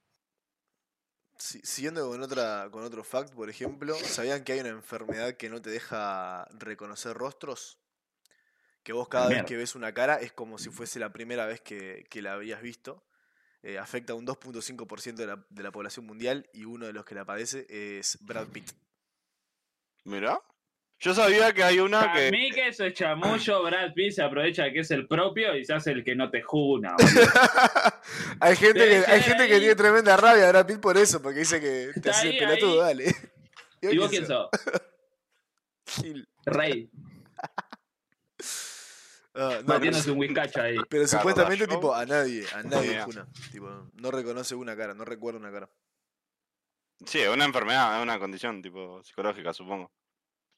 Si- 1.43 1.61
siguiendo 1.63 2.07
con 2.09 2.21
otra 2.21 2.69
con 2.71 2.83
otro 2.83 3.03
fact, 3.03 3.33
por 3.33 3.49
ejemplo, 3.49 3.93
¿sabían 3.95 4.43
que 4.43 4.53
hay 4.53 4.59
una 4.61 4.69
enfermedad 4.69 5.35
que 5.35 5.49
no 5.49 5.61
te 5.61 5.69
deja 5.69 6.45
reconocer 6.57 7.15
rostros? 7.17 7.77
Que 8.83 8.93
vos 8.93 9.07
cada 9.09 9.27
vez 9.29 9.43
que 9.45 9.57
ves 9.57 9.75
una 9.75 9.93
cara 9.93 10.15
es 10.15 10.31
como 10.33 10.57
si 10.57 10.69
fuese 10.69 10.99
la 10.99 11.11
primera 11.11 11.45
vez 11.45 11.61
que, 11.61 12.05
que 12.09 12.21
la 12.21 12.33
habías 12.33 12.61
visto. 12.61 13.03
Eh, 13.61 13.77
afecta 13.77 14.11
a 14.13 14.15
un 14.17 14.25
2.5% 14.25 15.15
de 15.15 15.27
la, 15.27 15.45
de 15.49 15.63
la 15.63 15.71
población 15.71 16.05
mundial 16.05 16.49
y 16.53 16.65
uno 16.65 16.85
de 16.85 16.91
los 16.93 17.05
que 17.05 17.15
la 17.15 17.23
padece 17.23 17.65
es 17.69 18.17
Brad 18.21 18.47
Pitt. 18.47 18.71
Mirá. 20.03 20.41
Yo 20.99 21.13
sabía 21.13 21.53
que 21.53 21.63
hay 21.63 21.79
una 21.79 22.01
Para 22.01 22.13
que. 22.13 22.31
mí 22.31 22.51
que 22.51 22.67
eso 22.69 22.85
es 22.85 22.93
chamullo, 22.93 23.63
Brad 23.63 23.93
Pitt 23.93 24.13
se 24.13 24.21
aprovecha 24.21 24.63
de 24.63 24.73
que 24.73 24.79
es 24.79 24.91
el 24.91 25.07
propio 25.07 25.55
y 25.55 25.65
se 25.65 25.73
hace 25.73 25.91
el 25.91 26.03
que 26.03 26.15
no 26.15 26.29
te 26.29 26.41
juna. 26.41 26.95
hay 28.39 28.55
gente, 28.55 28.79
que, 28.79 29.11
hay 29.11 29.21
gente 29.21 29.47
que 29.47 29.59
tiene 29.59 29.75
tremenda 29.75 30.15
rabia 30.15 30.47
a 30.47 30.51
Brad 30.51 30.65
Pitt 30.65 30.79
por 30.79 30.97
eso, 30.97 31.21
porque 31.21 31.39
dice 31.39 31.59
que 31.59 31.91
te 31.99 32.09
hace 32.09 32.29
ahí, 32.29 32.39
pelotudo, 32.39 32.83
ahí. 32.83 32.97
dale. 32.97 33.15
¿Y 33.81 33.97
vos 33.97 34.09
quién 34.09 34.25
sos? 34.25 34.47
Gil. 35.85 36.27
Rey, 36.45 36.89
Ah, 39.35 39.61
no, 39.65 40.13
un 40.13 40.19
whiskacho 40.19 40.61
ahí. 40.61 40.77
pero 40.87 41.07
supuestamente 41.07 41.65
tipo 41.67 41.93
a 41.93 42.05
nadie, 42.05 42.45
a 42.53 42.61
nadie 42.61 43.01
juna. 43.01 43.27
Tipo, 43.51 43.89
no 43.93 44.11
reconoce 44.11 44.53
una 44.53 44.77
cara, 44.77 44.93
no 44.93 45.05
recuerda 45.05 45.39
una 45.39 45.51
cara. 45.51 45.69
Sí, 47.05 47.19
es 47.19 47.29
una 47.29 47.45
enfermedad, 47.45 47.97
es 47.97 48.03
una 48.03 48.19
condición 48.19 48.61
tipo 48.61 49.03
psicológica, 49.03 49.51
supongo. 49.51 49.91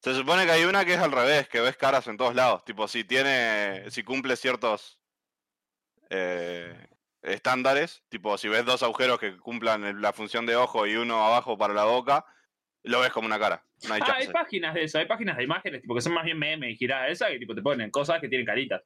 Se 0.01 0.13
supone 0.13 0.45
que 0.45 0.51
hay 0.51 0.65
una 0.65 0.85
que 0.85 0.93
es 0.93 0.99
al 0.99 1.11
revés, 1.11 1.47
que 1.47 1.61
ves 1.61 1.77
caras 1.77 2.07
en 2.07 2.17
todos 2.17 2.35
lados. 2.35 2.63
Tipo, 2.63 2.87
si 2.87 3.03
tiene. 3.03 3.89
si 3.89 4.03
cumple 4.03 4.35
ciertos 4.35 4.99
eh, 6.09 6.87
estándares, 7.21 8.03
tipo, 8.09 8.37
si 8.37 8.47
ves 8.47 8.65
dos 8.65 8.83
agujeros 8.83 9.19
que 9.19 9.37
cumplan 9.37 10.01
la 10.01 10.13
función 10.13 10.45
de 10.45 10.55
ojo 10.55 10.85
y 10.85 10.95
uno 10.95 11.25
abajo 11.25 11.57
para 11.57 11.73
la 11.73 11.85
boca, 11.85 12.25
lo 12.83 12.99
ves 12.99 13.11
como 13.11 13.25
una 13.25 13.39
cara. 13.39 13.63
No 13.87 13.93
hay 13.93 14.01
Ah, 14.03 14.15
hay 14.17 14.27
páginas 14.27 14.73
de 14.73 14.83
eso, 14.83 14.99
hay 14.99 15.05
páginas 15.05 15.37
de 15.37 15.43
imágenes, 15.43 15.81
tipo 15.81 15.95
que 15.95 16.01
son 16.01 16.13
más 16.13 16.23
bien 16.23 16.37
memes 16.37 16.71
y 16.71 16.75
giradas 16.75 17.11
esas 17.11 17.29
que 17.29 17.39
tipo 17.39 17.55
te 17.55 17.61
ponen 17.61 17.89
cosas 17.91 18.21
que 18.21 18.29
tienen 18.29 18.45
caritas. 18.45 18.81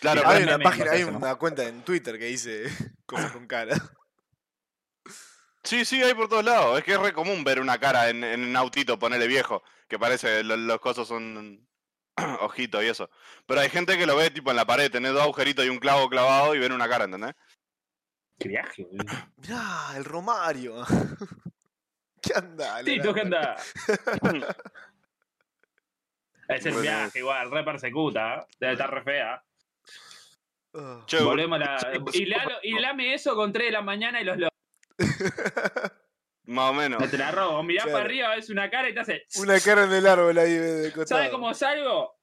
Claro, 0.00 0.22
hay 0.26 0.42
una 0.42 0.58
página, 0.58 0.90
hay 0.90 1.02
una 1.04 1.34
cuenta 1.36 1.68
en 1.68 1.82
Twitter 1.82 2.18
que 2.18 2.26
dice 2.26 2.64
cosas 3.06 3.32
con 3.32 3.46
cara. 3.46 3.76
Sí, 5.64 5.84
sí, 5.84 6.02
hay 6.02 6.14
por 6.14 6.28
todos 6.28 6.44
lados. 6.44 6.78
Es 6.78 6.84
que 6.84 6.92
es 6.92 6.98
re 6.98 7.12
común 7.12 7.44
ver 7.44 7.60
una 7.60 7.78
cara 7.78 8.08
en, 8.08 8.24
en 8.24 8.42
un 8.42 8.56
autito, 8.56 8.98
ponele 8.98 9.28
viejo, 9.28 9.62
que 9.92 9.98
parece 9.98 10.42
lo- 10.42 10.56
los 10.56 10.80
cosos 10.80 11.06
son 11.06 11.68
ojitos 12.40 12.82
y 12.82 12.86
eso. 12.86 13.10
Pero 13.46 13.60
hay 13.60 13.68
gente 13.68 13.98
que 13.98 14.06
lo 14.06 14.16
ve 14.16 14.30
tipo 14.30 14.48
en 14.50 14.56
la 14.56 14.64
pared, 14.64 14.90
tenés 14.90 15.12
dos 15.12 15.20
agujeritos 15.20 15.66
y 15.66 15.68
un 15.68 15.78
clavo 15.78 16.08
clavado 16.08 16.54
y 16.54 16.58
ven 16.58 16.72
una 16.72 16.88
cara, 16.88 17.04
¿entendés? 17.04 17.34
Qué 18.38 18.48
viaje, 18.48 18.84
boludo. 18.84 19.04
Mirá, 19.36 19.92
el 19.96 20.04
Romario. 20.06 20.82
¿Qué 22.22 22.32
anda? 22.34 22.82
Sí, 22.84 23.00
tú 23.02 23.12
que 23.12 23.20
anda. 23.20 23.56
Es 26.48 26.66
el 26.66 26.72
Bueno. 26.72 26.82
viaje 26.82 27.18
igual, 27.20 27.50
re 27.50 27.64
persecuta, 27.64 28.34
¿eh? 28.36 28.46
debe 28.60 28.72
estar 28.72 28.90
re 28.92 29.02
fea. 29.02 29.42
Ah. 30.74 31.04
Volvemos 31.22 31.56
a 31.56 31.64
la. 31.64 31.76
Y, 32.14 32.24
lalo- 32.26 32.58
y 32.62 32.72
lame 32.78 33.12
eso 33.14 33.34
con 33.36 33.52
3 33.52 33.66
de 33.66 33.72
la 33.72 33.82
mañana 33.82 34.20
y 34.20 34.24
los. 34.24 34.38
Más 36.44 36.70
o 36.70 36.74
menos. 36.74 37.00
No 37.00 37.08
te 37.08 37.18
la 37.18 37.30
robo. 37.30 37.62
Mirá 37.62 37.82
Claro. 37.84 37.98
para 37.98 38.04
arriba, 38.04 38.34
ves 38.34 38.50
una 38.50 38.70
cara 38.70 38.88
y 38.88 38.94
te 38.94 39.00
hace. 39.00 39.22
Una 39.40 39.60
cara 39.60 39.84
en 39.84 39.92
el 39.92 40.06
árbol 40.06 40.38
ahí 40.38 40.54
de 40.54 40.92
costado. 40.92 41.20
¿Sabes 41.20 41.30
cómo 41.30 41.54
salgo? 41.54 42.16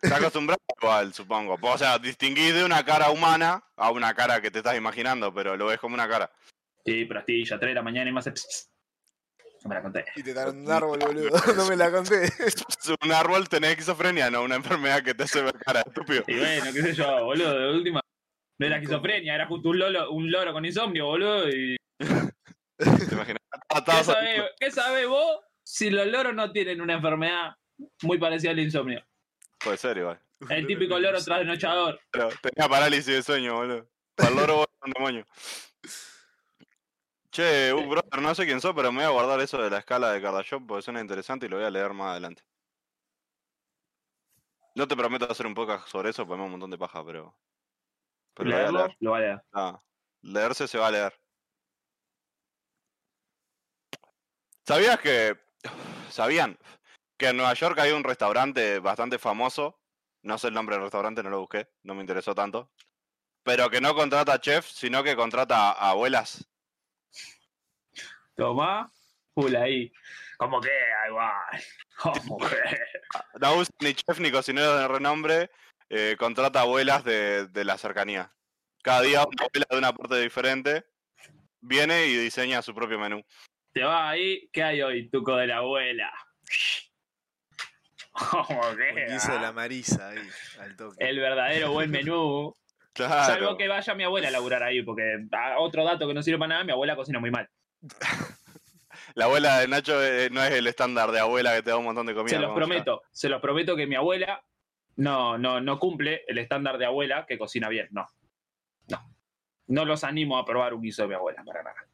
Está 0.00 0.16
acostumbrado 0.16 0.60
igual, 0.80 1.12
supongo. 1.12 1.58
O 1.60 1.78
sea, 1.78 1.98
distinguís 1.98 2.54
de 2.54 2.64
una 2.64 2.84
cara 2.84 3.10
humana 3.10 3.64
a 3.76 3.90
una 3.90 4.14
cara 4.14 4.40
que 4.40 4.50
te 4.50 4.58
estás 4.58 4.76
imaginando, 4.76 5.34
pero 5.34 5.56
lo 5.56 5.66
ves 5.66 5.78
como 5.80 5.94
una 5.94 6.08
cara. 6.08 6.30
Sí, 6.84 7.04
pero 7.04 7.20
astilla, 7.20 7.58
3 7.58 7.70
de 7.70 7.74
la 7.74 7.82
mañana 7.82 8.08
y 8.10 8.14
pss. 8.14 8.70
No 9.64 9.68
me 9.70 9.74
la 9.74 9.82
conté. 9.82 10.04
Y 10.14 10.22
te 10.22 10.32
dan 10.32 10.56
un 10.56 10.70
árbol, 10.70 10.98
boludo. 11.00 11.30
No 11.56 11.66
me 11.66 11.76
la 11.76 11.90
conté. 11.90 12.28
Un 13.04 13.12
árbol 13.12 13.48
tenés 13.48 13.72
esquizofrenia, 13.72 14.30
no 14.30 14.42
una 14.42 14.54
enfermedad 14.54 15.02
que 15.02 15.14
te 15.14 15.24
hace 15.24 15.42
ver 15.42 15.54
cara, 15.54 15.80
estúpido. 15.80 16.22
Y 16.28 16.38
bueno, 16.38 16.66
qué 16.72 16.82
sé 16.82 16.94
yo, 16.94 17.24
boludo, 17.24 17.58
de 17.58 17.76
última. 17.76 18.00
No 18.58 18.66
era 18.66 18.76
esquizofrenia, 18.76 19.34
era 19.34 19.46
justo 19.46 19.68
un, 19.68 19.78
lolo, 19.78 20.10
un 20.12 20.30
loro 20.30 20.52
con 20.52 20.64
insomnio, 20.64 21.06
boludo. 21.06 21.48
Y... 21.48 21.76
¿Te 22.78 23.14
imaginas? 23.14 23.42
¿Qué 23.86 24.04
sabés 24.04 24.42
qué 24.58 24.70
sabés 24.70 25.08
vos 25.08 25.40
si 25.64 25.90
los 25.90 26.06
loros 26.06 26.34
no 26.34 26.50
tienen 26.52 26.80
una 26.80 26.94
enfermedad 26.94 27.54
muy 28.02 28.18
parecida 28.18 28.52
al 28.52 28.58
insomnio? 28.60 29.04
Puede 29.62 29.76
ser 29.76 29.98
igual. 29.98 30.20
El 30.48 30.66
típico 30.66 30.98
loro 30.98 31.18
trasnochador. 31.24 32.00
Pero 32.10 32.28
tenía 32.40 32.68
parálisis 32.68 33.06
de 33.14 33.22
sueño, 33.22 33.54
boludo. 33.56 33.88
Para 34.14 34.30
el 34.30 34.36
loro 34.36 34.56
vos 34.56 34.66
un 34.84 34.92
demonio. 34.92 35.26
Che, 37.30 37.72
uh, 37.72 37.88
brother, 37.88 38.22
no 38.22 38.34
sé 38.34 38.46
quién 38.46 38.60
sos, 38.60 38.74
pero 38.74 38.90
me 38.90 38.98
voy 38.98 39.06
a 39.06 39.10
guardar 39.12 39.40
eso 39.40 39.60
de 39.62 39.70
la 39.70 39.78
escala 39.78 40.12
de 40.12 40.22
Kardashian 40.22 40.66
porque 40.66 40.82
suena 40.82 41.00
interesante 41.00 41.46
y 41.46 41.48
lo 41.48 41.56
voy 41.56 41.66
a 41.66 41.70
leer 41.70 41.92
más 41.92 42.12
adelante. 42.12 42.42
No 44.74 44.86
te 44.88 44.96
prometo 44.96 45.30
hacer 45.30 45.46
un 45.46 45.54
podcast 45.54 45.88
sobre 45.88 46.10
eso, 46.10 46.24
porque 46.26 46.36
me 46.36 46.42
da 46.42 46.46
un 46.46 46.52
montón 46.52 46.70
de 46.70 46.78
paja, 46.78 47.04
pero. 47.04 47.36
Pero 48.34 48.50
lo 48.50 48.56
voy 48.56 48.60
a 48.60 48.62
Leerlo, 48.62 48.78
leer. 48.86 48.96
lo 49.00 49.10
va 49.10 49.16
a 49.16 49.20
leer. 49.20 49.42
Ah, 49.52 49.80
leerse 50.22 50.68
se 50.68 50.78
va 50.78 50.86
a 50.86 50.90
leer. 50.92 51.20
¿Sabías 54.68 55.00
que. 55.00 55.34
¿Sabían 56.10 56.58
que 57.16 57.28
en 57.28 57.38
Nueva 57.38 57.54
York 57.54 57.78
hay 57.78 57.92
un 57.92 58.04
restaurante 58.04 58.80
bastante 58.80 59.18
famoso? 59.18 59.80
No 60.22 60.36
sé 60.36 60.48
el 60.48 60.52
nombre 60.52 60.76
del 60.76 60.82
restaurante, 60.82 61.22
no 61.22 61.30
lo 61.30 61.40
busqué, 61.40 61.70
no 61.84 61.94
me 61.94 62.02
interesó 62.02 62.34
tanto. 62.34 62.70
Pero 63.42 63.70
que 63.70 63.80
no 63.80 63.94
contrata 63.94 64.38
chefs, 64.42 64.72
sino 64.72 65.02
que 65.02 65.16
contrata 65.16 65.72
a 65.72 65.88
abuelas. 65.88 66.46
Tomá, 68.36 68.92
full 69.34 69.56
ahí. 69.56 69.90
Como 70.36 70.60
que, 70.60 70.70
igual. 71.08 71.32
Oh, 72.04 72.12
mujer. 72.26 72.78
No 73.40 73.56
usa 73.56 73.74
ni 73.80 73.94
chef 73.94 74.20
ni 74.20 74.30
cocinero 74.30 74.76
de 74.76 74.86
renombre, 74.86 75.50
eh, 75.88 76.14
contrata 76.18 76.60
abuelas 76.60 77.04
de, 77.04 77.46
de 77.46 77.64
la 77.64 77.78
cercanía. 77.78 78.34
Cada 78.82 79.00
día 79.00 79.24
una 79.24 79.44
abuela 79.46 79.66
de 79.70 79.78
una 79.78 79.92
parte 79.94 80.20
diferente 80.20 80.84
viene 81.60 82.06
y 82.06 82.16
diseña 82.18 82.60
su 82.60 82.74
propio 82.74 82.98
menú. 82.98 83.24
Vas 83.84 84.12
ahí, 84.12 84.48
¿qué 84.52 84.62
hay 84.62 84.82
hoy? 84.82 85.10
Tuco 85.10 85.36
de 85.36 85.46
la 85.46 85.58
abuela. 85.58 86.12
Oh, 88.32 88.44
hizo 89.14 89.32
la 89.38 89.48
ah. 89.48 89.52
Marisa 89.52 90.08
ahí, 90.08 90.18
al 90.58 90.74
toque. 90.74 90.96
El 90.98 91.20
verdadero 91.20 91.72
buen 91.72 91.90
menú. 91.90 92.54
Claro. 92.94 93.32
Salvo 93.32 93.56
que 93.56 93.68
vaya 93.68 93.94
mi 93.94 94.02
abuela 94.02 94.26
a 94.26 94.30
laburar 94.32 94.60
ahí, 94.64 94.82
porque 94.82 95.04
ah, 95.30 95.54
otro 95.60 95.84
dato 95.84 96.08
que 96.08 96.14
no 96.14 96.20
sirve 96.20 96.36
para 96.36 96.48
nada, 96.48 96.64
mi 96.64 96.72
abuela 96.72 96.96
cocina 96.96 97.20
muy 97.20 97.30
mal. 97.30 97.48
La 99.14 99.26
abuela 99.26 99.60
de 99.60 99.68
Nacho 99.68 100.02
eh, 100.02 100.28
no 100.30 100.42
es 100.42 100.50
el 100.50 100.66
estándar 100.66 101.12
de 101.12 101.20
abuela 101.20 101.54
que 101.54 101.62
te 101.62 101.70
da 101.70 101.76
un 101.76 101.84
montón 101.84 102.06
de 102.06 102.14
comida. 102.14 102.34
Se 102.34 102.40
los 102.40 102.50
ya. 102.50 102.54
prometo, 102.56 103.02
se 103.12 103.28
los 103.28 103.40
prometo 103.40 103.76
que 103.76 103.86
mi 103.86 103.94
abuela 103.94 104.42
no, 104.96 105.38
no, 105.38 105.60
no 105.60 105.78
cumple 105.78 106.24
el 106.26 106.38
estándar 106.38 106.76
de 106.76 106.86
abuela 106.86 107.24
que 107.26 107.38
cocina 107.38 107.68
bien. 107.68 107.88
No. 107.92 108.06
No. 108.88 109.14
No 109.68 109.84
los 109.84 110.02
animo 110.02 110.36
a 110.38 110.44
probar 110.44 110.74
un 110.74 110.82
guiso 110.82 111.02
de 111.02 111.08
mi 111.08 111.14
abuela, 111.14 111.44
para 111.44 111.62
nada. 111.62 111.87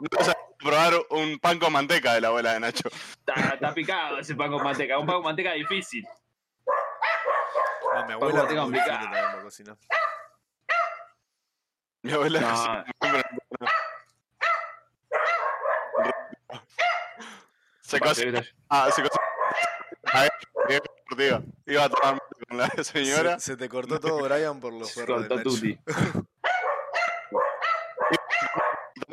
No 0.00 0.08
vas 0.18 0.28
a 0.28 0.36
probar 0.58 0.94
un 1.10 1.38
pan 1.38 1.58
con 1.58 1.72
manteca 1.72 2.14
de 2.14 2.20
la 2.20 2.28
abuela 2.28 2.54
de 2.54 2.60
Nacho. 2.60 2.88
Está, 2.88 3.54
está 3.54 3.72
picado 3.74 4.18
ese 4.18 4.34
pan 4.34 4.50
con 4.50 4.62
manteca. 4.62 4.98
Un 4.98 5.06
pan 5.06 5.16
con 5.16 5.24
manteca 5.24 5.52
difícil. 5.52 6.04
No, 7.94 8.06
mi 8.06 8.12
abuela 8.14 8.42
manteca 8.44 8.66
fina 8.68 9.00
también 9.00 9.24
para 9.24 9.42
cocinar. 9.42 9.76
Mi 12.02 12.12
abuela 12.12 12.40
No. 12.40 12.48
cocina. 12.50 12.84
Se 17.82 18.00
cocina. 18.00 18.42
Ah, 18.68 18.88
se 18.90 19.02
cocina. 19.02 20.26
Eh, 20.68 20.80
deportiva. 21.06 21.42
Iba 21.66 21.84
a 21.84 21.88
tomar 21.88 22.18
con 22.48 22.58
la 22.58 22.68
señora. 22.82 23.38
Se, 23.38 23.52
se 23.52 23.56
te 23.56 23.68
cortó 23.68 24.00
todo, 24.00 24.22
Brian, 24.22 24.60
por 24.60 24.72
los 24.72 24.88
Se 24.90 25.00
perros 25.00 25.22
de 25.22 25.28
cortó 25.28 25.50
Nacho. 25.50 26.26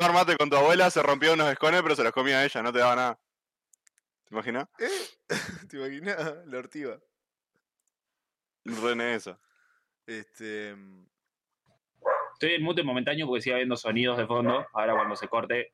Mate 0.08 0.36
con 0.36 0.48
tu 0.48 0.56
abuela, 0.56 0.90
se 0.90 1.02
rompió 1.02 1.34
unos 1.34 1.52
escones, 1.52 1.82
pero 1.82 1.94
se 1.94 2.02
los 2.02 2.12
comía 2.12 2.42
ella, 2.44 2.62
no 2.62 2.72
te 2.72 2.78
daba 2.80 2.96
nada. 2.96 3.20
¿Te 4.24 4.34
imaginas? 4.34 4.66
¿Eh? 4.78 4.88
¿Te 5.68 5.76
imaginas? 5.76 6.16
La 6.46 6.58
ortiva. 6.58 6.98
René 8.64 9.14
eso. 9.14 9.38
Este. 10.06 10.74
mm, 10.74 11.06
Estoy 12.32 12.54
en 12.54 12.62
mute 12.62 12.82
momentáneo 12.82 13.26
porque 13.26 13.42
sigue 13.42 13.54
habiendo 13.54 13.76
sonidos 13.76 14.16
de 14.16 14.26
fondo. 14.26 14.66
Ahora 14.72 14.94
cuando 14.94 15.14
se 15.14 15.28
corte, 15.28 15.72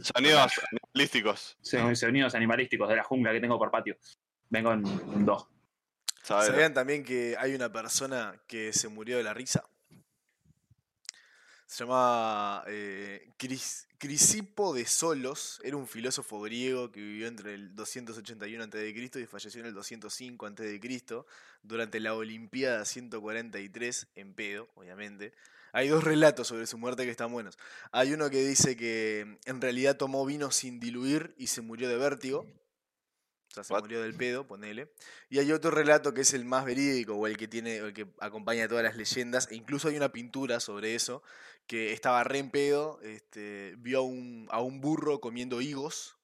Sonidos 0.00 0.52
animalísticos. 0.72 1.56
son 1.60 1.94
sonidos 1.94 2.34
animalísticos 2.34 2.88
de 2.88 2.96
la 2.96 3.04
jungla 3.04 3.32
que 3.32 3.40
tengo 3.40 3.58
por 3.58 3.70
patio. 3.70 3.96
Vengo 4.48 4.72
en, 4.72 5.26
dos. 5.26 5.46
¿Sabían 6.22 6.72
también 6.74 7.04
que 7.04 7.36
hay 7.38 7.54
una 7.54 7.70
persona 7.70 8.40
que 8.48 8.72
se 8.72 8.88
murió 8.88 9.18
de 9.18 9.22
la 9.24 9.34
risa? 9.34 9.68
Se 11.70 11.84
llamaba 11.84 12.64
eh, 12.66 13.30
Cris- 13.38 13.86
Crisipo 13.96 14.74
de 14.74 14.84
Solos. 14.86 15.60
Era 15.62 15.76
un 15.76 15.86
filósofo 15.86 16.40
griego 16.40 16.90
que 16.90 16.98
vivió 17.00 17.28
entre 17.28 17.54
el 17.54 17.76
281 17.76 18.64
a.C. 18.64 19.20
y 19.20 19.26
falleció 19.26 19.60
en 19.60 19.68
el 19.68 19.74
205 19.74 20.46
a.C. 20.46 20.80
durante 21.62 22.00
la 22.00 22.14
Olimpiada 22.14 22.84
143 22.84 24.08
en 24.16 24.34
pedo, 24.34 24.68
obviamente. 24.74 25.32
Hay 25.72 25.86
dos 25.86 26.02
relatos 26.02 26.48
sobre 26.48 26.66
su 26.66 26.76
muerte 26.76 27.04
que 27.04 27.12
están 27.12 27.30
buenos. 27.30 27.56
Hay 27.92 28.12
uno 28.12 28.30
que 28.30 28.44
dice 28.44 28.76
que 28.76 29.38
en 29.44 29.60
realidad 29.60 29.96
tomó 29.96 30.26
vino 30.26 30.50
sin 30.50 30.80
diluir 30.80 31.36
y 31.38 31.46
se 31.46 31.60
murió 31.60 31.88
de 31.88 31.96
vértigo. 31.98 32.46
O 33.50 33.54
sea, 33.54 33.64
se 33.64 33.72
What? 33.72 33.80
murió 33.82 34.02
del 34.02 34.14
pedo, 34.14 34.46
ponele. 34.46 34.92
Y 35.28 35.40
hay 35.40 35.50
otro 35.50 35.72
relato 35.72 36.14
que 36.14 36.20
es 36.20 36.34
el 36.34 36.44
más 36.44 36.64
verídico 36.64 37.14
o 37.14 37.26
el 37.26 37.36
que 37.36 37.48
tiene 37.48 37.82
o 37.82 37.86
el 37.86 37.92
que 37.92 38.06
acompaña 38.20 38.68
todas 38.68 38.84
las 38.84 38.96
leyendas. 38.96 39.48
E 39.50 39.56
incluso 39.56 39.88
hay 39.88 39.96
una 39.96 40.12
pintura 40.12 40.60
sobre 40.60 40.94
eso 40.94 41.22
que 41.66 41.92
estaba 41.92 42.22
re 42.24 42.38
en 42.38 42.50
pedo, 42.50 43.00
este, 43.02 43.74
vio 43.78 43.98
a 44.00 44.02
un, 44.02 44.48
a 44.50 44.60
un 44.60 44.80
burro 44.80 45.20
comiendo 45.20 45.60
higos. 45.60 46.16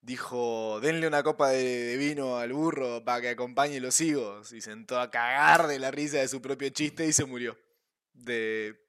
Dijo, 0.00 0.80
denle 0.80 1.06
una 1.08 1.22
copa 1.22 1.50
de, 1.50 1.64
de 1.64 1.96
vino 1.96 2.38
al 2.38 2.52
burro 2.52 3.04
para 3.04 3.20
que 3.20 3.30
acompañe 3.30 3.80
los 3.80 4.00
higos. 4.00 4.52
Y 4.52 4.60
sentó 4.60 5.00
a 5.00 5.10
cagar 5.10 5.66
de 5.66 5.78
la 5.78 5.90
risa 5.90 6.18
de 6.18 6.28
su 6.28 6.40
propio 6.40 6.68
chiste 6.70 7.06
y 7.06 7.12
se 7.12 7.24
murió. 7.24 7.58
De, 8.12 8.80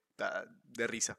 de 0.67 0.87
risa. 0.87 1.17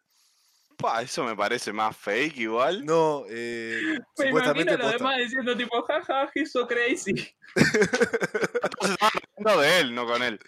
Pa, 0.78 1.02
eso 1.02 1.24
me 1.24 1.34
parece 1.34 1.72
más 1.72 1.96
fake 1.96 2.36
igual. 2.38 2.84
No, 2.86 3.24
eh, 3.28 3.80
Me 4.18 4.26
supuestamente 4.26 4.74
imagino 4.74 4.74
a 4.74 4.76
los 4.76 4.92
posta. 4.92 4.98
demás 4.98 5.18
diciendo 5.18 5.56
tipo, 5.56 5.82
jaja, 5.82 6.30
he's 6.34 6.52
so 6.52 6.66
crazy. 6.68 7.10
Entonces 7.56 8.90
estaban 8.92 9.12
riendo 9.34 9.60
de 9.60 9.80
él, 9.80 9.94
no 9.94 10.06
con 10.06 10.22
él. 10.22 10.38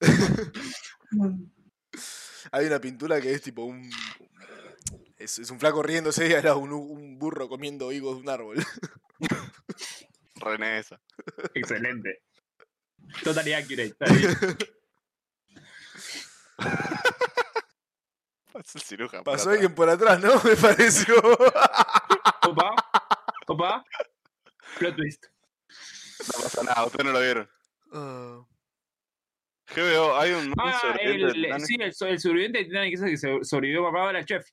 Hay 2.52 2.66
una 2.66 2.78
pintura 2.80 3.20
que 3.20 3.32
es 3.32 3.40
tipo 3.42 3.64
un. 3.64 3.90
Es, 5.16 5.38
es 5.38 5.50
un 5.50 5.58
flaco 5.58 5.82
riéndose 5.82 6.28
y 6.28 6.32
era 6.32 6.56
un, 6.56 6.72
un 6.72 7.18
burro 7.18 7.48
comiendo 7.48 7.90
higos 7.90 8.16
de 8.16 8.22
un 8.22 8.28
árbol. 8.28 8.66
René 10.36 10.78
esa. 10.80 11.00
Excelente. 11.54 12.22
Totally 13.22 13.54
accurate. 13.54 13.96
Es 18.64 18.74
el 18.76 18.82
cirujano. 18.82 19.24
Pasó 19.24 19.50
alguien 19.50 19.74
por 19.74 19.88
atrás, 19.88 20.20
¿no? 20.20 20.30
Me 20.44 20.56
pareció. 20.56 21.14
Opa, 22.46 22.74
opa. 23.46 23.84
Plot 24.78 24.96
twist. 24.96 25.26
No 26.36 26.42
pasa 26.42 26.62
nada, 26.62 26.84
ustedes 26.86 27.04
no 27.06 27.12
lo 27.12 27.20
vieron. 27.20 27.50
Ah, 27.92 28.40
GBO, 29.74 30.16
hay 30.16 30.30
un 30.32 30.54
Ah, 30.58 30.96
el, 31.00 31.32
sí, 31.64 31.74
el, 31.80 31.92
el 32.08 32.20
sobreviviente 32.20 32.58
de 32.58 32.64
Titanic 32.66 32.94
ese 32.94 33.06
que 33.10 33.16
se- 33.16 33.44
sobrevivió 33.44 33.82
papá 33.84 34.10
era 34.10 34.18
el 34.20 34.24
chef. 34.26 34.46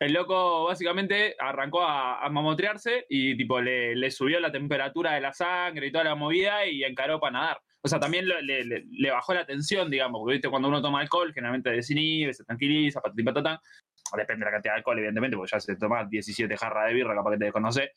El 0.00 0.12
loco 0.14 0.64
básicamente 0.64 1.36
arrancó 1.38 1.82
a, 1.82 2.24
a 2.24 2.28
mamotrearse 2.28 3.06
y 3.08 3.36
tipo 3.36 3.60
le, 3.60 3.94
le 3.94 4.10
subió 4.10 4.40
la 4.40 4.50
temperatura 4.50 5.12
de 5.12 5.20
la 5.20 5.32
sangre 5.32 5.86
y 5.86 5.92
toda 5.92 6.02
la 6.04 6.14
movida 6.16 6.66
y 6.66 6.82
encaró 6.82 7.20
para 7.20 7.32
nadar. 7.32 7.62
O 7.84 7.88
sea, 7.88 7.98
también 7.98 8.28
le, 8.28 8.42
le- 8.42 8.84
le 8.90 9.10
bajó 9.10 9.34
la 9.34 9.44
tensión, 9.44 9.90
digamos, 9.90 10.20
porque 10.20 10.34
¿viste? 10.34 10.48
cuando 10.48 10.68
uno 10.68 10.80
toma 10.80 11.00
alcohol 11.00 11.32
generalmente 11.34 11.70
desinhibe, 11.70 12.32
se 12.32 12.44
tranquiliza, 12.44 13.00
patatín, 13.00 13.24
patatán. 13.24 13.58
Depende 14.16 14.44
de 14.44 14.50
la 14.50 14.52
cantidad 14.52 14.74
de 14.74 14.78
alcohol, 14.78 14.98
evidentemente, 14.98 15.36
porque 15.36 15.50
ya 15.52 15.60
se 15.60 15.74
toma 15.76 16.04
17 16.04 16.56
jarras 16.56 16.88
de 16.88 16.94
birra, 16.94 17.14
capaz 17.14 17.32
que 17.32 17.38
te 17.38 17.44
desconoce. 17.46 17.90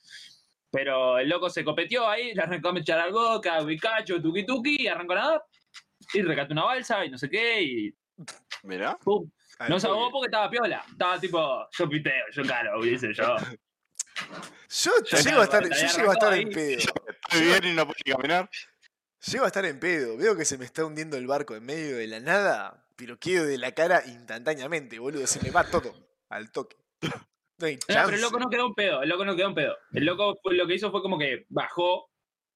Pero 0.72 1.20
el 1.20 1.30
loco 1.30 1.50
se 1.50 1.64
copeteó 1.64 2.08
ahí, 2.08 2.34
le 2.34 2.42
arrancó 2.42 2.70
a 2.70 2.80
echar 2.80 3.00
al 3.00 3.12
boca, 3.12 3.62
bicacho, 3.62 4.22
tuki 4.22 4.46
tuki, 4.46 4.82
y 4.84 4.88
arrancó 4.88 5.14
a 5.14 5.16
nadar. 5.18 5.44
Y 6.14 6.22
recató 6.22 6.54
una 6.54 6.64
balsa 6.64 7.06
y 7.06 7.10
no 7.12 7.18
sé 7.18 7.30
qué, 7.30 7.62
y 7.64 7.94
Mirá. 8.64 8.98
pum. 9.04 9.30
al 9.60 9.70
No 9.70 9.80
se 9.80 9.88
ahogó 9.88 10.02
toque. 10.06 10.12
porque 10.14 10.26
estaba 10.28 10.50
piola. 10.50 10.84
Estaba 10.90 11.20
tipo, 11.20 11.68
yo 11.78 11.90
piteo, 11.90 12.26
yo 12.32 12.44
caro, 12.44 12.82
dice 12.82 13.14
yo. 13.14 13.36
Yo 14.70 14.92
Ya 15.12 15.20
llego 15.20 15.42
a 15.42 15.44
estar, 15.44 15.64
yo 15.64 15.98
llego 15.98 16.10
a 16.10 16.14
estar 16.14 16.34
en 16.34 16.50
pedo. 16.50 16.78
Estoy 16.80 17.42
bien 17.46 17.60
y 17.66 17.74
no 17.76 17.86
puedo 17.86 18.18
caminar. 18.18 18.50
Llego 19.32 19.44
a 19.46 19.48
estar 19.48 19.66
en 19.66 19.80
pedo. 19.80 20.18
Veo 20.18 20.36
que 20.36 20.46
se 20.46 20.58
me 20.58 20.66
está 20.66 20.86
hundiendo 20.86 21.18
el 21.18 21.28
barco 21.28 21.56
en 21.56 21.66
medio 21.66 21.98
de 21.98 22.08
la 22.08 22.20
nada, 22.20 22.86
pero 22.96 23.18
quedo 23.18 23.46
de 23.46 23.58
la 23.58 23.72
cara 23.72 24.04
instantáneamente, 24.06 25.00
boludo. 25.00 25.26
Se 25.28 25.42
me 25.42 25.52
va 25.52 25.64
todo 25.64 25.94
al 26.30 26.52
toque. 26.52 26.76
No 27.58 27.68
hay 27.68 27.76
No, 27.76 27.80
chance. 27.88 28.06
pero 28.06 28.16
el 28.16 28.22
loco 28.22 28.40
no 28.40 28.50
quedó 28.50 28.68
un 28.68 28.76
pedo, 28.76 29.02
el 29.02 29.10
loco 29.10 29.26
no 29.26 29.36
quedó 29.36 29.48
un 29.48 29.56
pedo. 29.56 29.78
El 29.94 30.06
loco 30.06 30.38
lo 30.44 30.68
que 30.68 30.76
hizo 30.76 30.92
fue 30.92 31.02
como 31.02 31.18
que 31.18 31.46
bajó 31.50 32.10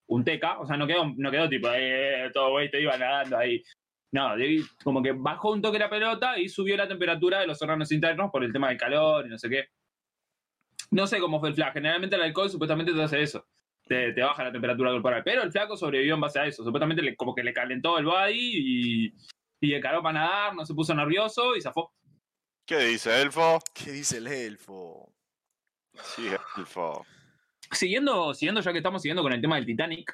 un 0.07 0.23
teca, 0.25 0.59
o 0.59 0.65
sea, 0.65 0.75
no 0.75 0.85
quedó, 0.87 1.05
no 1.15 1.31
quedó 1.31 1.47
tipo, 1.47 1.69
eh, 1.73 2.29
todo 2.33 2.51
güey, 2.51 2.69
te 2.69 2.81
iba 2.81 2.97
nadando 2.97 3.37
ahí. 3.37 3.63
No, 4.11 4.31
como 4.83 5.01
que 5.03 5.11
bajó 5.13 5.51
un 5.51 5.61
toque 5.61 5.77
la 5.79 5.89
pelota 5.89 6.37
y 6.39 6.49
subió 6.49 6.75
la 6.75 6.87
temperatura 6.87 7.39
de 7.39 7.47
los 7.47 7.61
órganos 7.61 7.91
internos 7.91 8.29
por 8.31 8.43
el 8.43 8.51
tema 8.51 8.69
del 8.69 8.77
calor 8.77 9.25
y 9.25 9.29
no 9.29 9.37
sé 9.37 9.49
qué. 9.49 9.65
No 10.91 11.05
sé 11.05 11.19
cómo 11.19 11.39
fue 11.39 11.49
el 11.49 11.55
flash. 11.55 11.73
Generalmente 11.73 12.15
el 12.15 12.23
alcohol 12.23 12.49
supuestamente 12.49 12.91
te 12.91 13.01
hace 13.03 13.21
eso. 13.21 13.47
Te, 13.90 14.14
te 14.14 14.22
baja 14.22 14.44
la 14.44 14.52
temperatura 14.52 14.91
corporal. 14.91 15.24
Pero 15.26 15.41
el 15.41 15.52
flaco 15.52 15.76
sobrevivió 15.76 16.14
en 16.14 16.22
base 16.22 16.40
a 16.40 16.45
eso. 16.45 16.64
Supuestamente 16.64 17.02
le- 17.02 17.16
como 17.16 17.34
que 17.34 17.44
le 17.44 17.52
calentó 17.52 17.98
el 17.98 18.06
body 18.06 18.34
y, 18.38 19.14
y 19.60 19.74
encaró 19.74 20.03
para 20.03 20.20
nadar, 20.20 20.56
no 20.56 20.64
se 20.66 20.76
puso 20.76 20.94
nervioso 20.94 21.56
y 21.56 21.61
zafó. 21.61 21.91
¿Qué 22.68 22.78
dice, 22.78 23.20
Elfo? 23.20 23.60
¿Qué 23.74 23.91
dice 23.91 24.18
el 24.20 24.28
elfo? 24.28 25.11
Sí, 26.03 26.28
Elfo. 26.56 27.03
Siguiendo, 27.72 28.34
siguiendo, 28.36 28.61
ya 28.61 28.72
que 28.72 28.78
estamos 28.78 29.02
siguiendo 29.02 29.24
con 29.24 29.34
el 29.34 29.41
tema 29.41 29.56
del 29.56 29.66
Titanic, 29.66 30.14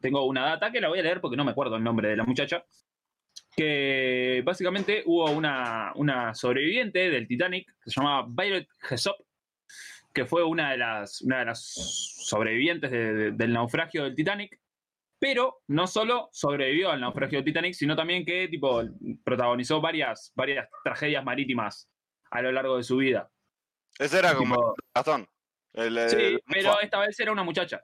tengo 0.00 0.24
una 0.24 0.44
data 0.46 0.70
que 0.70 0.80
la 0.80 0.88
voy 0.88 1.00
a 1.00 1.02
leer 1.02 1.20
porque 1.20 1.36
no 1.36 1.44
me 1.44 1.50
acuerdo 1.50 1.74
el 1.76 1.82
nombre 1.82 2.08
de 2.10 2.16
la 2.16 2.24
muchacha. 2.24 2.64
Que 3.56 4.40
básicamente 4.44 5.02
hubo 5.06 5.30
una, 5.30 5.92
una 5.96 6.32
sobreviviente 6.34 7.10
del 7.10 7.26
Titanic 7.26 7.66
que 7.82 7.90
se 7.90 8.00
llamaba 8.00 8.26
Violet 8.28 8.68
Hesop, 8.88 9.16
que 10.16 10.24
fue 10.24 10.42
una 10.42 10.70
de 10.70 10.78
las, 10.78 11.20
una 11.20 11.40
de 11.40 11.44
las 11.44 11.60
sobrevivientes 12.26 12.90
de- 12.90 13.12
de- 13.14 13.30
del 13.32 13.52
naufragio 13.52 14.02
del 14.04 14.14
Titanic. 14.14 14.58
Pero 15.18 15.58
no 15.68 15.86
solo 15.86 16.30
sobrevivió 16.32 16.90
al 16.90 17.00
naufragio 17.02 17.36
del 17.38 17.44
Titanic, 17.44 17.74
sino 17.74 17.94
también 17.94 18.24
que 18.24 18.48
tipo, 18.48 18.82
protagonizó 19.24 19.78
varias, 19.82 20.32
varias 20.34 20.68
tragedias 20.84 21.22
marítimas 21.22 21.90
a 22.30 22.40
lo 22.40 22.50
largo 22.50 22.78
de 22.78 22.82
su 22.82 22.96
vida. 22.96 23.28
Ese 23.98 24.18
era 24.18 24.34
como 24.34 24.54
Tipo, 24.54 24.74
Gastón. 24.94 25.26
El, 25.74 25.98
el- 25.98 26.08
Sí, 26.10 26.16
el- 26.16 26.42
pero 26.50 26.80
esta 26.80 26.98
vez 27.00 27.20
era 27.20 27.30
una 27.32 27.42
muchacha. 27.44 27.82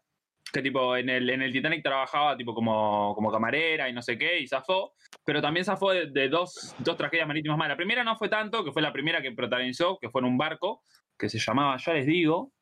Que 0.53 0.61
tipo 0.63 0.97
en 0.97 1.09
el, 1.11 1.29
en 1.31 1.41
el 1.43 1.53
Titanic 1.53 1.83
trabajaba 1.83 2.37
tipo 2.37 2.55
como, 2.55 3.15
como 3.15 3.31
camarera 3.31 3.89
y 3.89 3.93
no 3.93 4.01
sé 4.03 4.17
qué, 4.19 4.39
y 4.41 4.47
zafó. 4.47 4.95
Pero 5.25 5.41
también 5.43 5.65
zafó 5.65 5.91
de, 5.93 6.07
de 6.07 6.29
dos, 6.31 6.75
dos 6.79 6.97
tragedias 6.97 7.27
marítimas 7.29 7.57
más. 7.59 7.69
La 7.69 7.77
primera 7.77 8.05
no 8.05 8.17
fue 8.17 8.29
tanto, 8.31 8.63
que 8.65 8.73
fue 8.73 8.81
la 8.83 8.93
primera 8.93 9.21
que 9.23 9.33
protagonizó, 9.33 9.99
que 9.99 10.09
fue 10.11 10.21
en 10.23 10.27
un 10.27 10.39
barco, 10.39 10.83
que 11.19 11.29
se 11.29 11.39
llamaba, 11.39 11.77
ya 11.77 11.93
les 11.95 12.07
digo. 12.07 12.53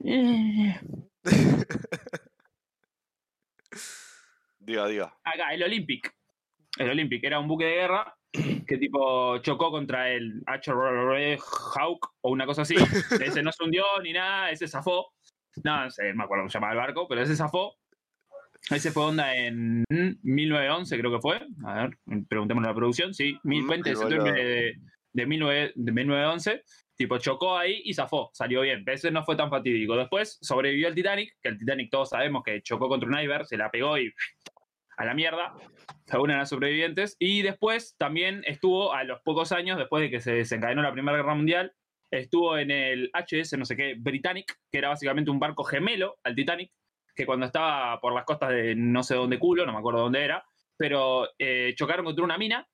Diga, 4.58 4.86
diga. 4.86 5.14
acá, 5.24 5.52
el 5.54 5.62
Olympic. 5.62 6.14
El 6.78 6.90
Olympic 6.90 7.24
era 7.24 7.38
un 7.40 7.48
buque 7.48 7.64
de 7.64 7.74
guerra 7.74 8.14
que 8.32 8.78
tipo 8.78 9.38
chocó 9.38 9.70
contra 9.70 10.10
el 10.10 10.42
HRR 10.46 11.38
Hawk 11.76 12.12
o 12.22 12.30
una 12.30 12.46
cosa 12.46 12.62
así. 12.62 12.74
Ese 13.36 13.42
no 13.42 13.52
se 13.52 13.64
hundió 13.64 13.84
ni 14.02 14.12
nada, 14.12 14.50
ese 14.50 14.68
zafó. 14.68 15.12
No, 15.64 15.84
no 15.84 15.90
sé, 15.90 16.14
me 16.14 16.24
acuerdo 16.24 16.42
cómo 16.42 16.50
se 16.50 16.54
llamaba 16.54 16.72
el 16.72 16.78
barco, 16.78 17.06
pero 17.08 17.20
ese 17.22 17.36
zafó. 17.36 17.76
Ese 18.70 18.92
fue 18.92 19.02
onda 19.04 19.34
en 19.36 19.84
1911, 20.22 20.98
creo 20.98 21.10
que 21.12 21.20
fue. 21.20 21.44
A 21.66 21.74
ver, 21.74 21.98
preguntémosle 22.28 22.68
a 22.68 22.70
la 22.70 22.76
producción. 22.76 23.12
Sí, 23.12 23.36
mil- 23.42 23.64
Mm, 23.64 23.68
20 23.68 23.90
de 23.90 23.94
qué 23.94 24.00
septiembre 24.00 24.32
de, 24.32 24.44
de, 25.12 25.26
19 25.26 25.72
de 25.74 25.92
1911. 25.92 26.62
Tipo, 27.02 27.18
chocó 27.18 27.58
ahí 27.58 27.82
y 27.84 27.94
zafó, 27.94 28.30
salió 28.32 28.60
bien. 28.60 28.84
Ese 28.86 29.10
no 29.10 29.24
fue 29.24 29.34
tan 29.34 29.50
fatídico. 29.50 29.96
Después 29.96 30.38
sobrevivió 30.40 30.86
el 30.86 30.94
Titanic, 30.94 31.36
que 31.42 31.48
el 31.48 31.58
Titanic 31.58 31.90
todos 31.90 32.10
sabemos 32.10 32.44
que 32.44 32.62
chocó 32.62 32.88
contra 32.88 33.08
un 33.08 33.18
iceberg, 33.18 33.44
se 33.44 33.56
la 33.56 33.72
pegó 33.72 33.98
y 33.98 34.14
a 34.98 35.04
la 35.04 35.12
mierda. 35.12 35.52
Fue 36.06 36.20
una 36.20 36.34
de 36.34 36.38
las 36.38 36.50
sobrevivientes. 36.50 37.16
Y 37.18 37.42
después 37.42 37.96
también 37.98 38.44
estuvo 38.46 38.94
a 38.94 39.02
los 39.02 39.20
pocos 39.22 39.50
años, 39.50 39.78
después 39.78 40.00
de 40.00 40.10
que 40.10 40.20
se 40.20 40.32
desencadenó 40.32 40.80
la 40.80 40.92
Primera 40.92 41.16
Guerra 41.16 41.34
Mundial, 41.34 41.72
estuvo 42.08 42.56
en 42.56 42.70
el 42.70 43.10
HS, 43.12 43.58
no 43.58 43.64
sé 43.64 43.74
qué, 43.74 43.96
Britannic, 43.98 44.54
que 44.70 44.78
era 44.78 44.90
básicamente 44.90 45.32
un 45.32 45.40
barco 45.40 45.64
gemelo 45.64 46.20
al 46.22 46.36
Titanic, 46.36 46.70
que 47.16 47.26
cuando 47.26 47.46
estaba 47.46 48.00
por 48.00 48.14
las 48.14 48.24
costas 48.24 48.50
de 48.50 48.76
no 48.76 49.02
sé 49.02 49.16
dónde 49.16 49.40
culo, 49.40 49.66
no 49.66 49.72
me 49.72 49.78
acuerdo 49.80 50.02
dónde 50.02 50.22
era, 50.22 50.44
pero 50.76 51.28
eh, 51.36 51.74
chocaron 51.74 52.04
contra 52.04 52.24
una 52.24 52.38
mina. 52.38 52.64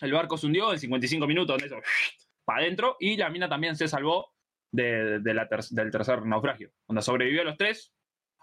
El 0.00 0.10
barco 0.10 0.38
se 0.38 0.46
hundió 0.46 0.72
en 0.72 0.78
55 0.78 1.26
minutos, 1.26 1.48
donde 1.48 1.66
eso, 1.66 1.76
para 2.50 2.62
adentro, 2.62 2.96
y 2.98 3.16
la 3.16 3.30
mina 3.30 3.48
también 3.48 3.76
se 3.76 3.86
salvó 3.86 4.32
de, 4.72 5.20
de 5.20 5.34
la 5.34 5.48
ter- 5.48 5.64
del 5.70 5.90
tercer 5.92 6.26
naufragio. 6.26 6.70
Cuando 6.84 7.00
sobrevivió 7.02 7.42
a 7.42 7.44
los 7.44 7.56
tres, 7.56 7.92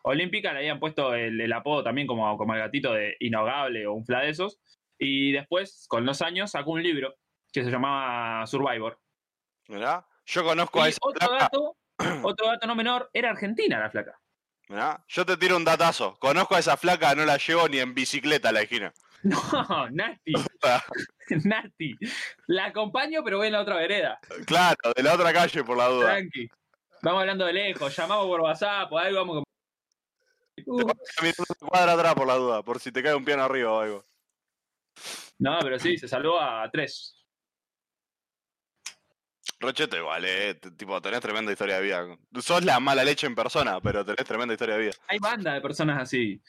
Olímpica 0.04 0.54
le 0.54 0.60
habían 0.60 0.80
puesto 0.80 1.14
el, 1.14 1.42
el 1.42 1.52
apodo 1.52 1.84
también 1.84 2.08
como, 2.08 2.38
como 2.38 2.54
el 2.54 2.60
gatito 2.62 2.94
de 2.94 3.18
Inahogable 3.20 3.86
o 3.88 3.94
un 3.94 4.06
fla 4.06 4.22
de 4.22 4.30
esos. 4.30 4.60
Y 4.98 5.34
después, 5.34 5.86
con 5.90 6.06
los 6.06 6.22
años, 6.22 6.52
sacó 6.52 6.72
un 6.72 6.84
libro 6.84 7.16
que 7.52 7.64
se 7.66 7.70
llamaba 7.70 8.46
Survivor. 8.48 8.98
Mirá. 9.68 10.06
Yo 10.26 10.44
conozco 10.46 10.82
a 10.82 10.88
esa 10.88 11.00
otro 11.02 11.28
flaca. 11.28 11.44
dato, 11.52 11.78
otro 12.24 12.48
dato 12.48 12.66
no 12.68 12.76
menor, 12.76 13.10
era 13.14 13.32
argentina 13.32 13.80
la 13.80 13.90
flaca. 13.90 14.18
Mirá. 14.70 15.04
Yo 15.10 15.26
te 15.26 15.36
tiro 15.38 15.58
un 15.58 15.66
datazo. 15.66 16.18
Conozco 16.20 16.56
a 16.56 16.60
esa 16.60 16.78
flaca, 16.78 17.14
no 17.16 17.26
la 17.26 17.38
llevo 17.38 17.68
ni 17.68 17.80
en 17.80 17.94
bicicleta 17.94 18.50
a 18.50 18.52
la 18.54 18.62
esquina. 18.62 18.94
No, 19.24 19.90
Nati, 19.90 20.32
Nati. 21.46 21.96
La 22.48 22.66
acompaño, 22.66 23.24
pero 23.24 23.38
voy 23.38 23.48
en 23.48 23.54
la 23.54 23.62
otra 23.62 23.76
vereda. 23.76 24.20
Claro, 24.46 24.78
de 24.96 25.04
la 25.04 25.14
otra 25.14 25.34
calle 25.34 25.64
por 25.64 25.78
la 25.78 25.88
duda. 25.88 26.06
Tranqui. 26.06 26.50
Vamos 27.02 27.22
hablando 27.22 27.46
de 27.46 27.54
lejos, 27.54 27.96
llamamos 27.96 28.26
por 28.26 28.42
WhatsApp 28.42 28.92
o 28.92 28.98
algo, 28.98 29.20
vamos. 29.20 29.44
Uh, 30.66 30.82
una 30.82 31.70
cuadra 31.70 31.94
atrás 31.94 32.16
por 32.16 32.28
la 32.28 32.36
duda, 32.36 32.64
por 32.64 32.80
si 32.80 32.92
te 32.92 33.04
cae 33.04 33.14
un 33.14 33.24
piano 33.24 33.44
arriba 33.44 33.72
o 33.72 33.80
algo. 33.80 34.06
no, 35.38 35.60
pero 35.62 35.78
sí, 35.78 35.98
se 35.98 36.08
salvó 36.08 36.40
a 36.40 36.70
tres. 36.72 37.14
Rochete 39.60 39.98
igual, 39.98 40.26
eh. 40.26 40.56
Tipo, 40.56 41.02
tenés 41.02 41.22
tremenda 41.22 41.52
historia 41.52 41.78
de 41.78 41.82
vida. 41.82 42.18
Sos 42.42 42.64
la 42.64 42.80
mala 42.80 43.04
leche 43.04 43.26
en 43.26 43.36
persona, 43.36 43.80
pero 43.82 44.06
tenés 44.06 44.26
tremenda 44.26 44.54
historia 44.54 44.76
de 44.76 44.82
vida. 44.82 44.94
Hay 45.08 45.20
banda 45.20 45.54
de 45.54 45.62
personas 45.62 46.02
así. 46.02 46.42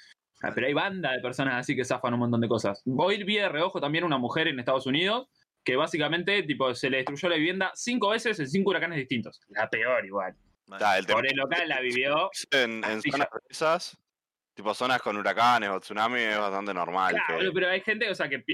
Ah, 0.42 0.52
pero 0.54 0.66
hay 0.66 0.72
banda 0.72 1.12
de 1.12 1.20
personas 1.20 1.56
así 1.56 1.74
que 1.74 1.84
zafan 1.84 2.14
un 2.14 2.20
montón 2.20 2.40
de 2.40 2.48
cosas. 2.48 2.82
Hoy 2.86 3.22
vi 3.24 3.36
de 3.36 3.48
reojo 3.48 3.80
también 3.80 4.04
una 4.04 4.18
mujer 4.18 4.48
en 4.48 4.58
Estados 4.58 4.86
Unidos 4.86 5.28
que 5.64 5.76
básicamente 5.76 6.42
tipo, 6.44 6.74
se 6.74 6.88
le 6.88 6.98
destruyó 6.98 7.28
la 7.28 7.36
vivienda 7.36 7.72
cinco 7.74 8.10
veces 8.10 8.38
en 8.40 8.48
cinco 8.48 8.70
huracanes 8.70 8.98
distintos. 8.98 9.40
La 9.48 9.68
peor 9.68 10.04
igual. 10.06 10.34
El 10.98 11.06
Por 11.06 11.26
el 11.26 11.36
local 11.36 11.68
la 11.68 11.80
vivió. 11.80 12.30
en, 12.50 12.82
zonas 13.02 13.28
de 13.32 13.40
esas, 13.48 13.98
tipo 14.54 14.74
zonas 14.74 15.00
con 15.00 15.16
huracanes 15.16 15.70
o 15.70 15.80
tsunami, 15.80 16.20
es 16.20 16.38
bastante 16.38 16.74
normal. 16.74 17.12
Claro, 17.12 17.26
que- 17.26 17.34
boludo, 17.34 17.52
pero 17.54 17.68
hay 17.68 17.80
gente, 17.80 18.10
o 18.10 18.14
sea, 18.14 18.28
que 18.28 18.44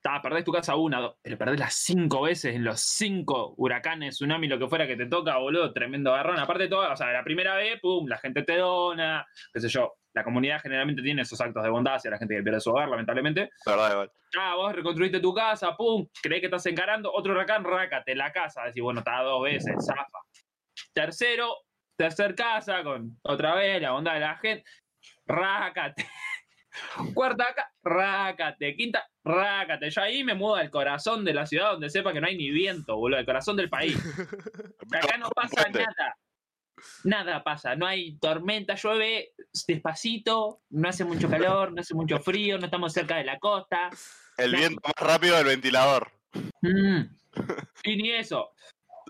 ta, 0.00 0.22
perdés 0.22 0.44
tu 0.44 0.52
casa 0.52 0.76
una, 0.76 1.00
dos, 1.00 1.16
pero 1.22 1.36
perdés 1.36 1.58
las 1.58 1.74
cinco 1.74 2.22
veces 2.22 2.54
en 2.54 2.64
los 2.64 2.80
cinco 2.80 3.54
huracanes, 3.56 4.14
tsunami, 4.14 4.46
lo 4.46 4.58
que 4.58 4.68
fuera 4.68 4.86
que 4.86 4.96
te 4.96 5.06
toca, 5.06 5.36
boludo, 5.38 5.72
tremendo 5.72 6.14
agarrón. 6.14 6.38
Aparte 6.38 6.64
de 6.64 6.68
todo, 6.68 6.92
o 6.92 6.96
sea, 6.96 7.12
la 7.12 7.24
primera 7.24 7.56
vez, 7.56 7.80
pum, 7.80 8.06
la 8.06 8.18
gente 8.18 8.42
te 8.42 8.56
dona, 8.56 9.26
qué 9.52 9.60
sé 9.60 9.68
yo. 9.68 9.94
La 10.16 10.24
comunidad 10.24 10.62
generalmente 10.62 11.02
tiene 11.02 11.20
esos 11.20 11.38
actos 11.42 11.62
de 11.62 11.68
bondad 11.68 11.96
hacia 11.96 12.10
la 12.10 12.16
gente 12.16 12.34
que 12.34 12.42
pierde 12.42 12.58
su 12.58 12.70
hogar, 12.70 12.88
lamentablemente. 12.88 13.50
la 13.66 13.72
verdad, 13.72 13.92
igual. 13.92 14.12
Ah, 14.38 14.54
vos 14.54 14.74
reconstruiste 14.74 15.20
tu 15.20 15.34
casa, 15.34 15.76
pum, 15.76 16.08
crees 16.22 16.40
que 16.40 16.46
estás 16.46 16.64
encarando, 16.64 17.12
otro 17.12 17.34
huracán, 17.34 17.62
rácate 17.62 18.14
la 18.14 18.32
casa. 18.32 18.64
Decís, 18.64 18.82
bueno, 18.82 19.00
está 19.00 19.20
dos 19.20 19.42
veces, 19.42 19.74
zafa. 19.84 20.18
Tercero, 20.94 21.54
tercer 21.98 22.34
casa, 22.34 22.82
con 22.82 23.18
otra 23.24 23.56
vez 23.56 23.82
la 23.82 23.90
bondad 23.90 24.14
de 24.14 24.20
la 24.20 24.38
gente, 24.38 24.64
rácate. 25.26 26.06
Cuarta 27.14 27.50
acá, 27.50 27.70
rácate. 27.82 28.74
Quinta, 28.74 29.06
rácate. 29.22 29.90
Yo 29.90 30.00
ahí 30.00 30.24
me 30.24 30.34
mudo 30.34 30.54
al 30.54 30.70
corazón 30.70 31.26
de 31.26 31.34
la 31.34 31.44
ciudad 31.44 31.72
donde 31.72 31.90
sepa 31.90 32.14
que 32.14 32.22
no 32.22 32.26
hay 32.26 32.38
ni 32.38 32.50
viento, 32.50 32.96
boludo, 32.96 33.18
el 33.18 33.26
corazón 33.26 33.56
del 33.56 33.68
país. 33.68 33.94
Acá 34.92 35.18
no 35.18 35.28
pasa 35.28 35.68
nada. 35.68 36.16
Nada 37.04 37.42
pasa, 37.42 37.74
no 37.74 37.86
hay 37.86 38.16
tormenta, 38.18 38.74
llueve 38.74 39.32
despacito, 39.66 40.60
no 40.70 40.88
hace 40.88 41.04
mucho 41.04 41.28
calor, 41.28 41.72
no 41.72 41.80
hace 41.80 41.94
mucho 41.94 42.18
frío, 42.18 42.58
no 42.58 42.66
estamos 42.66 42.92
cerca 42.92 43.16
de 43.16 43.24
la 43.24 43.38
costa. 43.38 43.90
El 44.36 44.54
viento 44.54 44.80
más 44.84 44.94
rápido 44.96 45.36
del 45.36 45.46
ventilador. 45.46 46.10
Mm. 46.60 47.00
Y 47.84 47.96
ni 47.96 48.10
eso. 48.12 48.50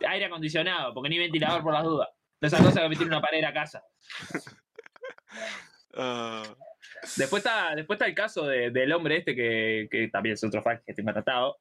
Aire 0.06 0.26
acondicionado, 0.26 0.94
porque 0.94 1.08
ni 1.08 1.18
ventilador 1.18 1.62
por 1.62 1.72
las 1.74 1.84
dudas. 1.84 2.08
De 2.40 2.48
esas 2.48 2.60
cosas 2.60 2.82
que 2.82 2.88
me 2.88 2.96
tiene 2.96 3.10
una 3.12 3.20
pared 3.22 3.42
a 3.44 3.52
casa. 3.52 3.82
Ah, 5.98 6.42
Después 7.16 7.44
está, 7.44 7.74
después 7.74 7.96
está 7.96 8.06
el 8.06 8.14
caso 8.14 8.46
de- 8.46 8.70
del 8.70 8.92
hombre 8.92 9.18
este 9.18 9.34
que, 9.34 9.88
que 9.90 10.08
también 10.08 10.34
es 10.34 10.44
otro 10.44 10.62
fact 10.62 10.84
que 10.84 10.92
tengo 10.94 11.12
tratado. 11.12 11.58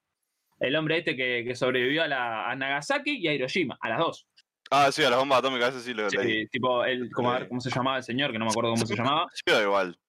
El 0.60 0.76
hombre 0.76 0.98
este 0.98 1.15
que, 1.15 1.44
que 1.45 1.56
sobrevivió 1.56 2.03
a, 2.03 2.07
la, 2.07 2.49
a 2.49 2.56
Nagasaki 2.56 3.18
y 3.18 3.27
a 3.27 3.34
Hiroshima, 3.34 3.77
a 3.80 3.90
las 3.90 3.99
dos. 3.99 4.27
Ah, 4.72 4.92
sí, 4.92 5.04
a 5.04 5.10
las 5.10 5.20
bombas 5.20 5.40
atómicas, 5.40 5.76
ese 5.76 5.86
sí 5.86 5.94
lo 5.94 6.10
Sí, 6.10 6.18
leí. 6.18 6.48
tipo, 6.48 6.84
el, 6.84 7.12
como, 7.12 7.32
a 7.32 7.40
ver, 7.40 7.48
¿cómo 7.48 7.62
se 7.62 7.70
llamaba 7.70 7.98
el 7.98 8.04
señor? 8.04 8.32
Que 8.32 8.40
no 8.40 8.46
me 8.46 8.52
acuerdo 8.52 8.72
cómo 8.72 8.86
se 8.86 8.96
llamaba. 8.96 9.28
Da 9.46 9.62
igual. 9.62 10.00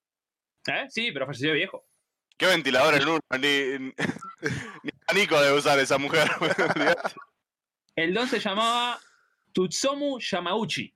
¿Eh? 0.69 0.87
Sí, 0.89 1.13
pero 1.13 1.27
falleció 1.27 1.53
viejo. 1.53 1.85
¿Qué 2.37 2.47
ventilador 2.47 2.95
en 2.95 3.09
uno? 3.09 3.21
Ni, 3.39 3.93
ni, 5.15 5.27
debe 5.27 5.53
usar 5.53 5.79
esa 5.79 5.99
mujer. 5.99 6.29
El 7.97 8.13
don 8.13 8.29
se 8.29 8.41
llamaba 8.41 8.99
Tutsumu 9.53 10.19
Yamauchi. 10.19 10.95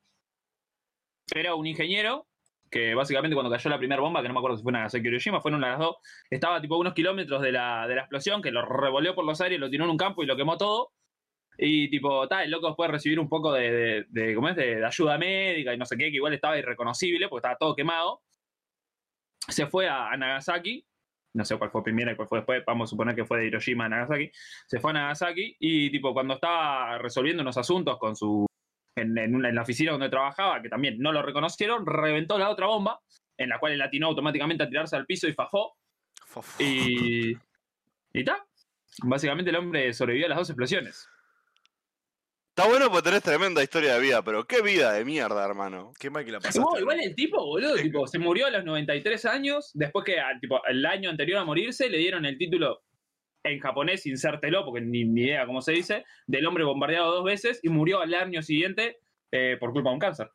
Era 1.34 1.54
un 1.54 1.66
ingeniero 1.66 2.26
que 2.70 2.94
básicamente 2.94 3.34
cuando 3.34 3.50
cayó 3.50 3.68
la 3.70 3.78
primera 3.78 4.00
bomba, 4.00 4.22
que 4.22 4.28
no 4.28 4.34
me 4.34 4.40
acuerdo 4.40 4.56
si 4.56 4.62
fue 4.62 4.72
Nagasaki 4.72 5.06
o 5.06 5.10
Hiroshima, 5.10 5.40
fueron 5.40 5.58
una 5.58 5.68
de 5.68 5.72
las 5.72 5.80
dos, 5.80 5.96
estaba 6.30 6.60
tipo 6.60 6.76
a 6.76 6.78
unos 6.78 6.94
kilómetros 6.94 7.42
de 7.42 7.52
la, 7.52 7.86
de 7.88 7.96
la 7.96 8.02
explosión, 8.02 8.40
que 8.40 8.52
lo 8.52 8.64
revolvió 8.64 9.14
por 9.14 9.24
los 9.24 9.40
aires, 9.40 9.58
lo 9.58 9.68
tiró 9.68 9.84
en 9.84 9.90
un 9.90 9.96
campo 9.96 10.22
y 10.22 10.26
lo 10.26 10.36
quemó 10.36 10.56
todo. 10.56 10.92
Y 11.62 11.90
tipo, 11.90 12.26
tal, 12.26 12.44
el 12.44 12.50
loco 12.50 12.68
después 12.68 12.88
de 12.88 12.92
recibir 12.92 13.20
un 13.20 13.28
poco 13.28 13.52
de, 13.52 13.70
de, 13.70 14.06
de- 14.08 14.34
¿cómo 14.34 14.48
es? 14.48 14.56
de, 14.56 14.82
ayuda 14.84 15.18
médica 15.18 15.74
y 15.74 15.76
no 15.78 15.84
sé 15.84 15.96
qué, 15.98 16.04
que 16.10 16.16
igual 16.16 16.32
estaba 16.32 16.56
irreconocible 16.58 17.28
porque 17.28 17.40
estaba 17.40 17.58
todo 17.58 17.76
quemado. 17.76 18.22
Se 19.46 19.66
fue 19.66 19.86
a, 19.88 20.08
a 20.10 20.16
Nagasaki, 20.16 20.86
no 21.34 21.44
sé 21.44 21.56
cuál 21.58 21.70
fue 21.70 21.82
primero 21.84 22.10
y 22.12 22.16
cuál 22.16 22.28
fue 22.28 22.38
después, 22.38 22.62
vamos 22.66 22.88
a 22.88 22.90
suponer 22.90 23.14
que 23.14 23.24
fue 23.26 23.40
de 23.40 23.46
Hiroshima 23.48 23.84
a 23.84 23.88
Nagasaki. 23.90 24.30
Se 24.66 24.80
fue 24.80 24.90
a 24.92 24.94
Nagasaki 24.94 25.56
y 25.60 25.90
tipo, 25.90 26.14
cuando 26.14 26.34
estaba 26.34 26.96
resolviendo 26.98 27.42
unos 27.42 27.58
asuntos 27.58 27.98
con 27.98 28.16
su 28.16 28.46
en, 28.96 29.16
en 29.18 29.44
en 29.44 29.54
la 29.54 29.62
oficina 29.62 29.92
donde 29.92 30.08
trabajaba, 30.08 30.62
que 30.62 30.68
también 30.70 30.98
no 30.98 31.12
lo 31.12 31.20
reconocieron, 31.22 31.84
reventó 31.86 32.38
la 32.38 32.48
otra 32.50 32.66
bomba, 32.68 33.00
en 33.36 33.48
la 33.50 33.58
cual 33.58 33.72
él 33.72 33.82
atinó 33.82 34.06
automáticamente 34.08 34.64
a 34.64 34.68
tirarse 34.68 34.96
al 34.96 35.06
piso 35.06 35.28
y 35.28 35.32
fajó. 35.34 35.76
Y. 36.58 37.36
Y 38.12 38.24
ta. 38.24 38.44
Básicamente 39.02 39.50
el 39.50 39.56
hombre 39.56 39.92
sobrevivió 39.92 40.26
a 40.26 40.30
las 40.30 40.38
dos 40.38 40.50
explosiones. 40.50 41.08
Está 42.56 42.68
bueno 42.68 42.90
porque 42.90 43.04
tenés 43.08 43.22
tremenda 43.22 43.62
historia 43.62 43.94
de 43.94 44.00
vida, 44.00 44.22
pero 44.22 44.44
qué 44.44 44.60
vida 44.60 44.92
de 44.92 45.04
mierda, 45.04 45.44
hermano. 45.46 45.92
Qué 45.98 46.10
mal 46.10 46.24
que 46.24 46.32
la 46.32 46.38
No, 46.38 46.42
pasaste. 46.42 46.80
igual 46.80 47.00
el 47.00 47.14
tipo, 47.14 47.42
boludo, 47.44 47.76
tipo, 47.76 48.06
se 48.06 48.18
murió 48.18 48.46
a 48.46 48.50
los 48.50 48.64
93 48.64 49.24
años, 49.24 49.70
después 49.74 50.04
que 50.04 50.18
al- 50.20 50.40
tipo, 50.40 50.60
el 50.66 50.84
año 50.84 51.08
anterior 51.10 51.38
a 51.38 51.44
morirse 51.44 51.88
le 51.88 51.98
dieron 51.98 52.26
el 52.26 52.36
título 52.36 52.82
en 53.44 53.60
japonés, 53.60 54.04
insértelo, 54.06 54.64
porque 54.66 54.82
ni, 54.82 55.04
ni 55.04 55.22
idea 55.22 55.46
cómo 55.46 55.62
se 55.62 55.72
dice, 55.72 56.04
del 56.26 56.44
hombre 56.46 56.64
bombardeado 56.64 57.14
dos 57.14 57.24
veces 57.24 57.60
y 57.62 57.70
murió 57.70 58.00
al 58.00 58.12
año 58.12 58.42
siguiente 58.42 58.98
eh, 59.32 59.56
por 59.58 59.72
culpa 59.72 59.88
de 59.90 59.94
un 59.94 60.00
cáncer. 60.00 60.30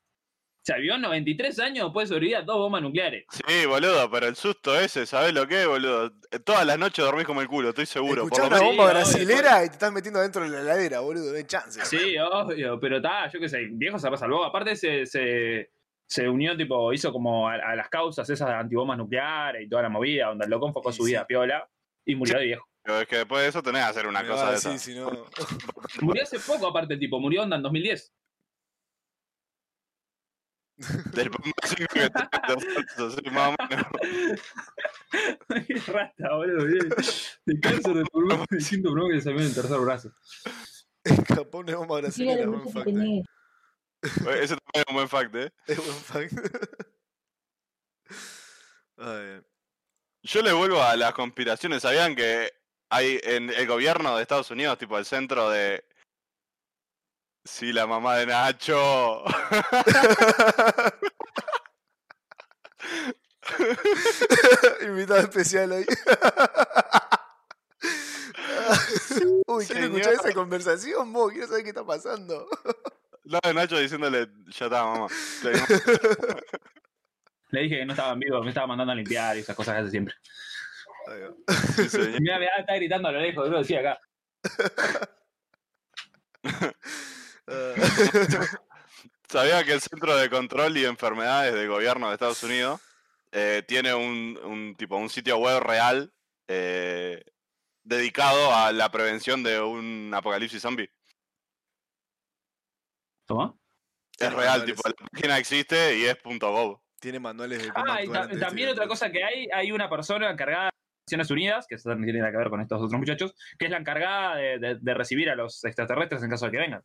Sea, 0.66 0.78
vivió 0.78 0.98
93 0.98 1.60
años, 1.60 1.92
puede 1.94 2.08
sobrevivir 2.08 2.38
a 2.38 2.42
dos 2.42 2.58
bombas 2.58 2.82
nucleares. 2.82 3.26
Sí, 3.30 3.66
boludo, 3.66 4.10
pero 4.10 4.28
el 4.28 4.36
susto 4.36 4.78
ese, 4.80 5.06
¿sabés 5.06 5.34
lo 5.34 5.48
que 5.48 5.62
es, 5.62 5.68
boludo? 5.68 6.12
Eh, 6.32 6.40
Todas 6.40 6.66
las 6.66 6.78
noches 6.80 7.06
dormís 7.06 7.26
como 7.26 7.42
el 7.42 7.48
culo, 7.48 7.70
estoy 7.70 7.86
seguro. 7.86 8.24
Por 8.28 8.34
Escuchá 8.34 8.42
lo 8.44 8.48
una 8.48 8.58
Sí, 8.60 8.66
bomba 8.66 8.84
obvio, 8.86 8.94
brasilera 8.96 9.64
y 9.64 9.68
te 9.68 9.74
estás 9.74 9.92
metiendo 9.92 10.20
dentro 10.22 10.42
de 10.44 10.50
la 10.50 10.62
heladera, 10.62 11.00
boludo. 11.02 11.32
No 11.32 11.38
hay 11.38 11.44
chance. 11.46 11.84
Sí, 11.86 12.16
obvio, 12.18 12.80
pero 12.80 12.98
está, 12.98 13.30
yo 13.32 13.40
qué 13.40 13.48
sé, 13.50 13.68
viejo 13.72 14.00
se 14.00 14.10
salvó. 14.18 14.44
Aparte 14.44 14.76
se, 14.76 15.06
se, 15.06 15.70
se 16.08 16.28
unió, 16.28 16.58
tipo, 16.58 16.92
hizo 16.94 17.12
como 17.12 17.48
a, 17.48 17.54
a 17.56 17.76
las 17.76 17.90
causas 17.90 18.30
esas 18.30 18.48
de 18.48 18.56
antibombas 18.56 18.98
nucleares 18.98 19.64
y 19.64 19.70
toda 19.70 19.84
la 19.84 19.90
movida, 19.90 20.28
donde 20.28 20.46
el 20.46 20.52
loco 20.52 20.68
enfocó 20.68 20.92
Sí, 20.92 20.98
su 20.98 21.04
vida 21.04 21.20
sí. 21.20 21.24
a 21.24 21.28
piola 21.28 21.70
y 22.06 22.16
murió 22.16 22.38
de 22.40 22.46
viejo. 22.46 22.68
Pero 22.84 23.00
es 23.02 23.08
que 23.08 23.16
después 23.18 23.42
de 23.42 23.48
eso 23.50 23.64
tenés 23.64 23.84
que 23.84 23.90
hacer 23.90 24.08
una 24.08 24.22
Me 24.22 24.30
cosa 24.30 24.46
de 24.48 24.52
decir, 24.54 24.72
esa. 24.72 24.80
si 24.84 24.96
no. 24.96 25.10
Murió 26.02 26.24
hace 26.24 26.40
poco, 26.40 26.68
aparte, 26.68 26.94
el 26.96 27.00
tipo, 27.00 27.20
murió 27.20 27.44
onda 27.44 27.56
en 27.56 27.64
2010. 27.64 28.14
Del 30.78 31.30
más 33.32 33.50
o 33.50 33.56
menos. 33.70 33.88
Qué 35.68 35.76
rata, 35.92 36.36
boludo. 36.36 36.66
bien. 36.66 36.90
De 37.46 37.60
cáncer 37.62 37.94
de 37.94 38.04
pulmón, 38.06 38.46
de 38.50 38.78
pulmón 38.82 39.12
que 39.12 39.22
salió 39.22 39.40
en 39.40 39.46
el 39.46 39.56
tercer 39.56 39.80
brazo. 39.80 40.12
Escapó 41.04 41.60
una 41.60 41.76
bomba 41.78 41.96
Sí, 42.12 42.28
a 42.28 42.36
brasilera. 42.36 42.46
lo 42.46 42.52
Buen 42.60 42.74
fact. 42.74 42.88
eh. 42.88 43.24
Ese 44.44 44.56
también 44.58 44.74
es 44.76 44.86
un 44.90 44.94
buen 44.96 45.10
fact, 45.10 45.36
¿eh? 45.36 45.52
Es 45.68 45.78
buen 45.78 46.30
fact. 46.30 46.34
Ay, 48.98 49.42
Yo 50.24 50.42
le 50.42 50.54
vuelvo 50.54 50.82
a 50.82 50.96
las 50.96 51.14
conspiraciones. 51.14 51.82
¿Sabían 51.84 52.16
que 52.16 52.52
hay 52.90 53.20
en 53.24 53.50
el 53.50 53.68
gobierno 53.68 54.16
de 54.16 54.22
Estados 54.22 54.52
Unidos, 54.52 54.78
tipo 54.78 54.98
el 54.98 55.06
centro 55.06 55.50
de. 55.50 55.86
Sí, 57.46 57.72
la 57.72 57.86
mamá 57.86 58.18
de 58.18 58.26
Nacho. 58.26 59.24
Invitado 64.82 65.20
especial 65.20 65.72
hoy. 65.72 65.86
Uy, 69.46 69.68
¿quiero 69.68 69.86
escuchar 69.86 70.14
esa 70.14 70.34
conversación? 70.34 71.14
Vos, 71.14 71.32
quiero 71.32 71.48
saber 71.48 71.62
qué 71.62 71.70
está 71.70 71.86
pasando. 71.86 72.50
La 73.26 73.40
de 73.44 73.54
Nacho 73.54 73.78
diciéndole, 73.78 74.28
ya 74.48 74.66
está, 74.66 74.84
mamá. 74.84 75.06
Le 77.52 77.62
dije 77.62 77.78
que 77.78 77.86
no 77.86 77.94
estaba 77.94 78.14
en 78.14 78.20
vivo, 78.20 78.42
me 78.42 78.50
estaba 78.50 78.66
mandando 78.66 78.94
a 78.94 78.96
limpiar 78.96 79.38
y 79.38 79.42
esas 79.42 79.56
cosas 79.56 79.76
que 79.76 79.82
hace 79.82 79.92
siempre. 79.92 80.16
Sí, 81.90 82.00
mira, 82.20 82.40
está 82.58 82.74
gritando 82.76 83.10
a 83.10 83.12
lo 83.12 83.20
lejos, 83.20 83.46
yo 83.46 83.52
lo 83.52 83.60
decía 83.60 83.82
acá. 83.82 84.02
Ah, 87.48 87.74
¿Sabía 89.30 89.64
que 89.64 89.74
el 89.74 89.82
Centro 89.82 90.16
de 90.16 90.30
Control 90.30 90.78
y 90.78 90.86
Enfermedades 90.86 91.54
del 91.54 91.68
Gobierno 91.68 92.08
de 92.08 92.14
Estados 92.14 92.42
Unidos 92.44 92.80
eh, 93.32 93.64
tiene 93.68 93.94
un, 93.94 94.40
un 94.44 94.76
tipo 94.76 94.96
un 94.98 95.10
sitio 95.10 95.38
web 95.38 95.60
real 95.62 96.14
eh, 96.48 97.24
dedicado 97.84 98.54
a 98.56 98.72
la 98.72 98.92
prevención 98.92 99.44
de 99.44 99.60
un 99.60 100.12
apocalipsis 100.14 100.62
zombie? 100.62 100.90
¿Toma? 103.26 103.56
Es 104.18 104.32
real, 104.32 104.60
manuales. 104.62 104.76
tipo, 104.76 104.82
la 104.88 105.08
página 105.12 105.38
existe 105.40 105.98
y 105.98 106.06
es 106.06 106.18
.gov. 106.24 106.80
Tiene 107.00 107.20
manuales 107.20 107.64
de 107.64 107.74
cómo 107.74 107.86
Ah, 107.88 108.04
y 108.04 108.08
ta- 108.08 108.30
también 108.40 108.70
otra 108.70 108.88
cosa 108.88 109.12
que 109.12 109.24
hay, 109.24 109.48
hay 109.54 109.72
una 109.72 109.90
persona 109.90 110.30
encargada 110.30 110.66
de 110.66 110.72
Naciones 111.08 111.32
Unidas, 111.32 111.66
que 111.68 111.76
eso 111.76 111.90
también 111.90 112.06
tiene 112.08 112.20
nada 112.20 112.32
que 112.32 112.38
ver 112.38 112.50
con 112.50 112.62
estos 112.62 112.82
otros 112.82 112.98
muchachos, 113.00 113.34
que 113.60 113.66
es 113.66 113.72
la 113.72 113.78
encargada 113.78 114.36
de, 114.38 114.60
de- 114.60 114.78
de 114.80 114.94
recibir 114.94 115.30
a 115.30 115.36
los 115.36 115.64
extraterrestres 115.66 116.24
en 116.24 116.30
caso 116.30 116.46
de 116.46 116.52
que 116.52 116.58
vengan. 116.58 116.84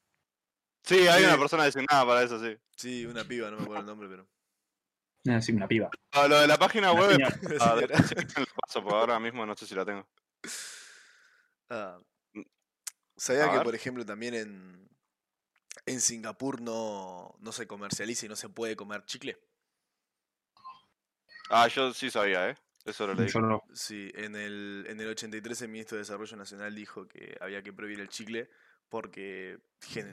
Sí, 0.85 1.07
hay 1.07 1.21
Sí. 1.23 1.27
una 1.29 1.39
persona 1.39 1.65
designada 1.65 2.07
para 2.07 2.23
eso, 2.23 2.39
sí. 2.41 2.57
Sí, 2.77 3.07
una 3.07 3.25
piba, 3.25 3.51
no 3.51 3.57
me 3.59 3.63
acuerdo 3.65 3.81
el 3.81 3.87
nombre, 3.87 4.09
pero. 4.09 4.29
Es 5.25 5.35
decir, 5.35 5.55
una 5.55 5.69
piba. 5.69 5.91
Ah, 6.13 6.27
lo 6.27 6.41
de 6.41 6.47
la 6.47 6.59
página 6.59 6.93
Una 6.93 7.01
web, 7.03 7.19
ah, 7.61 7.77
sí 8.09 8.15
lo 8.41 8.47
paso, 8.67 8.83
porque 8.83 8.95
ahora 8.97 9.21
mismo 9.21 9.45
no 9.45 9.55
sé 9.55 9.67
si 9.67 9.75
la 9.75 9.85
tengo. 9.85 10.09
Ah. 11.69 11.99
¿Sabía 13.17 13.45
A 13.45 13.51
que, 13.51 13.57
ver. 13.57 13.65
por 13.65 13.75
ejemplo, 13.75 14.07
también 14.07 14.35
en, 14.35 14.89
en 15.85 16.01
Singapur 16.01 16.63
no, 16.63 17.35
no 17.39 17.53
se 17.53 17.67
comercializa 17.67 18.25
y 18.27 18.29
no 18.31 18.37
se 18.37 18.49
puede 18.49 18.77
comer 18.77 19.05
chicle? 19.05 19.39
Ah, 21.51 21.69
yo 21.69 21.93
sí 21.93 22.11
sabía, 22.11 22.49
¿eh? 22.51 22.57
Eso 22.87 23.07
lo 23.07 23.13
leí. 23.15 23.29
Yo 23.29 23.41
no. 23.41 23.63
Sí, 23.75 24.11
en 24.15 24.37
el, 24.37 24.87
en 24.89 25.01
el 25.01 25.09
83 25.09 25.63
el 25.63 25.69
ministro 25.69 25.97
de 25.97 26.01
Desarrollo 26.03 26.37
Nacional 26.37 26.75
dijo 26.75 27.07
que 27.07 27.37
había 27.41 27.63
que 27.63 27.73
prohibir 27.75 28.01
el 28.01 28.09
chicle 28.09 28.49
porque 28.91 29.59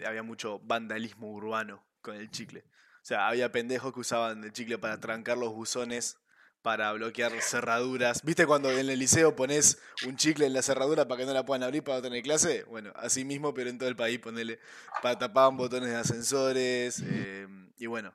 había 0.05 0.23
mucho 0.23 0.59
vandalismo 0.59 1.31
urbano 1.33 1.85
con 2.01 2.15
el 2.15 2.31
chicle. 2.31 2.63
O 3.01 3.05
sea, 3.07 3.27
había 3.27 3.51
pendejos 3.51 3.93
que 3.93 3.99
usaban 3.99 4.43
el 4.43 4.53
chicle 4.53 4.77
para 4.77 4.99
trancar 4.99 5.37
los 5.37 5.53
buzones, 5.53 6.17
para 6.61 6.91
bloquear 6.93 7.31
cerraduras. 7.41 8.21
¿Viste 8.23 8.45
cuando 8.45 8.71
en 8.71 8.89
el 8.89 8.99
liceo 8.99 9.35
pones 9.35 9.79
un 10.05 10.15
chicle 10.17 10.45
en 10.45 10.53
la 10.53 10.61
cerradura 10.61 11.07
para 11.07 11.19
que 11.19 11.25
no 11.25 11.33
la 11.33 11.45
puedan 11.45 11.63
abrir 11.63 11.83
para 11.83 11.97
no 11.97 12.03
tener 12.03 12.23
clase? 12.23 12.63
Bueno, 12.65 12.91
así 12.95 13.25
mismo, 13.25 13.53
pero 13.53 13.69
en 13.69 13.77
todo 13.77 13.89
el 13.89 13.95
país 13.95 14.19
ponele 14.19 14.59
para 15.01 15.17
tapaban 15.17 15.57
botones 15.57 15.89
de 15.89 15.95
ascensores 15.95 17.01
eh, 17.05 17.47
y 17.77 17.85
bueno. 17.85 18.13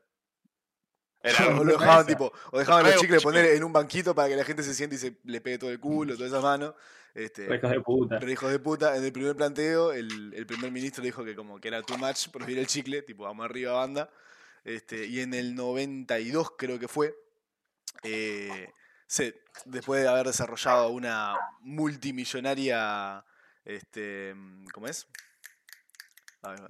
Era 1.23 1.37
O 1.61 1.65
lo 1.65 1.73
dejaban 1.73 2.07
tipo, 2.07 2.33
o 2.51 2.59
dejaban 2.59 2.85
los 2.85 2.95
chicles 2.97 3.21
chicle. 3.21 3.23
poner 3.23 3.45
en 3.55 3.65
un 3.65 3.73
banquito 3.73 4.15
para 4.15 4.29
que 4.29 4.37
la 4.37 4.45
gente 4.45 4.63
se 4.63 4.75
siente 4.75 4.97
y 4.97 4.99
se 4.99 5.17
le 5.25 5.41
pegue 5.41 5.59
todo 5.59 5.71
el 5.71 5.81
culo, 5.81 6.15
todas 6.15 6.31
esas 6.31 6.43
manos. 6.43 6.75
Este, 7.15 7.45
Hijos 7.55 7.71
de 7.71 7.81
puta. 7.81 8.19
pero 8.19 8.33
hijos 8.33 8.51
de 8.51 8.59
puta, 8.59 8.97
en 8.97 9.05
el 9.05 9.13
primer 9.13 9.37
planteo, 9.37 9.93
el, 9.93 10.33
el 10.35 10.47
primer 10.47 10.71
ministro 10.73 11.05
dijo 11.05 11.23
que 11.25 11.37
como 11.37 11.61
que 11.61 11.69
era 11.69 11.83
too 11.83 11.99
much 11.99 12.29
prohibir 12.31 12.59
el 12.59 12.67
chicle, 12.67 13.03
tipo 13.03 13.25
vamos 13.25 13.45
arriba 13.45 13.73
banda. 13.73 14.11
Este, 14.65 15.07
y 15.07 15.21
en 15.21 15.35
el 15.35 15.55
92 15.55 16.53
creo 16.57 16.79
que 16.79 16.89
fue, 16.89 17.15
eh, 18.03 18.73
se, 19.07 19.43
después 19.67 20.03
de 20.03 20.09
haber 20.09 20.27
desarrollado 20.27 20.89
una 20.91 21.37
multimillonaria, 21.61 23.25
este, 23.65 24.35
¿cómo 24.73 24.87
es? 24.87 25.07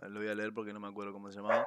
Lo 0.08 0.20
voy 0.20 0.28
a 0.28 0.34
leer 0.34 0.52
porque 0.52 0.72
no 0.72 0.80
me 0.80 0.88
acuerdo 0.88 1.12
cómo 1.12 1.30
se 1.30 1.36
llamaba. 1.36 1.66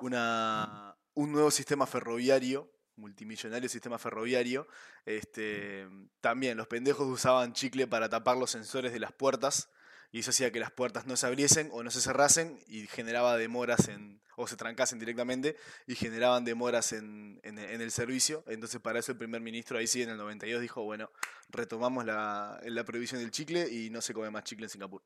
Una, 0.00 0.94
un 1.16 1.32
nuevo 1.32 1.50
sistema 1.50 1.86
ferroviario, 1.86 2.70
multimillonario 2.96 3.68
sistema 3.68 3.98
ferroviario. 3.98 4.68
Este, 5.04 5.88
también 6.20 6.56
los 6.56 6.68
pendejos 6.68 7.08
usaban 7.08 7.52
chicle 7.52 7.88
para 7.88 8.08
tapar 8.08 8.36
los 8.36 8.52
sensores 8.52 8.92
de 8.92 9.00
las 9.00 9.12
puertas 9.12 9.68
y 10.12 10.20
eso 10.20 10.30
hacía 10.30 10.52
que 10.52 10.60
las 10.60 10.70
puertas 10.70 11.06
no 11.06 11.16
se 11.16 11.26
abriesen 11.26 11.68
o 11.72 11.82
no 11.82 11.90
se 11.90 12.00
cerrasen 12.00 12.58
y 12.68 12.86
generaba 12.86 13.36
demoras 13.36 13.88
en, 13.88 14.22
o 14.36 14.46
se 14.46 14.56
trancasen 14.56 14.98
directamente 15.00 15.56
y 15.86 15.96
generaban 15.96 16.44
demoras 16.44 16.92
en, 16.92 17.40
en- 17.42 17.58
el 17.58 17.90
servicio. 17.90 18.44
Entonces 18.46 18.80
para 18.80 19.00
eso 19.00 19.12
el 19.12 19.18
primer 19.18 19.40
ministro 19.40 19.78
ahí 19.78 19.86
sí 19.88 20.02
en 20.02 20.10
el 20.10 20.16
92 20.18 20.62
dijo, 20.62 20.84
bueno, 20.84 21.10
retomamos 21.48 22.04
la, 22.06 22.60
la 22.64 22.84
prohibición 22.84 23.20
del 23.20 23.30
chicle 23.32 23.68
y 23.68 23.90
no 23.90 24.00
se 24.00 24.14
come 24.14 24.30
más 24.30 24.44
chicle 24.44 24.66
en 24.66 24.70
Singapur. 24.70 25.02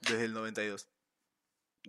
Desde 0.00 0.24
el 0.24 0.32
92. 0.32 0.88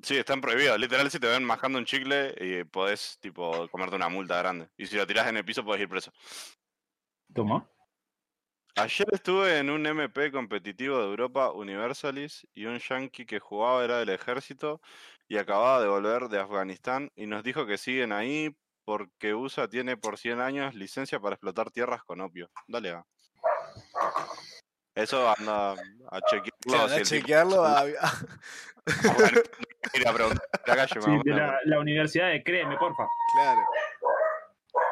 Sí, 0.01 0.17
están 0.17 0.39
prohibidos. 0.41 0.79
Literal, 0.79 1.09
si 1.11 1.19
te 1.19 1.27
ven 1.27 1.43
mascando 1.43 1.77
un 1.77 1.85
chicle, 1.85 2.33
y 2.39 2.63
podés, 2.63 3.17
tipo, 3.19 3.67
comerte 3.69 3.95
una 3.95 4.09
multa 4.09 4.37
grande. 4.37 4.69
Y 4.77 4.85
si 4.85 4.95
lo 4.95 5.05
tirás 5.05 5.27
en 5.27 5.37
el 5.37 5.45
piso, 5.45 5.63
podés 5.63 5.81
ir 5.81 5.89
preso. 5.89 6.11
Toma. 7.33 7.67
Ayer 8.75 9.07
estuve 9.11 9.57
en 9.57 9.69
un 9.69 9.85
MP 9.85 10.31
competitivo 10.31 10.99
de 10.99 11.05
Europa 11.05 11.51
Universalis 11.51 12.47
y 12.53 12.65
un 12.65 12.79
yankee 12.79 13.25
que 13.25 13.39
jugaba 13.39 13.83
era 13.83 13.97
del 13.97 14.09
ejército 14.09 14.79
y 15.27 15.37
acababa 15.37 15.81
de 15.81 15.89
volver 15.89 16.29
de 16.29 16.39
Afganistán 16.39 17.11
y 17.15 17.25
nos 17.25 17.43
dijo 17.43 17.65
que 17.65 17.77
siguen 17.77 18.13
ahí 18.13 18.55
porque 18.85 19.33
USA 19.33 19.67
tiene 19.67 19.97
por 19.97 20.17
100 20.17 20.39
años 20.39 20.75
licencia 20.75 21.19
para 21.19 21.35
explotar 21.35 21.71
tierras 21.71 22.03
con 22.03 22.21
opio. 22.21 22.49
Dale 22.67 22.91
a. 22.91 23.05
Eso 24.95 25.29
anda 25.37 25.73
a 25.73 26.21
chequearlo. 26.21 26.51
Claro, 26.61 26.93
a 26.93 27.01
chequearlo 27.03 27.65
a- 27.65 27.83
La 30.65 30.75
calle, 30.75 31.01
Sí, 31.01 31.09
más 31.09 31.19
o 31.19 31.23
de 31.23 31.31
la, 31.31 31.59
la 31.65 31.79
universidad 31.79 32.29
de 32.29 32.43
Créeme, 32.43 32.77
porfa. 32.77 33.07
claro. 33.33 33.61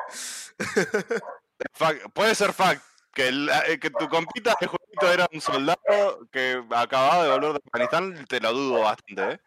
Fact- 1.73 2.11
puede 2.13 2.35
ser 2.35 2.53
fact 2.53 2.81
que, 3.13 3.27
el- 3.29 3.49
eh, 3.67 3.79
que 3.79 3.89
tu 3.89 4.07
compita 4.09 4.55
de 4.61 4.67
jueguito 4.67 5.11
era 5.11 5.27
un 5.33 5.41
soldado 5.41 6.27
que 6.31 6.63
acababa 6.71 7.23
de 7.23 7.31
volver 7.31 7.53
de 7.53 7.59
Afganistán, 7.65 8.25
te 8.27 8.39
lo 8.39 8.53
dudo 8.53 8.81
bastante, 8.81 9.31
¿eh? 9.33 9.39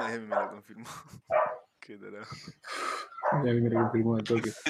Nadie 0.00 0.18
me 0.20 0.34
lo 0.36 0.50
confirmó. 0.50 0.86
Qué 1.80 1.96
tarado. 1.96 2.26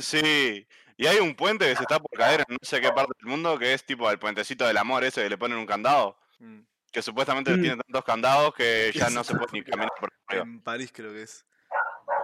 Sí, 0.00 0.66
y 0.96 1.06
hay 1.06 1.18
un 1.18 1.34
puente 1.34 1.66
que 1.68 1.76
se 1.76 1.82
está 1.82 1.98
por 1.98 2.10
caer 2.18 2.40
en 2.40 2.46
no 2.54 2.58
sé 2.62 2.80
qué 2.80 2.90
parte 2.92 3.12
del 3.18 3.26
mundo, 3.30 3.58
que 3.58 3.72
es 3.74 3.84
tipo 3.84 4.10
el 4.10 4.18
puentecito 4.18 4.66
del 4.66 4.76
amor 4.76 5.04
ese 5.04 5.22
que 5.22 5.28
le 5.30 5.38
ponen 5.38 5.58
un 5.58 5.66
candado, 5.66 6.16
Mm. 6.38 6.60
Que 6.90 7.02
supuestamente 7.02 7.52
Mm. 7.56 7.60
tiene 7.60 7.76
tantos 7.82 8.04
candados 8.04 8.54
que 8.54 8.90
ya 8.94 9.10
no 9.10 9.22
se 9.24 9.34
puede 9.34 9.52
ni 9.52 9.62
caminar 9.64 9.90
por 9.98 10.10
arriba. 10.26 10.42
En 10.44 10.60
París 10.60 10.90
creo 10.92 11.12
que 11.12 11.22
es. 11.22 11.44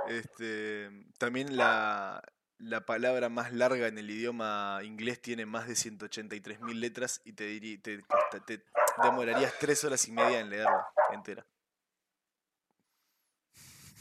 Este, 0.09 0.88
también 1.18 1.56
la, 1.56 2.22
la 2.59 2.86
palabra 2.86 3.28
más 3.28 3.52
larga 3.52 3.88
en 3.88 3.98
el 3.98 4.09
idioma 4.10 4.80
inglés 4.84 5.20
tiene 5.20 5.47
más 5.47 5.66
de 5.66 5.74
183.000 5.74 6.74
letras 6.74 7.20
y 7.24 7.32
te, 7.32 7.48
dirí- 7.48 7.80
te, 7.82 8.01
costa- 8.02 8.44
te 8.44 8.64
demorarías 9.02 9.52
tres 9.59 9.82
horas 9.84 10.06
y 10.09 10.12
media 10.12 10.40
en 10.40 10.51
leerla 10.51 10.86
entera. 11.12 11.44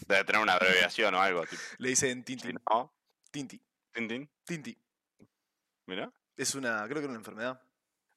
Debe 0.07 0.23
tener 0.23 0.41
una 0.41 0.53
abreviación 0.53 1.15
o 1.15 1.21
algo. 1.21 1.41
Tipo, 1.47 1.61
Le 1.79 1.89
dicen 1.89 2.19
si 2.19 2.35
Tinti. 2.37 2.53
no, 2.69 2.93
Tinti. 3.31 3.59
Tintín. 3.91 4.29
Tinti. 4.43 4.77
Mira. 5.87 6.11
Es 6.37 6.53
una, 6.53 6.83
creo 6.83 6.95
que 6.97 7.05
era 7.05 7.09
una 7.09 7.17
enfermedad. 7.19 7.61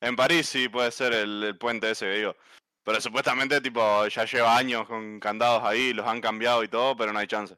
En 0.01 0.17
París 0.17 0.49
sí 0.49 0.69
puede 0.69 0.91
ser 0.91 1.13
el, 1.13 1.43
el 1.45 1.59
puente 1.59 1.91
ese 1.91 2.07
que 2.07 2.13
digo. 2.19 2.37
Pero 2.85 3.01
supuestamente, 3.01 3.61
tipo, 3.61 4.07
ya 4.09 4.25
lleva 4.25 4.57
años 4.57 4.87
con 4.87 5.21
candados 5.21 5.63
ahí, 5.65 5.93
los 5.93 6.07
han 6.07 6.21
cambiado 6.21 6.63
y 6.65 6.69
todo, 6.69 6.97
pero 6.97 7.13
no 7.13 7.19
hay 7.19 7.27
chance. 7.27 7.57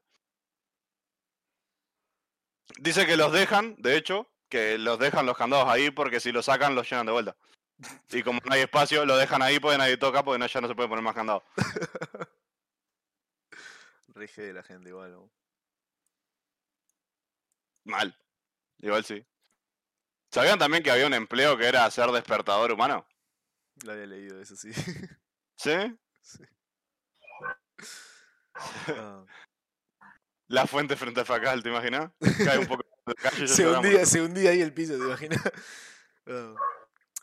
Dice 2.79 3.07
que 3.07 3.17
los 3.17 3.33
dejan, 3.33 3.77
de 3.79 3.97
hecho, 3.97 4.29
que 4.49 4.79
los 4.79 4.99
dejan 4.99 5.27
los 5.27 5.37
candados 5.37 5.69
ahí 5.69 5.91
porque 5.91 6.21
si 6.21 6.33
los 6.33 6.47
sacan 6.47 6.75
los 6.75 6.89
llenan 6.91 7.07
de 7.07 7.13
vuelta. 7.13 7.37
Y 8.11 8.23
como 8.23 8.41
no 8.45 8.53
hay 8.53 8.63
espacio, 8.63 9.07
lo 9.07 9.17
dejan 9.17 9.43
ahí 9.43 9.59
porque 9.61 9.79
nadie 9.79 9.97
toca 9.97 10.23
porque 10.25 10.39
no, 10.39 10.47
ya 10.47 10.61
no 10.61 10.69
se 10.69 10.75
puede 10.75 10.89
poner 10.89 11.05
más 11.05 11.15
candados. 11.15 11.43
Rege 14.09 14.43
de 14.43 14.53
la 14.53 14.63
gente 14.63 14.89
igual. 14.91 15.13
¿no? 15.13 15.31
Mal. 17.85 18.15
Igual 18.79 19.05
sí. 19.05 19.25
¿Sabían 20.33 20.59
también 20.59 20.83
que 20.83 20.91
había 20.91 21.07
un 21.07 21.15
empleo 21.15 21.57
que 21.57 21.67
era 21.67 21.85
hacer 21.85 22.11
despertador 22.11 22.73
humano? 22.73 23.07
Lo 23.85 23.93
había 23.93 24.07
leído, 24.07 24.41
eso 24.41 24.57
sí. 24.57 24.71
¿Sí? 25.57 25.73
Sí. 26.23 26.45
Ah. 28.89 29.25
La 30.49 30.67
fuente 30.67 30.95
frente 30.95 31.21
al 31.21 31.27
facal, 31.27 31.63
¿te 31.63 31.71
imaginas? 31.71 32.11
Cae 32.45 32.59
un 32.59 32.67
poco 32.67 32.85
de 33.07 33.15
calle 33.15 33.45
y 33.45 33.49
se, 33.49 33.67
hundía, 33.67 34.05
se 34.05 34.21
hundía 34.21 34.51
ahí 34.51 34.61
el 34.61 34.75
piso, 34.75 34.99
¿te 34.99 35.05
imaginas? 35.05 35.41
Ah. 36.27 36.55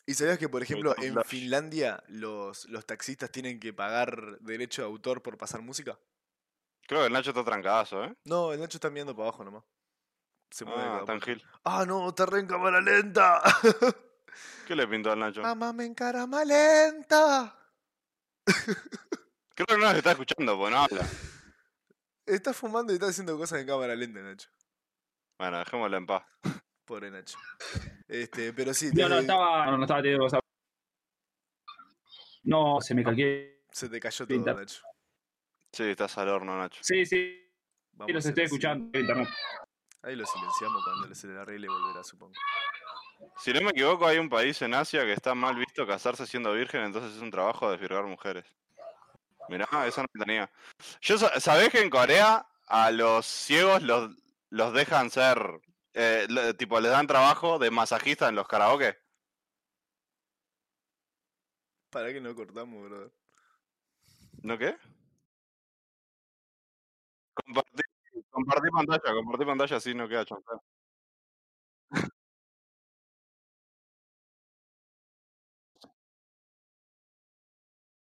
¿Y 0.08 0.14
sabías 0.16 0.40
que, 0.40 0.50
por 0.50 0.64
ejemplo, 0.64 0.96
en. 0.98 1.24
Finlandia 1.26 2.04
los, 2.08 2.68
los 2.70 2.86
taxistas 2.88 3.30
tienen 3.30 3.60
que 3.60 3.74
pagar 3.74 4.40
derecho 4.40 4.82
de 4.82 4.88
autor 4.88 5.22
por 5.22 5.38
pasar 5.38 5.62
música? 5.62 6.00
Creo 6.88 7.02
que 7.02 7.08
el 7.08 7.14
Nacho 7.14 7.30
está 7.30 7.44
trancadazo, 7.44 8.06
¿eh? 8.06 8.16
No, 8.24 8.54
el 8.54 8.60
Nacho 8.60 8.78
está 8.78 8.90
mirando 8.90 9.16
para 9.16 9.28
abajo 9.28 9.44
nomás. 9.44 9.64
Se 10.49 10.65
mueve 10.65 10.82
Ah. 10.84 11.18
Ah, 11.64 11.86
no, 11.86 12.14
te 12.14 12.26
re 12.26 12.40
en 12.40 12.48
cámara 12.48 12.82
lenta. 12.82 13.41
¿Qué 14.68 14.76
le 14.76 14.88
pintó 14.88 15.11
al 15.11 15.19
Nacho? 15.19 15.41
Mamá 15.41 15.74
me 15.74 15.86
en 15.86 15.94
cámara 15.94 16.45
lenta. 16.45 17.56
Creo 19.56 19.65
que 19.68 19.74
no 19.78 19.80
nos 19.86 19.95
está 19.95 20.11
escuchando, 20.11 20.57
porque 20.57 20.72
no 20.76 20.82
habla. 20.82 21.06
Está 22.26 22.53
fumando 22.53 22.91
y 22.94 22.95
está 22.95 23.07
haciendo 23.07 23.38
cosas 23.38 23.60
en 23.61 23.68
cámara 23.68 23.95
lenta, 23.95 24.22
Nacho. 24.22 24.49
Bueno, 25.40 25.60
dejémoslo 25.60 25.98
en 25.98 26.06
paz. 26.06 26.24
Pobre 26.86 27.11
Nacho. 27.11 27.38
Este, 28.07 28.53
pero 28.53 28.74
sí, 28.74 28.90
No, 28.94 29.10
no, 29.10 29.19
estaba. 29.19 29.65
No, 29.65 29.78
no 29.78 29.84
estaba 29.84 30.02
teniendo 30.02 30.26
cosas. 30.26 30.40
No, 32.44 32.80
se 32.82 32.95
me 32.95 33.03
calqué. 33.03 33.64
se 33.72 33.90
te 33.90 33.99
cayó 33.99 34.26
todo. 34.28 34.53
Nacho. 34.53 34.82
Sí, 35.74 35.84
estás 35.84 36.18
al 36.18 36.30
horno, 36.30 36.57
Nacho. 36.57 36.80
Sí, 36.82 37.06
sí, 37.06 37.44
Vamos 37.91 38.14
los 38.14 38.26
a 38.26 38.30
estoy 38.30 38.45
así. 38.45 38.56
escuchando 38.56 38.98
internet. 38.98 39.28
Ahí 40.03 40.15
lo 40.15 40.26
silenciamos 40.26 40.84
cuando 40.84 41.14
se 41.15 41.28
le 41.28 41.40
arregle 41.40 41.68
volverá, 41.68 42.03
supongo. 42.03 42.34
Si 43.40 43.52
no 43.52 43.61
me 43.61 43.72
equivoco, 43.72 44.06
hay 44.07 44.18
un 44.19 44.30
país 44.30 44.61
en 44.61 44.74
Asia 44.74 45.02
que 45.03 45.14
está 45.14 45.34
mal 45.36 45.56
visto 45.56 45.86
casarse 45.88 46.26
siendo 46.28 46.53
virgen, 46.53 46.82
entonces 46.84 47.15
es 47.15 47.22
un 47.22 47.32
trabajo 47.32 47.69
desvirgar 47.72 48.03
mujeres. 48.06 48.45
Mirá, 49.49 49.65
eso 49.88 50.02
no 50.02 50.07
tenía. 50.26 50.52
Yo, 51.02 51.18
sa- 51.18 51.40
¿Sabés 51.40 51.69
que 51.69 51.82
en 51.82 51.90
Corea 51.90 52.48
a 52.68 52.91
los 52.91 53.26
ciegos 53.26 53.82
los, 53.82 54.11
los 54.49 54.74
dejan 54.74 55.10
ser, 55.10 55.40
eh, 55.94 56.28
tipo, 56.57 56.80
les 56.80 56.91
dan 56.91 57.07
trabajo 57.07 57.57
de 57.60 57.72
masajista 57.72 58.28
en 58.30 58.36
los 58.36 58.48
karaoke? 58.48 58.98
¿Para 61.90 62.11
qué 62.14 62.22
no 62.22 62.36
cortamos, 62.36 62.84
brother? 62.84 63.11
¿No 64.44 64.57
qué? 64.57 64.78
Compartir, 67.34 67.86
compartir 68.38 68.72
pantalla, 68.72 69.14
compartir 69.19 69.47
pantalla 69.47 69.77
así 69.77 69.93
no 69.95 70.07
queda. 70.07 70.26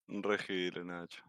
Un 0.08 0.20
regile, 0.24 0.82
Nacho. 0.84 1.22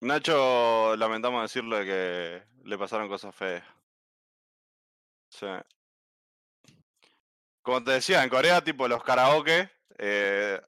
Nacho, 0.00 0.94
lamentamos 0.96 1.42
decirle 1.42 1.84
que 1.84 2.42
le 2.64 2.78
pasaron 2.78 3.08
cosas 3.08 3.34
feas. 3.34 3.64
Sí. 5.30 5.46
Como 7.66 7.82
te 7.82 7.90
decía, 7.90 8.22
en 8.22 8.30
Corea, 8.30 8.62
tipo 8.62 8.86
los 8.86 9.02
karaoke 9.02 9.68
eh, 9.98 10.60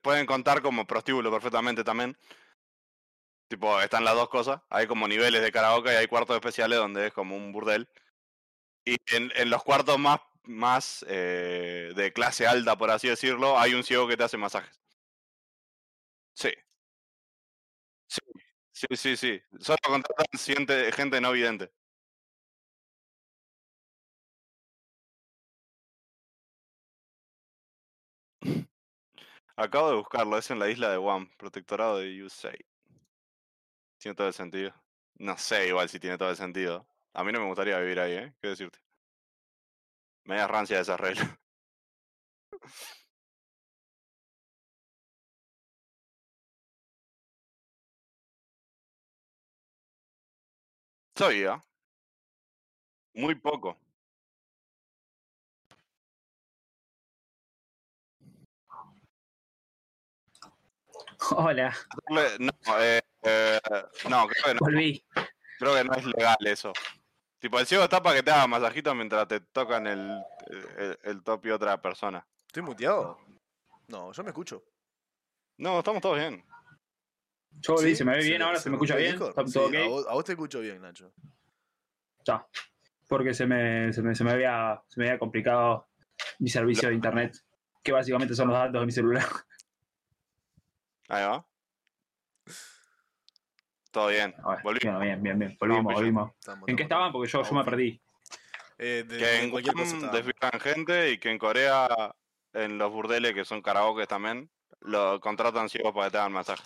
pueden 0.00 0.24
contar 0.24 0.62
como 0.62 0.86
prostíbulo 0.86 1.32
perfectamente 1.32 1.82
también. 1.82 2.16
Tipo, 3.48 3.80
están 3.80 4.04
las 4.04 4.14
dos 4.14 4.28
cosas. 4.28 4.60
Hay 4.70 4.86
como 4.86 5.08
niveles 5.08 5.42
de 5.42 5.50
karaoke 5.50 5.92
y 5.92 5.96
hay 5.96 6.06
cuartos 6.06 6.36
especiales 6.36 6.78
donde 6.78 7.08
es 7.08 7.12
como 7.12 7.36
un 7.36 7.50
burdel. 7.50 7.88
Y 8.84 8.98
en, 9.08 9.50
los 9.50 9.64
cuartos 9.64 9.98
más, 9.98 10.20
más 10.44 11.04
eh, 11.08 11.92
de 11.96 12.12
clase 12.12 12.46
alta, 12.46 12.78
por 12.78 12.92
así 12.92 13.08
decirlo, 13.08 13.58
hay 13.58 13.74
un 13.74 13.82
ciego 13.82 14.06
que 14.06 14.16
te 14.16 14.22
hace 14.22 14.36
masajes. 14.36 14.80
Sí. 16.34 16.50
Sí, 18.08 18.20
sí, 18.72 18.96
sí, 18.96 19.16
sí. 19.16 19.42
Solo 19.60 19.78
contratan 19.82 20.26
gente 20.92 21.20
no 21.20 21.32
vidente. 21.32 21.72
Acabo 29.56 29.90
de 29.90 29.96
buscarlo, 29.96 30.38
es 30.38 30.50
en 30.50 30.58
la 30.58 30.70
isla 30.70 30.90
de 30.90 30.96
Guam, 30.96 31.28
protectorado 31.36 31.98
de 31.98 32.22
USA. 32.22 32.52
Tiene 33.98 34.14
todo 34.14 34.28
el 34.28 34.32
sentido. 34.32 34.72
No 35.18 35.36
sé 35.38 35.68
igual 35.68 35.88
si 35.90 35.98
tiene 36.00 36.16
todo 36.18 36.30
el 36.30 36.36
sentido. 36.36 36.86
A 37.12 37.22
mí 37.24 37.32
no 37.32 37.40
me 37.40 37.46
gustaría 37.46 37.78
vivir 37.78 38.00
ahí, 38.00 38.12
¿eh? 38.12 38.34
¿Qué 38.40 38.48
decirte? 38.48 38.78
Media 40.24 40.46
rancia 40.46 40.78
esa 40.80 40.98
regla. 40.98 41.40
Sabía. 51.16 51.60
Muy 53.14 53.34
poco. 53.34 53.76
Hola, 61.30 61.74
No, 62.38 62.52
eh, 62.80 63.00
eh, 63.22 63.60
no, 64.08 64.26
creo 64.28 64.44
que 64.44 64.54
no. 64.54 64.60
volví. 64.60 65.04
Creo 65.58 65.74
que 65.74 65.84
no 65.84 65.94
es 65.94 66.04
legal 66.04 66.36
eso. 66.40 66.72
Tipo, 67.38 67.58
el 67.58 67.66
ciego 67.66 67.84
está 67.84 68.02
para 68.02 68.16
que 68.16 68.22
te 68.22 68.30
haga 68.30 68.46
masajito 68.46 68.94
mientras 68.94 69.26
te 69.28 69.40
tocan 69.40 69.86
el, 69.86 70.22
el, 70.78 70.98
el 71.02 71.22
top 71.22 71.46
y 71.46 71.50
otra 71.50 71.80
persona. 71.80 72.26
¿Estoy 72.46 72.62
muteado? 72.62 73.18
No, 73.88 74.12
yo 74.12 74.22
me 74.22 74.30
escucho. 74.30 74.64
No, 75.58 75.78
estamos 75.78 76.02
todos 76.02 76.18
bien. 76.18 76.44
Yo 77.60 77.74
volví, 77.74 77.90
¿Sí? 77.90 77.96
se 77.96 78.04
me 78.04 78.16
ve 78.16 78.24
bien 78.24 78.42
ahora, 78.42 78.58
se 78.58 78.68
me 78.68 78.76
escucha 78.76 78.98
escucha 78.98 79.14
bien, 79.16 79.28
está 79.30 79.46
Sí, 79.46 79.52
todo 79.54 79.66
a, 79.68 79.88
vos, 79.88 80.06
a 80.08 80.12
vos 80.14 80.24
te 80.24 80.32
escucho 80.32 80.60
bien, 80.60 80.82
Nacho. 80.82 81.12
Ya. 82.26 82.46
Porque 83.08 83.32
se 83.32 83.46
me, 83.46 83.92
se 83.92 84.02
me, 84.02 84.14
se 84.14 84.24
me 84.24 84.32
había, 84.32 84.82
se 84.88 85.00
me 85.00 85.06
había 85.06 85.18
complicado 85.18 85.88
mi 86.38 86.50
servicio 86.50 86.88
de 86.88 86.94
internet, 86.94 87.38
que 87.82 87.92
básicamente 87.92 88.34
son 88.34 88.48
los 88.48 88.56
datos 88.58 88.80
de 88.80 88.86
mi 88.86 88.92
celular. 88.92 89.24
Ahí 91.08 91.24
va. 91.24 91.46
Todo 93.90 94.08
bien. 94.08 94.34
Ver, 94.36 94.62
Volví. 94.62 94.78
Bien, 94.82 94.98
bien, 95.00 95.22
bien, 95.22 95.38
bien. 95.38 95.56
Volvimos, 95.58 95.94
volvimos. 95.94 96.32
Estamos, 96.38 96.68
¿En 96.68 96.76
qué 96.76 96.82
estaban? 96.82 97.12
Porque 97.12 97.30
yo, 97.30 97.42
yo 97.42 97.52
me 97.52 97.64
perdí. 97.64 98.00
Eh, 98.78 99.04
de, 99.06 99.16
Que 99.16 99.42
en 99.42 99.50
cualquier 99.50 99.74
cosa 99.74 99.96
Guam 99.96 100.12
desfilan 100.12 100.60
gente 100.60 101.10
y 101.12 101.18
que 101.18 101.30
en 101.30 101.38
Corea, 101.38 102.14
en 102.52 102.76
los 102.76 102.92
burdeles 102.92 103.32
que 103.32 103.44
son 103.44 103.62
karaoke 103.62 104.06
también, 104.06 104.50
lo 104.80 105.18
contratan 105.20 105.68
ciegos 105.68 105.94
para 105.94 106.06
que 106.06 106.12
te 106.12 106.18
hagan 106.18 106.32
masaje. 106.32 106.62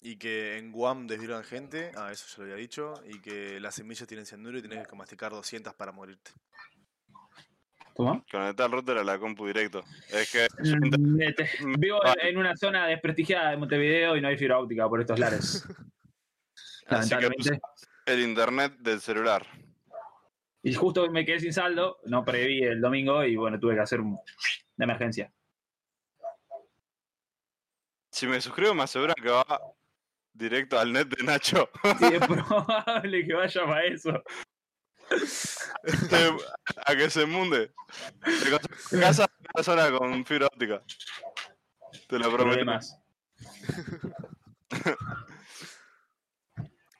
Y 0.00 0.16
que 0.16 0.56
en 0.56 0.72
Guam 0.72 1.06
desvieron 1.06 1.42
gente, 1.44 1.90
ah, 1.96 2.10
eso 2.12 2.26
ya 2.28 2.38
lo 2.38 2.44
había 2.44 2.56
dicho, 2.56 2.94
y 3.04 3.20
que 3.20 3.60
las 3.60 3.74
semillas 3.74 4.06
tienen 4.06 4.26
cianuro 4.26 4.58
y 4.58 4.62
tienes 4.62 4.86
que 4.86 4.96
masticar 4.96 5.32
200 5.32 5.74
para 5.74 5.92
morirte. 5.92 6.30
¿Cómo? 7.98 8.24
Conectar 8.30 8.66
el 8.66 8.72
router 8.72 8.98
a 8.98 9.02
la 9.02 9.18
compu 9.18 9.44
directo. 9.48 9.82
Es 10.08 10.30
que 10.30 10.46
Vivo 11.80 11.98
en, 12.06 12.28
en 12.28 12.38
una 12.38 12.56
zona 12.56 12.86
desprestigiada 12.86 13.50
de 13.50 13.56
Montevideo 13.56 14.16
y 14.16 14.20
no 14.20 14.28
hay 14.28 14.38
fibra 14.38 14.60
óptica 14.60 14.88
por 14.88 15.00
estos 15.00 15.18
lares. 15.18 15.66
Así 16.86 17.08
que 17.10 17.14
Lamentablemente. 17.22 17.60
el 18.06 18.20
internet 18.20 18.74
del 18.78 19.00
celular. 19.00 19.44
Y 20.62 20.74
justo 20.74 21.10
me 21.10 21.24
quedé 21.24 21.40
sin 21.40 21.52
saldo, 21.52 21.98
no 22.04 22.24
preví 22.24 22.62
el 22.62 22.80
domingo 22.80 23.24
y 23.24 23.34
bueno, 23.34 23.58
tuve 23.58 23.74
que 23.74 23.80
hacer 23.80 24.00
un- 24.00 24.12
una 24.12 24.84
emergencia. 24.84 25.32
Si 28.12 28.28
me 28.28 28.40
suscribo 28.40 28.74
me 28.74 28.84
aseguran 28.84 29.16
que 29.20 29.28
va 29.28 29.44
directo 30.32 30.78
al 30.78 30.92
net 30.92 31.08
de 31.08 31.24
Nacho. 31.24 31.68
Y 32.00 32.14
es 32.14 32.26
probable 32.26 33.26
que 33.26 33.34
vaya 33.34 33.64
para 33.64 33.84
eso. 33.86 34.22
Se- 35.08 36.36
a 36.86 36.96
que 36.96 37.10
se 37.10 37.24
munde. 37.26 37.72
Casa 39.00 39.26
zona 39.62 39.90
con 39.96 40.24
fibra 40.26 40.46
óptica. 40.46 40.82
Te 42.08 42.18
lo 42.18 42.30
prometo. 42.30 42.44
Problemas. 42.46 42.98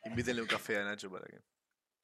Invítenle 0.04 0.42
un 0.42 0.48
café 0.48 0.78
a 0.78 0.84
Nacho 0.84 1.10
para 1.10 1.24
que. 1.26 1.40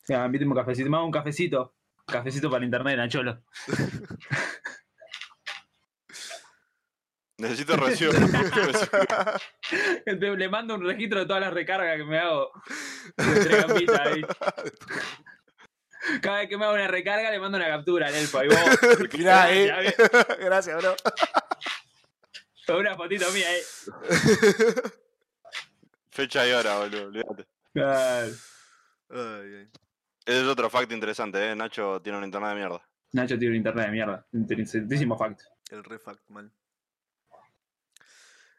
Ya, 0.09 0.25
invíteme 0.27 0.51
un 0.53 0.59
cafecito. 0.59 0.91
Me 0.91 0.97
hago 0.97 1.07
un 1.07 1.13
cafecito. 1.13 1.75
Cafecito 2.07 2.51
para 2.51 2.65
internet, 2.65 2.97
Nacholo. 2.99 3.43
Necesito 7.39 7.77
recibo. 7.77 8.13
Te- 10.05 10.37
Le 10.37 10.49
mando 10.49 10.75
un 10.77 10.85
registro 10.87 11.21
de 11.21 11.27
todas 11.27 11.43
las 11.43 11.53
recargas 11.53 11.97
que 11.97 12.05
me 12.05 12.19
hago. 12.19 12.51
de 13.17 13.45
tres 13.45 13.67
gambitas 13.67 14.01
ahí. 14.01 14.23
Cada 16.21 16.39
vez 16.39 16.49
que 16.49 16.57
me 16.57 16.65
hago 16.65 16.75
una 16.75 16.89
recarga 16.89 17.31
le 17.31 17.39
mando 17.39 17.57
una 17.59 17.69
captura 17.69 18.09
al 18.09 18.15
elfo. 18.15 18.39
Ahí 18.39 18.49
vos. 18.49 18.59
Mirá, 19.15 19.53
eh. 19.53 19.95
Gracias, 20.41 20.77
bro. 20.77 20.95
Con 22.67 22.77
una 22.77 22.97
fotito 22.97 23.31
mía 23.33 23.47
ahí. 23.49 23.61
Fecha 26.11 26.47
y 26.47 26.53
hora, 26.53 26.79
boludo. 26.79 27.07
Olvídate. 27.07 27.47
Claro. 27.73 28.33
Ay, 29.11 29.55
ay. 29.57 29.69
Ese 30.25 30.41
es 30.41 30.47
otro 30.47 30.71
fact 30.71 30.93
interesante, 30.93 31.51
¿eh? 31.51 31.55
Nacho 31.55 32.01
tiene 32.01 32.19
un 32.19 32.25
internet 32.25 32.51
de 32.51 32.57
mierda. 32.57 32.89
Nacho 33.13 33.39
tiene 33.39 33.51
un 33.51 33.57
internet 33.57 33.87
de 33.87 33.93
mierda. 33.93 34.27
Interesantísimo 34.33 35.19
fact. 35.19 35.43
El 35.71 35.85
refact 35.85 36.29
mal. 36.31 36.51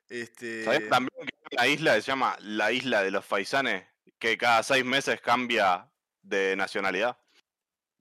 Este. 0.09 0.63
¿Sabés 0.63 0.89
también 0.89 1.25
que 1.25 1.57
hay 1.57 1.69
una 1.69 1.75
isla 1.75 1.95
que 1.95 2.01
se 2.01 2.07
llama 2.07 2.37
la 2.41 2.71
isla 2.71 3.01
de 3.01 3.11
los 3.11 3.25
faisanes? 3.25 3.85
Que 4.19 4.37
cada 4.37 4.61
seis 4.61 4.85
meses 4.85 5.19
cambia 5.21 5.89
de 6.21 6.55
nacionalidad. 6.55 7.17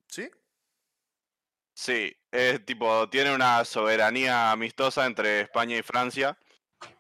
¿Sí? 0.09 0.31
Sí, 1.74 2.16
es 2.31 2.64
tipo, 2.64 3.09
tiene 3.10 3.35
una 3.35 3.64
soberanía 3.64 4.52
amistosa 4.52 5.06
entre 5.06 5.40
España 5.43 5.76
y 5.76 5.82
Francia. 5.82 6.39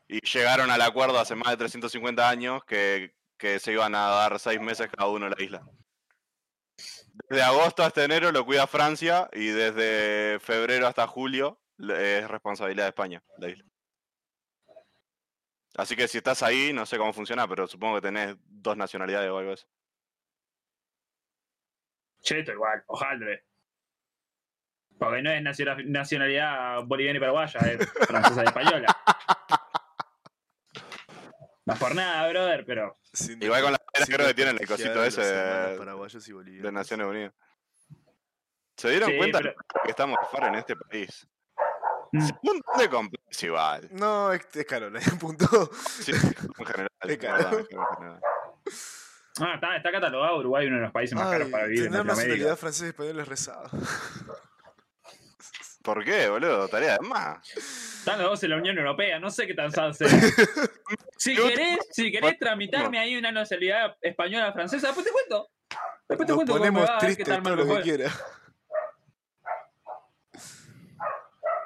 Y 0.08 0.20
llegaron 0.20 0.70
al 0.70 0.82
acuerdo 0.82 1.18
hace 1.18 1.34
más 1.34 1.50
de 1.50 1.56
350 1.58 2.28
años 2.28 2.64
que, 2.64 3.14
que 3.38 3.58
se 3.58 3.72
iban 3.72 3.94
a 3.94 4.08
dar 4.08 4.38
seis 4.38 4.60
meses 4.60 4.88
cada 4.90 5.08
uno 5.08 5.26
en 5.26 5.34
la 5.36 5.42
isla. 5.42 5.62
Desde 7.28 7.42
agosto 7.42 7.84
hasta 7.84 8.04
enero 8.04 8.32
lo 8.32 8.44
cuida 8.44 8.66
Francia 8.66 9.28
y 9.32 9.46
desde 9.46 10.40
febrero 10.40 10.86
hasta 10.88 11.06
julio 11.06 11.60
es 11.78 12.28
responsabilidad 12.28 12.84
de 12.84 12.88
España, 12.88 13.22
la 13.38 13.48
isla. 13.48 13.64
Así 15.76 15.96
que 15.96 16.06
si 16.08 16.18
estás 16.18 16.42
ahí, 16.42 16.72
no 16.72 16.86
sé 16.86 16.98
cómo 16.98 17.12
funciona, 17.12 17.48
pero 17.48 17.66
supongo 17.66 17.96
que 17.96 18.02
tenés 18.02 18.36
dos 18.46 18.76
nacionalidades 18.76 19.30
o 19.30 19.38
algo 19.38 19.52
eso. 19.52 19.66
Cheto 22.24 22.52
igual, 22.52 22.82
ojalá. 22.86 23.38
Porque 24.98 25.22
no 25.22 25.30
es 25.30 25.42
naciona- 25.42 25.84
nacionalidad 25.84 26.82
boliviana 26.84 27.18
y 27.18 27.20
paraguaya, 27.20 27.60
es 27.60 27.88
francesa 28.08 28.42
y 28.42 28.46
española. 28.46 28.86
No 31.66 31.72
es 31.74 31.78
por 31.78 31.94
nada, 31.94 32.28
brother, 32.28 32.64
pero. 32.66 32.98
Sin 33.12 33.42
Igual 33.42 33.62
con 33.62 33.72
la 33.72 33.78
bandera 33.92 34.16
creo 34.16 34.26
que 34.28 34.34
tienen 34.34 34.56
el 34.60 34.66
cosito 34.66 35.00
a 35.00 35.06
ese 35.06 35.22
de- 35.22 35.78
paraguayos 35.78 36.26
y 36.28 36.32
bolivianos. 36.32 36.64
de 36.64 36.72
Naciones 36.72 37.06
Unidas. 37.06 37.32
¿Se 38.76 38.90
dieron 38.90 39.10
Sí, 39.10 39.16
cuenta 39.18 39.38
pero- 39.38 39.54
que 39.84 39.90
estamos 39.90 40.16
fuera 40.30 40.48
en 40.48 40.54
este 40.56 40.74
país? 40.76 41.28
Mm. 42.12 42.18
Es 42.18 42.30
un 42.30 42.38
montón 42.42 42.78
de 42.78 42.88
complejos 42.90 43.42
igual. 43.42 43.88
No, 43.92 44.32
es, 44.32 44.46
es 44.54 44.64
Carola, 44.66 45.00
punto. 45.20 45.46
Sí, 45.74 46.12
en 46.12 46.66
general. 46.66 46.88
Es 47.02 47.10
es 47.10 47.18
caro. 47.18 47.58
en 47.58 47.66
general. 47.66 48.20
Ah, 49.40 49.54
está, 49.56 49.76
está 49.76 49.90
catalogado 49.90 50.38
Uruguay 50.38 50.66
uno 50.68 50.76
de 50.76 50.82
los 50.82 50.92
países 50.92 51.16
más 51.18 51.28
caros 51.28 51.48
para 51.48 51.64
vivir 51.64 51.86
en 51.86 51.90
tener 51.90 52.06
nacionalidad 52.06 52.56
francesa 52.56 52.86
y 52.86 52.88
española 52.90 53.22
es 53.22 53.28
rezado. 53.28 53.68
¿Por 55.82 56.02
qué, 56.04 56.28
boludo? 56.28 56.66
Tarea 56.68 56.96
de 56.98 57.06
más. 57.06 57.46
Están 57.54 58.18
los 58.18 58.30
dos 58.30 58.42
en 58.44 58.50
la 58.50 58.56
Unión 58.56 58.78
Europea, 58.78 59.18
no 59.18 59.28
sé 59.30 59.46
qué 59.46 59.54
tan 59.54 59.70
sad 59.72 59.92
sea. 59.92 60.08
Si 61.16 61.34
querés, 61.36 61.78
si 61.90 62.12
querés 62.12 62.38
tramitarme 62.38 62.98
ahí 62.98 63.16
una 63.16 63.32
nacionalidad 63.32 63.96
española 64.02 64.52
francesa, 64.52 64.88
después 64.88 65.06
te 65.06 65.12
cuento. 65.12 65.48
Después 66.08 66.26
te 66.26 66.32
Nos 66.32 66.36
cuento 66.36 66.52
cómo 66.52 66.58
ponemos 66.64 66.82
va, 66.88 66.98
a 66.98 67.00
ver 67.00 67.00
qué 67.00 67.06
tristes 67.24 67.26
tal 67.34 67.42
todo 67.42 67.56
lo 67.56 67.76
que 67.76 67.82
quiera. 67.82 68.10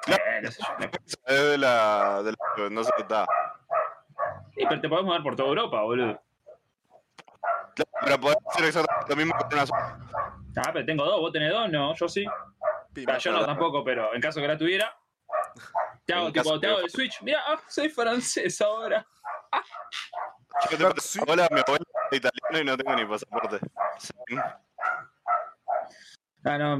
Eh, 0.07 0.41
yo. 0.43 0.49
Es 1.25 1.41
de 1.49 1.57
la, 1.57 2.23
de 2.23 2.31
la- 2.31 2.69
No 2.69 2.83
sé, 2.83 2.91
está. 2.97 3.25
Sí, 4.55 4.63
pero 4.67 4.81
te 4.81 4.89
podemos 4.89 5.13
dar 5.13 5.23
por 5.23 5.35
toda 5.35 5.49
Europa, 5.49 5.81
boludo. 5.81 6.21
Claro, 7.75 7.91
Pero 8.01 8.19
podés 8.19 8.37
hacer 8.47 8.65
exactamente 8.65 9.09
lo 9.09 9.15
mismo 9.15 9.33
con 9.37 9.53
una 9.53 9.65
sola. 9.65 9.99
Ah, 10.57 10.69
pero 10.73 10.85
tengo 10.85 11.05
dos, 11.05 11.19
vos 11.19 11.31
tenés 11.31 11.51
dos, 11.51 11.69
no, 11.69 11.95
yo 11.95 12.07
sí. 12.09 12.25
Pima. 12.93 13.13
Ah, 13.13 13.17
yo 13.17 13.31
no 13.31 13.45
tampoco, 13.45 13.83
pero 13.83 14.13
en 14.13 14.21
caso 14.21 14.41
que 14.41 14.47
la 14.47 14.57
tuviera. 14.57 14.93
Te 16.05 16.13
hago, 16.13 16.31
tipo, 16.31 16.59
te 16.59 16.67
hago 16.67 16.79
el 16.79 16.89
switch. 16.89 17.21
Mira, 17.21 17.41
ah, 17.45 17.61
soy 17.67 17.89
francés 17.89 18.59
ahora. 18.61 19.05
Yo 20.63 20.69
te 20.69 20.77
Claro, 20.77 20.89
meto- 20.95 21.01
sí. 21.01 21.19
Hola, 21.27 21.47
mi 21.51 21.59
abuela 21.59 21.85
es 22.11 22.17
italiano 22.17 22.59
y 22.59 22.63
no 22.65 22.77
tengo 22.77 22.95
ni 22.95 23.05
pasaporte. 23.05 23.59
Sí. 23.99 24.11
Ah, 26.43 26.57
no. 26.57 26.79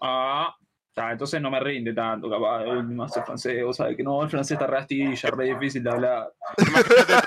Ah. 0.00 0.56
Ah, 0.96 1.12
entonces 1.12 1.40
no 1.40 1.50
me 1.50 1.60
rinde 1.60 1.92
tanto, 1.94 2.28
capaz. 2.30 2.64
eh, 2.64 2.82
No 2.84 3.08
sé 3.08 3.22
francés, 3.22 3.64
vos 3.64 3.76
sabés 3.76 3.96
que 3.96 4.02
no, 4.02 4.22
el 4.22 4.30
francés 4.30 4.52
está 4.52 4.66
re 4.66 4.78
astilla, 4.78 5.30
re 5.30 5.44
difícil 5.54 5.82
de 5.82 5.90
hablar. 5.90 6.32
Imagínate. 6.58 7.12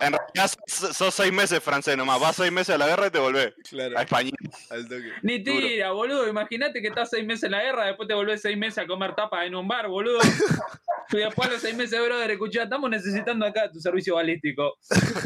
En 0.00 0.12
realidad 0.14 0.50
sos, 0.66 0.96
sos 0.96 1.14
seis 1.14 1.32
meses 1.32 1.62
francés 1.62 1.96
nomás. 1.96 2.18
Vas 2.20 2.34
seis 2.34 2.50
meses 2.50 2.74
a 2.74 2.78
la 2.78 2.88
guerra 2.88 3.06
y 3.06 3.10
te 3.10 3.20
volvés 3.20 3.54
Claro, 3.70 3.96
a 3.96 4.02
España. 4.02 4.32
al 4.70 4.82
toque. 4.88 5.12
Ni 5.22 5.38
Duro. 5.38 5.60
tira, 5.60 5.92
boludo. 5.92 6.26
Imagínate 6.26 6.82
que 6.82 6.88
estás 6.88 7.08
seis 7.10 7.24
meses 7.24 7.44
en 7.44 7.52
la 7.52 7.62
guerra, 7.62 7.84
después 7.86 8.08
te 8.08 8.14
volvés 8.14 8.42
seis 8.42 8.58
meses 8.58 8.78
a 8.78 8.86
comer 8.88 9.14
tapas 9.14 9.46
en 9.46 9.54
un 9.54 9.68
bar, 9.68 9.86
boludo. 9.86 10.18
Y 11.12 11.18
después 11.18 11.46
a 11.48 11.52
los 11.52 11.60
seis 11.60 11.76
meses, 11.76 12.00
brother, 12.04 12.30
escuchá, 12.32 12.62
estamos 12.64 12.88
necesitando 12.90 13.44
acá 13.46 13.70
tu 13.70 13.78
servicio 13.78 14.14
balístico. 14.16 14.76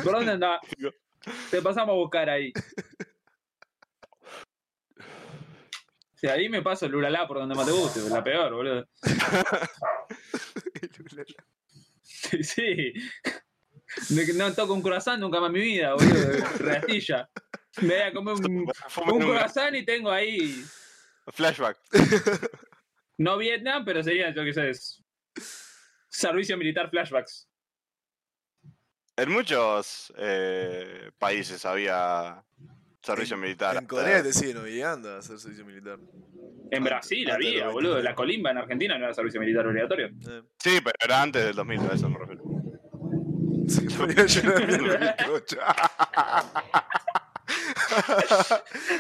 ¿Por 0.05 0.13
dónde 0.13 0.33
andás? 0.33 0.61
Te 1.51 1.63
pasamos 1.63 1.91
a 1.95 1.97
buscar 1.97 2.29
ahí. 2.29 2.53
Si 6.17 6.27
ahí 6.27 6.49
me 6.49 6.63
paso 6.63 6.87
el 6.87 6.93
Lulala 6.93 7.29
por 7.29 7.39
donde 7.39 7.55
más 7.55 7.67
te 7.67 7.73
guste, 7.73 8.01
la 8.09 8.25
peor, 8.25 8.55
boludo. 8.55 8.89
Sí, 12.03 12.43
sí. 12.43 12.93
No 14.35 14.53
toco 14.53 14.75
un 14.75 14.83
croissant 14.83 15.21
nunca 15.21 15.39
más 15.39 15.49
en 15.49 15.53
mi 15.53 15.61
vida, 15.61 15.95
boludo. 15.95 16.45
Reastilla. 16.59 17.29
Me 17.83 17.95
voy 17.95 18.03
a 18.03 18.13
comer 18.13 18.35
un, 18.35 18.47
un 18.47 19.13
un 19.13 19.21
croissant 19.21 19.77
y 19.77 19.85
tengo 19.85 20.11
ahí. 20.11 20.65
flashback. 21.29 21.79
No 23.19 23.39
Vietnam, 23.39 23.85
pero 23.85 24.03
sería, 24.03 24.35
yo 24.35 24.45
qué 24.45 24.53
sé, 24.53 24.71
es 24.71 25.03
servicio 26.09 26.57
militar 26.57 26.91
flashbacks. 26.91 27.49
En 29.17 29.31
muchos 29.31 30.13
eh, 30.19 31.11
países 31.19 31.65
había 31.65 32.45
servicio 33.07 33.35
En- 33.37 33.41
militar. 33.41 33.77
En 33.77 33.87
Corea 33.87 34.23
te 34.23 34.33
siguen 34.33 34.57
obligando 34.59 35.15
a 35.15 35.19
hacer 35.19 35.39
servicio 35.39 35.65
militar. 35.65 35.99
En 36.71 36.83
Brasil 36.85 37.31
antes 37.31 37.35
había, 37.49 37.65
93. 37.67 37.73
boludo. 37.73 38.03
La 38.03 38.15
colimba 38.15 38.51
en 38.51 38.59
Argentina 38.59 38.99
no 38.99 39.05
era 39.05 39.15
servicio 39.15 39.41
militar 39.41 39.67
obligatorio. 39.67 40.07
Eh, 40.09 40.43
Sí, 40.59 40.81
pero 40.83 40.95
era 41.05 41.23
antes 41.23 41.45
del 41.45 41.55
2000, 41.55 41.81
a 41.81 41.95
eso 41.95 42.09
me 42.11 42.19
refiero. 42.19 42.43
Se 43.69 43.83
ponía 43.83 44.23
a 44.23 44.27
llorar 44.27 44.63
en 44.63 44.71
el 44.71 44.99
bizcocho. 44.99 45.57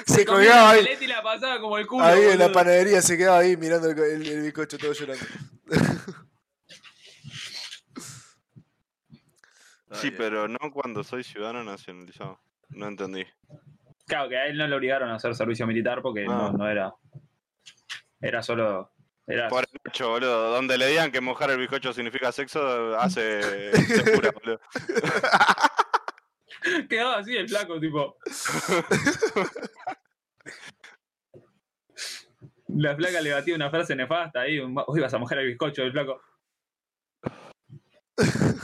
Se 0.07 0.25
comía 0.25 0.51
colgaba 0.51 0.75
la 0.77 0.81
ahí, 0.81 0.89
y 1.01 1.07
la 1.09 1.23
pasaba 1.23 1.61
como 1.61 1.79
el 1.79 1.87
culo. 1.87 2.05
ahí 2.05 2.23
en 2.25 2.39
la 2.39 2.53
panadería, 2.53 3.03
se 3.03 3.17
quedaba 3.19 3.39
ahí 3.39 3.57
mirando 3.57 3.91
el, 3.91 3.99
el- 3.99 4.27
el 4.29 4.43
bizcocho 4.43 4.79
todo 4.79 4.93
llorando. 4.93 5.25
Sí, 9.93 10.11
pero 10.11 10.47
no 10.49 10.59
cuando 10.73 11.03
soy 11.05 11.25
ciudadano 11.25 11.65
nacionalizado. 11.65 12.39
No 12.71 12.87
entendí. 12.89 13.25
Claro, 14.07 14.29
que 14.29 14.37
a 14.37 14.47
él 14.47 14.57
no 14.57 14.67
le 14.69 14.77
obligaron 14.77 15.11
a 15.11 15.17
hacer 15.17 15.35
servicio 15.35 15.67
militar 15.67 16.01
porque 16.03 16.25
no, 16.25 16.47
Ah. 16.47 16.53
no 16.57 16.69
era. 16.69 16.95
Era 18.21 18.43
solo. 18.43 18.93
Era, 19.27 19.49
Por 19.49 19.65
el 19.65 19.81
hecho, 19.91 20.11
boludo. 20.11 20.51
Donde 20.53 20.79
le 20.79 20.87
digan 20.87 21.11
que 21.11 21.21
mojar 21.21 21.51
el 21.51 21.59
bizcocho 21.59 21.93
significa 21.93 22.31
sexo, 22.31 22.97
hace. 22.97 23.73
se 23.73 24.13
cura, 24.15 24.31
boludo. 24.31 24.61
Quedaba 26.89 27.19
así 27.19 27.37
el 27.37 27.49
flaco, 27.49 27.81
tipo. 27.81 28.17
La 32.69 32.95
flaca 32.97 33.21
le 33.21 33.33
batía 33.33 33.55
una 33.55 33.71
frase 33.71 33.95
nefasta 33.97 34.41
ahí. 34.41 34.59
un- 34.61 34.75
Vos 34.75 34.97
ibas 34.97 35.13
a 35.15 35.19
mojar 35.19 35.39
el 35.39 35.47
bizcocho 35.49 35.83
del 35.83 35.93
flaco. 35.93 36.21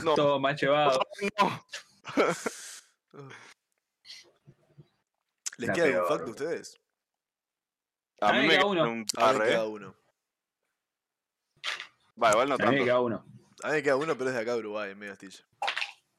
No, 0.03 0.15
Todo 0.15 0.39
mal 0.39 0.55
llevado. 0.55 0.99
no. 1.39 1.65
¿Les 5.57 5.67
La 5.69 5.73
queda 5.73 5.85
algún 5.85 5.99
peor. 6.01 6.07
fact 6.09 6.25
de 6.25 6.31
ustedes? 6.31 6.81
A 8.21 8.33
mí 8.33 8.39
me 8.47 8.47
cada 8.47 8.59
quedan 8.59 8.67
uno. 8.67 8.83
un 8.91 9.05
A 9.17 9.33
mí 9.33 9.39
cada 9.39 9.63
eh. 9.63 9.67
uno. 9.67 9.95
Va, 12.21 12.31
igual 12.31 12.49
no 12.49 12.55
A 12.55 12.57
mí 12.57 12.77
me 12.77 12.83
queda 12.83 12.99
uno. 12.99 13.25
A 13.63 13.67
mí 13.67 13.73
me 13.73 13.83
queda 13.83 13.95
uno, 13.95 14.17
pero 14.17 14.29
es 14.29 14.35
de 14.35 14.41
acá 14.41 14.53
de 14.53 14.59
Uruguay, 14.59 14.91
en 14.91 14.99
medio 14.99 15.13
astilla. 15.13 15.43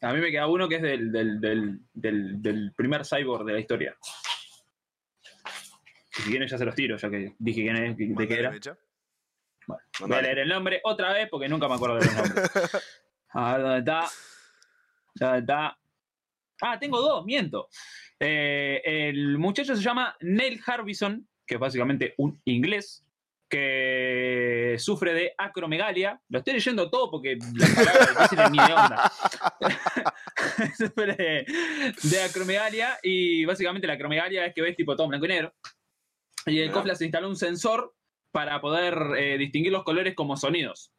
A 0.01 0.13
mí 0.13 0.21
me 0.21 0.31
queda 0.31 0.47
uno 0.47 0.69
que 0.69 0.77
es 0.77 0.83
del, 0.83 1.13
del, 1.13 1.41
del, 1.41 1.81
del, 1.93 2.43
del 2.43 2.73
primer 2.75 3.05
cyborg 3.07 3.45
de 3.45 3.53
la 3.55 3.61
historia. 3.61 3.97
Y 6.19 6.23
si 6.23 6.31
quieren 6.31 6.49
ya 6.49 6.59
se 6.59 6.65
los 6.65 6.75
tiro, 6.75 6.97
ya 6.97 7.11
que 7.11 7.35
dije 7.39 7.63
quién 7.63 7.77
es, 7.77 7.97
de 7.97 8.07
qué 8.07 8.13
Mandale 8.15 8.39
era. 8.41 8.51
mecha. 8.51 8.79
Voy 10.01 10.13
a 10.13 10.23
leer 10.23 10.39
el 10.41 10.49
nombre 10.49 10.81
otra 10.85 11.13
vez 11.13 11.29
porque 11.31 11.49
nunca 11.49 11.69
me 11.69 11.75
acuerdo 11.75 11.97
de 11.97 12.05
los 12.07 12.15
nombres. 12.15 12.51
A 13.31 13.53
ver, 13.57 13.63
¿dónde 13.63 13.79
está? 13.79 14.09
¿Dónde 15.15 15.39
está? 15.39 15.79
Ah, 16.63 16.79
tengo 16.79 17.01
dos, 17.01 17.25
miento. 17.25 17.69
Eh, 18.21 18.81
el 18.85 19.39
muchacho 19.39 19.77
se 19.77 19.83
llama 19.83 20.17
Neil 20.21 20.61
Harbison, 20.65 21.29
que 21.47 21.55
es 21.55 21.61
básicamente 21.61 22.15
un 22.19 22.41
inglés, 22.45 23.05
que 23.49 24.77
sufre 24.79 25.15
de 25.15 25.35
acromegalia. 25.37 26.21
Lo 26.29 26.39
estoy 26.39 26.55
leyendo 26.55 26.91
todo 26.91 27.11
porque 27.11 27.39
las 27.55 27.71
palabras 27.71 28.09
difíciles 28.09 28.51
ni 28.51 28.59
de 28.59 28.73
onda. 28.73 29.13
sufre 30.77 31.15
de, 31.15 31.47
de 32.03 32.23
acromegalia 32.23 32.99
y 33.03 33.45
básicamente 33.45 33.87
la 33.87 33.95
acromegalia 33.95 34.47
es 34.47 34.55
que 34.55 34.63
ves 34.63 34.77
tipo 34.77 34.97
todo 34.97 35.09
blanco 35.09 35.27
y 35.27 35.29
negro. 35.29 35.55
Y 36.47 36.53
Mirá. 36.53 36.73
Cofla 36.73 36.95
se 36.95 37.05
instaló 37.05 37.29
un 37.29 37.37
sensor 37.37 37.95
para 38.33 38.61
poder 38.61 38.99
eh, 39.17 39.39
distinguir 39.39 39.73
los 39.73 39.85
colores 39.85 40.15
como 40.15 40.37
sonidos. 40.37 40.93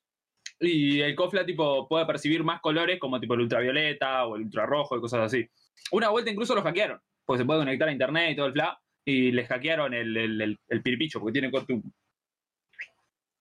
Y 0.60 1.02
el 1.02 1.16
Cofla 1.16 1.46
tipo 1.46 1.88
puede 1.88 2.06
percibir 2.06 2.44
más 2.44 2.62
colores 2.62 3.00
como 3.00 3.20
tipo 3.20 3.34
el 3.34 3.42
ultravioleta 3.42 4.26
o 4.26 4.36
el 4.36 4.44
ultrarrojo 4.44 4.98
y 4.98 5.02
cosas 5.02 5.22
así. 5.22 5.48
Una 5.92 6.10
vuelta 6.10 6.32
incluso 6.32 6.56
lo 6.56 6.62
hackearon, 6.64 7.00
porque 7.26 7.42
se 7.42 7.46
puede 7.46 7.60
conectar 7.60 7.88
a 7.90 7.92
internet 7.92 8.32
y 8.32 8.36
todo 8.36 8.46
el 8.48 8.54
fla, 8.54 8.80
y 9.04 9.32
les 9.32 9.48
hackearon 9.48 9.94
el, 9.94 10.16
el, 10.18 10.42
el, 10.42 10.60
el 10.70 10.82
piripicho, 10.82 11.20
porque 11.20 11.34
tiene 11.34 11.52
corte 11.52 11.74
un- 11.74 11.94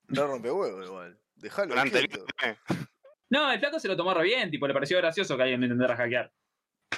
No 0.08 0.26
rompe 0.26 0.50
huevo 0.50 0.82
igual. 0.82 1.18
Dejalo. 1.36 1.74
No, 3.30 3.50
el 3.50 3.58
flaco 3.58 3.78
se 3.80 3.88
lo 3.88 3.96
tomó 3.96 4.12
re 4.12 4.24
bien, 4.24 4.50
tipo, 4.50 4.66
le 4.66 4.74
pareció 4.74 4.98
gracioso 4.98 5.36
que 5.36 5.42
alguien 5.44 5.60
me 5.60 5.66
intentara 5.66 5.96
hackear. 5.96 6.32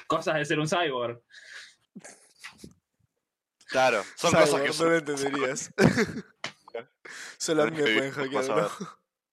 Cosas 0.07 0.35
de 0.37 0.45
ser 0.45 0.59
un 0.59 0.69
cyborg. 0.69 1.21
Claro, 3.69 4.03
son 4.17 4.31
Cyborg, 4.31 4.49
cosas 4.51 4.61
que 4.79 4.85
no 4.85 4.91
lo 4.91 4.97
entenderías. 4.97 5.73
Solo 7.39 7.63
a 7.63 7.67
mí 7.67 7.77
me 7.77 7.83
pueden 7.83 8.13
hackear, 8.13 8.69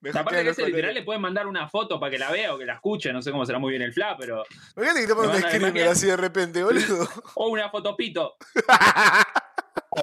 a 0.10 0.12
bro. 0.12 0.14
Me 0.14 0.20
Aparte 0.20 0.44
que 0.44 0.50
ese 0.50 0.66
literal 0.66 0.94
le 0.94 1.04
pueden 1.04 1.22
mandar 1.22 1.48
una 1.48 1.70
foto 1.70 2.00
para 2.00 2.12
que 2.12 2.18
la 2.18 2.32
vea 2.32 2.54
o 2.54 2.58
que 2.58 2.66
la 2.66 2.74
escuche, 2.74 3.14
no 3.14 3.22
sé 3.22 3.32
cómo 3.32 3.46
será 3.46 3.60
muy 3.60 3.72
bien 3.72 3.82
el 3.82 3.94
fla, 3.94 4.16
pero... 4.18 4.44
Imagínate 4.76 5.02
que 5.02 5.08
te 5.08 5.16
ponen 5.16 5.32
un 5.32 5.42
screamer 5.42 5.88
así 5.88 6.08
de 6.08 6.18
repente, 6.18 6.64
boludo. 6.64 7.08
O 7.36 7.48
una 7.48 7.70
fotopito. 7.70 8.36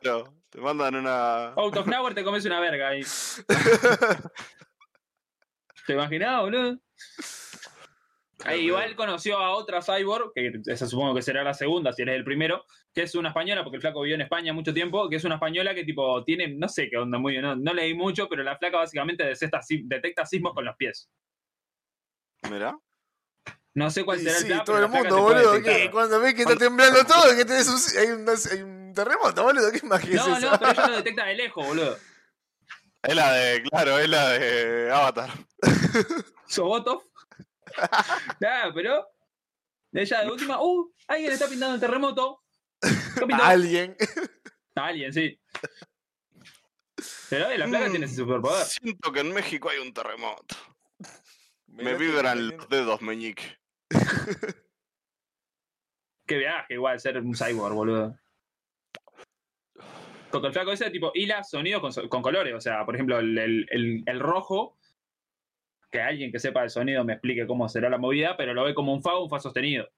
Claro, 0.02 0.35
te 0.51 0.60
mandan 0.60 0.94
una. 0.94 1.52
Out 1.56 1.77
of 1.77 1.86
nowhere 1.86 2.14
te 2.14 2.24
comes 2.24 2.44
una 2.44 2.60
verga 2.60 2.89
ahí. 2.89 3.02
¿Te 5.86 5.94
imaginás, 5.94 6.40
boludo? 6.40 6.78
Ahí 8.44 8.66
igual 8.66 8.94
conoció 8.97 9.39
a 9.39 9.51
otra 9.51 9.82
cyborg, 9.82 10.32
que 10.35 10.52
esa 10.66 10.86
supongo 10.86 11.14
que 11.14 11.22
será 11.22 11.43
la 11.43 11.55
segunda, 11.55 11.93
si 11.93 12.02
eres 12.02 12.16
el 12.16 12.24
primero, 12.24 12.64
que 12.93 13.03
es 13.03 13.15
una 13.15 13.29
española, 13.29 13.62
porque 13.62 13.77
el 13.77 13.83
flaco 13.83 14.03
vivió 14.03 14.17
en 14.17 14.23
España 14.23 14.53
mucho 14.53 14.75
tiempo, 14.75 15.09
que 15.09 15.17
es 15.17 15.25
una 15.25 15.37
española 15.37 15.75
que 15.75 15.85
tipo 15.85 16.25
tiene, 16.25 16.49
no 16.49 16.69
sé 16.69 16.89
qué 16.91 16.97
onda, 16.97 17.19
muy 17.19 17.33
bien, 17.33 17.43
no, 17.43 17.55
no 17.57 17.73
leí 17.73 17.95
mucho, 17.95 18.29
pero 18.29 18.43
la 18.43 18.57
flaca 18.59 18.79
básicamente 18.79 19.25
detecta, 19.25 19.61
detecta 19.85 20.27
sismos 20.27 20.55
con 20.55 20.65
los 20.65 20.77
pies. 20.77 21.09
Mirá. 22.51 22.77
No 23.75 23.89
sé 23.91 24.05
cuál 24.05 24.19
será 24.19 24.33
el 24.33 24.43
sí, 24.43 24.47
plan, 24.47 24.65
todo 24.65 24.77
pero 24.77 24.87
el 24.87 24.93
mundo, 24.93 25.23
boludo. 25.23 25.62
que 25.62 25.91
cuando 25.93 26.21
ves 26.21 26.35
que 26.35 26.43
está 26.43 26.57
temblando 26.57 27.05
todo, 27.05 27.37
que 27.37 27.45
tenés 27.45 27.69
un, 27.69 28.01
hay, 28.01 28.07
un, 28.09 28.29
hay 28.29 28.62
un 28.62 28.93
terremoto, 28.93 29.45
boludo. 29.45 29.71
¿Qué 29.71 29.87
más 29.87 30.01
que 30.05 30.15
No, 30.15 30.37
eso? 30.37 30.51
no, 30.51 30.59
pero 30.59 30.73
ella 30.73 30.87
lo 30.89 30.97
detecta 30.97 31.27
de 31.27 31.35
lejos, 31.37 31.67
boludo. 31.67 31.97
Es 33.03 33.15
la 33.15 33.33
de. 33.33 33.62
Claro, 33.62 33.99
es 33.99 34.09
la 34.09 34.29
de 34.31 34.93
Avatar. 34.93 35.31
Sobotov. 36.47 37.05
Nada, 38.41 38.75
pero. 38.75 39.07
Ella 39.93 40.23
de 40.23 40.31
última. 40.31 40.61
¡Uh! 40.61 40.93
Alguien 41.07 41.33
está 41.33 41.47
pintando 41.49 41.77
el 41.77 41.81
terremoto. 41.81 42.43
Alguien. 43.43 43.97
Alguien, 44.74 45.12
sí. 45.12 45.41
Pero 47.31 47.49
la 47.57 47.66
plaga 47.66 47.89
Mm. 47.89 47.91
tiene 47.91 48.07
ese 48.07 48.16
superpoder. 48.16 48.65
Siento 48.66 49.12
que 49.12 49.20
en 49.20 49.32
México 49.32 49.69
hay 49.70 49.78
un 49.78 49.93
terremoto. 49.93 50.57
Me 51.69 51.95
vibran 51.95 52.49
los 52.49 52.69
dedos 52.69 53.01
meñique. 53.01 53.59
Qué 56.27 56.37
viaje, 56.39 56.74
igual, 56.74 57.01
ser 57.01 57.19
un 57.19 57.35
cyborg, 57.35 57.74
boludo. 57.74 58.19
Porque 60.31 60.47
el 60.49 60.53
flaco 60.53 60.73
ese, 60.73 60.91
tipo, 60.91 61.11
hila 61.15 61.43
sonidos 61.43 61.81
con, 61.81 62.09
con 62.09 62.23
colores. 62.23 62.55
O 62.55 62.61
sea, 62.61 62.85
por 62.85 62.95
ejemplo, 62.95 63.19
el, 63.19 63.37
el- 63.39 63.66
el- 63.70 64.03
el 64.07 64.20
rojo. 64.20 64.77
Que 65.91 66.01
alguien 66.01 66.31
que 66.31 66.39
sepa 66.39 66.62
el 66.62 66.70
sonido 66.70 67.05
me 67.05 67.15
explique 67.15 67.49
cómo 67.49 67.69
será 67.69 67.91
la 67.91 67.99
movida, 67.99 68.37
pero 68.37 68.55
lo 68.55 68.62
ve 68.62 68.74
como 68.74 68.93
un 68.95 69.03
fa 69.03 69.15
o 69.16 69.24
un 69.24 69.31
fa 69.31 69.41
sostenido. 69.41 69.89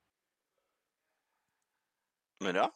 Mirá. 2.41 2.75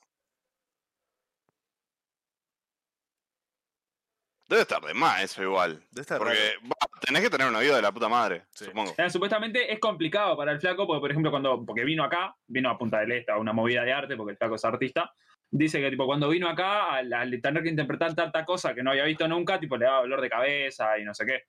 Debe 4.48 4.62
estar 4.62 4.80
de 4.80 4.94
más 4.94 5.22
eso 5.24 5.42
igual. 5.42 5.80
Debe 5.90 6.02
estar 6.02 6.18
Porque 6.18 6.54
va, 6.64 6.76
tenés 7.00 7.22
que 7.22 7.30
tener 7.30 7.48
una 7.48 7.58
vida 7.60 7.74
de 7.76 7.82
la 7.82 7.90
puta 7.92 8.08
madre, 8.08 8.44
Sí. 8.52 8.66
supongo. 8.66 8.94
Eh, 8.96 9.10
supuestamente 9.10 9.72
es 9.72 9.80
complicado 9.80 10.36
para 10.36 10.52
el 10.52 10.60
flaco, 10.60 10.86
porque 10.86 11.00
por 11.00 11.10
ejemplo, 11.10 11.30
cuando, 11.32 11.64
porque 11.66 11.82
vino 11.84 12.04
acá, 12.04 12.36
vino 12.46 12.70
a 12.70 12.78
Punta 12.78 13.00
del 13.00 13.10
Este 13.12 13.32
a 13.32 13.38
una 13.38 13.52
movida 13.52 13.82
de 13.82 13.92
arte, 13.92 14.16
porque 14.16 14.32
el 14.32 14.36
flaco 14.38 14.54
es 14.54 14.64
artista, 14.64 15.12
dice 15.50 15.80
que 15.80 15.90
tipo 15.90 16.06
cuando 16.06 16.28
vino 16.28 16.48
acá, 16.48 16.92
al, 16.94 17.12
al 17.12 17.40
tener 17.40 17.62
que 17.64 17.70
interpretar 17.70 18.14
tanta 18.14 18.44
cosa 18.44 18.72
que 18.72 18.82
no 18.84 18.90
había 18.92 19.04
visto 19.04 19.26
nunca, 19.26 19.58
tipo 19.58 19.76
le 19.76 19.86
daba 19.86 20.00
dolor 20.02 20.20
de 20.20 20.30
cabeza 20.30 20.96
y 20.98 21.04
no 21.04 21.12
sé 21.12 21.26
qué. 21.26 21.42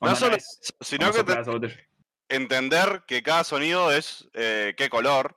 No 0.00 0.14
solo 0.14 0.36
es 0.36 0.60
eso, 0.62 0.74
sino 0.80 1.10
que 1.12 1.24
te- 1.24 1.88
entender 2.28 3.02
que 3.06 3.22
cada 3.22 3.42
sonido 3.44 3.90
es 3.90 4.28
eh, 4.34 4.74
qué 4.76 4.88
color 4.88 5.36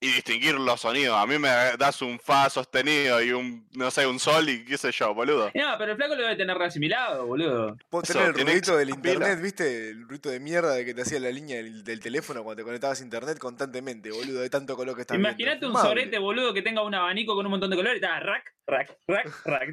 y 0.00 0.08
distinguir 0.08 0.54
los 0.54 0.80
sonidos. 0.80 1.16
A 1.16 1.26
mí 1.26 1.38
me 1.38 1.48
das 1.78 2.02
un 2.02 2.18
fa 2.20 2.50
sostenido 2.50 3.22
y 3.22 3.32
un, 3.32 3.66
no 3.72 3.90
sé, 3.90 4.06
un 4.06 4.18
sol 4.18 4.48
y 4.48 4.64
qué 4.64 4.76
sé 4.76 4.92
yo, 4.92 5.14
boludo. 5.14 5.50
No, 5.54 5.74
pero 5.78 5.92
el 5.92 5.96
flaco 5.96 6.14
lo 6.14 6.22
debe 6.22 6.36
tener 6.36 6.56
reasimilado, 6.56 7.26
boludo. 7.26 7.76
Vos 7.90 8.08
Eso, 8.08 8.18
tenés 8.18 8.36
el 8.36 8.46
ruidito 8.46 8.76
del 8.76 8.90
internet, 8.90 9.40
¿viste? 9.40 9.90
El 9.90 10.06
ruido 10.06 10.30
de 10.30 10.40
mierda 10.40 10.74
de 10.74 10.84
que 10.84 10.92
te 10.92 11.02
hacía 11.02 11.18
la 11.18 11.30
línea 11.30 11.56
del, 11.56 11.82
del 11.82 12.00
teléfono 12.00 12.44
cuando 12.44 12.60
te 12.60 12.64
conectabas 12.64 13.00
a 13.00 13.04
internet 13.04 13.38
constantemente, 13.38 14.10
boludo, 14.10 14.40
de 14.40 14.50
tanto 14.50 14.76
color 14.76 14.94
que 14.94 15.02
estás 15.02 15.16
viendo. 15.16 15.30
Imagínate 15.30 15.66
un 15.66 15.76
sorete, 15.76 16.18
boludo, 16.18 16.52
que 16.52 16.62
tenga 16.62 16.82
un 16.82 16.94
abanico 16.94 17.34
con 17.34 17.46
un 17.46 17.52
montón 17.52 17.70
de 17.70 17.76
colores 17.76 18.00
y 18.00 18.04
está 18.04 18.20
rack, 18.20 18.54
rack, 18.66 18.98
rack, 19.06 19.46
rack. 19.46 19.70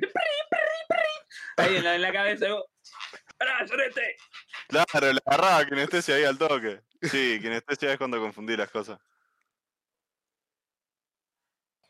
Ahí 1.57 1.75
en 1.75 1.83
la, 1.83 1.95
en 1.95 2.01
la 2.01 2.11
cabeza. 2.11 2.47
¡Pará, 3.37 3.67
sorete! 3.67 4.17
Claro, 4.67 5.13
le 5.13 5.19
agarraba 5.25 5.65
kinestesia 5.65 6.15
ahí 6.15 6.23
al 6.23 6.37
toque. 6.37 6.81
Sí, 7.01 7.39
kinestesia 7.41 7.91
es 7.91 7.97
cuando 7.97 8.19
confundí 8.19 8.55
las 8.55 8.69
cosas. 8.71 8.99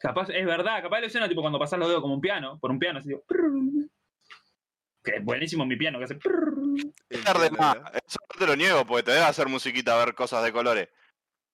Capaz, 0.04 0.28
es 0.32 0.46
verdad, 0.46 0.82
capaz 0.82 1.00
lo 1.00 1.10
suena 1.10 1.30
tipo 1.30 1.40
cuando 1.40 1.58
pasas 1.58 1.80
los 1.80 1.88
dedos 1.88 2.02
como 2.02 2.14
un 2.16 2.20
piano, 2.20 2.60
por 2.60 2.70
un 2.72 2.78
piano, 2.78 3.00
así 3.00 3.08
tipo. 3.08 3.24
Que 5.02 5.16
es 5.16 5.24
buenísimo 5.24 5.66
mi 5.66 5.78
piano, 5.78 5.98
que 5.98 6.04
hace. 6.04 6.20
El 7.10 7.24
Tarde 7.24 7.50
más. 7.52 7.78
Eso 7.94 8.20
no 8.34 8.38
te 8.40 8.46
lo 8.46 8.56
niego, 8.58 8.86
porque 8.86 9.04
te 9.04 9.12
debe 9.12 9.24
hacer 9.24 9.48
musiquita 9.48 9.96
ver 9.96 10.14
cosas 10.14 10.44
de 10.44 10.52
colores. 10.52 10.90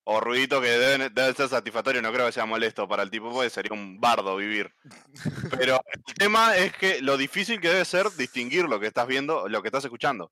O 0.03 0.19
ruidito 0.19 0.59
que 0.61 0.67
deben, 0.69 1.13
deben 1.13 1.35
ser 1.35 1.47
satisfactorios, 1.47 2.01
no 2.01 2.11
creo 2.11 2.25
que 2.25 2.31
sea 2.31 2.47
molesto 2.47 2.87
para 2.87 3.03
el 3.03 3.11
tipo, 3.11 3.31
porque 3.31 3.51
sería 3.51 3.73
un 3.73 3.99
bardo 3.99 4.35
vivir. 4.35 4.73
Pero 5.59 5.79
el 6.07 6.13
tema 6.15 6.57
es 6.57 6.75
que 6.75 7.03
lo 7.03 7.17
difícil 7.17 7.61
que 7.61 7.69
debe 7.69 7.85
ser 7.85 8.09
distinguir 8.17 8.65
lo 8.65 8.79
que 8.79 8.87
estás 8.87 9.05
viendo, 9.05 9.47
lo 9.47 9.61
que 9.61 9.67
estás 9.67 9.83
escuchando. 9.85 10.31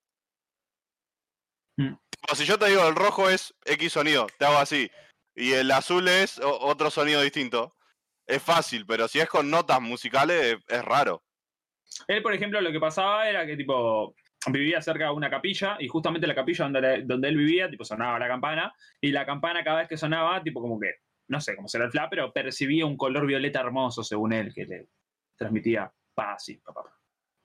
Mm. 1.78 1.94
Tipo, 2.10 2.36
si 2.36 2.46
yo 2.46 2.58
te 2.58 2.68
digo 2.70 2.88
el 2.88 2.96
rojo 2.96 3.30
es 3.30 3.54
X 3.66 3.94
sonido, 3.94 4.26
te 4.40 4.46
hago 4.46 4.58
así, 4.58 4.90
y 5.36 5.54
el 5.54 5.70
azul 5.70 6.08
es 6.08 6.40
o- 6.40 6.60
otro 6.66 6.90
sonido 6.90 7.22
distinto, 7.22 7.76
es 8.28 8.44
fácil, 8.44 8.86
pero 8.86 9.08
si 9.08 9.20
es 9.20 9.28
con 9.30 9.50
notas 9.50 9.82
musicales, 9.82 10.58
es 10.68 10.86
raro. 10.86 11.24
Él, 12.08 12.22
por 12.22 12.34
ejemplo, 12.34 12.60
lo 12.62 12.72
que 12.72 12.80
pasaba 12.80 13.28
era 13.30 13.46
que 13.46 13.56
tipo 13.58 14.14
vivía 14.48 14.82
cerca 14.82 15.06
de 15.06 15.12
una 15.12 15.30
capilla 15.30 15.78
y 15.80 15.88
justamente 15.88 16.28
la 16.28 16.36
capilla 16.36 16.66
donde, 16.66 16.82
le- 16.82 17.02
donde 17.04 17.28
él 17.30 17.38
vivía, 17.38 17.70
tipo 17.70 17.84
sonaba 17.84 18.20
la 18.20 18.28
campana 18.28 18.74
y 19.02 19.12
la 19.12 19.26
campana 19.26 19.64
cada 19.64 19.80
vez 19.80 19.88
que 19.90 19.98
sonaba, 19.98 20.42
tipo 20.44 20.62
como 20.62 20.80
que, 20.80 20.96
no 21.30 21.42
sé 21.42 21.56
cómo 21.56 21.68
será 21.68 21.86
el 21.86 21.92
fla, 21.92 22.10
pero 22.10 22.32
percibía 22.32 22.86
un 22.86 22.98
color 22.98 23.26
violeta 23.26 23.60
hermoso 23.62 24.04
según 24.04 24.34
él, 24.34 24.54
que 24.54 24.66
le 24.66 24.88
transmitía 25.36 25.92
paz 26.14 26.50
y 26.50 26.58
papá. 26.58 26.84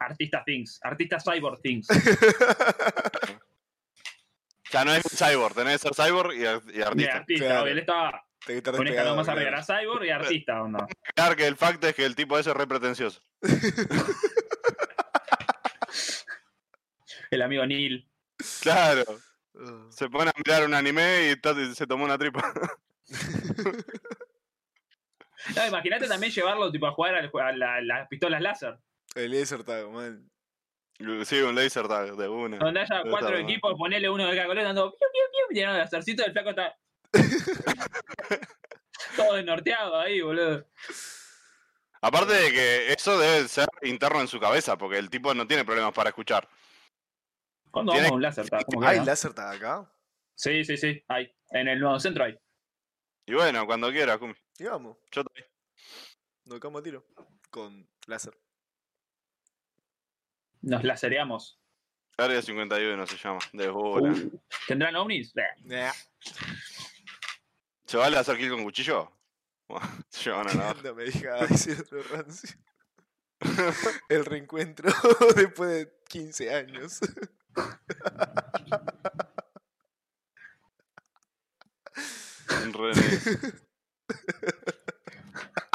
Artista 0.00 0.42
Things, 0.44 0.80
artista 0.82 1.18
Cyborg 1.20 1.60
Things. 1.62 1.86
Ya 4.72 4.84
no 4.86 4.94
es 4.94 5.02
cyborg, 5.02 5.54
tenés 5.54 5.82
que 5.82 5.92
ser 5.92 6.06
cyborg 6.06 6.32
y, 6.34 6.42
y 6.78 6.80
artista. 6.82 7.16
artista, 7.16 7.44
Claro. 7.44 7.62
obvio, 7.62 7.72
él 7.72 7.78
estaba 7.78 8.24
Tenés 8.46 8.62
que 8.62 8.70
estar 8.70 8.80
un 8.80 8.86
escalón 8.86 9.16
despegado, 9.16 9.16
más 9.16 9.28
arriba, 9.28 9.48
era 9.48 9.62
Cyborg 9.64 10.04
y 10.04 10.10
artista, 10.10 10.62
onda. 10.62 10.86
Claro 11.14 11.36
que 11.36 11.46
el 11.46 11.56
fact 11.56 11.84
es 11.84 11.94
que 11.94 12.04
el 12.04 12.14
tipo 12.16 12.38
ese 12.38 12.50
es 12.50 12.56
re 12.56 12.66
pretencioso. 12.66 13.22
El 17.30 17.42
amigo 17.42 17.64
Neil. 17.66 18.08
Claro. 18.60 19.04
Uh, 19.54 19.90
Se 19.90 20.08
pone 20.10 20.30
a 20.30 20.34
mirar 20.36 20.64
un 20.66 20.74
anime 20.74 21.30
y 21.32 21.74
se 21.74 21.86
tomó 21.86 22.04
una 22.04 22.18
tripa. 22.18 22.52
No, 25.56 25.66
imagínate 25.66 26.06
también 26.06 26.32
llevarlo 26.32 26.70
tipo 26.70 26.86
a 26.86 26.92
jugar 26.92 27.16
al- 27.16 27.32
a 27.40 27.52
la- 27.52 27.80
las 27.80 28.06
pistolas 28.06 28.40
láser. 28.40 28.78
El 29.16 29.32
laser 29.32 29.64
tag, 29.64 29.88
man. 29.90 30.30
Sí, 31.24 31.40
un 31.40 31.56
laser 31.56 31.88
tag 31.88 32.14
de 32.14 32.28
una. 32.28 32.58
Donde 32.58 32.78
haya 32.78 33.02
cuatro 33.10 33.36
equipos, 33.36 33.74
ponerle 33.76 34.08
uno 34.08 34.24
de 34.28 34.36
cada 34.36 34.46
color 34.46 34.62
dando 34.62 34.92
piu, 34.92 35.08
piu, 35.50 35.60
de 35.60 35.66
lacercito, 35.78 36.24
el 36.24 36.30
flaco 36.30 36.50
está 36.50 36.76
Todo 39.16 39.34
desnorteado 39.34 39.98
ahí, 39.98 40.20
boludo. 40.20 40.66
Aparte 42.00 42.32
de 42.34 42.50
que 42.52 42.92
eso 42.92 43.18
debe 43.18 43.46
ser 43.48 43.68
interno 43.82 44.20
en 44.20 44.28
su 44.28 44.40
cabeza, 44.40 44.76
porque 44.76 44.98
el 44.98 45.08
tipo 45.10 45.32
no 45.34 45.46
tiene 45.46 45.64
problemas 45.64 45.92
para 45.94 46.10
escuchar. 46.10 46.48
¿Cuándo 47.70 47.92
Tiene- 47.92 48.08
vamos 48.08 48.12
a 48.12 48.16
un 48.16 48.22
láser? 48.22 48.48
tag? 48.50 48.64
¿Cómo 48.66 48.80
que 48.80 48.86
¿Hay 48.86 48.98
no? 48.98 49.04
láser 49.04 49.32
tag 49.32 49.56
acá? 49.56 49.92
Sí, 50.34 50.64
sí, 50.64 50.76
sí, 50.76 51.02
hay. 51.08 51.32
En 51.50 51.68
el 51.68 51.78
nuevo 51.80 51.98
centro 52.00 52.24
hay. 52.24 52.38
Y 53.26 53.34
bueno, 53.34 53.64
cuando 53.66 53.90
quiera, 53.90 54.18
Kumi. 54.18 54.34
Y 54.58 54.64
vamos, 54.64 54.98
Yo 55.10 55.20
estoy. 55.22 55.44
nos 56.44 56.60
a 56.80 56.82
tiro. 56.82 57.06
Con 57.50 57.88
láser. 58.06 58.36
Nos 60.62 60.84
lasereamos. 60.84 61.58
Área 62.18 62.42
51 62.42 63.06
se 63.06 63.16
llama, 63.16 63.38
de 63.52 63.68
bola. 63.68 64.10
Uh, 64.12 64.40
¿Tendrán 64.68 64.96
ovnis? 64.96 65.34
Nah, 65.64 65.92
¿Se 67.92 67.98
vale 67.98 68.16
hacer 68.16 68.38
kill 68.38 68.48
con 68.48 68.64
cuchillo? 68.64 69.12
Llevan 70.24 70.48
a 70.48 70.54
navaja. 70.54 70.82
no 70.82 70.94
me 70.94 71.04
digas 71.04 71.46
decir 71.50 71.78
otro 71.78 72.02
rancio. 72.04 72.58
El 74.08 74.24
reencuentro 74.24 74.90
después 75.36 75.68
de 75.68 75.92
15 76.08 76.54
años. 76.54 77.00
Un 82.64 82.72
René. 82.72 83.20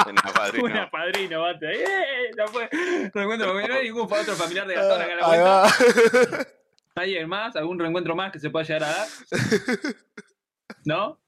En 0.08 0.14
la 0.16 0.32
padrino. 0.34 0.64
Una 0.64 0.90
padrino, 0.90 1.42
bate. 1.42 1.84
¡Eh! 1.84 2.30
No 2.36 2.48
fue. 2.48 2.68
Reencuentro, 3.14 3.52
porque 3.52 3.68
no 3.68 3.74
hay 3.74 3.84
ningún 3.84 4.12
otro 4.12 4.34
familiar 4.34 4.66
de 4.66 4.74
Gastón 4.74 5.02
acá 5.02 5.12
en 5.12 5.18
la 5.18 5.24
Ahí 5.24 5.40
vuelta. 5.40 6.36
va. 6.36 6.46
¿Alguien 6.96 7.28
más? 7.28 7.54
¿Algún 7.54 7.78
reencuentro 7.78 8.16
más 8.16 8.32
que 8.32 8.40
se 8.40 8.50
pueda 8.50 8.64
llegar 8.64 8.82
a 8.82 8.88
dar? 8.88 9.08
¿No? 10.84 11.27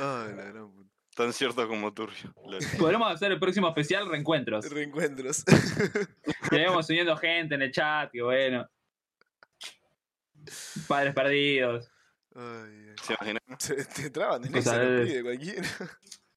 Ay, 0.00 0.34
la 0.36 0.44
gran 0.44 0.70
puta. 0.70 0.90
Tan 1.14 1.32
cierto 1.32 1.68
como 1.68 1.92
turbio. 1.92 2.32
Podremos 2.78 3.12
hacer 3.12 3.32
el 3.32 3.38
próximo 3.38 3.68
especial 3.68 4.08
reencuentros. 4.08 4.68
Reencuentros. 4.70 5.44
Tenemos 6.48 6.88
uniendo 6.88 7.14
gente 7.18 7.54
en 7.54 7.62
el 7.62 7.70
chat, 7.70 8.10
que 8.10 8.22
bueno. 8.22 8.66
Padres 10.88 11.14
perdidos. 11.14 11.90
Ay, 12.34 12.88
ay. 12.88 12.94
¿Se 13.02 13.12
imaginan? 13.12 13.42
Te, 13.58 13.84
te 13.84 14.10
traban 14.10 14.42
lo 14.42 14.48
de- 14.48 15.04
pide 15.04 15.22
cualquiera. 15.22 15.68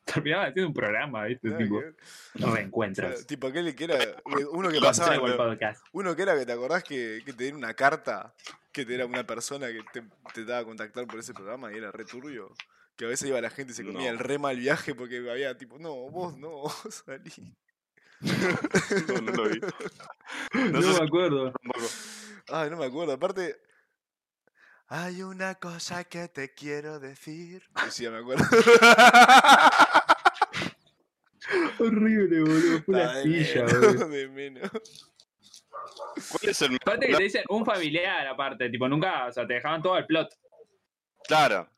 Terminaba 0.03 0.43
haciendo 0.45 0.67
un 0.67 0.73
programa, 0.73 1.25
¿viste? 1.25 1.49
Tipo, 1.51 1.79
que 1.79 2.45
reencuentros. 2.45 3.25
Tipo 3.25 3.47
aquel 3.47 3.73
que 3.75 3.85
era 3.85 3.97
uno 4.51 4.69
que 4.69 4.79
pasaba. 4.79 5.17
Uno 5.93 6.15
que 6.15 6.21
era 6.21 6.37
que 6.37 6.45
te 6.45 6.51
acordás 6.51 6.83
que, 6.83 7.21
que 7.25 7.33
te 7.33 7.43
dieron 7.43 7.59
una 7.59 7.73
carta, 7.73 8.35
que 8.71 8.85
te 8.85 8.93
era 8.93 9.05
una 9.07 9.25
persona 9.25 9.67
que 9.67 9.79
te, 9.91 10.03
te 10.33 10.45
daba 10.45 10.59
a 10.59 10.65
contactar 10.65 11.07
por 11.07 11.19
ese 11.19 11.33
programa 11.33 11.73
y 11.73 11.77
era 11.77 11.91
re 11.91 12.05
turbio. 12.05 12.53
Que 12.97 13.05
a 13.05 13.07
veces 13.09 13.27
iba 13.27 13.41
la 13.41 13.49
gente 13.49 13.73
y 13.73 13.75
se 13.75 13.83
comía 13.85 14.07
No. 14.11 14.13
el 14.13 14.19
re 14.19 14.37
mal 14.37 14.57
viaje 14.57 14.95
porque 14.95 15.17
había 15.29 15.57
tipo, 15.57 15.77
no, 15.79 15.93
vos 16.09 16.37
no, 16.37 16.63
salí. 16.89 17.31
No, 19.07 19.21
no 19.21 19.31
lo 19.33 19.49
vi. 19.49 19.59
No, 20.53 20.69
No 20.71 20.81
sé 20.81 20.93
si 20.93 20.99
me 21.01 21.05
acuerdo. 21.05 21.51
tampoco. 21.51 21.85
Ay, 22.47 22.69
no 22.69 22.77
me 22.77 22.85
acuerdo. 22.85 23.13
Aparte, 23.13 23.57
hay 24.87 25.21
una 25.23 25.55
cosa 25.55 26.03
que 26.05 26.27
te 26.29 26.53
quiero 26.53 26.99
decir. 26.99 27.63
Sí, 27.89 28.03
ya 28.03 28.11
me 28.11 28.19
acuerdo. 28.19 28.45
Horrible, 31.79 32.39
boludo. 32.41 32.81
Fue 32.83 32.95
una 32.95 33.21
silla, 33.21 33.65
boludo. 33.65 34.07
de 34.09 34.27
menos. 34.29 34.71
¿Cuál 36.29 36.49
es 36.51 36.61
el 36.61 36.71
mejor 36.71 36.81
Aparte 36.83 37.07
que 37.07 37.15
te 37.15 37.23
dicen 37.23 37.43
un 37.49 37.65
familiar, 37.65 38.25
aparte, 38.27 38.69
tipo, 38.69 38.87
nunca, 38.87 39.27
o 39.27 39.31
sea, 39.31 39.45
te 39.45 39.55
dejaban 39.55 39.81
todo 39.81 39.97
el 39.97 40.05
plot. 40.05 40.29
Claro. 41.27 41.69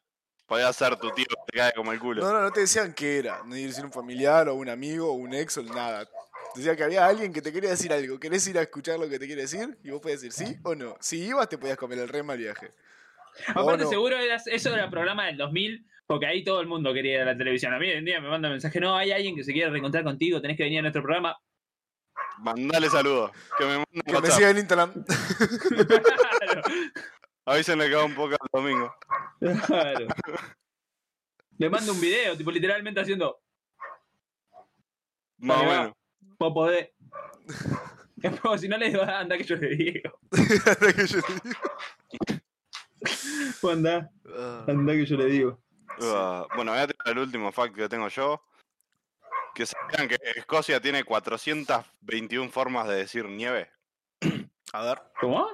Podía 0.47 0.71
ser 0.71 0.95
tu 0.95 1.11
tío 1.11 1.25
que 1.27 1.51
te 1.51 1.57
cae 1.57 1.73
como 1.73 1.91
el 1.91 1.99
culo. 1.99 2.23
No, 2.23 2.31
no, 2.31 2.41
no 2.41 2.51
te 2.51 2.61
decían 2.61 2.93
qué 2.93 3.19
era. 3.19 3.41
No 3.45 3.53
decir 3.53 3.83
un 3.83 3.91
familiar 3.91 4.47
o 4.47 4.55
un 4.55 4.69
amigo 4.69 5.09
o 5.09 5.13
un 5.13 5.33
ex 5.33 5.57
o 5.57 5.63
nada. 5.63 6.07
Decía 6.55 6.75
que 6.75 6.83
había 6.83 7.05
alguien 7.05 7.33
que 7.33 7.41
te 7.41 7.51
quería 7.51 7.71
decir 7.71 7.91
algo. 7.91 8.17
¿Querés 8.17 8.47
ir 8.47 8.57
a 8.57 8.61
escuchar 8.61 8.97
lo 8.97 9.09
que 9.09 9.19
te 9.19 9.27
quiere 9.27 9.41
decir? 9.41 9.77
Y 9.83 9.91
vos 9.91 10.01
podías 10.01 10.21
decir 10.21 10.47
sí 10.47 10.57
o 10.63 10.73
no. 10.73 10.95
Si 11.01 11.21
ibas, 11.21 11.49
te 11.49 11.57
podías 11.57 11.77
comer 11.77 11.99
el 11.99 12.07
re 12.07 12.23
mal 12.23 12.37
viaje. 12.37 12.71
Aparte, 13.49 13.83
no. 13.83 13.89
seguro 13.89 14.17
era, 14.17 14.37
eso 14.37 14.73
era 14.73 14.89
programa 14.89 15.25
del 15.25 15.37
2000, 15.37 15.85
porque 16.07 16.25
ahí 16.25 16.43
todo 16.45 16.61
el 16.61 16.67
mundo 16.67 16.93
quería 16.93 17.15
ir 17.15 17.21
a 17.21 17.25
la 17.25 17.37
televisión. 17.37 17.73
A 17.73 17.79
mí 17.79 17.87
hoy 17.89 17.97
en 17.97 18.05
día 18.05 18.21
me 18.21 18.29
manda 18.29 18.49
mensaje, 18.49 18.79
no, 18.79 18.95
hay 18.95 19.11
alguien 19.11 19.35
que 19.35 19.43
se 19.43 19.51
quiere 19.51 19.69
reencontrar 19.69 20.05
contigo, 20.05 20.41
tenés 20.41 20.55
que 20.55 20.63
venir 20.63 20.79
a 20.79 20.83
nuestro 20.83 21.03
programa. 21.03 21.37
Mandale 22.39 22.89
saludos. 22.89 23.31
Que 23.57 23.65
me 23.65 23.83
Que 24.01 24.21
me 24.21 24.31
siga 24.31 24.49
en 24.49 24.57
Instagram. 24.59 24.93
Claro, 26.39 26.61
Avísenle 27.47 27.87
que 27.89 27.95
va 27.95 28.03
un 28.05 28.13
poco 28.15 28.31
el 28.33 28.37
domingo. 28.51 28.93
claro. 29.65 30.07
Le 31.59 31.69
mando 31.71 31.91
un 31.93 31.99
video, 32.01 32.37
tipo, 32.37 32.51
literalmente 32.51 32.99
haciendo, 32.99 33.39
Más 35.39 35.57
o 35.57 35.63
menos. 35.63 35.93
vos 36.37 36.53
podés. 36.53 36.91
Después, 38.17 38.61
si 38.61 38.67
no 38.67 38.77
le 38.77 38.89
digo, 38.89 39.01
"Ah, 39.01 39.19
anda 39.21 39.37
que 39.37 39.43
yo 39.43 39.55
le 39.55 39.69
digo. 39.75 40.19
Hasta 40.65 40.93
que 40.93 41.07
yo 41.07 41.21
te 41.21 41.33
digo. 41.33 41.59
Vos 43.61 43.73
Anda, 43.73 44.11
Ah, 44.35 44.65
anda 44.67 44.93
que 44.93 45.05
yo 45.05 45.17
le 45.17 45.25
digo. 45.25 45.59
Ah, 46.01 46.45
bueno, 46.55 46.71
voy 46.73 46.81
a 46.81 46.87
tirar 46.87 47.07
el 47.07 47.19
último 47.19 47.51
fact 47.51 47.75
que 47.75 47.89
tengo 47.89 48.07
yo. 48.09 48.43
Que 49.55 49.65
sabían 49.65 50.07
que 50.07 50.17
Escocia 50.35 50.79
tiene 50.79 51.03
421 51.03 52.51
formas 52.51 52.87
de 52.87 52.95
decir 52.97 53.25
nieve. 53.25 53.71
A 54.73 54.83
ver. 54.83 55.01
¿Cómo? 55.19 55.47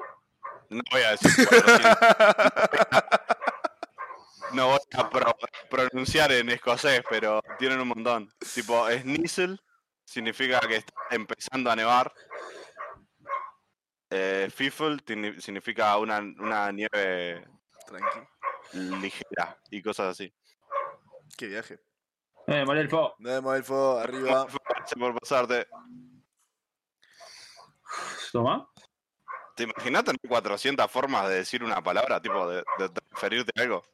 No 0.69 0.81
voy 0.91 1.02
a 1.02 1.11
decir 1.11 1.48
400. 1.48 1.98
No 4.53 4.68
voy 4.68 4.80
a 4.99 5.10
pro- 5.10 5.35
pronunciar 5.68 6.31
en 6.31 6.48
escocés, 6.49 7.02
pero 7.10 7.41
tienen 7.57 7.80
un 7.81 7.88
montón. 7.88 8.31
Tipo, 8.53 8.88
snizzle 8.88 9.57
significa 10.06 10.60
que 10.60 10.76
está 10.76 10.94
empezando 11.10 11.72
a 11.72 11.76
nevar. 11.76 12.14
Eh, 14.11 14.48
significa 15.40 15.98
una, 15.98 16.19
una 16.19 16.72
nieve 16.72 17.48
Tranqui. 17.88 18.19
ligera 19.02 19.57
y 19.72 19.81
cosas 19.81 20.10
así. 20.11 20.31
Qué 21.35 21.48
viaje. 21.48 21.80
Eh, 22.45 22.64
vemos 23.18 23.56
el 23.56 23.64
fuego 23.64 23.98
arriba. 23.98 24.45
Gracias 24.69 24.99
por 24.99 25.19
pasarte. 25.19 25.68
Toma. 28.31 28.69
¿Te 29.56 29.64
imaginas 29.64 30.04
tener 30.04 30.20
400 30.28 30.90
formas 30.90 31.30
de 31.30 31.36
decir 31.36 31.64
una 31.64 31.82
palabra? 31.82 32.22
Tipo, 32.22 32.48
de, 32.48 32.58
de 32.80 32.90
referirte 33.12 33.52
a 33.56 33.62
algo. 33.64 33.86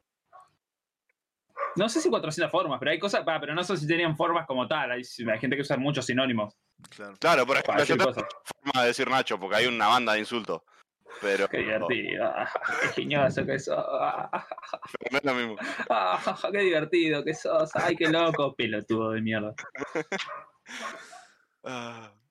No 1.75 1.87
sé 1.89 2.01
si 2.01 2.09
400 2.09 2.51
formas, 2.51 2.79
pero 2.79 2.91
hay 2.91 2.99
cosas, 2.99 3.21
pero 3.25 3.53
no 3.53 3.63
sé 3.63 3.77
si 3.77 3.87
tenían 3.87 4.15
formas 4.17 4.47
como 4.47 4.67
tal. 4.67 4.91
Hay, 4.91 5.01
hay 5.01 5.39
gente 5.39 5.55
que 5.55 5.61
usa 5.61 5.77
muchos 5.77 6.05
sinónimos 6.05 6.55
Claro. 6.89 7.13
Claro, 7.19 7.45
por 7.45 7.57
ejemplo, 7.57 7.83
yo 7.83 7.97
tengo 7.97 8.13
forma 8.13 8.81
de 8.81 8.87
decir 8.87 9.09
Nacho, 9.09 9.39
porque 9.39 9.57
hay 9.57 9.65
una 9.67 9.87
banda 9.87 10.13
de 10.13 10.19
insultos. 10.19 10.61
Pero, 11.21 11.47
Qué 11.49 11.57
divertido. 11.57 12.25
ah, 12.25 12.49
Qué 12.81 12.87
genioso 13.01 13.45
que 13.45 13.59
sos. 13.59 13.75
ah, 13.77 14.47
pero 14.99 15.11
no 15.11 15.17
es 15.17 15.23
lo 15.25 15.33
mismo. 15.33 15.55
ah, 15.89 16.19
Qué 16.53 16.59
divertido 16.59 17.23
que 17.23 17.33
sos. 17.33 17.75
Ay, 17.75 17.95
qué 17.95 18.07
loco. 18.07 18.55
Pelotudo 18.55 19.11
de 19.11 19.21
mierda. 19.21 19.53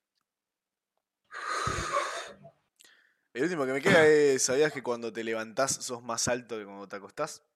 El 3.38 3.44
último 3.44 3.66
que 3.66 3.72
me 3.72 3.80
queda 3.80 4.04
es, 4.04 4.42
¿sabías 4.42 4.72
que 4.72 4.82
cuando 4.82 5.12
te 5.12 5.22
levantás 5.22 5.72
sos 5.72 6.02
más 6.02 6.26
alto 6.26 6.58
que 6.58 6.64
cuando 6.64 6.88
te 6.88 6.96
acostás? 6.96 7.46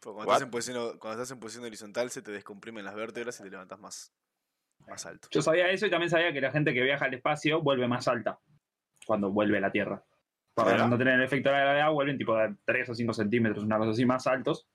Porque 0.00 0.14
Cuando 0.14 0.20
What? 0.20 0.36
estás, 0.36 0.42
en 0.42 0.50
posición, 0.50 0.98
cuando 0.98 1.22
estás 1.22 1.30
en 1.30 1.40
posición 1.40 1.64
horizontal 1.66 2.10
se 2.10 2.22
te 2.22 2.32
descomprimen 2.32 2.86
las 2.86 2.94
vértebras 2.94 3.38
y 3.40 3.42
te 3.42 3.50
levantás 3.50 3.78
más, 3.78 4.14
más 4.88 5.04
alto. 5.04 5.28
Yo 5.30 5.42
sabía 5.42 5.68
eso 5.70 5.84
y 5.84 5.90
también 5.90 6.08
sabía 6.08 6.32
que 6.32 6.40
la 6.40 6.50
gente 6.50 6.72
que 6.72 6.80
viaja 6.80 7.04
al 7.04 7.12
espacio 7.12 7.60
vuelve 7.60 7.86
más 7.86 8.08
alta 8.08 8.40
cuando 9.04 9.30
vuelve 9.30 9.58
a 9.58 9.60
la 9.60 9.70
Tierra. 9.70 10.02
Para 10.54 10.88
no 10.88 10.96
tener 10.96 11.16
el 11.20 11.22
efecto 11.22 11.50
de 11.50 11.56
la 11.56 11.60
gravedad, 11.60 11.90
vuelven 11.90 12.16
tipo 12.16 12.34
de 12.34 12.56
3 12.64 12.88
o 12.88 12.94
5 12.94 13.12
centímetros, 13.12 13.62
una 13.62 13.76
cosa 13.76 13.90
así, 13.90 14.06
más 14.06 14.26
altos. 14.26 14.66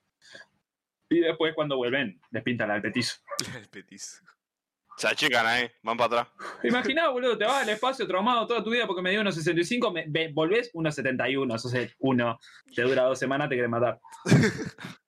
Y 1.08 1.18
después 1.18 1.56
cuando 1.56 1.76
vuelven, 1.76 2.20
les 2.30 2.44
pintan 2.44 2.70
al 2.70 2.82
petizo. 2.82 3.16
El 3.58 3.68
petis. 3.68 4.22
Se 5.00 5.08
achican 5.08 5.46
ahí, 5.46 5.66
van 5.82 5.96
para 5.96 6.20
atrás. 6.22 6.28
Imaginá, 6.62 7.08
boludo, 7.08 7.38
te 7.38 7.46
vas 7.46 7.62
al 7.62 7.68
espacio 7.70 8.06
traumado 8.06 8.46
toda 8.46 8.62
tu 8.62 8.68
vida 8.70 8.86
porque 8.86 9.00
me 9.00 9.10
dio 9.10 9.22
unos 9.22 9.34
65, 9.34 9.90
me, 9.90 10.04
ve- 10.08 10.30
volvés 10.34 10.70
unos 10.74 10.94
71, 10.94 11.58
sos 11.58 11.72
el 11.72 11.94
uno, 12.00 12.38
te 12.74 12.82
dura 12.82 13.04
dos 13.04 13.18
semanas, 13.18 13.48
te 13.48 13.56
querés 13.56 13.70
matar. 13.70 13.98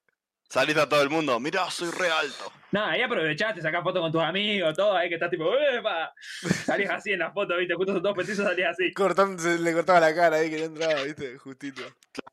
Salís 0.49 0.77
a 0.77 0.87
todo 0.87 1.01
el 1.01 1.09
mundo, 1.09 1.39
mirá, 1.39 1.69
soy 1.71 1.89
re 1.89 2.11
alto. 2.11 2.51
No, 2.71 2.85
ahí 2.85 3.01
aprovechás, 3.01 3.55
te 3.55 3.61
sacás 3.61 3.81
fotos 3.83 4.01
con 4.01 4.11
tus 4.11 4.21
amigos, 4.21 4.75
todo, 4.75 4.95
ahí 4.95 5.09
que 5.09 5.15
estás 5.15 5.29
tipo, 5.31 5.51
¡epa! 5.55 6.13
Salís 6.65 6.89
así 6.89 7.11
en 7.13 7.19
la 7.19 7.31
foto, 7.31 7.55
viste, 7.57 7.73
justo 7.75 7.91
esos 7.91 8.03
dos 8.03 8.15
petizos 8.15 8.45
salís 8.45 8.65
así. 8.65 8.93
Cortando, 8.93 9.41
se 9.41 9.57
le 9.59 9.73
cortaba 9.73 9.99
la 9.99 10.13
cara 10.13 10.37
ahí 10.37 10.49
que 10.51 10.57
no 10.59 10.65
entraba, 10.65 11.01
viste, 11.03 11.37
justito. 11.39 11.81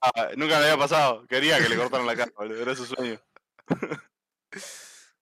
Ah, 0.02 0.28
nunca 0.36 0.58
le 0.60 0.64
había 0.66 0.76
pasado. 0.78 1.26
Quería 1.26 1.58
que 1.62 1.68
le 1.70 1.76
cortaran 1.76 2.06
la 2.06 2.16
cara, 2.16 2.32
boludo. 2.36 2.60
Era 2.60 2.74
su 2.74 2.84
sueño. 2.86 3.18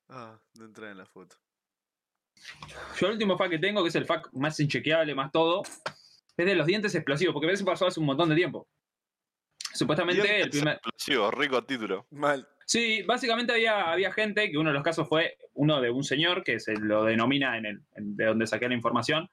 Ah, 0.08 0.38
no 0.54 0.64
entraba 0.64 0.90
en 0.90 0.98
la 0.98 1.06
foto. 1.06 1.36
Yo 3.00 3.06
el 3.06 3.12
último 3.14 3.36
fact 3.38 3.50
que 3.50 3.58
tengo, 3.58 3.82
que 3.82 3.88
es 3.88 3.94
el 3.96 4.04
fact 4.06 4.32
más 4.32 4.58
inchequeable, 4.60 5.14
más 5.14 5.30
todo, 5.32 5.62
es 6.36 6.46
de 6.46 6.54
los 6.54 6.66
dientes 6.66 6.94
explosivos, 6.94 7.32
porque 7.32 7.50
eso 7.50 7.64
pasó 7.64 7.86
hace 7.86 8.00
un 8.00 8.06
montón 8.06 8.28
de 8.28 8.34
tiempo. 8.36 8.68
Supuestamente 9.72 10.22
el 10.22 10.26
Dientes 10.28 10.50
primer... 10.60 10.74
explosivos, 10.74 11.34
rico 11.34 11.62
título. 11.64 12.06
Mal. 12.10 12.48
Sí, 12.66 13.02
básicamente 13.02 13.52
había, 13.52 13.90
había 13.90 14.12
gente, 14.12 14.50
que 14.50 14.58
uno 14.58 14.70
de 14.70 14.74
los 14.74 14.82
casos 14.82 15.08
fue 15.08 15.36
uno 15.54 15.80
de 15.80 15.90
un 15.90 16.02
señor, 16.04 16.42
que 16.42 16.58
se 16.60 16.74
lo 16.76 17.04
denomina 17.04 17.56
en 17.56 17.66
el, 17.66 17.82
en- 17.94 18.16
de 18.16 18.24
donde 18.26 18.46
saqué 18.46 18.68
la 18.68 18.74
información, 18.74 19.30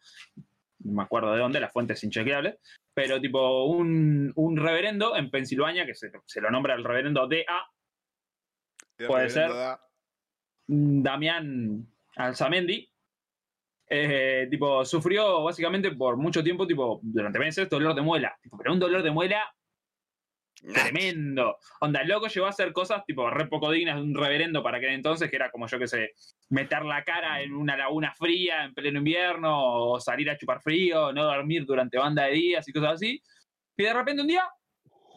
no 0.80 0.94
me 0.94 1.04
acuerdo 1.04 1.34
de 1.34 1.40
dónde, 1.40 1.60
las 1.60 1.74
fuentes 1.74 2.04
inchequeables, 2.04 2.58
pero 2.94 3.20
tipo 3.20 3.66
un, 3.66 4.32
un 4.36 4.58
reverendo 4.58 5.16
en 5.16 5.32
Pensilvania, 5.32 5.86
que 5.86 5.96
se, 5.96 6.12
se 6.26 6.42
lo 6.42 6.52
nombra 6.52 6.76
el 6.76 6.84
reverendo 6.84 7.28
D.A. 7.28 7.66
Puede 9.08 9.30
ser. 9.30 9.52
Damián 10.68 11.88
Alzamendi, 12.16 12.90
eh, 13.90 14.48
tipo, 14.50 14.84
sufrió 14.86 15.44
básicamente 15.44 15.92
por 15.92 16.18
mucho 16.18 16.44
tiempo, 16.44 16.66
tipo, 16.66 17.00
durante 17.04 17.40
meses, 17.40 17.70
dolor 17.70 17.94
de 17.94 18.02
muela. 18.02 18.36
Tipo, 18.42 18.58
pero 18.58 18.74
un 18.74 18.80
dolor 18.80 19.04
de 19.04 19.12
muela 19.12 19.46
tremendo. 20.74 21.58
Onda, 21.82 22.02
el 22.02 22.08
loco 22.08 22.28
llegó 22.28 22.48
a 22.48 22.50
hacer 22.50 22.72
cosas 22.74 23.06
tipo 23.06 23.30
re 23.30 23.48
poco 23.48 23.72
dignas 23.72 23.98
de 23.98 24.02
un 24.02 24.16
reverendo 24.16 24.64
para 24.64 24.78
aquel 24.78 24.92
entonces, 24.92 25.30
que 25.30 25.36
era 25.36 25.52
como 25.52 25.68
yo 25.68 25.78
que 25.78 25.88
sé, 25.88 26.14
meter 26.50 26.84
la 26.84 27.04
cara 27.04 27.42
en 27.42 27.54
una 27.54 27.78
laguna 27.78 28.14
fría 28.16 28.64
en 28.64 28.74
pleno 28.74 29.00
invierno, 29.00 29.92
o 29.92 30.00
salir 30.00 30.30
a 30.30 30.38
chupar 30.38 30.62
frío, 30.62 31.12
no 31.14 31.24
dormir 31.26 31.66
durante 31.66 31.98
banda 31.98 32.26
de 32.26 32.32
días 32.32 32.68
y 32.68 32.74
cosas 32.74 32.94
así. 32.94 33.22
Y 33.78 33.84
de 33.84 33.94
repente 33.94 34.22
un 34.22 34.28
día, 34.28 34.50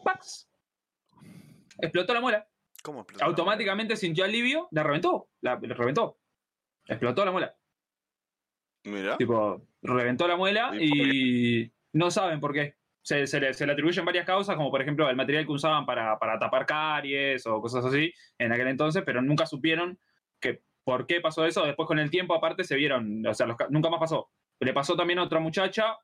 ¡pax! 0.03 0.49
Explotó 1.79 2.13
la 2.13 2.21
muela. 2.21 2.47
¿Cómo 2.83 3.01
explotó? 3.01 3.25
Automáticamente 3.25 3.95
sintió 3.95 4.25
alivio, 4.25 4.67
la 4.71 4.83
reventó. 4.83 5.29
La, 5.41 5.57
la 5.61 5.75
reventó. 5.75 6.17
Explotó 6.85 7.23
la 7.25 7.31
muela. 7.31 7.55
Mira. 8.83 9.17
Tipo, 9.17 9.61
reventó 9.81 10.27
la 10.27 10.37
muela 10.37 10.71
¿Y 10.79 11.71
no 11.93 12.11
saben 12.11 12.39
por 12.39 12.53
qué. 12.53 12.75
Se, 13.01 13.25
se 13.27 13.39
le, 13.39 13.53
se 13.53 13.65
le 13.65 13.71
atribuyen 13.73 14.05
varias 14.05 14.25
causas, 14.25 14.55
como 14.55 14.69
por 14.69 14.81
ejemplo 14.81 15.09
el 15.09 15.15
material 15.15 15.45
que 15.45 15.51
usaban 15.51 15.85
para, 15.85 16.19
para 16.19 16.37
tapar 16.37 16.65
caries 16.65 17.45
o 17.47 17.61
cosas 17.61 17.85
así 17.85 18.13
en 18.37 18.51
aquel 18.51 18.67
entonces, 18.67 19.03
pero 19.05 19.21
nunca 19.21 19.45
supieron 19.45 19.97
que 20.39 20.61
por 20.83 21.07
qué 21.07 21.21
pasó 21.21 21.45
eso. 21.45 21.65
Después 21.65 21.87
con 21.87 21.97
el 21.99 22.11
tiempo 22.11 22.35
aparte 22.35 22.63
se 22.63 22.75
vieron, 22.75 23.25
o 23.25 23.33
sea, 23.33 23.47
los 23.47 23.57
nunca 23.69 23.89
más 23.89 23.99
pasó. 23.99 24.29
Le 24.59 24.73
pasó 24.73 24.95
también 24.95 25.19
a 25.19 25.23
otra 25.23 25.39
muchacha, 25.39 25.97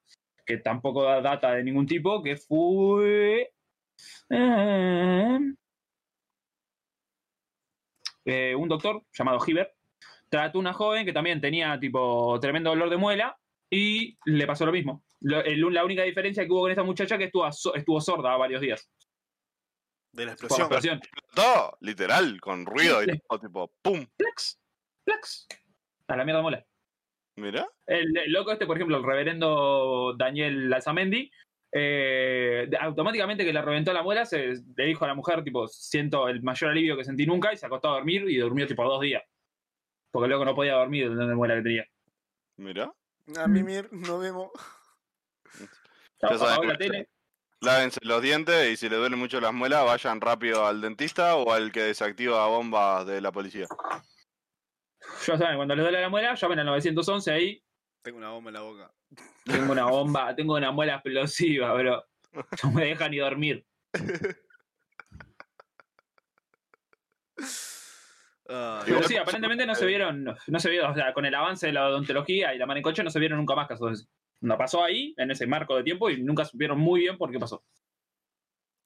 que 0.46 0.58
tampoco 0.58 1.04
da 1.04 1.22
data 1.22 1.52
de 1.54 1.64
ningún 1.64 1.86
tipo, 1.86 2.24
que 2.24 2.38
fue... 2.38 3.52
eh, 8.26 8.56
un 8.56 8.68
doctor 8.68 9.04
llamado 9.12 9.40
Hibbert 9.46 9.75
trató 10.36 10.60
una 10.60 10.74
joven 10.74 11.06
que 11.06 11.14
también 11.14 11.40
tenía 11.40 11.80
tipo 11.80 12.38
tremendo 12.42 12.70
dolor 12.72 12.90
de 12.90 12.98
muela 12.98 13.38
y 13.70 14.18
le 14.26 14.46
pasó 14.46 14.66
lo 14.66 14.72
mismo. 14.72 15.04
Lo- 15.22 15.44
el- 15.44 15.62
la 15.74 15.86
única 15.86 16.04
diferencia 16.04 16.44
que 16.46 16.52
hubo 16.52 16.62
con 16.62 16.72
esta 16.72 16.84
muchacha 16.84 17.16
es 17.16 17.20
que 17.20 17.26
estuvo, 17.26 17.48
estuvo 17.48 18.02
sorda 18.02 18.36
varios 18.38 18.60
días. 18.62 18.90
De 20.12 20.26
la 20.26 20.36
Por 20.36 20.50
la 20.50 20.66
explosión. 20.66 20.98
explosión. 20.98 21.02
Todo, 21.34 21.78
literal, 21.82 22.40
con 22.42 22.66
ruido 22.66 23.02
y 23.04 23.08
todo, 23.28 23.40
tipo, 23.40 23.72
¡pum! 23.82 24.06
Plex, 24.18 24.60
plex. 25.06 25.48
A 26.08 26.16
la 26.18 26.26
mierda 26.26 26.42
muela. 26.42 26.66
Mira. 27.38 27.68
El, 27.88 28.18
el 28.18 28.32
loco 28.32 28.52
este, 28.52 28.66
por 28.66 28.78
ejemplo, 28.78 28.98
el 28.98 29.04
reverendo 29.04 30.14
Daniel 30.18 30.72
Alzamendi, 30.74 31.30
eh, 31.74 32.70
automáticamente 32.80 33.44
que 33.44 33.52
le 33.52 33.62
reventó 33.62 33.92
la 33.92 34.04
muela, 34.04 34.26
se 34.26 34.54
le 34.78 34.86
dijo 34.86 35.04
a 35.04 35.10
la 35.10 35.16
mujer, 35.16 35.44
tipo, 35.44 35.68
siento 35.68 36.30
el 36.30 36.42
mayor 36.44 36.72
alivio 36.72 36.96
que 36.96 37.04
sentí 37.04 37.26
nunca, 37.26 37.52
y 37.52 37.58
se 37.58 37.66
acostó 37.66 37.90
a 37.90 37.96
dormir 37.96 38.24
y 38.30 38.38
durmió 38.38 38.66
tipo 38.68 38.84
dos 38.86 39.02
días. 39.02 39.24
Porque 40.16 40.30
loco 40.30 40.46
no 40.46 40.56
podía 40.56 40.76
dormir 40.76 41.14
de 41.14 41.26
la 41.26 41.36
muela 41.36 41.56
que 41.56 41.62
tenía. 41.62 41.86
Mira. 42.56 42.90
A 43.38 43.48
mimir, 43.50 43.90
nos 43.92 44.22
vemos. 44.22 44.50
Ya 46.22 46.38
saben, 46.38 46.70
la 46.70 46.78
tele. 46.78 47.10
Lávense 47.60 48.00
los 48.02 48.22
dientes 48.22 48.72
y 48.72 48.78
si 48.78 48.88
les 48.88 48.98
duelen 48.98 49.20
mucho 49.20 49.42
las 49.42 49.52
muelas, 49.52 49.84
vayan 49.84 50.22
rápido 50.22 50.66
al 50.66 50.80
dentista 50.80 51.36
o 51.36 51.52
al 51.52 51.74
que 51.74 51.82
desactiva 51.82 52.48
bombas 52.48 53.06
de 53.06 53.20
la 53.20 53.34
policía. 53.34 53.68
Ya 55.28 55.38
saben, 55.38 55.58
cuando 55.58 55.76
les 55.76 55.84
duele 55.84 56.00
la 56.00 56.08
muela, 56.08 56.34
llamen 56.34 56.60
al 56.60 56.66
911 56.68 57.32
ahí. 57.34 57.64
Tengo 58.02 58.18
una 58.18 58.30
bomba 58.30 58.52
en 58.52 58.54
la 58.54 58.62
boca. 58.62 58.94
Tengo 59.44 59.74
una 59.74 59.86
bomba, 59.88 60.34
tengo 60.34 60.56
una 60.56 60.72
muela 60.72 60.94
explosiva, 60.94 61.74
bro. 61.74 62.06
No 62.64 62.72
me 62.72 62.86
deja 62.86 63.10
ni 63.10 63.18
dormir. 63.18 63.66
Ay, 68.48 68.84
Pero 68.86 69.04
sí, 69.04 69.18
aparentemente 69.18 69.66
no 69.66 69.74
se 69.76 69.86
vieron, 69.86 70.24
no, 70.24 70.36
no 70.48 70.60
se 70.60 70.70
vieron, 70.70 70.92
o 70.92 70.94
sea, 70.94 71.14
con 71.14 71.26
el 71.26 71.34
avance 71.34 71.68
de 71.68 71.74
la 71.74 71.88
odontología 71.88 72.54
y 72.54 72.58
la 72.58 72.66
manicoche 72.66 73.04
no 73.04 73.10
se 73.10 73.20
vieron 73.20 73.40
nunca 73.40 73.56
más 73.56 73.68
casos. 73.68 74.08
No 74.42 74.58
pasó 74.58 74.84
ahí, 74.84 75.14
en 75.18 75.32
ese 75.32 75.48
marco 75.48 75.76
de 75.76 75.84
tiempo, 75.84 76.10
y 76.10 76.22
nunca 76.22 76.46
supieron 76.46 76.78
muy 76.78 77.02
bien 77.02 77.18
por 77.18 77.32
qué 77.32 77.40
pasó. 77.40 77.64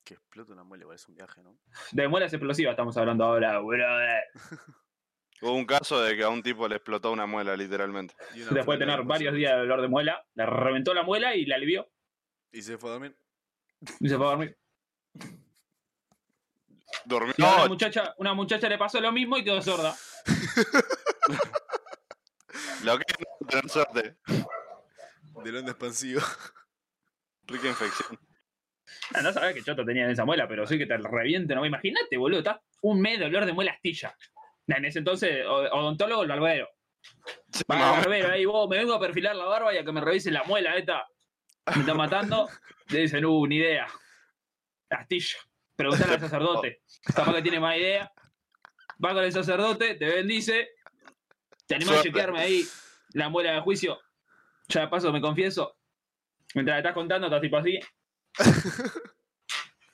que 0.03 0.13
explota 0.13 0.53
una 0.53 0.63
muela, 0.63 0.85
es 0.93 1.07
un 1.07 1.15
viaje, 1.15 1.43
¿no? 1.43 1.57
De 1.91 2.07
muelas 2.07 2.31
explosivas 2.33 2.71
estamos 2.71 2.95
hablando 2.97 3.25
ahora, 3.25 3.59
brother. 3.59 4.23
Hubo 5.41 5.53
un 5.53 5.65
caso 5.65 6.01
de 6.01 6.17
que 6.17 6.23
a 6.23 6.29
un 6.29 6.43
tipo 6.43 6.67
le 6.67 6.75
explotó 6.75 7.11
una 7.11 7.25
muela, 7.25 7.55
literalmente. 7.55 8.13
Después 8.51 8.77
de 8.77 8.85
tener 8.85 9.03
varios 9.03 9.33
días 9.33 9.53
de 9.53 9.59
dolor 9.59 9.81
de 9.81 9.87
muela, 9.87 10.25
le 10.35 10.45
reventó 10.45 10.93
la 10.93 11.03
muela 11.03 11.33
y 11.35 11.45
la 11.45 11.55
alivió 11.55 11.89
Y 12.51 12.61
se 12.61 12.77
fue 12.77 12.89
a 12.89 12.93
dormir. 12.93 13.15
y 13.99 14.09
se 14.09 14.17
fue 14.17 14.25
a 14.25 14.29
dormir. 14.29 14.57
Dormió. 17.09 17.33
A 17.39 17.55
una 17.55 17.65
muchacha, 17.65 18.13
una 18.17 18.33
muchacha 18.35 18.69
le 18.69 18.77
pasó 18.77 19.01
lo 19.01 19.11
mismo 19.11 19.35
y 19.35 19.43
quedó 19.43 19.61
sorda. 19.63 19.95
Lo 22.83 22.97
que 22.97 23.03
es 23.07 23.15
no 23.19 23.47
tener 23.47 23.69
suerte. 23.69 24.15
Del 25.43 25.57
onda 25.57 25.71
expansivo. 25.71 26.21
Rica 27.47 27.67
infección. 27.67 28.19
Ah, 29.13 29.21
No 29.23 29.33
sabés 29.33 29.55
qué 29.55 29.63
choto 29.63 29.83
tenía 29.83 30.05
en 30.05 30.11
esa 30.11 30.23
muela, 30.23 30.47
pero 30.47 30.67
sí 30.67 30.77
que 30.77 30.85
te 30.85 30.95
reviente, 30.97 31.55
no 31.55 31.65
Imagínate, 31.65 32.15
boludo, 32.15 32.39
estás 32.39 32.59
un 32.83 33.01
mes 33.01 33.17
de 33.17 33.25
dolor 33.25 33.45
de 33.45 33.53
muela 33.53 33.71
astilla. 33.71 34.15
En 34.67 34.85
ese 34.85 34.99
entonces, 34.99 35.43
odontólogo, 35.47 36.21
el 36.21 36.29
barbero. 36.29 36.69
Sí, 37.51 37.63
Va 37.69 37.91
barbero 37.91 38.31
ahí, 38.31 38.45
vos, 38.45 38.69
me 38.69 38.77
vengo 38.77 38.93
a 38.93 38.99
perfilar 38.99 39.35
la 39.35 39.45
barba 39.45 39.73
y 39.73 39.77
a 39.77 39.83
que 39.83 39.91
me 39.91 40.01
revise 40.01 40.29
la 40.29 40.43
muela 40.43 40.77
esta. 40.77 41.07
Me 41.75 41.81
está 41.81 41.95
matando. 41.95 42.47
Le 42.89 42.99
dicen, 43.01 43.25
uh, 43.25 43.47
ni 43.47 43.55
idea. 43.55 43.87
Astilla. 44.91 45.37
Preguntale 45.79 46.15
al 46.15 46.19
sacerdote. 46.29 46.81
Capaz 47.15 47.35
que 47.35 47.41
tiene 47.41 47.57
más 47.57 47.77
idea. 47.77 48.11
Va 49.03 49.13
con 49.13 49.23
el 49.23 49.31
sacerdote, 49.31 49.95
te 49.95 50.05
bendice. 50.07 50.71
Te 51.67 51.75
animás 51.75 51.99
a 51.99 52.03
chequearme 52.03 52.41
ahí 52.41 52.65
la 53.13 53.29
muela 53.29 53.53
de 53.53 53.61
juicio. 53.61 53.97
Ya 54.67 54.81
de 54.81 54.87
paso 54.89 55.13
me 55.13 55.21
confieso. 55.21 55.77
Mientras 56.53 56.79
estás 56.79 56.93
contando, 56.93 57.27
estás 57.27 57.41
tipo 57.41 57.57
así. 57.57 57.79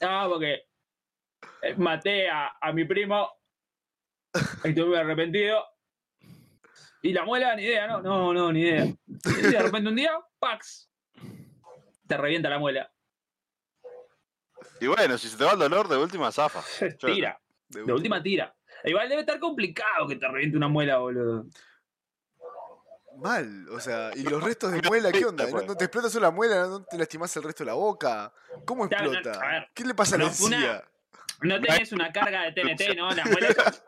Ah, 0.01 0.27
porque 0.29 0.65
eh, 1.61 1.73
maté 1.77 2.29
a, 2.29 2.57
a 2.61 2.73
mi 2.73 2.83
primo. 2.83 3.31
Y 4.65 4.73
muy 4.73 4.97
arrepentido. 4.97 5.65
Y 7.01 7.13
la 7.13 7.23
muela, 7.23 7.55
ni 7.55 7.63
idea, 7.63 7.87
¿no? 7.87 8.01
No, 8.01 8.33
no, 8.33 8.51
ni 8.51 8.61
idea. 8.61 8.85
Y 8.85 9.41
de 9.41 9.59
repente 9.59 9.89
un 9.89 9.95
día, 9.95 10.11
¡pax! 10.37 10.91
Te 12.07 12.17
revienta 12.17 12.49
la 12.49 12.59
muela. 12.59 12.91
Y 14.81 14.87
bueno, 14.87 15.17
si 15.17 15.29
se 15.29 15.37
te 15.37 15.43
va 15.43 15.53
el 15.53 15.59
dolor, 15.59 15.87
de 15.87 15.97
última 15.97 16.31
zafa. 16.31 16.61
Tira. 16.99 17.39
De 17.69 17.83
De 17.83 17.93
última 17.93 18.21
tira. 18.21 18.53
Igual 18.83 19.09
debe 19.09 19.21
estar 19.21 19.39
complicado 19.39 20.07
que 20.07 20.15
te 20.17 20.27
reviente 20.27 20.57
una 20.57 20.67
muela, 20.67 20.97
boludo. 20.97 21.45
Mal, 23.17 23.67
o 23.69 23.79
sea, 23.79 24.11
¿y 24.15 24.23
los 24.23 24.43
restos 24.43 24.71
de 24.71 24.81
muela 24.81 25.11
qué 25.11 25.25
onda? 25.25 25.45
¿No, 25.45 25.51
pues. 25.51 25.65
no 25.67 25.75
te 25.75 25.85
explota 25.85 26.09
solo 26.09 26.25
la 26.27 26.31
muela? 26.31 26.67
¿No 26.67 26.83
te 26.83 26.97
lastimás 26.97 27.35
el 27.37 27.43
resto 27.43 27.63
de 27.63 27.67
la 27.67 27.73
boca? 27.73 28.31
¿Cómo 28.65 28.85
explota? 28.85 29.31
a 29.41 29.51
ver, 29.51 29.69
¿Qué 29.73 29.83
le 29.85 29.95
pasa 29.95 30.15
a 30.15 30.19
la 30.19 30.25
una- 30.25 30.33
encía? 30.33 30.83
No 31.41 31.59
tenés 31.61 31.91
una 31.91 32.11
carga 32.11 32.43
de 32.43 32.51
TNT, 32.51 32.95
¿no? 32.97 33.09
Las 33.11 33.25
muelas. 33.25 33.83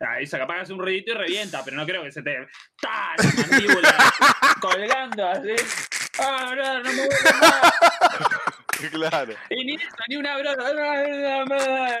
Ahí 0.00 0.26
se 0.26 0.36
hace 0.36 0.72
un 0.72 0.80
ruidito 0.80 1.12
y 1.12 1.14
revienta, 1.14 1.62
pero 1.64 1.76
no 1.76 1.86
creo 1.86 2.02
que 2.02 2.10
se 2.10 2.22
te. 2.22 2.48
¡Ta! 2.80 3.14
La 3.18 3.46
mandíbula 3.48 4.12
colgando 4.60 5.28
así. 5.28 5.54
¡Ah, 6.18 6.52
no, 6.56 6.78
no 6.82 6.92
me 6.92 7.06
vuelvo 7.06 7.38
más! 7.40 7.72
claro. 8.92 9.34
Y 9.50 9.64
ni 9.64 9.74
eso, 9.74 9.86
ni 10.08 10.16
una 10.16 10.38
broma. 10.38 12.00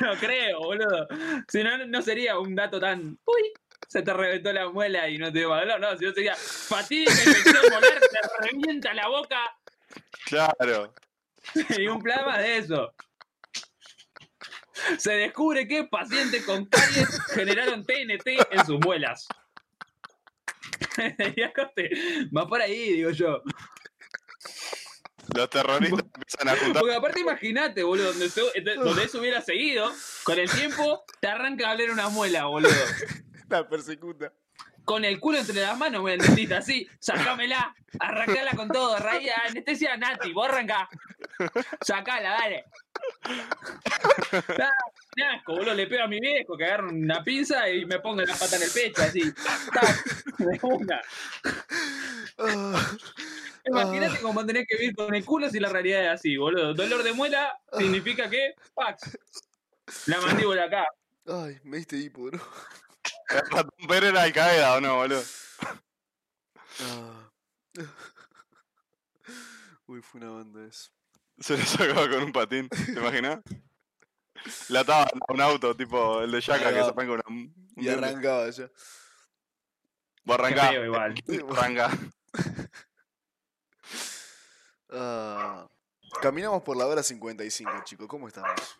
No 0.00 0.14
creo, 0.14 0.60
boludo. 0.60 1.06
Si 1.46 1.62
no, 1.62 1.86
no 1.86 2.00
sería 2.00 2.38
un 2.38 2.54
dato 2.54 2.80
tan. 2.80 3.18
Uy, 3.26 3.52
se 3.86 4.00
te 4.00 4.14
reventó 4.14 4.50
la 4.50 4.70
muela 4.70 5.06
y 5.10 5.18
no 5.18 5.30
te 5.30 5.40
dio 5.40 5.50
valor. 5.50 5.78
No, 5.78 5.94
si 5.98 6.06
no 6.06 6.12
sería 6.12 6.34
fatídica 6.34 7.12
infección 7.12 7.64
molar, 7.70 8.00
te 8.00 8.46
revienta 8.46 8.94
la 8.94 9.08
boca 9.08 9.38
Claro. 10.24 10.94
y 11.78 11.86
un 11.86 12.02
plasma 12.02 12.38
de 12.38 12.58
eso. 12.58 12.92
Se 14.98 15.12
descubre 15.12 15.66
que 15.66 15.84
pacientes 15.84 16.44
con 16.44 16.66
caries 16.66 17.20
generaron 17.34 17.84
TNT 17.84 18.26
en 18.50 18.66
sus 18.66 18.78
muelas. 18.80 19.26
Va 22.36 22.46
por 22.46 22.60
ahí, 22.60 22.92
digo 22.94 23.10
yo. 23.10 23.42
Los 25.34 25.50
terroristas 25.50 26.00
empiezan 26.14 26.48
a 26.48 26.56
juntar. 26.56 26.80
Porque 26.80 26.94
aparte 26.94 27.20
imagínate, 27.20 27.82
boludo, 27.82 28.12
donde, 28.12 28.26
eso- 28.26 28.50
donde 28.82 29.04
eso 29.04 29.18
hubiera 29.20 29.40
seguido, 29.42 29.92
con 30.24 30.38
el 30.38 30.50
tiempo 30.50 31.04
te 31.20 31.28
arranca 31.28 31.68
a 31.68 31.72
doler 31.72 31.90
una 31.90 32.08
muela, 32.08 32.46
boludo. 32.46 32.72
La 33.48 33.68
persecuta. 33.68 34.32
con 34.84 35.04
el 35.04 35.20
culo 35.20 35.38
entre 35.38 35.60
las 35.60 35.76
manos, 35.76 36.02
me 36.02 36.14
entendiste 36.14 36.54
así, 36.54 36.88
sacámela, 36.98 37.74
arrancala 38.00 38.52
con 38.52 38.68
todo, 38.68 38.96
raíz, 38.98 39.30
anestesia 39.48 39.96
Nati, 39.98 40.32
vos 40.32 40.48
arrancá. 40.48 40.88
Sacala, 41.82 42.30
dale. 42.30 42.64
Asco, 45.22 45.54
boludo, 45.54 45.74
le 45.74 45.86
pego 45.86 46.04
a 46.04 46.08
mi 46.08 46.20
viejo 46.20 46.56
que 46.56 46.64
agarro 46.64 46.90
una 46.90 47.22
pinza 47.24 47.68
y 47.70 47.84
me 47.84 47.98
pongo 48.00 48.22
la 48.22 48.34
pata 48.34 48.56
en 48.56 48.62
el 48.62 48.70
pecho, 48.70 49.02
así. 49.02 49.32
tac, 49.72 50.38
de 50.38 50.60
una. 50.62 51.02
Imagínate 53.64 54.20
cómo 54.20 54.44
tenés 54.46 54.66
que 54.68 54.76
vivir 54.76 54.94
con 54.94 55.14
el 55.14 55.24
culo 55.24 55.50
si 55.50 55.60
la 55.60 55.68
realidad 55.68 56.04
es 56.04 56.20
así, 56.20 56.36
boludo. 56.36 56.74
Dolor 56.74 57.02
de 57.02 57.12
muela 57.12 57.58
significa 57.76 58.28
que, 58.30 58.54
pax, 58.74 59.18
la 60.06 60.20
mandíbula 60.20 60.64
acá. 60.64 60.86
ay, 61.26 61.58
me 61.64 61.78
diste 61.78 61.96
hipo, 61.96 62.24
bro. 62.24 62.40
¿El 63.30 63.50
ratón 63.50 63.88
Pérez 63.88 64.10
era 64.10 64.22
Al 64.22 64.32
Qaeda 64.32 64.76
o 64.76 64.80
no, 64.80 64.96
boludo? 64.96 65.22
Ah. 66.80 67.30
Uy, 69.86 70.00
fue 70.02 70.20
una 70.20 70.30
banda 70.30 70.66
eso. 70.66 70.90
Se 71.38 71.56
lo 71.56 71.64
sacaba 71.64 72.08
con 72.08 72.24
un 72.24 72.32
patín, 72.32 72.68
¿te 72.68 72.92
imaginas? 72.92 73.40
La 74.68 74.80
ataba 74.80 75.04
a 75.04 75.32
un 75.32 75.40
auto, 75.40 75.74
tipo 75.76 76.20
el 76.22 76.30
de 76.30 76.40
Yaka, 76.40 76.68
que 76.70 76.74
se 76.74 76.80
arranca 76.80 77.12
una. 77.12 77.22
un 77.28 77.54
Y 77.76 77.88
arrancaba. 77.88 78.46
Vos 80.24 80.36
feo 80.36 80.84
igual. 80.84 81.14
Arranca. 81.56 81.90
Ah, 84.90 85.66
caminamos 86.22 86.62
por 86.62 86.74
la 86.74 86.86
hora 86.86 87.02
55, 87.02 87.70
chicos. 87.84 88.06
¿Cómo 88.08 88.26
estamos? 88.26 88.78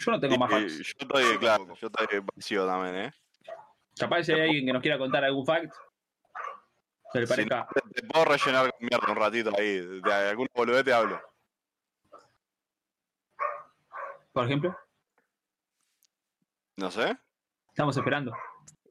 Yo 0.00 0.10
no 0.10 0.18
tengo 0.18 0.36
más 0.38 0.50
facts. 0.50 0.78
Yo 0.78 0.92
estoy, 0.98 1.38
claro, 1.38 1.72
yo 1.80 1.86
estoy 1.86 2.20
vacío 2.34 2.66
también, 2.66 2.96
¿eh? 2.96 3.12
Capaz 3.96 4.24
si 4.24 4.32
hay 4.32 4.40
alguien 4.40 4.66
que 4.66 4.72
nos 4.72 4.82
quiera 4.82 4.98
contar 4.98 5.24
algún 5.24 5.46
fact, 5.46 5.72
que 7.12 7.20
le 7.20 7.26
Si 7.26 7.30
parezca. 7.30 7.68
no, 7.74 7.90
te 7.92 8.02
puedo 8.02 8.24
rellenar 8.24 8.70
con 8.72 8.88
mierda 8.88 9.08
un 9.08 9.16
ratito 9.16 9.52
ahí. 9.56 10.00
De 10.00 10.12
algún 10.12 10.48
boludez 10.52 10.84
te 10.84 10.92
hablo. 10.92 11.20
Por 14.36 14.44
ejemplo, 14.44 14.78
No 16.76 16.90
sé. 16.90 17.16
estamos 17.68 17.96
esperando. 17.96 18.34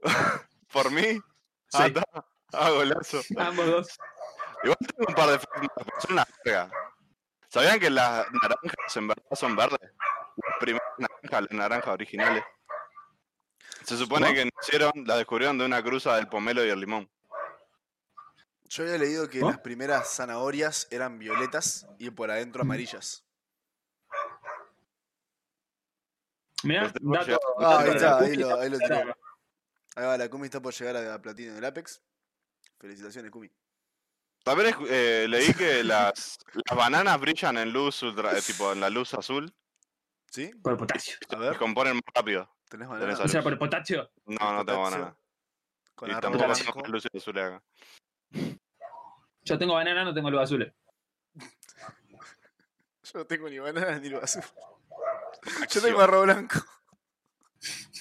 ¿Por 0.73 0.89
mí? 0.91 1.19
Sí. 1.69 1.93
Ah. 2.15 2.25
Ah, 2.51 2.69
golazo. 2.71 3.21
Ambos 3.37 3.67
dos. 3.67 3.99
Igual 4.63 4.77
tengo 4.79 5.05
un 5.07 5.13
par 5.13 5.29
de 5.29 5.39
son 5.99 6.13
una 6.13 6.25
verga. 6.43 6.71
¿Sabían 7.47 7.79
que 7.79 7.91
las 7.91 8.25
naranjas 8.31 8.97
en 8.97 9.07
verdad 9.07 9.23
son 9.33 9.55
verdes? 9.55 9.79
Las 9.83 10.57
primeras 10.59 10.89
naranjas, 10.97 11.41
las 11.43 11.51
naranjas 11.51 11.93
originales. 11.93 12.43
Se 13.83 13.97
supone 13.97 14.25
¿Cómo? 14.25 14.35
que 14.37 14.49
nacieron, 14.51 14.91
las 15.05 15.17
descubrieron 15.17 15.59
de 15.59 15.65
una 15.65 15.83
cruza 15.83 16.15
del 16.15 16.27
pomelo 16.27 16.65
y 16.65 16.69
el 16.69 16.79
limón. 16.79 17.07
Yo 18.63 18.81
había 18.83 18.97
leído 18.97 19.29
que 19.29 19.43
¿Oh? 19.43 19.49
las 19.51 19.59
primeras 19.59 20.11
zanahorias 20.11 20.87
eran 20.89 21.19
violetas 21.19 21.85
y 21.99 22.09
por 22.09 22.31
adentro 22.31 22.63
amarillas. 22.63 23.24
Mirá, 26.65 26.91
dato. 27.01 27.39
Ah, 27.59 27.79
ahí 27.79 27.89
está, 27.91 28.19
ahí 28.19 28.35
lo, 28.35 28.59
ahí 28.59 28.69
lo 28.69 28.77
tiré. 28.79 28.95
Ahí 29.95 30.05
va, 30.05 30.17
la 30.17 30.29
Kumi 30.29 30.45
está 30.45 30.61
por 30.61 30.73
llegar 30.73 30.97
a, 30.97 31.13
a 31.13 31.21
platino 31.21 31.53
del 31.53 31.63
Apex. 31.65 32.01
Felicitaciones, 32.79 33.31
Kumi. 33.31 33.49
También 34.43 34.75
eh, 34.89 35.25
leí 35.27 35.53
que 35.53 35.83
las, 35.83 36.37
las 36.53 36.77
bananas 36.77 37.19
brillan 37.19 37.57
en 37.57 37.71
luz 37.71 38.03
ultra, 38.03 38.37
eh, 38.37 38.41
tipo 38.41 38.71
en 38.71 38.79
la 38.79 38.89
luz 38.91 39.13
azul 39.15 39.51
¿Sí? 40.29 40.51
Por 40.61 40.73
el 40.73 40.77
potasio. 40.77 41.15
A 41.29 41.37
ver, 41.37 41.57
componen 41.57 41.95
más 41.95 42.03
rápido. 42.13 42.43
¿tenés 42.69 42.87
tenés 42.87 42.87
banana? 42.89 43.23
O 43.23 43.27
sea, 43.27 43.41
por 43.41 43.53
el 43.53 43.57
potasio. 43.57 44.11
No, 44.25 44.53
no 44.53 44.65
tengo 44.65 44.81
banana. 44.81 45.17
Con 45.95 46.09
Y 46.11 46.13
tampoco 46.19 46.53
tengo 46.53 46.73
blanco. 46.73 46.87
luces 46.91 47.11
azules 47.15 47.43
acá. 47.43 47.63
Yo 49.43 49.57
tengo 49.57 49.75
banana, 49.75 50.03
no 50.03 50.13
tengo 50.13 50.29
luz 50.29 50.41
azul. 50.41 50.73
Yo 53.03 53.19
no 53.19 53.25
tengo 53.25 53.49
ni 53.49 53.59
banana 53.59 53.97
ni 53.97 54.09
lo 54.09 54.21
azul. 54.21 54.43
Yo 55.71 55.81
tengo 55.81 56.01
arroz 56.01 56.25
blanco. 56.25 56.59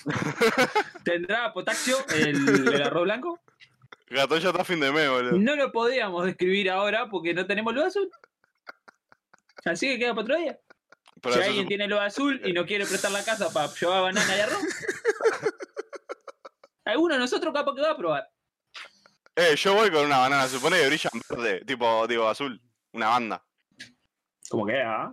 ¿Tendrá 1.04 1.52
potasio 1.52 1.96
el, 2.14 2.68
el 2.68 2.82
arroz 2.82 3.04
blanco? 3.04 3.40
Gato 4.08 4.38
ya 4.38 4.50
está 4.50 4.62
a 4.62 4.64
fin 4.64 4.80
de 4.80 4.92
mes, 4.92 5.08
boludo. 5.08 5.38
No 5.38 5.56
lo 5.56 5.72
podíamos 5.72 6.26
describir 6.26 6.70
ahora 6.70 7.08
porque 7.08 7.34
no 7.34 7.46
tenemos 7.46 7.74
luz 7.74 7.84
azul. 7.84 8.10
Así 9.64 9.88
que 9.88 9.98
queda 9.98 10.10
para 10.14 10.22
otro 10.22 10.36
día. 10.36 10.58
Pero 11.20 11.36
si 11.36 11.42
alguien 11.42 11.66
tiene 11.66 11.88
luz 11.88 12.00
azul 12.00 12.40
y 12.44 12.52
no 12.52 12.66
quiere 12.66 12.84
prestar 12.84 13.10
la 13.10 13.24
casa 13.24 13.50
para 13.50 13.72
llevar 13.72 14.02
banana 14.02 14.36
y 14.36 14.40
arroz, 14.40 14.62
alguno 16.84 17.14
de 17.14 17.20
nosotros 17.20 17.54
capaz 17.54 17.74
que 17.74 17.80
va 17.80 17.92
a 17.92 17.96
probar. 17.96 18.30
Eh, 19.36 19.56
yo 19.56 19.74
voy 19.74 19.90
con 19.90 20.04
una 20.04 20.18
banana, 20.18 20.46
supone 20.46 20.78
que 20.78 20.86
brillan 20.86 21.12
verde, 21.28 21.64
tipo, 21.64 22.06
digo, 22.06 22.28
azul. 22.28 22.60
Una 22.92 23.08
banda. 23.08 23.44
Como 24.48 24.66
que, 24.66 24.80
¿ah? 24.80 25.12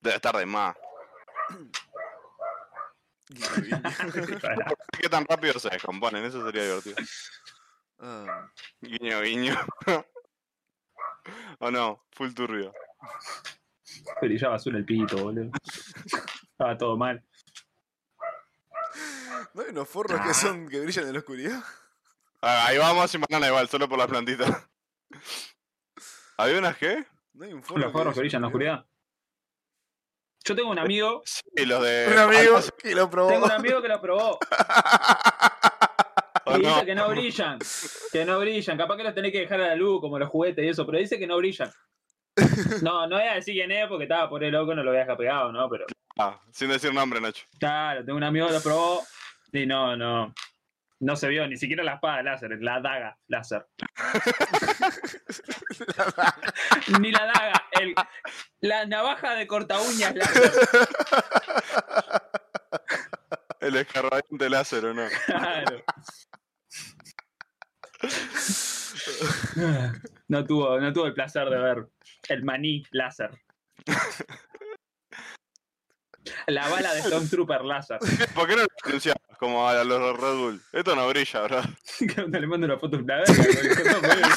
Debe 0.00 0.16
estar 0.16 0.36
de 0.36 0.46
más. 0.46 0.76
Guiño, 3.28 3.48
guiño. 3.62 3.82
¿Qué 5.00 5.08
tan 5.08 5.24
rápido 5.26 5.58
se 5.58 5.70
descomponen? 5.70 6.24
Eso 6.24 6.44
sería 6.44 6.64
divertido. 6.64 6.96
Ah, 7.98 8.46
Guiño, 8.80 9.20
guiño. 9.20 9.56
o 11.58 11.70
no, 11.70 12.04
full 12.12 12.32
turbio. 12.32 12.72
Brillaba 14.22 14.56
azul 14.56 14.76
el 14.76 14.84
pito, 14.84 15.16
boludo. 15.18 15.50
Estaba 16.50 16.76
todo 16.78 16.96
mal. 16.96 17.24
¿No 19.54 19.62
hay 19.62 19.70
unos 19.70 19.88
forros 19.88 20.20
que 20.20 20.32
son 20.34 20.68
que 20.68 20.80
brillan 20.80 21.06
en 21.06 21.12
la 21.12 21.18
oscuridad? 21.18 21.62
Ah, 22.40 22.66
ahí 22.66 22.78
vamos 22.78 23.10
sin 23.10 23.20
banana 23.20 23.48
igual, 23.48 23.68
solo 23.68 23.88
por 23.88 23.98
las 23.98 24.08
plantitas. 24.08 24.50
¿Había 26.38 26.58
unas 26.58 26.76
qué? 26.78 27.06
¿No 27.34 27.44
hay 27.44 27.52
un 27.52 27.62
forro 27.62 27.80
Los 27.80 27.92
forros 27.92 28.14
que 28.14 28.20
brillan 28.20 28.38
en 28.38 28.42
la 28.42 28.48
oscuridad. 28.48 28.86
Yo 30.44 30.54
tengo 30.56 30.70
un 30.70 30.78
amigo, 30.78 31.22
Sí, 31.24 31.66
los 31.66 31.82
de. 31.82 32.08
Un 32.10 32.18
amigo 32.18 32.58
que 32.82 32.94
lo 32.94 33.10
probó. 33.10 33.28
tengo 33.30 33.44
un 33.46 33.52
amigo 33.52 33.82
que 33.82 33.88
lo 33.88 34.00
probó 34.00 34.38
¿o 36.46 36.56
y 36.56 36.62
no? 36.62 36.68
dice 36.74 36.86
que 36.86 36.94
no 36.94 37.08
brillan. 37.10 37.58
Que 38.12 38.24
no 38.24 38.38
brillan. 38.40 38.76
Capaz 38.78 38.96
que 38.96 39.02
los 39.04 39.14
tenés 39.14 39.32
que 39.32 39.40
dejar 39.40 39.60
a 39.60 39.68
la 39.68 39.74
luz, 39.76 40.00
como 40.00 40.18
los 40.18 40.28
juguetes 40.28 40.64
y 40.64 40.68
eso, 40.68 40.86
pero 40.86 40.98
dice 40.98 41.18
que 41.18 41.26
no 41.26 41.36
brillan. 41.36 41.70
No, 42.82 43.06
no 43.06 43.16
voy 43.16 43.26
a 43.26 43.34
decir 43.34 43.54
quién 43.54 43.70
es 43.72 43.86
porque 43.88 44.04
estaba 44.04 44.28
por 44.28 44.42
el 44.42 44.52
loco, 44.52 44.74
no 44.74 44.82
lo 44.82 44.90
voy 44.90 44.98
a 44.98 45.00
dejar 45.02 45.16
pegado, 45.16 45.52
¿no? 45.52 45.68
Pero 45.68 45.84
Ah, 46.18 46.40
sin 46.52 46.68
decir 46.68 46.92
nombre, 46.92 47.20
Nacho. 47.20 47.44
claro, 47.58 48.04
tengo 48.04 48.16
un 48.16 48.24
amigo 48.24 48.46
que 48.46 48.52
lo 48.54 48.60
probó 48.62 49.02
y 49.52 49.66
no, 49.66 49.96
no. 49.96 50.32
No 51.00 51.16
se 51.16 51.28
vio 51.28 51.48
ni 51.48 51.56
siquiera 51.56 51.82
la 51.82 51.94
espada 51.94 52.22
láser, 52.22 52.58
la 52.60 52.78
daga 52.80 53.16
láser. 53.26 53.66
ni 57.00 57.10
la 57.10 57.24
daga, 57.24 57.64
el, 57.80 57.94
la 58.60 58.84
navaja 58.84 59.34
de 59.34 59.46
corta 59.46 59.80
uñas 59.80 60.14
láser. 60.14 60.52
El 63.60 63.76
escarbadiente 63.76 64.48
láser, 64.48 64.86
¿o 64.86 64.94
no? 64.94 65.06
Claro. 65.26 65.82
No 70.28 70.46
tuvo, 70.46 70.78
no 70.78 70.92
tuvo 70.92 71.06
el 71.06 71.14
placer 71.14 71.50
de 71.50 71.58
ver 71.58 71.88
el 72.28 72.44
maní 72.44 72.84
láser. 72.92 73.30
La 76.46 76.68
bala 76.68 76.94
de 76.94 77.02
Stormtrooper 77.02 77.64
láser. 77.64 77.98
¿Por 78.34 78.46
qué 78.46 78.56
no 78.56 78.62
lo 78.62 78.68
anunciabas 78.84 79.29
como 79.40 79.66
a 79.66 79.82
los 79.82 80.20
Red 80.20 80.34
Bull? 80.36 80.62
Esto 80.70 80.94
no 80.94 81.08
brilla, 81.08 81.40
bro. 81.42 81.62
Le 82.28 82.46
mando 82.46 82.66
una 82.66 82.78
foto 82.78 82.96
una 82.98 83.16
verga. 83.16 84.28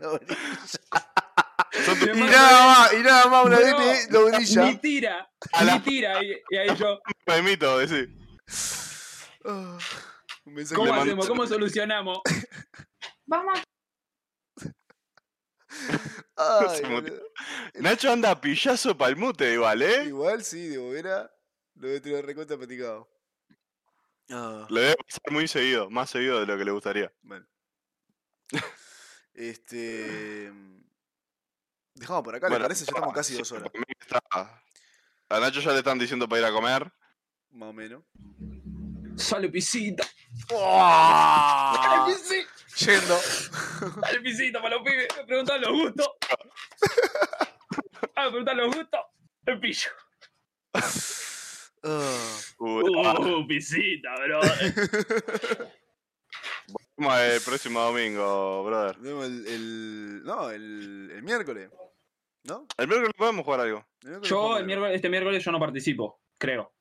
¿no? 0.00 0.12
No, 0.12 0.18
Le 2.04 2.18
y 2.18 2.20
nada 2.30 2.66
más, 2.66 2.92
y 2.92 2.96
nada 2.98 3.26
más 3.28 3.46
una 3.46 3.58
vez 3.58 4.10
lo 4.10 4.26
brilla. 4.26 4.64
Ni 4.64 4.76
tira, 4.76 5.30
A 5.52 5.64
la- 5.64 5.74
ni 5.74 5.80
tira. 5.80 6.22
Y, 6.22 6.36
y 6.50 6.56
ahí 6.58 6.76
yo, 6.76 6.92
un 6.94 7.34
memito, 7.34 7.78
decís. 7.78 8.08
Ah, 9.44 9.78
¿cómo 10.74 10.94
hacemos? 10.94 11.26
¿Cómo 11.26 11.46
solucionamos? 11.46 12.20
Vamos. 13.26 13.60
Ay. 16.36 16.82
Nacho 17.74 18.12
anda 18.12 18.30
a 18.32 18.40
pillazo 18.40 18.96
pa'l 18.96 19.16
mute 19.16 19.54
igual, 19.54 19.80
¿eh? 19.82 20.04
Igual 20.04 20.44
sí, 20.44 20.68
de 20.68 20.76
bobera 20.78 21.30
lo 21.76 21.88
de 21.88 22.00
tener 22.00 22.26
recontra 22.26 22.58
platicado. 22.58 23.08
Ah, 24.30 24.66
Le 24.70 24.80
debe 24.80 24.96
pasar 24.96 25.32
muy 25.32 25.48
seguido, 25.48 25.90
más 25.90 26.10
seguido 26.10 26.40
de 26.40 26.46
lo 26.46 26.56
que 26.58 26.64
le 26.64 26.70
gustaría. 26.70 27.12
bueno. 27.22 27.46
Este. 29.34 30.52
Dejamos 31.94 32.22
por 32.22 32.34
acá, 32.34 32.46
¿le 32.48 32.50
Bueno, 32.50 32.64
parece? 32.64 32.84
Ya 32.84 32.90
estamos 32.90 33.14
casi 33.14 33.34
dos 33.38 33.50
horas. 33.52 33.70
A 35.30 35.40
Nacho 35.40 35.60
ya 35.60 35.72
le 35.72 35.78
están 35.78 35.98
diciendo 35.98 36.28
para 36.28 36.40
ir 36.42 36.46
a 36.46 36.52
comer. 36.52 36.92
Más 37.50 37.70
o 37.70 37.72
menos. 37.72 38.02
Sale 39.16 39.48
pisita. 39.48 40.06
¡Ah! 40.54 42.04
Sale 42.06 42.14
pisita. 42.14 42.52
Yendo. 42.92 43.18
Sale 44.02 44.20
pisita 44.20 44.60
para 44.62 44.76
los 44.76 44.84
pibes. 44.84 45.08
Me 45.16 45.24
preguntan 45.24 45.60
los 45.62 45.72
gustos. 45.72 46.08
Ah, 48.14 48.24
me 48.26 48.30
preguntan 48.30 48.56
los 48.58 48.76
gustos. 48.76 49.00
El 49.46 49.60
pillo. 49.60 49.90
Ah. 51.84 52.38
Uy, 52.58 52.84
Uh, 52.88 53.46
pisita, 53.46 54.14
bro. 54.24 54.40
vemos 56.96 57.18
el 57.20 57.40
próximo 57.42 57.80
domingo, 57.80 58.64
brother. 58.64 58.96
El, 59.04 59.46
el- 59.46 60.22
no, 60.24 60.50
el, 60.50 61.10
el 61.14 61.22
miércoles. 61.22 61.70
¿No? 62.44 62.66
El 62.76 62.88
miércoles 62.88 63.12
podemos 63.16 63.44
jugar 63.44 63.60
algo. 63.60 63.86
El 64.02 64.08
miércoles 64.08 64.30
Yo 64.30 64.36
jugamos 64.36 64.60
el 64.60 64.66
miércoles, 64.66 64.94
este 64.96 65.08
miércoles 65.08 65.44
yo 65.44 65.52
no 65.52 65.58
participo, 65.60 66.20
creo. 66.38 66.72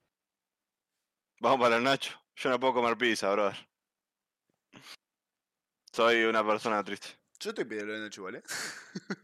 Vamos 1.39 1.59
para 1.59 1.77
el 1.77 1.83
Nacho. 1.83 2.13
Yo 2.35 2.49
no 2.49 2.59
puedo 2.59 2.73
comer 2.73 2.97
pizza, 2.97 3.31
brother. 3.31 3.57
Soy 5.91 6.23
una 6.23 6.45
persona 6.45 6.83
triste. 6.83 7.09
Yo 7.39 7.49
estoy 7.49 7.65
pidiendo 7.65 7.95
en 7.95 8.03
el 8.03 8.09
chuval, 8.09 8.35
¿eh? 8.35 8.43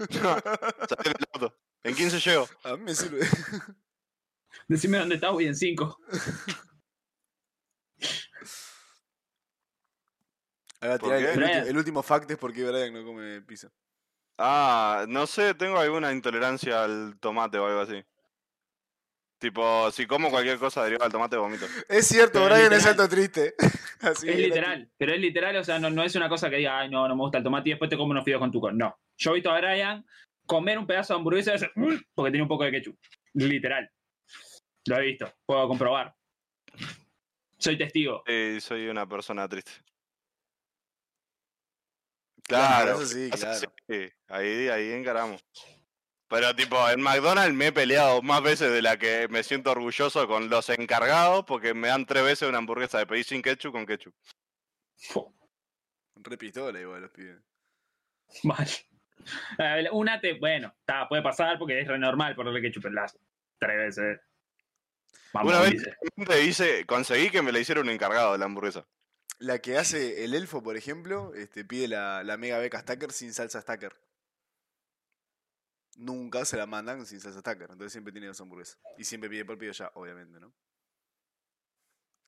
Salí 0.10 1.04
del 1.04 1.26
auto. 1.34 1.56
En 1.84 1.96
15 1.96 2.20
llego. 2.20 2.48
A 2.64 2.76
mí 2.76 2.84
me 2.84 2.96
sirve. 2.96 3.20
Decime 4.68 4.98
dónde 5.00 5.16
estás, 5.16 5.32
voy 5.32 5.46
en 5.48 5.56
5. 5.56 5.98
Ahora 10.80 10.98
¿Por 11.00 11.10
tirar 11.10 11.20
el, 11.20 11.26
qué? 11.26 11.32
el 11.32 11.38
ulti- 11.40 11.44
Brian. 11.48 11.68
el 11.68 11.78
último 11.78 12.04
fact 12.04 12.32
es 12.32 12.38
porque 12.38 12.64
Brian 12.70 12.94
no 12.94 13.04
come 13.04 13.42
pizza. 13.42 13.70
Ah, 14.38 15.06
no 15.08 15.26
sé, 15.26 15.56
tengo 15.56 15.80
alguna 15.80 16.12
intolerancia 16.12 16.84
al 16.84 17.18
tomate 17.20 17.58
o 17.58 17.66
algo 17.66 17.80
así. 17.82 18.04
Tipo, 19.40 19.92
si 19.92 20.06
como 20.08 20.30
cualquier 20.30 20.58
cosa 20.60 20.84
derivada 20.84 21.06
del 21.06 21.12
tomate, 21.12 21.38
vomito. 21.38 21.66
Es 21.90 22.08
cierto, 22.08 22.40
Pero 22.44 22.56
Brian 22.56 22.74
es 22.74 22.86
alto 22.86 23.08
triste. 23.08 23.54
Así 24.02 24.30
Es 24.30 24.38
literal, 24.38 24.92
pero 24.98 25.14
es 25.14 25.20
literal, 25.20 25.56
o 25.58 25.64
sea, 25.64 25.80
no, 25.80 25.90
no 25.90 26.04
es 26.04 26.16
una 26.16 26.30
cosa 26.30 26.52
que 26.52 26.58
diga, 26.58 26.78
ay, 26.80 26.90
no, 26.90 27.08
no 27.08 27.16
me 27.16 27.22
gusta 27.24 27.40
el 27.40 27.44
tomate 27.44 27.70
y 27.70 27.72
después 27.72 27.90
te 27.90 27.98
como 27.98 28.12
unos 28.12 28.24
fideos 28.24 28.40
con 28.40 28.52
tu 28.52 28.62
con. 28.62 28.78
No. 28.78 28.96
Yo 29.18 29.32
he 29.32 29.36
visto 29.36 29.50
a 29.50 29.58
Brian 29.60 30.06
comer 30.46 30.78
un 30.78 30.86
pedazo 30.86 31.14
de 31.14 31.18
hamburguesa 31.20 31.52
y 31.52 31.56
hacer, 31.56 31.72
"Mm", 31.76 31.96
porque 32.14 32.30
tiene 32.32 32.44
un 32.44 32.48
poco 32.48 32.64
de 32.64 32.72
ketchup. 32.72 32.96
Literal. 33.34 33.90
Lo 34.88 34.98
he 34.98 35.02
visto, 35.02 35.34
puedo 35.46 35.68
comprobar. 35.68 36.16
Soy 37.58 37.78
testigo. 37.78 38.24
Sí, 38.26 38.62
soy 38.62 38.88
una 38.88 39.08
persona 39.08 39.48
triste. 39.48 39.72
Claro, 42.44 42.84
Claro, 42.86 43.02
eso 43.02 43.06
sí, 43.08 43.30
claro. 43.30 43.60
sí, 43.90 44.10
ahí, 44.30 44.68
ahí 44.70 44.92
encaramos. 44.92 45.44
Pero 46.30 46.56
tipo, 46.56 46.78
en 46.90 47.02
McDonald's 47.02 47.56
me 47.56 47.68
he 47.68 47.72
peleado 47.72 48.22
más 48.22 48.42
veces 48.42 48.72
de 48.72 48.82
la 48.82 48.98
que 48.98 49.28
me 49.30 49.44
siento 49.44 49.72
orgulloso 49.72 50.28
con 50.28 50.50
los 50.50 50.70
encargados 50.70 51.46
porque 51.46 51.74
me 51.74 51.88
dan 51.88 52.06
tres 52.06 52.24
veces 52.24 52.48
una 52.50 52.58
hamburguesa 52.58 53.00
de 53.00 53.08
pedir 53.08 53.24
sin 53.24 53.42
ketchup 53.42 53.72
con 53.72 53.86
ketchup. 53.86 54.14
Fu, 54.98 55.34
Re 56.16 56.38
pistola 56.38 56.80
igual 56.80 57.02
los 57.02 57.12
pibes. 57.12 57.42
Mal. 58.44 58.68
Eh, 59.58 59.90
Una 59.92 60.20
te, 60.22 60.34
bueno, 60.40 60.74
está, 60.80 61.08
puede 61.08 61.22
pasar 61.22 61.58
porque 61.58 61.80
es 61.82 61.88
re 61.88 61.98
normal 61.98 62.36
ponerle 62.36 62.62
ketchup 62.62 62.86
en 62.88 62.96
las 62.96 63.18
tres 63.60 63.78
veces. 63.78 64.20
Vamos, 65.34 65.54
Una 65.54 65.62
vez 65.62 65.72
dice. 65.74 65.98
le 66.16 66.44
hice, 66.44 66.86
conseguí 66.86 67.30
que 67.30 67.42
me 67.42 67.52
la 67.52 67.60
hiciera 67.60 67.82
un 67.82 67.90
encargado 67.90 68.32
de 68.34 68.38
la 68.38 68.46
hamburguesa. 68.46 68.88
La 69.40 69.60
que 69.60 69.78
hace 69.78 70.24
el 70.24 70.34
elfo, 70.34 70.64
por 70.64 70.78
ejemplo, 70.78 71.34
este, 71.36 71.64
pide 71.64 71.88
la, 71.88 72.24
la 72.24 72.38
mega 72.38 72.58
beca 72.58 72.80
stacker 72.80 73.12
sin 73.12 73.34
salsa 73.34 73.62
stacker. 73.62 73.96
Nunca 75.96 76.46
se 76.46 76.58
la 76.58 76.66
mandan 76.66 77.06
sin 77.06 77.20
salsa 77.20 77.40
stacker. 77.40 77.70
Entonces 77.72 77.92
siempre 77.92 78.12
tiene 78.12 78.28
dos 78.28 78.42
hamburguesas. 78.42 78.80
Y 78.98 79.04
siempre 79.04 79.30
pide 79.30 79.46
por 79.46 79.58
pedido 79.58 79.74
ya, 79.74 79.92
obviamente, 79.94 80.40
¿no? 80.40 80.54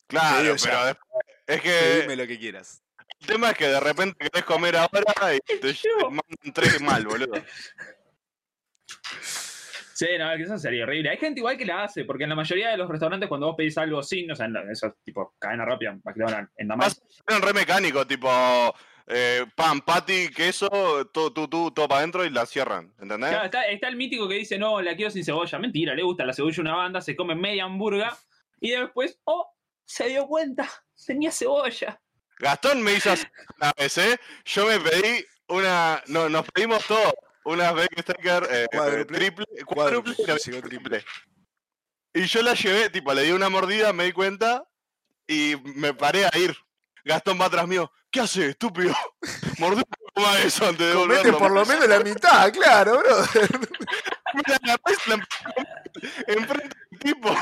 Claro, 0.08 0.38
pero 0.38 0.56
ya. 0.56 0.86
después, 0.88 1.26
es 1.48 1.62
que 1.62 2.16
lo 2.16 2.28
que 2.28 2.40
quieras. 2.40 2.84
el 3.20 3.28
tema 3.28 3.52
es 3.52 3.58
que 3.58 3.68
de 3.68 3.80
repente 3.80 4.18
querés 4.18 4.44
comer 4.46 4.76
ahora 4.76 5.36
y 5.36 5.40
te, 5.40 5.58
te 5.60 5.74
mandan 6.04 6.54
tres 6.54 6.82
mal, 6.82 7.06
boludo. 7.06 7.34
Sí, 10.00 10.08
no, 10.18 10.30
que 10.38 10.44
eso 10.44 10.58
sería 10.58 10.86
horrible. 10.86 11.10
Hay 11.10 11.18
gente 11.18 11.42
igual 11.42 11.58
que 11.58 11.66
la 11.66 11.84
hace, 11.84 12.06
porque 12.06 12.24
en 12.24 12.30
la 12.30 12.36
mayoría 12.38 12.70
de 12.70 12.78
los 12.78 12.88
restaurantes 12.88 13.28
cuando 13.28 13.48
vos 13.48 13.58
pedís 13.58 13.78
algo 13.78 14.02
sin, 14.02 14.32
o 14.32 14.36
sea, 14.36 14.46
en 14.46 14.56
esos 14.72 14.94
tipo 15.04 15.36
cadena 15.38 15.66
rápida, 15.66 16.00
McDonald's, 16.06 16.54
en 16.56 16.70
Damasco, 16.70 17.06
Eran 17.28 17.42
re 17.42 17.52
mecánico, 17.52 18.08
tipo 18.08 18.30
eh, 19.08 19.46
pan, 19.54 19.82
patty, 19.82 20.30
queso, 20.30 20.70
todo, 21.12 21.34
tú, 21.34 21.50
tú, 21.50 21.72
todo 21.72 21.90
para 21.90 22.00
adentro 22.00 22.24
y 22.24 22.30
la 22.30 22.46
cierran, 22.46 22.94
¿entendés? 22.98 23.32
Claro, 23.32 23.44
está, 23.44 23.66
está 23.66 23.90
el 23.90 23.98
mítico 23.98 24.30
que 24.30 24.36
dice, 24.36 24.58
no, 24.58 24.82
la 24.82 24.96
quiero 24.96 25.12
sin 25.12 25.26
cebolla. 25.26 25.60
Mentira, 25.60 25.94
le 25.94 26.04
gusta 26.04 26.24
la 26.24 26.32
cebolla 26.32 26.58
a 26.60 26.62
una 26.62 26.76
banda, 26.78 27.02
se 27.02 27.18
come 27.18 27.36
media 27.36 27.66
hamburga 27.66 28.16
y 28.62 28.70
después, 28.70 29.20
oh, 29.26 29.54
se 29.84 30.08
dio 30.08 30.28
cuenta, 30.28 30.66
tenía 31.06 31.30
cebolla. 31.30 32.00
Gastón 32.38 32.82
me 32.82 32.94
hizo 32.94 33.10
una 33.60 33.74
vez, 33.78 33.98
¿eh? 33.98 34.18
Yo 34.46 34.66
me 34.66 34.80
pedí 34.80 35.26
una. 35.50 36.02
No, 36.08 36.30
nos 36.30 36.50
pedimos 36.52 36.88
todo. 36.88 37.14
Una 37.46 37.72
Beck 37.72 38.02
Stacker 38.02 38.48
eh, 38.50 38.68
Cuádruple. 38.72 39.18
triple, 39.18 39.46
Cuádruple, 39.66 40.16
triple. 40.62 41.06
Y 42.14 42.26
yo 42.26 42.42
la 42.42 42.54
llevé, 42.54 42.90
tipo, 42.90 43.14
le 43.14 43.24
di 43.24 43.32
una 43.32 43.50
mordida, 43.50 43.94
me 43.94 44.06
di 44.06 44.12
cuenta 44.12 44.68
y 45.28 45.56
me 45.76 45.94
paré 45.94 46.26
a 46.26 46.38
ir. 46.38 46.56
Gastón 47.06 47.40
va 47.40 47.46
atrás 47.46 47.68
mío. 47.68 47.92
¿Qué 48.12 48.20
haces, 48.20 48.50
estúpido? 48.50 48.94
Mordí 49.60 49.78
un 49.78 49.84
poco 49.84 50.22
más 50.22 50.44
eso 50.44 50.66
antes 50.66 50.80
de 50.80 50.88
devolverlo. 50.88 51.38
por 51.38 51.52
lo 51.52 51.66
menos 51.66 51.88
la 51.88 52.00
mitad, 52.00 52.52
claro, 52.52 53.00
bro. 53.00 53.18
Me 54.34 54.44
la 54.68 54.78
enfrente 56.28 56.76
del 56.92 57.00
tipo. 57.00 57.36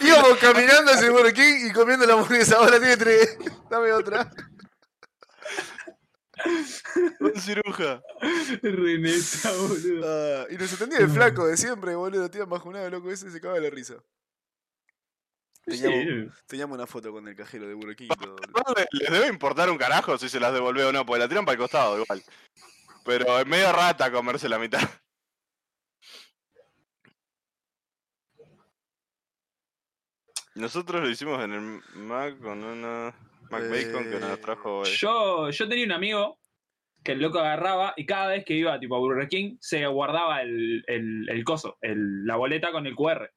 Íbamos 0.00 0.38
caminando 0.38 0.92
Burger 1.12 1.34
King 1.34 1.68
y 1.68 1.72
comiendo 1.72 2.06
la 2.06 2.14
hamburguesa. 2.14 2.56
Ahora 2.56 2.78
tiene 2.78 2.96
tres. 2.96 3.36
Dame 3.70 3.92
otra. 3.92 4.30
Un 7.20 7.40
ciruja. 7.40 8.02
Reneta, 8.62 9.52
boludo. 9.52 10.06
Ah, 10.06 10.46
y 10.50 10.56
nos 10.56 10.72
atendía 10.72 10.98
el 10.98 11.08
flaco 11.10 11.46
de 11.46 11.56
siempre, 11.56 11.94
boludo. 11.94 12.30
Tía 12.30 12.46
majunado, 12.46 12.88
loco 12.90 13.10
ese, 13.10 13.30
se 13.30 13.40
cagaba 13.40 13.60
la 13.60 13.70
risa. 13.70 13.94
Teníamos, 15.64 15.98
Sí. 16.34 16.40
teníamos 16.46 16.76
una 16.76 16.86
foto 16.88 17.12
con 17.12 17.28
el 17.28 17.36
cajero 17.36 17.68
de 17.68 17.74
le- 18.76 18.86
les 18.90 19.10
debe 19.12 19.28
importar 19.28 19.70
un 19.70 19.78
carajo 19.78 20.18
si 20.18 20.28
se 20.28 20.40
las 20.40 20.52
devolvé 20.52 20.84
o 20.84 20.92
no, 20.92 21.06
porque 21.06 21.20
la 21.20 21.28
tiran 21.28 21.44
para 21.44 21.54
el 21.54 21.58
costado 21.60 22.00
igual. 22.00 22.22
Pero 23.04 23.38
es 23.38 23.46
medio 23.46 23.72
rata 23.72 24.10
comerse 24.10 24.48
la 24.48 24.58
mitad. 24.58 24.80
Nosotros 30.54 31.02
lo 31.02 31.08
hicimos 31.08 31.42
en 31.42 31.52
el 31.52 31.82
Mac 32.02 32.38
con 32.40 32.62
una 32.62 33.14
Mac 33.52 33.68
Bacon 33.70 34.10
que 34.10 34.18
nos 34.18 34.30
Eh, 34.32 34.36
trajo. 34.42 34.84
Yo, 34.84 35.50
yo 35.50 35.68
tenía 35.68 35.84
un 35.84 35.92
amigo 35.92 36.38
que 37.04 37.12
el 37.12 37.20
loco 37.20 37.38
agarraba 37.38 37.94
y 37.96 38.06
cada 38.06 38.28
vez 38.28 38.44
que 38.44 38.54
iba 38.54 38.78
tipo 38.80 38.96
a 38.96 38.98
Burger 38.98 39.28
King 39.28 39.56
se 39.60 39.86
guardaba 39.86 40.42
el, 40.42 40.82
el, 40.86 41.28
el 41.28 41.44
coso, 41.44 41.78
el- 41.80 42.24
la 42.26 42.36
boleta 42.36 42.70
con 42.72 42.86
el 42.86 42.94
QR. 42.94 43.28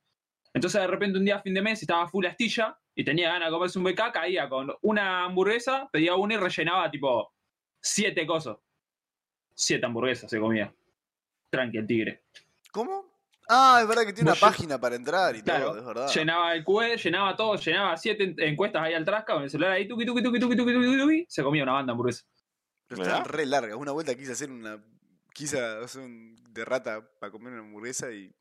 Entonces 0.53 0.79
de 0.81 0.87
repente 0.87 1.17
un 1.19 1.25
día 1.25 1.37
a 1.37 1.41
fin 1.41 1.53
de 1.53 1.61
mes 1.61 1.81
estaba 1.81 2.07
full 2.07 2.25
astilla 2.25 2.77
y 2.95 3.03
tenía 3.03 3.29
ganas 3.29 3.49
de 3.49 3.53
comerse 3.53 3.77
un 3.77 3.83
BK, 3.85 4.11
caía 4.13 4.47
con 4.47 4.71
una 4.83 5.25
hamburguesa, 5.25 5.89
pedía 5.91 6.15
una 6.15 6.35
y 6.35 6.37
rellenaba 6.37 6.89
tipo 6.89 7.33
siete 7.81 8.25
cosos. 8.25 8.59
Siete 9.53 9.85
hamburguesas 9.85 10.29
se 10.29 10.39
comía. 10.39 10.73
Tranqui, 11.49 11.77
el 11.77 11.87
tigre. 11.87 12.23
¿Cómo? 12.71 13.14
Ah, 13.47 13.79
es 13.81 13.87
verdad 13.87 14.05
que 14.05 14.13
tiene 14.13 14.31
una 14.31 14.39
página 14.39 14.79
para 14.79 14.95
entrar 14.95 15.35
y 15.35 15.41
Claro, 15.41 15.65
todo, 15.67 15.79
es 15.79 15.85
verdad. 15.85 16.07
Llenaba 16.13 16.53
el 16.55 16.63
QR, 16.63 16.97
llenaba 16.97 17.35
todo, 17.35 17.55
llenaba 17.55 17.95
siete 17.97 18.23
en- 18.23 18.39
encuestas 18.39 18.81
ahí 18.81 18.93
al 18.93 19.05
trasca 19.05 19.33
con 19.33 19.43
el 19.43 19.49
celular 19.49 19.71
ahí, 19.73 19.87
tuki, 19.87 20.05
tuki, 20.05 20.23
tuki, 20.23 20.39
tuki, 20.39 20.55
tuki, 20.55 20.73
tuki, 20.73 20.97
tuki, 20.97 21.25
se 21.29 21.43
comía 21.43 21.63
una 21.63 21.73
banda 21.73 21.91
de 21.91 21.93
hamburguesa. 21.93 22.23
Pero 22.87 23.03
están 23.03 23.25
re 23.25 23.45
largas. 23.45 23.75
Una 23.77 23.91
vuelta 23.91 24.15
quise 24.15 24.31
hacer 24.31 24.51
una. 24.51 24.83
Quise 25.33 25.59
hacer 25.59 26.01
un 26.01 26.35
de 26.49 26.63
rata 26.65 27.07
para 27.19 27.31
comer 27.31 27.53
una 27.53 27.61
hamburguesa 27.63 28.11
y. 28.11 28.33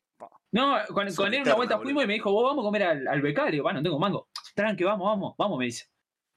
No, 0.53 0.77
con, 0.89 1.13
con 1.15 1.35
él 1.35 1.43
una 1.43 1.55
vuelta 1.55 1.75
boludo. 1.77 1.83
fuimos 1.85 2.05
y 2.05 2.07
me 2.07 2.13
dijo, 2.15 2.31
vos 2.31 2.45
vamos 2.45 2.63
a 2.63 2.67
comer 2.67 2.83
al, 2.85 3.09
al 3.09 3.21
becario. 3.21 3.65
"Va, 3.65 3.73
no 3.73 3.83
tengo 3.83 3.99
mango. 3.99 4.29
Tranqui, 4.55 4.85
vamos, 4.85 5.07
vamos, 5.07 5.35
vamos, 5.37 5.59
me 5.59 5.65
dice. 5.67 5.87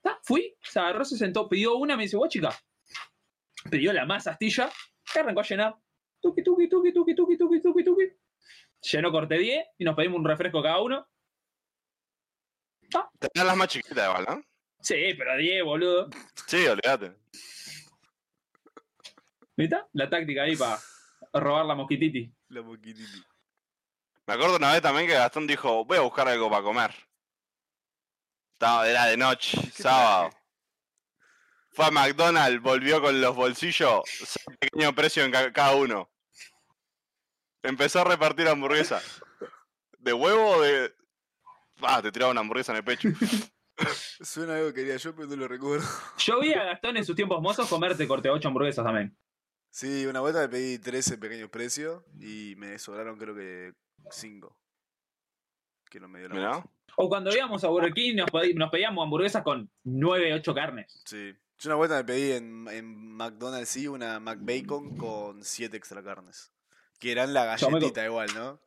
Ah, 0.03 0.18
fui, 0.23 0.56
se 0.61 0.80
agarró, 0.80 1.06
se 1.06 1.15
sentó, 1.18 1.48
pidió 1.48 1.76
una, 1.76 1.95
me 1.95 2.03
dice, 2.03 2.18
vos 2.18 2.27
chica. 2.30 2.49
Pidió 3.69 3.94
la 3.94 4.06
más 4.06 4.26
astilla, 4.27 4.69
y 5.15 5.19
arrancó 5.19 5.41
a 5.41 5.44
llenar. 5.44 5.76
Tuki, 6.22 6.44
tuki, 6.44 6.68
tuki, 6.69 6.91
tuki, 6.94 7.14
tuki, 7.15 7.38
tuki, 7.38 7.61
tuki, 7.61 7.84
tuki. 7.84 8.03
Llenó 8.92 9.12
corte 9.12 9.38
10 9.38 9.66
y 9.78 9.84
nos 9.86 9.96
pedimos 9.96 10.20
un 10.20 10.26
refresco 10.26 10.62
cada 10.62 10.80
uno. 10.82 11.08
Tenías 13.20 13.46
las 13.48 13.58
más 13.58 13.68
chiquitas 13.68 14.08
igual, 14.08 14.26
¿no? 14.30 14.42
Sí, 14.80 15.14
pero 15.18 15.36
10, 15.38 15.64
boludo. 15.64 16.10
Sí, 16.48 16.66
olvídate. 16.68 17.16
¿Viste? 19.58 19.78
La 19.94 20.10
táctica 20.10 20.44
ahí 20.44 20.56
para 20.56 20.80
robar 21.34 21.66
la 21.66 21.76
mosquititi. 21.76 22.32
La 22.50 22.62
moquititi. 22.62 23.24
Me 24.28 24.34
acuerdo 24.34 24.58
una 24.58 24.72
vez 24.74 24.82
también 24.82 25.08
que 25.08 25.14
Gastón 25.14 25.48
dijo, 25.48 25.84
voy 25.86 25.98
a 25.98 26.02
buscar 26.02 26.28
algo 26.28 26.50
para 26.50 26.64
comer. 26.64 26.94
Estaba, 28.54 28.88
era 28.90 29.06
de 29.06 29.18
noche, 29.18 29.58
¿Qué 29.76 29.84
sábado. 29.84 30.30
traje? 30.30 30.44
Fue 31.72 31.86
a 31.86 31.92
McDonald's, 31.92 32.62
volvió 32.62 33.02
con 33.02 33.20
los 33.22 33.36
bolsillos, 33.36 34.02
un 34.48 34.56
pequeño 34.58 34.94
precio 34.96 35.24
en 35.24 35.32
ca- 35.32 35.52
cada 35.54 35.76
uno. 35.76 36.10
Empezó 37.68 37.99
a 37.99 38.06
repartir 38.06 38.48
hamburguesa. 38.48 39.02
¿De 39.99 40.14
huevo 40.14 40.52
o 40.52 40.61
de.? 40.61 40.95
Ah, 41.81 42.02
te 42.02 42.14
tiraba 42.14 42.31
una 42.31 42.39
hamburguesa 42.39 42.72
en 42.72 42.77
el 42.77 42.84
pecho. 42.85 43.10
Suena 44.22 44.56
algo 44.56 44.69
que 44.69 44.76
quería 44.76 44.95
yo, 44.95 45.14
pero 45.14 45.27
no 45.27 45.35
lo 45.35 45.49
recuerdo. 45.49 45.85
Yo 46.18 46.39
vi 46.39 46.53
a 46.53 46.64
Gastón 46.64 46.95
en 46.95 47.03
sus 47.03 47.15
tiempos 47.18 47.41
mozos 47.41 47.68
comerte 47.68 48.07
corte 48.07 48.30
8 48.30 48.48
hamburguesas 48.48 48.85
también. 48.85 49.18
Sí, 49.69 50.06
una 50.06 50.22
vuelta 50.22 50.41
le 50.41 50.48
pedí 50.48 50.80
13 50.80 51.18
pequeños 51.18 51.49
precios 51.49 52.03
y 52.22 52.56
me 52.57 52.80
sobraron 52.80 53.18
creo 53.18 53.35
que 53.35 53.73
5. 54.11 54.57
Que 55.89 55.99
no 55.99 56.07
me 56.07 56.19
dio 56.19 56.30
la 56.30 56.35
Mirá. 56.35 56.64
O 56.95 57.10
cuando 57.10 57.35
íbamos 57.35 57.65
a 57.65 57.68
Burger 57.68 57.94
King 57.94 58.15
nos, 58.15 58.72
pedíamos 58.72 59.03
hamburguesas 59.03 59.44
con 59.44 59.69
9, 59.84 60.35
8 60.35 60.56
carnes. 60.56 61.03
Sí. 61.06 61.35
Yo 61.60 61.69
una 61.69 61.76
vuelta 61.76 61.98
me 61.98 62.06
pedí 62.06 62.31
en, 62.31 62.65
en 62.69 63.11
McDonald's 63.18 63.68
sí 63.68 63.89
una 63.89 64.22
McBacon 64.22 64.95
con 64.95 65.44
siete 65.44 65.76
extra 65.76 66.02
carnes. 66.02 66.53
Que 66.99 67.11
eran 67.11 67.34
la 67.34 67.41
me 67.41 67.48
galletita 67.57 68.06
igual, 68.06 68.30
¿no? 68.36 68.60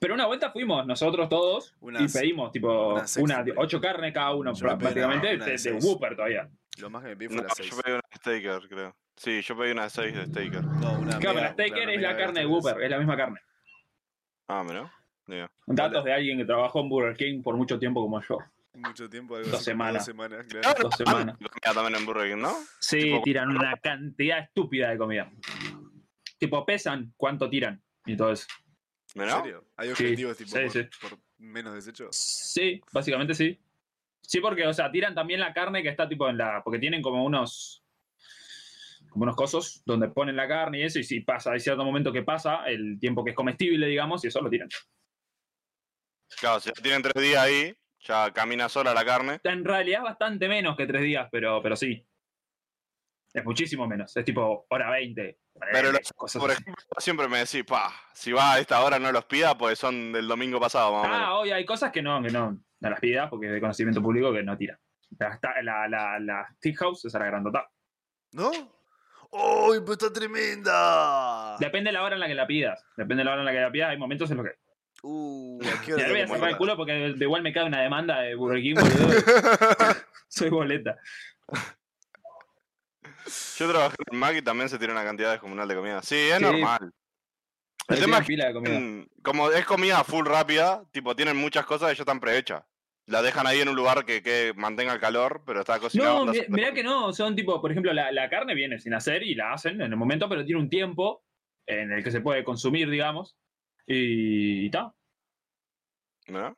Pero 0.00 0.14
una 0.14 0.26
vuelta 0.26 0.50
fuimos 0.50 0.86
nosotros 0.86 1.28
todos 1.28 1.74
y 1.80 2.08
pedimos 2.08 2.50
tipo 2.50 2.94
unas 2.94 3.16
una, 3.18 3.44
ocho 3.56 3.80
carnes 3.80 4.12
cada 4.12 4.34
uno, 4.34 4.52
prácticamente 4.52 5.28
de 5.28 5.36
de, 5.38 5.58
seis. 5.58 5.84
Whopper 5.84 6.16
todavía. 6.16 6.48
Lo 6.78 6.90
más 6.90 7.02
que 7.02 7.10
me 7.10 7.16
pedí 7.16 7.28
fue 7.28 7.36
No, 7.36 7.42
la 7.42 7.48
yo 7.48 7.54
6. 7.54 7.74
pedí 7.82 7.92
una 7.92 8.02
de 8.10 8.16
Staker, 8.16 8.68
creo. 8.68 8.96
Sí, 9.16 9.42
yo 9.42 9.56
pedí 9.56 9.70
una 9.72 9.84
de 9.84 9.90
6 9.90 10.14
de 10.14 10.26
Staker. 10.26 10.64
No, 10.64 10.92
una 10.98 11.18
Claro, 11.18 11.40
la 11.40 11.52
Staker 11.52 11.74
claro, 11.74 11.90
es 11.92 12.00
la 12.00 12.16
carne 12.16 12.40
de 12.40 12.46
tres. 12.46 12.46
Whopper, 12.46 12.82
es 12.82 12.90
la 12.90 12.98
misma 12.98 13.16
carne. 13.16 13.40
Ah. 14.48 14.90
Digo. 15.26 15.46
Datos 15.66 16.04
de 16.04 16.12
alguien 16.12 16.38
que 16.38 16.44
trabajó 16.44 16.80
en 16.80 16.88
Burger 16.88 17.16
King 17.16 17.42
por 17.42 17.56
mucho 17.56 17.78
tiempo 17.78 18.00
como 18.02 18.20
yo. 18.22 18.38
Mucho 18.74 19.08
tiempo, 19.08 19.36
algo 19.36 19.50
Dos 19.50 19.62
semanas. 19.62 19.94
Dos 19.96 20.06
semanas, 20.06 20.46
claro. 20.48 20.82
Dos 20.82 20.96
semanas. 20.96 21.36
Comida 21.36 21.74
también 21.74 21.94
en 21.94 22.06
Burger 22.06 22.30
King, 22.32 22.40
¿no? 22.42 22.54
Sí, 22.80 22.98
Tipo- 23.00 23.22
tiran 23.22 23.50
una 23.50 23.76
cantidad 23.76 24.38
estúpida 24.38 24.90
de 24.90 24.98
comida. 24.98 25.30
Tipo, 26.42 26.66
pesan 26.66 27.14
cuánto 27.16 27.48
tiran 27.48 27.80
y 28.04 28.16
todo 28.16 28.32
eso. 28.32 28.48
¿En 29.14 29.30
serio? 29.30 29.64
¿Hay 29.76 29.86
Sí, 29.86 29.92
objetivos 29.92 30.36
tipo 30.36 30.50
sí, 30.50 30.58
por, 30.60 30.70
sí. 30.72 30.88
por 31.00 31.18
menos 31.38 31.72
desechos? 31.72 32.16
Sí, 32.16 32.80
básicamente 32.92 33.32
sí. 33.32 33.60
Sí, 34.22 34.40
porque, 34.40 34.66
o 34.66 34.72
sea, 34.74 34.90
tiran 34.90 35.14
también 35.14 35.38
la 35.38 35.52
carne 35.52 35.84
que 35.84 35.88
está 35.88 36.08
tipo 36.08 36.28
en 36.28 36.38
la. 36.38 36.60
Porque 36.64 36.80
tienen 36.80 37.00
como 37.00 37.24
unos. 37.24 37.84
Como 39.10 39.22
unos 39.22 39.36
cosos 39.36 39.84
donde 39.86 40.08
ponen 40.08 40.34
la 40.34 40.48
carne 40.48 40.80
y 40.80 40.82
eso, 40.82 40.98
y 40.98 41.04
si 41.04 41.20
pasa, 41.20 41.52
hay 41.52 41.60
cierto 41.60 41.84
momento 41.84 42.12
que 42.12 42.24
pasa, 42.24 42.64
el 42.66 42.98
tiempo 42.98 43.22
que 43.22 43.30
es 43.30 43.36
comestible, 43.36 43.86
digamos, 43.86 44.24
y 44.24 44.26
eso 44.26 44.40
lo 44.40 44.50
tiran. 44.50 44.68
Claro, 46.40 46.58
si 46.58 46.70
ya 46.70 46.82
tienen 46.82 47.02
tres 47.02 47.22
días 47.22 47.40
ahí, 47.40 47.72
ya 48.00 48.32
camina 48.32 48.68
sola 48.68 48.92
la 48.92 49.04
carne. 49.04 49.38
En 49.44 49.64
realidad 49.64 50.00
es 50.00 50.04
bastante 50.06 50.48
menos 50.48 50.76
que 50.76 50.86
tres 50.88 51.02
días, 51.02 51.28
pero, 51.30 51.62
pero 51.62 51.76
sí. 51.76 52.04
Es 53.32 53.44
muchísimo 53.44 53.86
menos. 53.86 54.16
Es 54.16 54.24
tipo 54.24 54.66
hora 54.68 54.90
20. 54.90 55.38
Pero 55.72 55.92
los- 55.92 56.12
cosas 56.14 56.40
Por 56.40 56.50
ejemplo, 56.50 56.74
siempre 56.98 57.28
me 57.28 57.38
decís, 57.38 57.64
pa, 57.64 57.92
si 58.12 58.32
va 58.32 58.54
a 58.54 58.58
esta 58.58 58.82
hora 58.82 58.98
no 58.98 59.12
los 59.12 59.24
pida, 59.26 59.56
pues 59.56 59.78
son 59.78 60.12
del 60.12 60.26
domingo 60.26 60.58
pasado, 60.60 60.92
más 60.92 61.04
o 61.04 61.08
menos. 61.08 61.20
Ah, 61.24 61.34
hoy 61.34 61.50
hay 61.52 61.64
cosas 61.64 61.92
que 61.92 62.02
no, 62.02 62.22
que 62.22 62.30
no, 62.30 62.52
no 62.80 62.90
las 62.90 62.98
pidas 63.00 63.28
porque 63.30 63.46
es 63.46 63.52
de 63.52 63.60
conocimiento 63.60 64.02
público 64.02 64.32
que 64.32 64.42
no 64.42 64.56
tiran. 64.56 64.78
La, 65.18 65.38
la, 65.62 65.88
la, 65.88 66.18
la 66.18 66.48
Stick 66.56 66.78
House 66.78 67.04
es 67.04 67.14
a 67.14 67.18
la 67.18 67.26
grandota. 67.26 67.68
¿No? 68.32 68.50
¡Uy, 69.30 69.80
pero 69.80 69.92
está 69.92 70.12
tremenda! 70.12 71.56
Depende 71.58 71.88
de 71.88 71.92
la 71.92 72.02
hora 72.02 72.14
en 72.14 72.20
la 72.20 72.26
que 72.26 72.34
la 72.34 72.46
pidas. 72.46 72.84
Depende 72.96 73.20
de 73.20 73.24
la 73.24 73.32
hora 73.32 73.40
en 73.42 73.46
la 73.46 73.52
que 73.52 73.60
la 73.60 73.70
pidas. 73.70 73.90
Hay 73.90 73.98
momentos 73.98 74.30
en 74.30 74.36
los 74.38 74.46
que. 74.46 74.52
Uh, 75.02 75.60
¿a 75.62 75.80
qué 75.84 75.94
hora 75.94 76.08
voy 76.08 76.20
a 76.20 76.26
cerrar 76.28 76.50
el 76.50 76.56
culo 76.56 76.76
porque 76.76 76.92
de 76.92 77.24
igual 77.24 77.42
me 77.42 77.52
cae 77.52 77.64
una 77.64 77.80
demanda 77.82 78.20
de 78.20 78.34
Burger 78.34 78.62
King? 78.62 78.74
Soy 80.28 80.48
boleta. 80.50 80.96
Yo 83.58 83.70
trabajé 83.70 83.96
en 84.10 84.18
Mac 84.18 84.36
y 84.36 84.42
también 84.42 84.68
se 84.68 84.78
tira 84.78 84.92
una 84.92 85.04
cantidad 85.04 85.30
descomunal 85.32 85.68
de 85.68 85.74
comida. 85.74 86.02
Sí, 86.02 86.16
es 86.16 86.36
Sí. 86.38 86.42
normal. 86.42 86.92
El 87.88 87.98
tema 88.00 88.18
es 88.18 88.22
que 88.22 88.26
pila 88.28 88.46
de 88.48 88.54
comida. 88.54 89.06
Como 89.22 89.50
es 89.50 89.64
comida 89.66 90.04
full 90.04 90.26
rápida, 90.26 90.84
tipo, 90.92 91.14
tienen 91.16 91.36
muchas 91.36 91.66
cosas 91.66 91.92
y 91.92 91.96
ya 91.96 92.02
están 92.02 92.20
prehechas. 92.20 92.62
La 93.06 93.20
dejan 93.20 93.46
ahí 93.48 93.60
en 93.60 93.68
un 93.68 93.74
lugar 93.74 94.04
que, 94.04 94.22
que 94.22 94.52
mantenga 94.56 94.92
el 94.92 95.00
calor, 95.00 95.42
pero 95.44 95.60
está 95.60 95.80
cocinado. 95.80 96.24
No, 96.24 96.32
mirá 96.48 96.72
que 96.72 96.84
no. 96.84 97.12
Son 97.12 97.34
tipo, 97.34 97.60
por 97.60 97.70
ejemplo, 97.72 97.92
la, 97.92 98.12
la 98.12 98.30
carne 98.30 98.54
viene 98.54 98.78
sin 98.78 98.94
hacer 98.94 99.24
y 99.24 99.34
la 99.34 99.52
hacen 99.52 99.80
en 99.80 99.90
el 99.90 99.96
momento, 99.96 100.28
pero 100.28 100.44
tiene 100.44 100.60
un 100.60 100.70
tiempo 100.70 101.24
en 101.66 101.92
el 101.92 102.04
que 102.04 102.12
se 102.12 102.20
puede 102.20 102.44
consumir, 102.44 102.88
digamos. 102.88 103.36
Y 103.86 104.66
está. 104.66 104.94
¿No? 106.28 106.56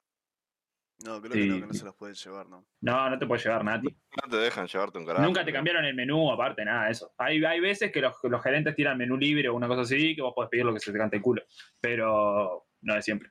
No, 1.00 1.20
creo 1.20 1.32
que 1.32 1.46
no, 1.46 1.60
que 1.60 1.66
no 1.66 1.74
se 1.74 1.84
los 1.84 1.94
pueden 1.96 2.14
llevar, 2.14 2.48
¿no? 2.48 2.66
No, 2.80 3.10
no 3.10 3.18
te 3.18 3.26
puede 3.26 3.42
llevar 3.42 3.64
Nati. 3.64 3.88
No 3.88 4.30
te 4.30 4.36
dejan 4.36 4.66
llevarte 4.66 4.98
un 4.98 5.06
carajo. 5.06 5.24
Nunca 5.24 5.44
te 5.44 5.52
cambiaron 5.52 5.84
el 5.84 5.94
menú, 5.94 6.30
aparte, 6.30 6.64
nada 6.64 6.86
de 6.86 6.92
eso. 6.92 7.12
Hay, 7.18 7.44
hay 7.44 7.60
veces 7.60 7.90
que 7.92 8.00
los, 8.00 8.14
los 8.22 8.42
gerentes 8.42 8.74
tiran 8.74 8.96
menú 8.96 9.16
libre 9.16 9.48
o 9.48 9.54
una 9.54 9.66
cosa 9.66 9.82
así, 9.82 10.14
que 10.14 10.22
vos 10.22 10.32
podés 10.34 10.50
pedir 10.50 10.64
lo 10.64 10.72
que 10.72 10.80
se 10.80 10.92
te 10.92 10.98
cante 10.98 11.16
el 11.16 11.22
culo. 11.22 11.42
Pero 11.80 12.68
no 12.82 12.94
de 12.94 13.02
siempre. 13.02 13.30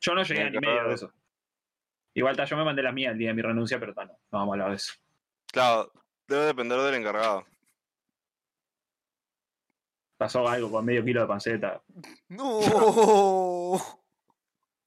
Yo 0.00 0.14
no 0.14 0.22
llegué 0.22 0.42
a 0.42 0.50
ni 0.50 0.58
medio 0.58 0.88
de 0.88 0.94
eso. 0.94 1.12
Igual 2.14 2.36
ta, 2.36 2.44
yo 2.44 2.56
me 2.56 2.64
mandé 2.64 2.82
las 2.82 2.94
mías 2.94 3.12
el 3.12 3.18
día 3.18 3.28
de 3.28 3.34
mi 3.34 3.42
renuncia, 3.42 3.78
pero 3.78 3.94
ta, 3.94 4.04
no, 4.04 4.12
no 4.12 4.38
vamos 4.38 4.48
a 4.48 4.54
hablar 4.54 4.70
de 4.70 4.76
eso. 4.76 4.92
Claro, 5.52 5.92
debe 6.26 6.46
depender 6.46 6.78
del 6.80 6.94
encargado. 6.94 7.46
Pasó 10.16 10.46
algo 10.48 10.70
con 10.70 10.84
medio 10.84 11.04
kilo 11.04 11.20
de 11.20 11.26
panceta, 11.26 11.82
¡No! 12.28 12.60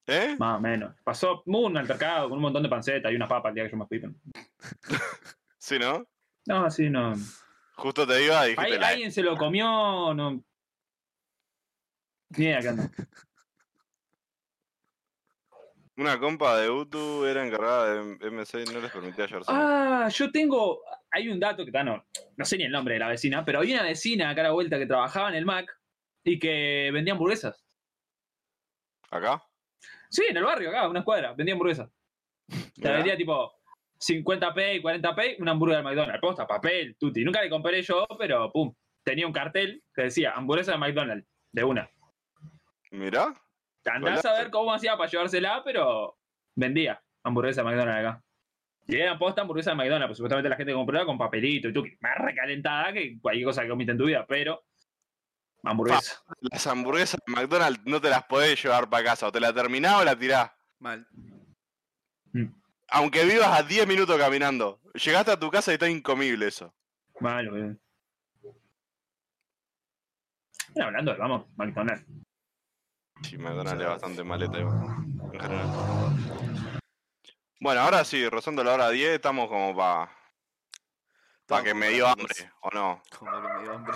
¿Eh? 0.07 0.35
más 0.37 0.57
o 0.57 0.61
menos. 0.61 0.95
Pasó 1.03 1.41
un 1.45 1.77
altercado 1.77 2.29
con 2.29 2.37
un 2.37 2.43
montón 2.43 2.61
de 2.63 2.69
panceta 2.69 3.11
y 3.11 3.15
una 3.15 3.27
papa 3.27 3.49
el 3.49 3.55
día 3.55 3.63
que 3.65 3.71
yo 3.71 3.77
me 3.77 3.87
fui. 3.87 4.01
Sí, 5.57 5.79
¿no? 5.79 6.05
No, 6.45 6.65
así 6.65 6.91
no. 6.91 7.13
Justo 7.75 8.05
te 8.05 8.23
iba 8.23 8.45
y 8.47 8.51
dijiste 8.51 8.77
la- 8.77 8.87
alguien 8.89 9.11
se 9.11 9.23
lo 9.23 9.35
comió, 9.35 10.13
no. 10.13 10.33
Ni 10.33 10.43
qué 12.37 12.53
anda. 12.55 12.87
Una 15.97 16.19
compa 16.19 16.57
de 16.59 16.69
Utu 16.69 17.25
era 17.25 17.45
encargada 17.47 17.95
de 18.03 18.29
MC 18.29 18.63
y 18.63 18.73
no 18.73 18.81
les 18.81 18.91
permitía 18.91 19.27
llevarse. 19.27 19.49
Ah, 19.53 20.09
yo 20.13 20.29
tengo. 20.29 20.81
Hay 21.09 21.29
un 21.29 21.39
dato 21.39 21.63
que 21.63 21.69
está, 21.69 21.85
no, 21.85 22.05
no 22.35 22.45
sé 22.45 22.57
ni 22.57 22.65
el 22.65 22.71
nombre 22.71 22.95
de 22.95 22.99
la 22.99 23.07
vecina, 23.07 23.45
pero 23.45 23.59
había 23.59 23.75
una 23.75 23.85
vecina 23.87 24.29
acá 24.29 24.41
a 24.41 24.45
la 24.45 24.51
vuelta 24.51 24.77
que 24.77 24.85
trabajaba 24.87 25.29
en 25.29 25.35
el 25.35 25.45
Mac 25.45 25.67
y 26.25 26.37
que 26.37 26.89
vendía 26.91 27.13
hamburguesas. 27.13 27.65
¿Acá? 29.09 29.41
Sí, 30.15 30.23
en 30.29 30.37
el 30.37 30.45
barrio, 30.45 30.69
acá, 30.69 30.87
una 30.87 30.99
escuadra, 30.99 31.33
vendía 31.33 31.53
hamburguesas. 31.55 31.89
Te 32.81 32.89
vendía 32.89 33.17
tipo 33.17 33.51
50p 33.99 34.75
y 34.77 34.81
40p, 34.81 35.35
una 35.39 35.51
hamburguesa 35.51 35.79
de 35.79 35.83
McDonald's. 35.83 36.21
Posta, 36.21 36.47
papel, 36.47 36.95
tutti. 36.97 37.25
Nunca 37.25 37.41
le 37.41 37.49
compré 37.49 37.81
yo, 37.81 38.07
pero 38.17 38.49
pum. 38.49 38.73
Tenía 39.03 39.27
un 39.27 39.33
cartel 39.33 39.83
que 39.93 40.03
decía 40.03 40.31
hamburguesa 40.31 40.71
de 40.71 40.77
McDonald's, 40.77 41.27
de 41.51 41.63
una. 41.65 41.89
Mirá. 42.91 43.33
Andás 43.83 44.25
a 44.25 44.33
ver 44.33 44.49
cómo 44.51 44.73
hacía 44.73 44.95
para 44.95 45.09
llevársela, 45.11 45.61
pero 45.65 46.17
vendía 46.55 47.03
hamburguesa 47.23 47.61
de 47.61 47.65
McDonald's 47.65 47.99
acá. 47.99 48.23
Y 48.87 49.17
posta 49.19 49.41
hamburguesa 49.41 49.71
de 49.71 49.75
McDonald's, 49.75 50.07
pues 50.07 50.17
supuestamente 50.17 50.49
la 50.49 50.55
gente 50.55 50.71
compró 50.71 51.05
con 51.05 51.17
papelito 51.17 51.67
y 51.67 51.73
tú, 51.73 51.83
más 51.99 52.17
recalentada 52.19 52.93
que 52.93 53.19
cualquier 53.19 53.47
cosa 53.47 53.63
que 53.63 53.69
comiste 53.69 53.91
en 53.91 53.97
tu 53.97 54.05
vida, 54.05 54.25
pero 54.25 54.63
hamburguesa. 55.65 56.23
Las 56.39 56.67
hamburguesas 56.67 57.19
de 57.25 57.33
McDonald's 57.33 57.81
no 57.85 57.99
te 57.99 58.09
las 58.09 58.23
podés 58.25 58.61
llevar 58.61 58.89
para 58.89 59.03
casa. 59.03 59.27
O 59.27 59.31
te 59.31 59.39
la 59.39 59.53
terminás 59.53 60.01
o 60.01 60.03
la 60.03 60.17
tirás. 60.17 60.51
Mal. 60.79 61.07
Aunque 62.89 63.25
vivas 63.25 63.59
a 63.59 63.63
10 63.63 63.87
minutos 63.87 64.17
caminando. 64.17 64.79
Llegaste 64.93 65.31
a 65.31 65.39
tu 65.39 65.49
casa 65.49 65.71
y 65.71 65.75
está 65.75 65.89
incomible 65.89 66.47
eso. 66.47 66.73
Malo, 67.19 67.51
boludo. 67.51 67.77
Hablando 70.81 71.13
de, 71.13 71.17
vamos, 71.17 71.45
McDonald's. 71.55 72.05
Sí, 73.21 73.37
McDonald's 73.37 73.81
es 73.81 73.87
bastante 73.87 74.23
maleta 74.23 74.59
igual, 74.59 74.75
en 75.33 75.39
general. 75.39 75.67
Bueno, 77.61 77.81
ahora 77.81 78.03
sí, 78.03 78.27
rozando 78.27 78.63
la 78.63 78.73
hora 78.73 78.89
10, 78.89 79.15
estamos 79.15 79.47
como 79.47 79.75
para 79.75 80.11
Estamos 81.41 81.63
que 81.63 81.73
me 81.73 81.89
dio 81.89 82.03
para 82.03 82.13
hambre, 82.13 82.51
¿o 82.61 82.69
no? 82.71 83.01
Como 83.17 83.31
que 83.31 83.47
me 83.47 83.63
dio 83.63 83.73
hambre. 83.73 83.93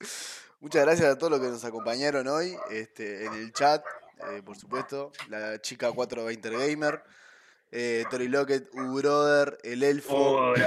Muchas 0.62 0.84
gracias 0.84 1.10
a 1.10 1.18
todos 1.18 1.32
los 1.32 1.40
que 1.40 1.48
nos 1.48 1.64
acompañaron 1.64 2.28
hoy 2.28 2.56
este, 2.70 3.26
en 3.26 3.32
el 3.32 3.52
chat, 3.52 3.84
eh, 4.30 4.42
por 4.44 4.56
supuesto. 4.56 5.10
La 5.28 5.60
chica 5.60 5.90
420 5.90 6.50
Gamer, 6.50 7.02
eh, 7.72 8.04
Tori 8.08 8.28
Locket, 8.28 8.72
U-Brother, 8.72 9.58
el 9.64 9.82
Elfo, 9.82 10.54
eh, 10.54 10.60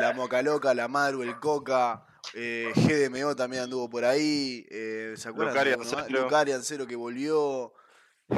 la 0.00 0.14
Moca 0.16 0.40
Loca, 0.40 0.72
la 0.72 0.88
Maru, 0.88 1.22
el 1.22 1.38
Coca, 1.38 2.06
eh, 2.32 2.72
GDMO 2.74 3.36
también 3.36 3.64
anduvo 3.64 3.90
por 3.90 4.06
ahí. 4.06 4.66
Eh, 4.70 5.12
¿Se 5.18 5.28
acuerdan? 5.28 5.52
Lucari 5.52 5.68
de 5.68 5.74
alguno 5.74 5.90
más? 5.90 6.02
Ancero. 6.04 6.22
Lucari 6.22 6.52
Ancero 6.52 6.86
que 6.86 6.96
volvió. 6.96 7.74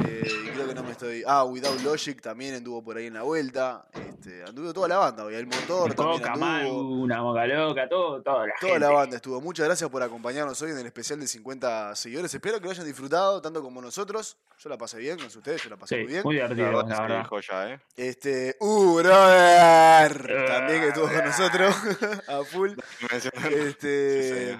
Eh, 0.07 0.23
y 0.45 0.49
creo 0.49 0.67
que 0.67 0.73
no 0.75 0.83
me 0.83 0.91
estoy. 0.91 1.23
Ah, 1.25 1.43
Without 1.45 1.81
Logic 1.81 2.21
también 2.21 2.55
anduvo 2.55 2.83
por 2.83 2.97
ahí 2.97 3.07
en 3.07 3.13
la 3.15 3.23
vuelta. 3.23 3.85
Este, 3.93 4.43
anduvo 4.43 4.73
toda 4.73 4.87
la 4.87 4.97
banda 4.97 5.23
hoy. 5.25 5.35
El 5.35 5.45
motor 5.47 5.93
también 5.93 6.19
Coca, 6.19 6.33
anduvo. 6.33 6.45
Maru, 6.45 7.03
una 7.03 7.21
moca 7.21 7.45
loca, 7.47 7.87
todo, 7.89 8.21
toda 8.21 8.47
la 8.47 8.53
Toda 8.59 8.71
gente. 8.73 8.79
la 8.85 8.91
banda 8.91 9.15
estuvo. 9.17 9.39
Muchas 9.41 9.65
gracias 9.65 9.89
por 9.89 10.01
acompañarnos 10.03 10.61
hoy 10.61 10.71
en 10.71 10.77
el 10.79 10.85
especial 10.85 11.19
de 11.19 11.27
50 11.27 11.95
seguidores. 11.95 12.33
Espero 12.33 12.59
que 12.59 12.65
lo 12.65 12.71
hayan 12.71 12.85
disfrutado 12.85 13.41
tanto 13.41 13.61
como 13.61 13.81
nosotros. 13.81 14.37
Yo 14.57 14.69
la 14.69 14.77
pasé 14.77 14.97
bien 14.97 15.17
con 15.17 15.25
ustedes, 15.27 15.61
yo 15.63 15.69
la 15.69 15.77
pasé 15.77 15.95
Sí, 15.95 16.01
muy 16.03 16.11
bien. 16.11 16.23
muy 16.23 16.35
La 16.37 16.47
divertido, 16.47 16.77
verdad, 16.83 16.89
la 16.89 17.01
verdad. 17.01 17.25
joya, 17.27 17.73
¿eh? 17.73 17.79
Este, 17.97 18.55
uh, 18.61 18.95
brother, 18.95 20.45
también 20.47 20.81
que 20.81 20.87
estuvo 20.89 21.05
con 21.07 21.17
Ah. 21.17 21.25
nosotros 21.25 21.75
a 22.27 22.43
full. 22.45 22.71
Este, 23.51 24.57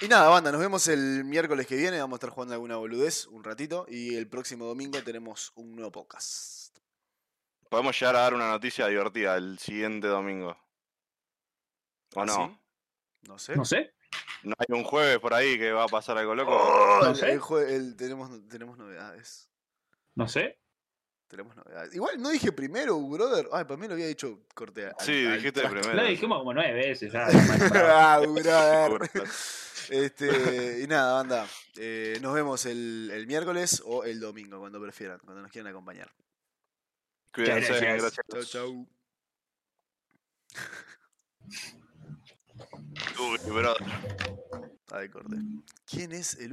y 0.00 0.08
nada, 0.08 0.28
banda, 0.28 0.50
nos 0.52 0.60
vemos 0.60 0.86
el 0.88 1.24
miércoles 1.24 1.66
que 1.66 1.76
viene. 1.76 1.98
Vamos 2.00 2.16
a 2.16 2.18
estar 2.18 2.30
jugando 2.30 2.54
alguna 2.54 2.76
boludez 2.76 3.26
un 3.26 3.42
ratito. 3.44 3.86
Y 3.88 4.16
el 4.16 4.28
próximo 4.28 4.66
domingo 4.66 5.02
tenemos 5.02 5.52
un 5.56 5.74
nuevo 5.76 5.90
podcast. 5.92 6.76
Podemos 7.68 7.98
llegar 7.98 8.16
a 8.16 8.20
dar 8.20 8.34
una 8.34 8.48
noticia 8.50 8.86
divertida 8.86 9.36
el 9.36 9.58
siguiente 9.58 10.06
domingo. 10.06 10.56
¿O 12.14 12.24
no? 12.24 12.34
¿Sí? 12.34 12.58
No 13.28 13.38
sé. 13.38 13.56
No 13.56 13.64
sé. 13.64 13.94
¿No 14.42 14.54
hay 14.58 14.66
un 14.76 14.84
jueves 14.84 15.18
por 15.18 15.34
ahí 15.34 15.58
que 15.58 15.72
va 15.72 15.84
a 15.84 15.88
pasar 15.88 16.18
algo 16.18 16.34
loco? 16.34 16.52
Oh, 16.54 17.00
No 17.02 17.14
sé. 17.14 17.32
el 17.32 17.40
jue- 17.40 17.68
el- 17.68 17.96
tenemos, 17.96 18.30
tenemos 18.48 18.76
novedades. 18.78 19.50
No 20.14 20.28
sé. 20.28 20.60
Tenemos 21.28 21.56
novedades. 21.56 21.94
Igual 21.94 22.20
no 22.20 22.30
dije 22.30 22.52
primero, 22.52 23.00
brother. 23.00 23.48
Ay, 23.52 23.64
para 23.64 23.76
mí 23.76 23.88
lo 23.88 23.94
había 23.94 24.06
dicho 24.06 24.40
corte. 24.54 24.86
al- 24.86 24.94
Sí, 25.00 25.26
al 25.26 25.36
dijiste 25.38 25.62
primero. 25.68 25.94
Lo 25.94 26.04
dijimos 26.04 26.38
como 26.38 26.52
nueve 26.54 26.74
veces 26.74 27.12
ya. 27.12 27.26
ah, 27.74 28.20
brother. 28.20 29.10
Este, 29.90 30.80
y 30.82 30.86
nada, 30.86 31.12
banda. 31.12 31.46
eh, 31.76 32.18
nos 32.22 32.32
vemos 32.34 32.64
el, 32.64 33.10
el 33.12 33.26
miércoles 33.26 33.82
o 33.84 34.04
el 34.04 34.18
domingo, 34.18 34.58
cuando 34.58 34.80
prefieran, 34.80 35.18
cuando 35.18 35.42
nos 35.42 35.52
quieran 35.52 35.70
acompañar. 35.70 36.10
Cuídense, 37.34 37.68
gracias. 37.80 38.16
gracias. 38.26 38.26
Chau, 38.30 38.44
chau. 38.44 38.88
Uy, 43.20 43.38
brother. 43.50 43.86
Ay, 44.90 45.08
corte. 45.08 45.36
¿Quién 45.86 46.12
es 46.12 46.34
el 46.38 46.52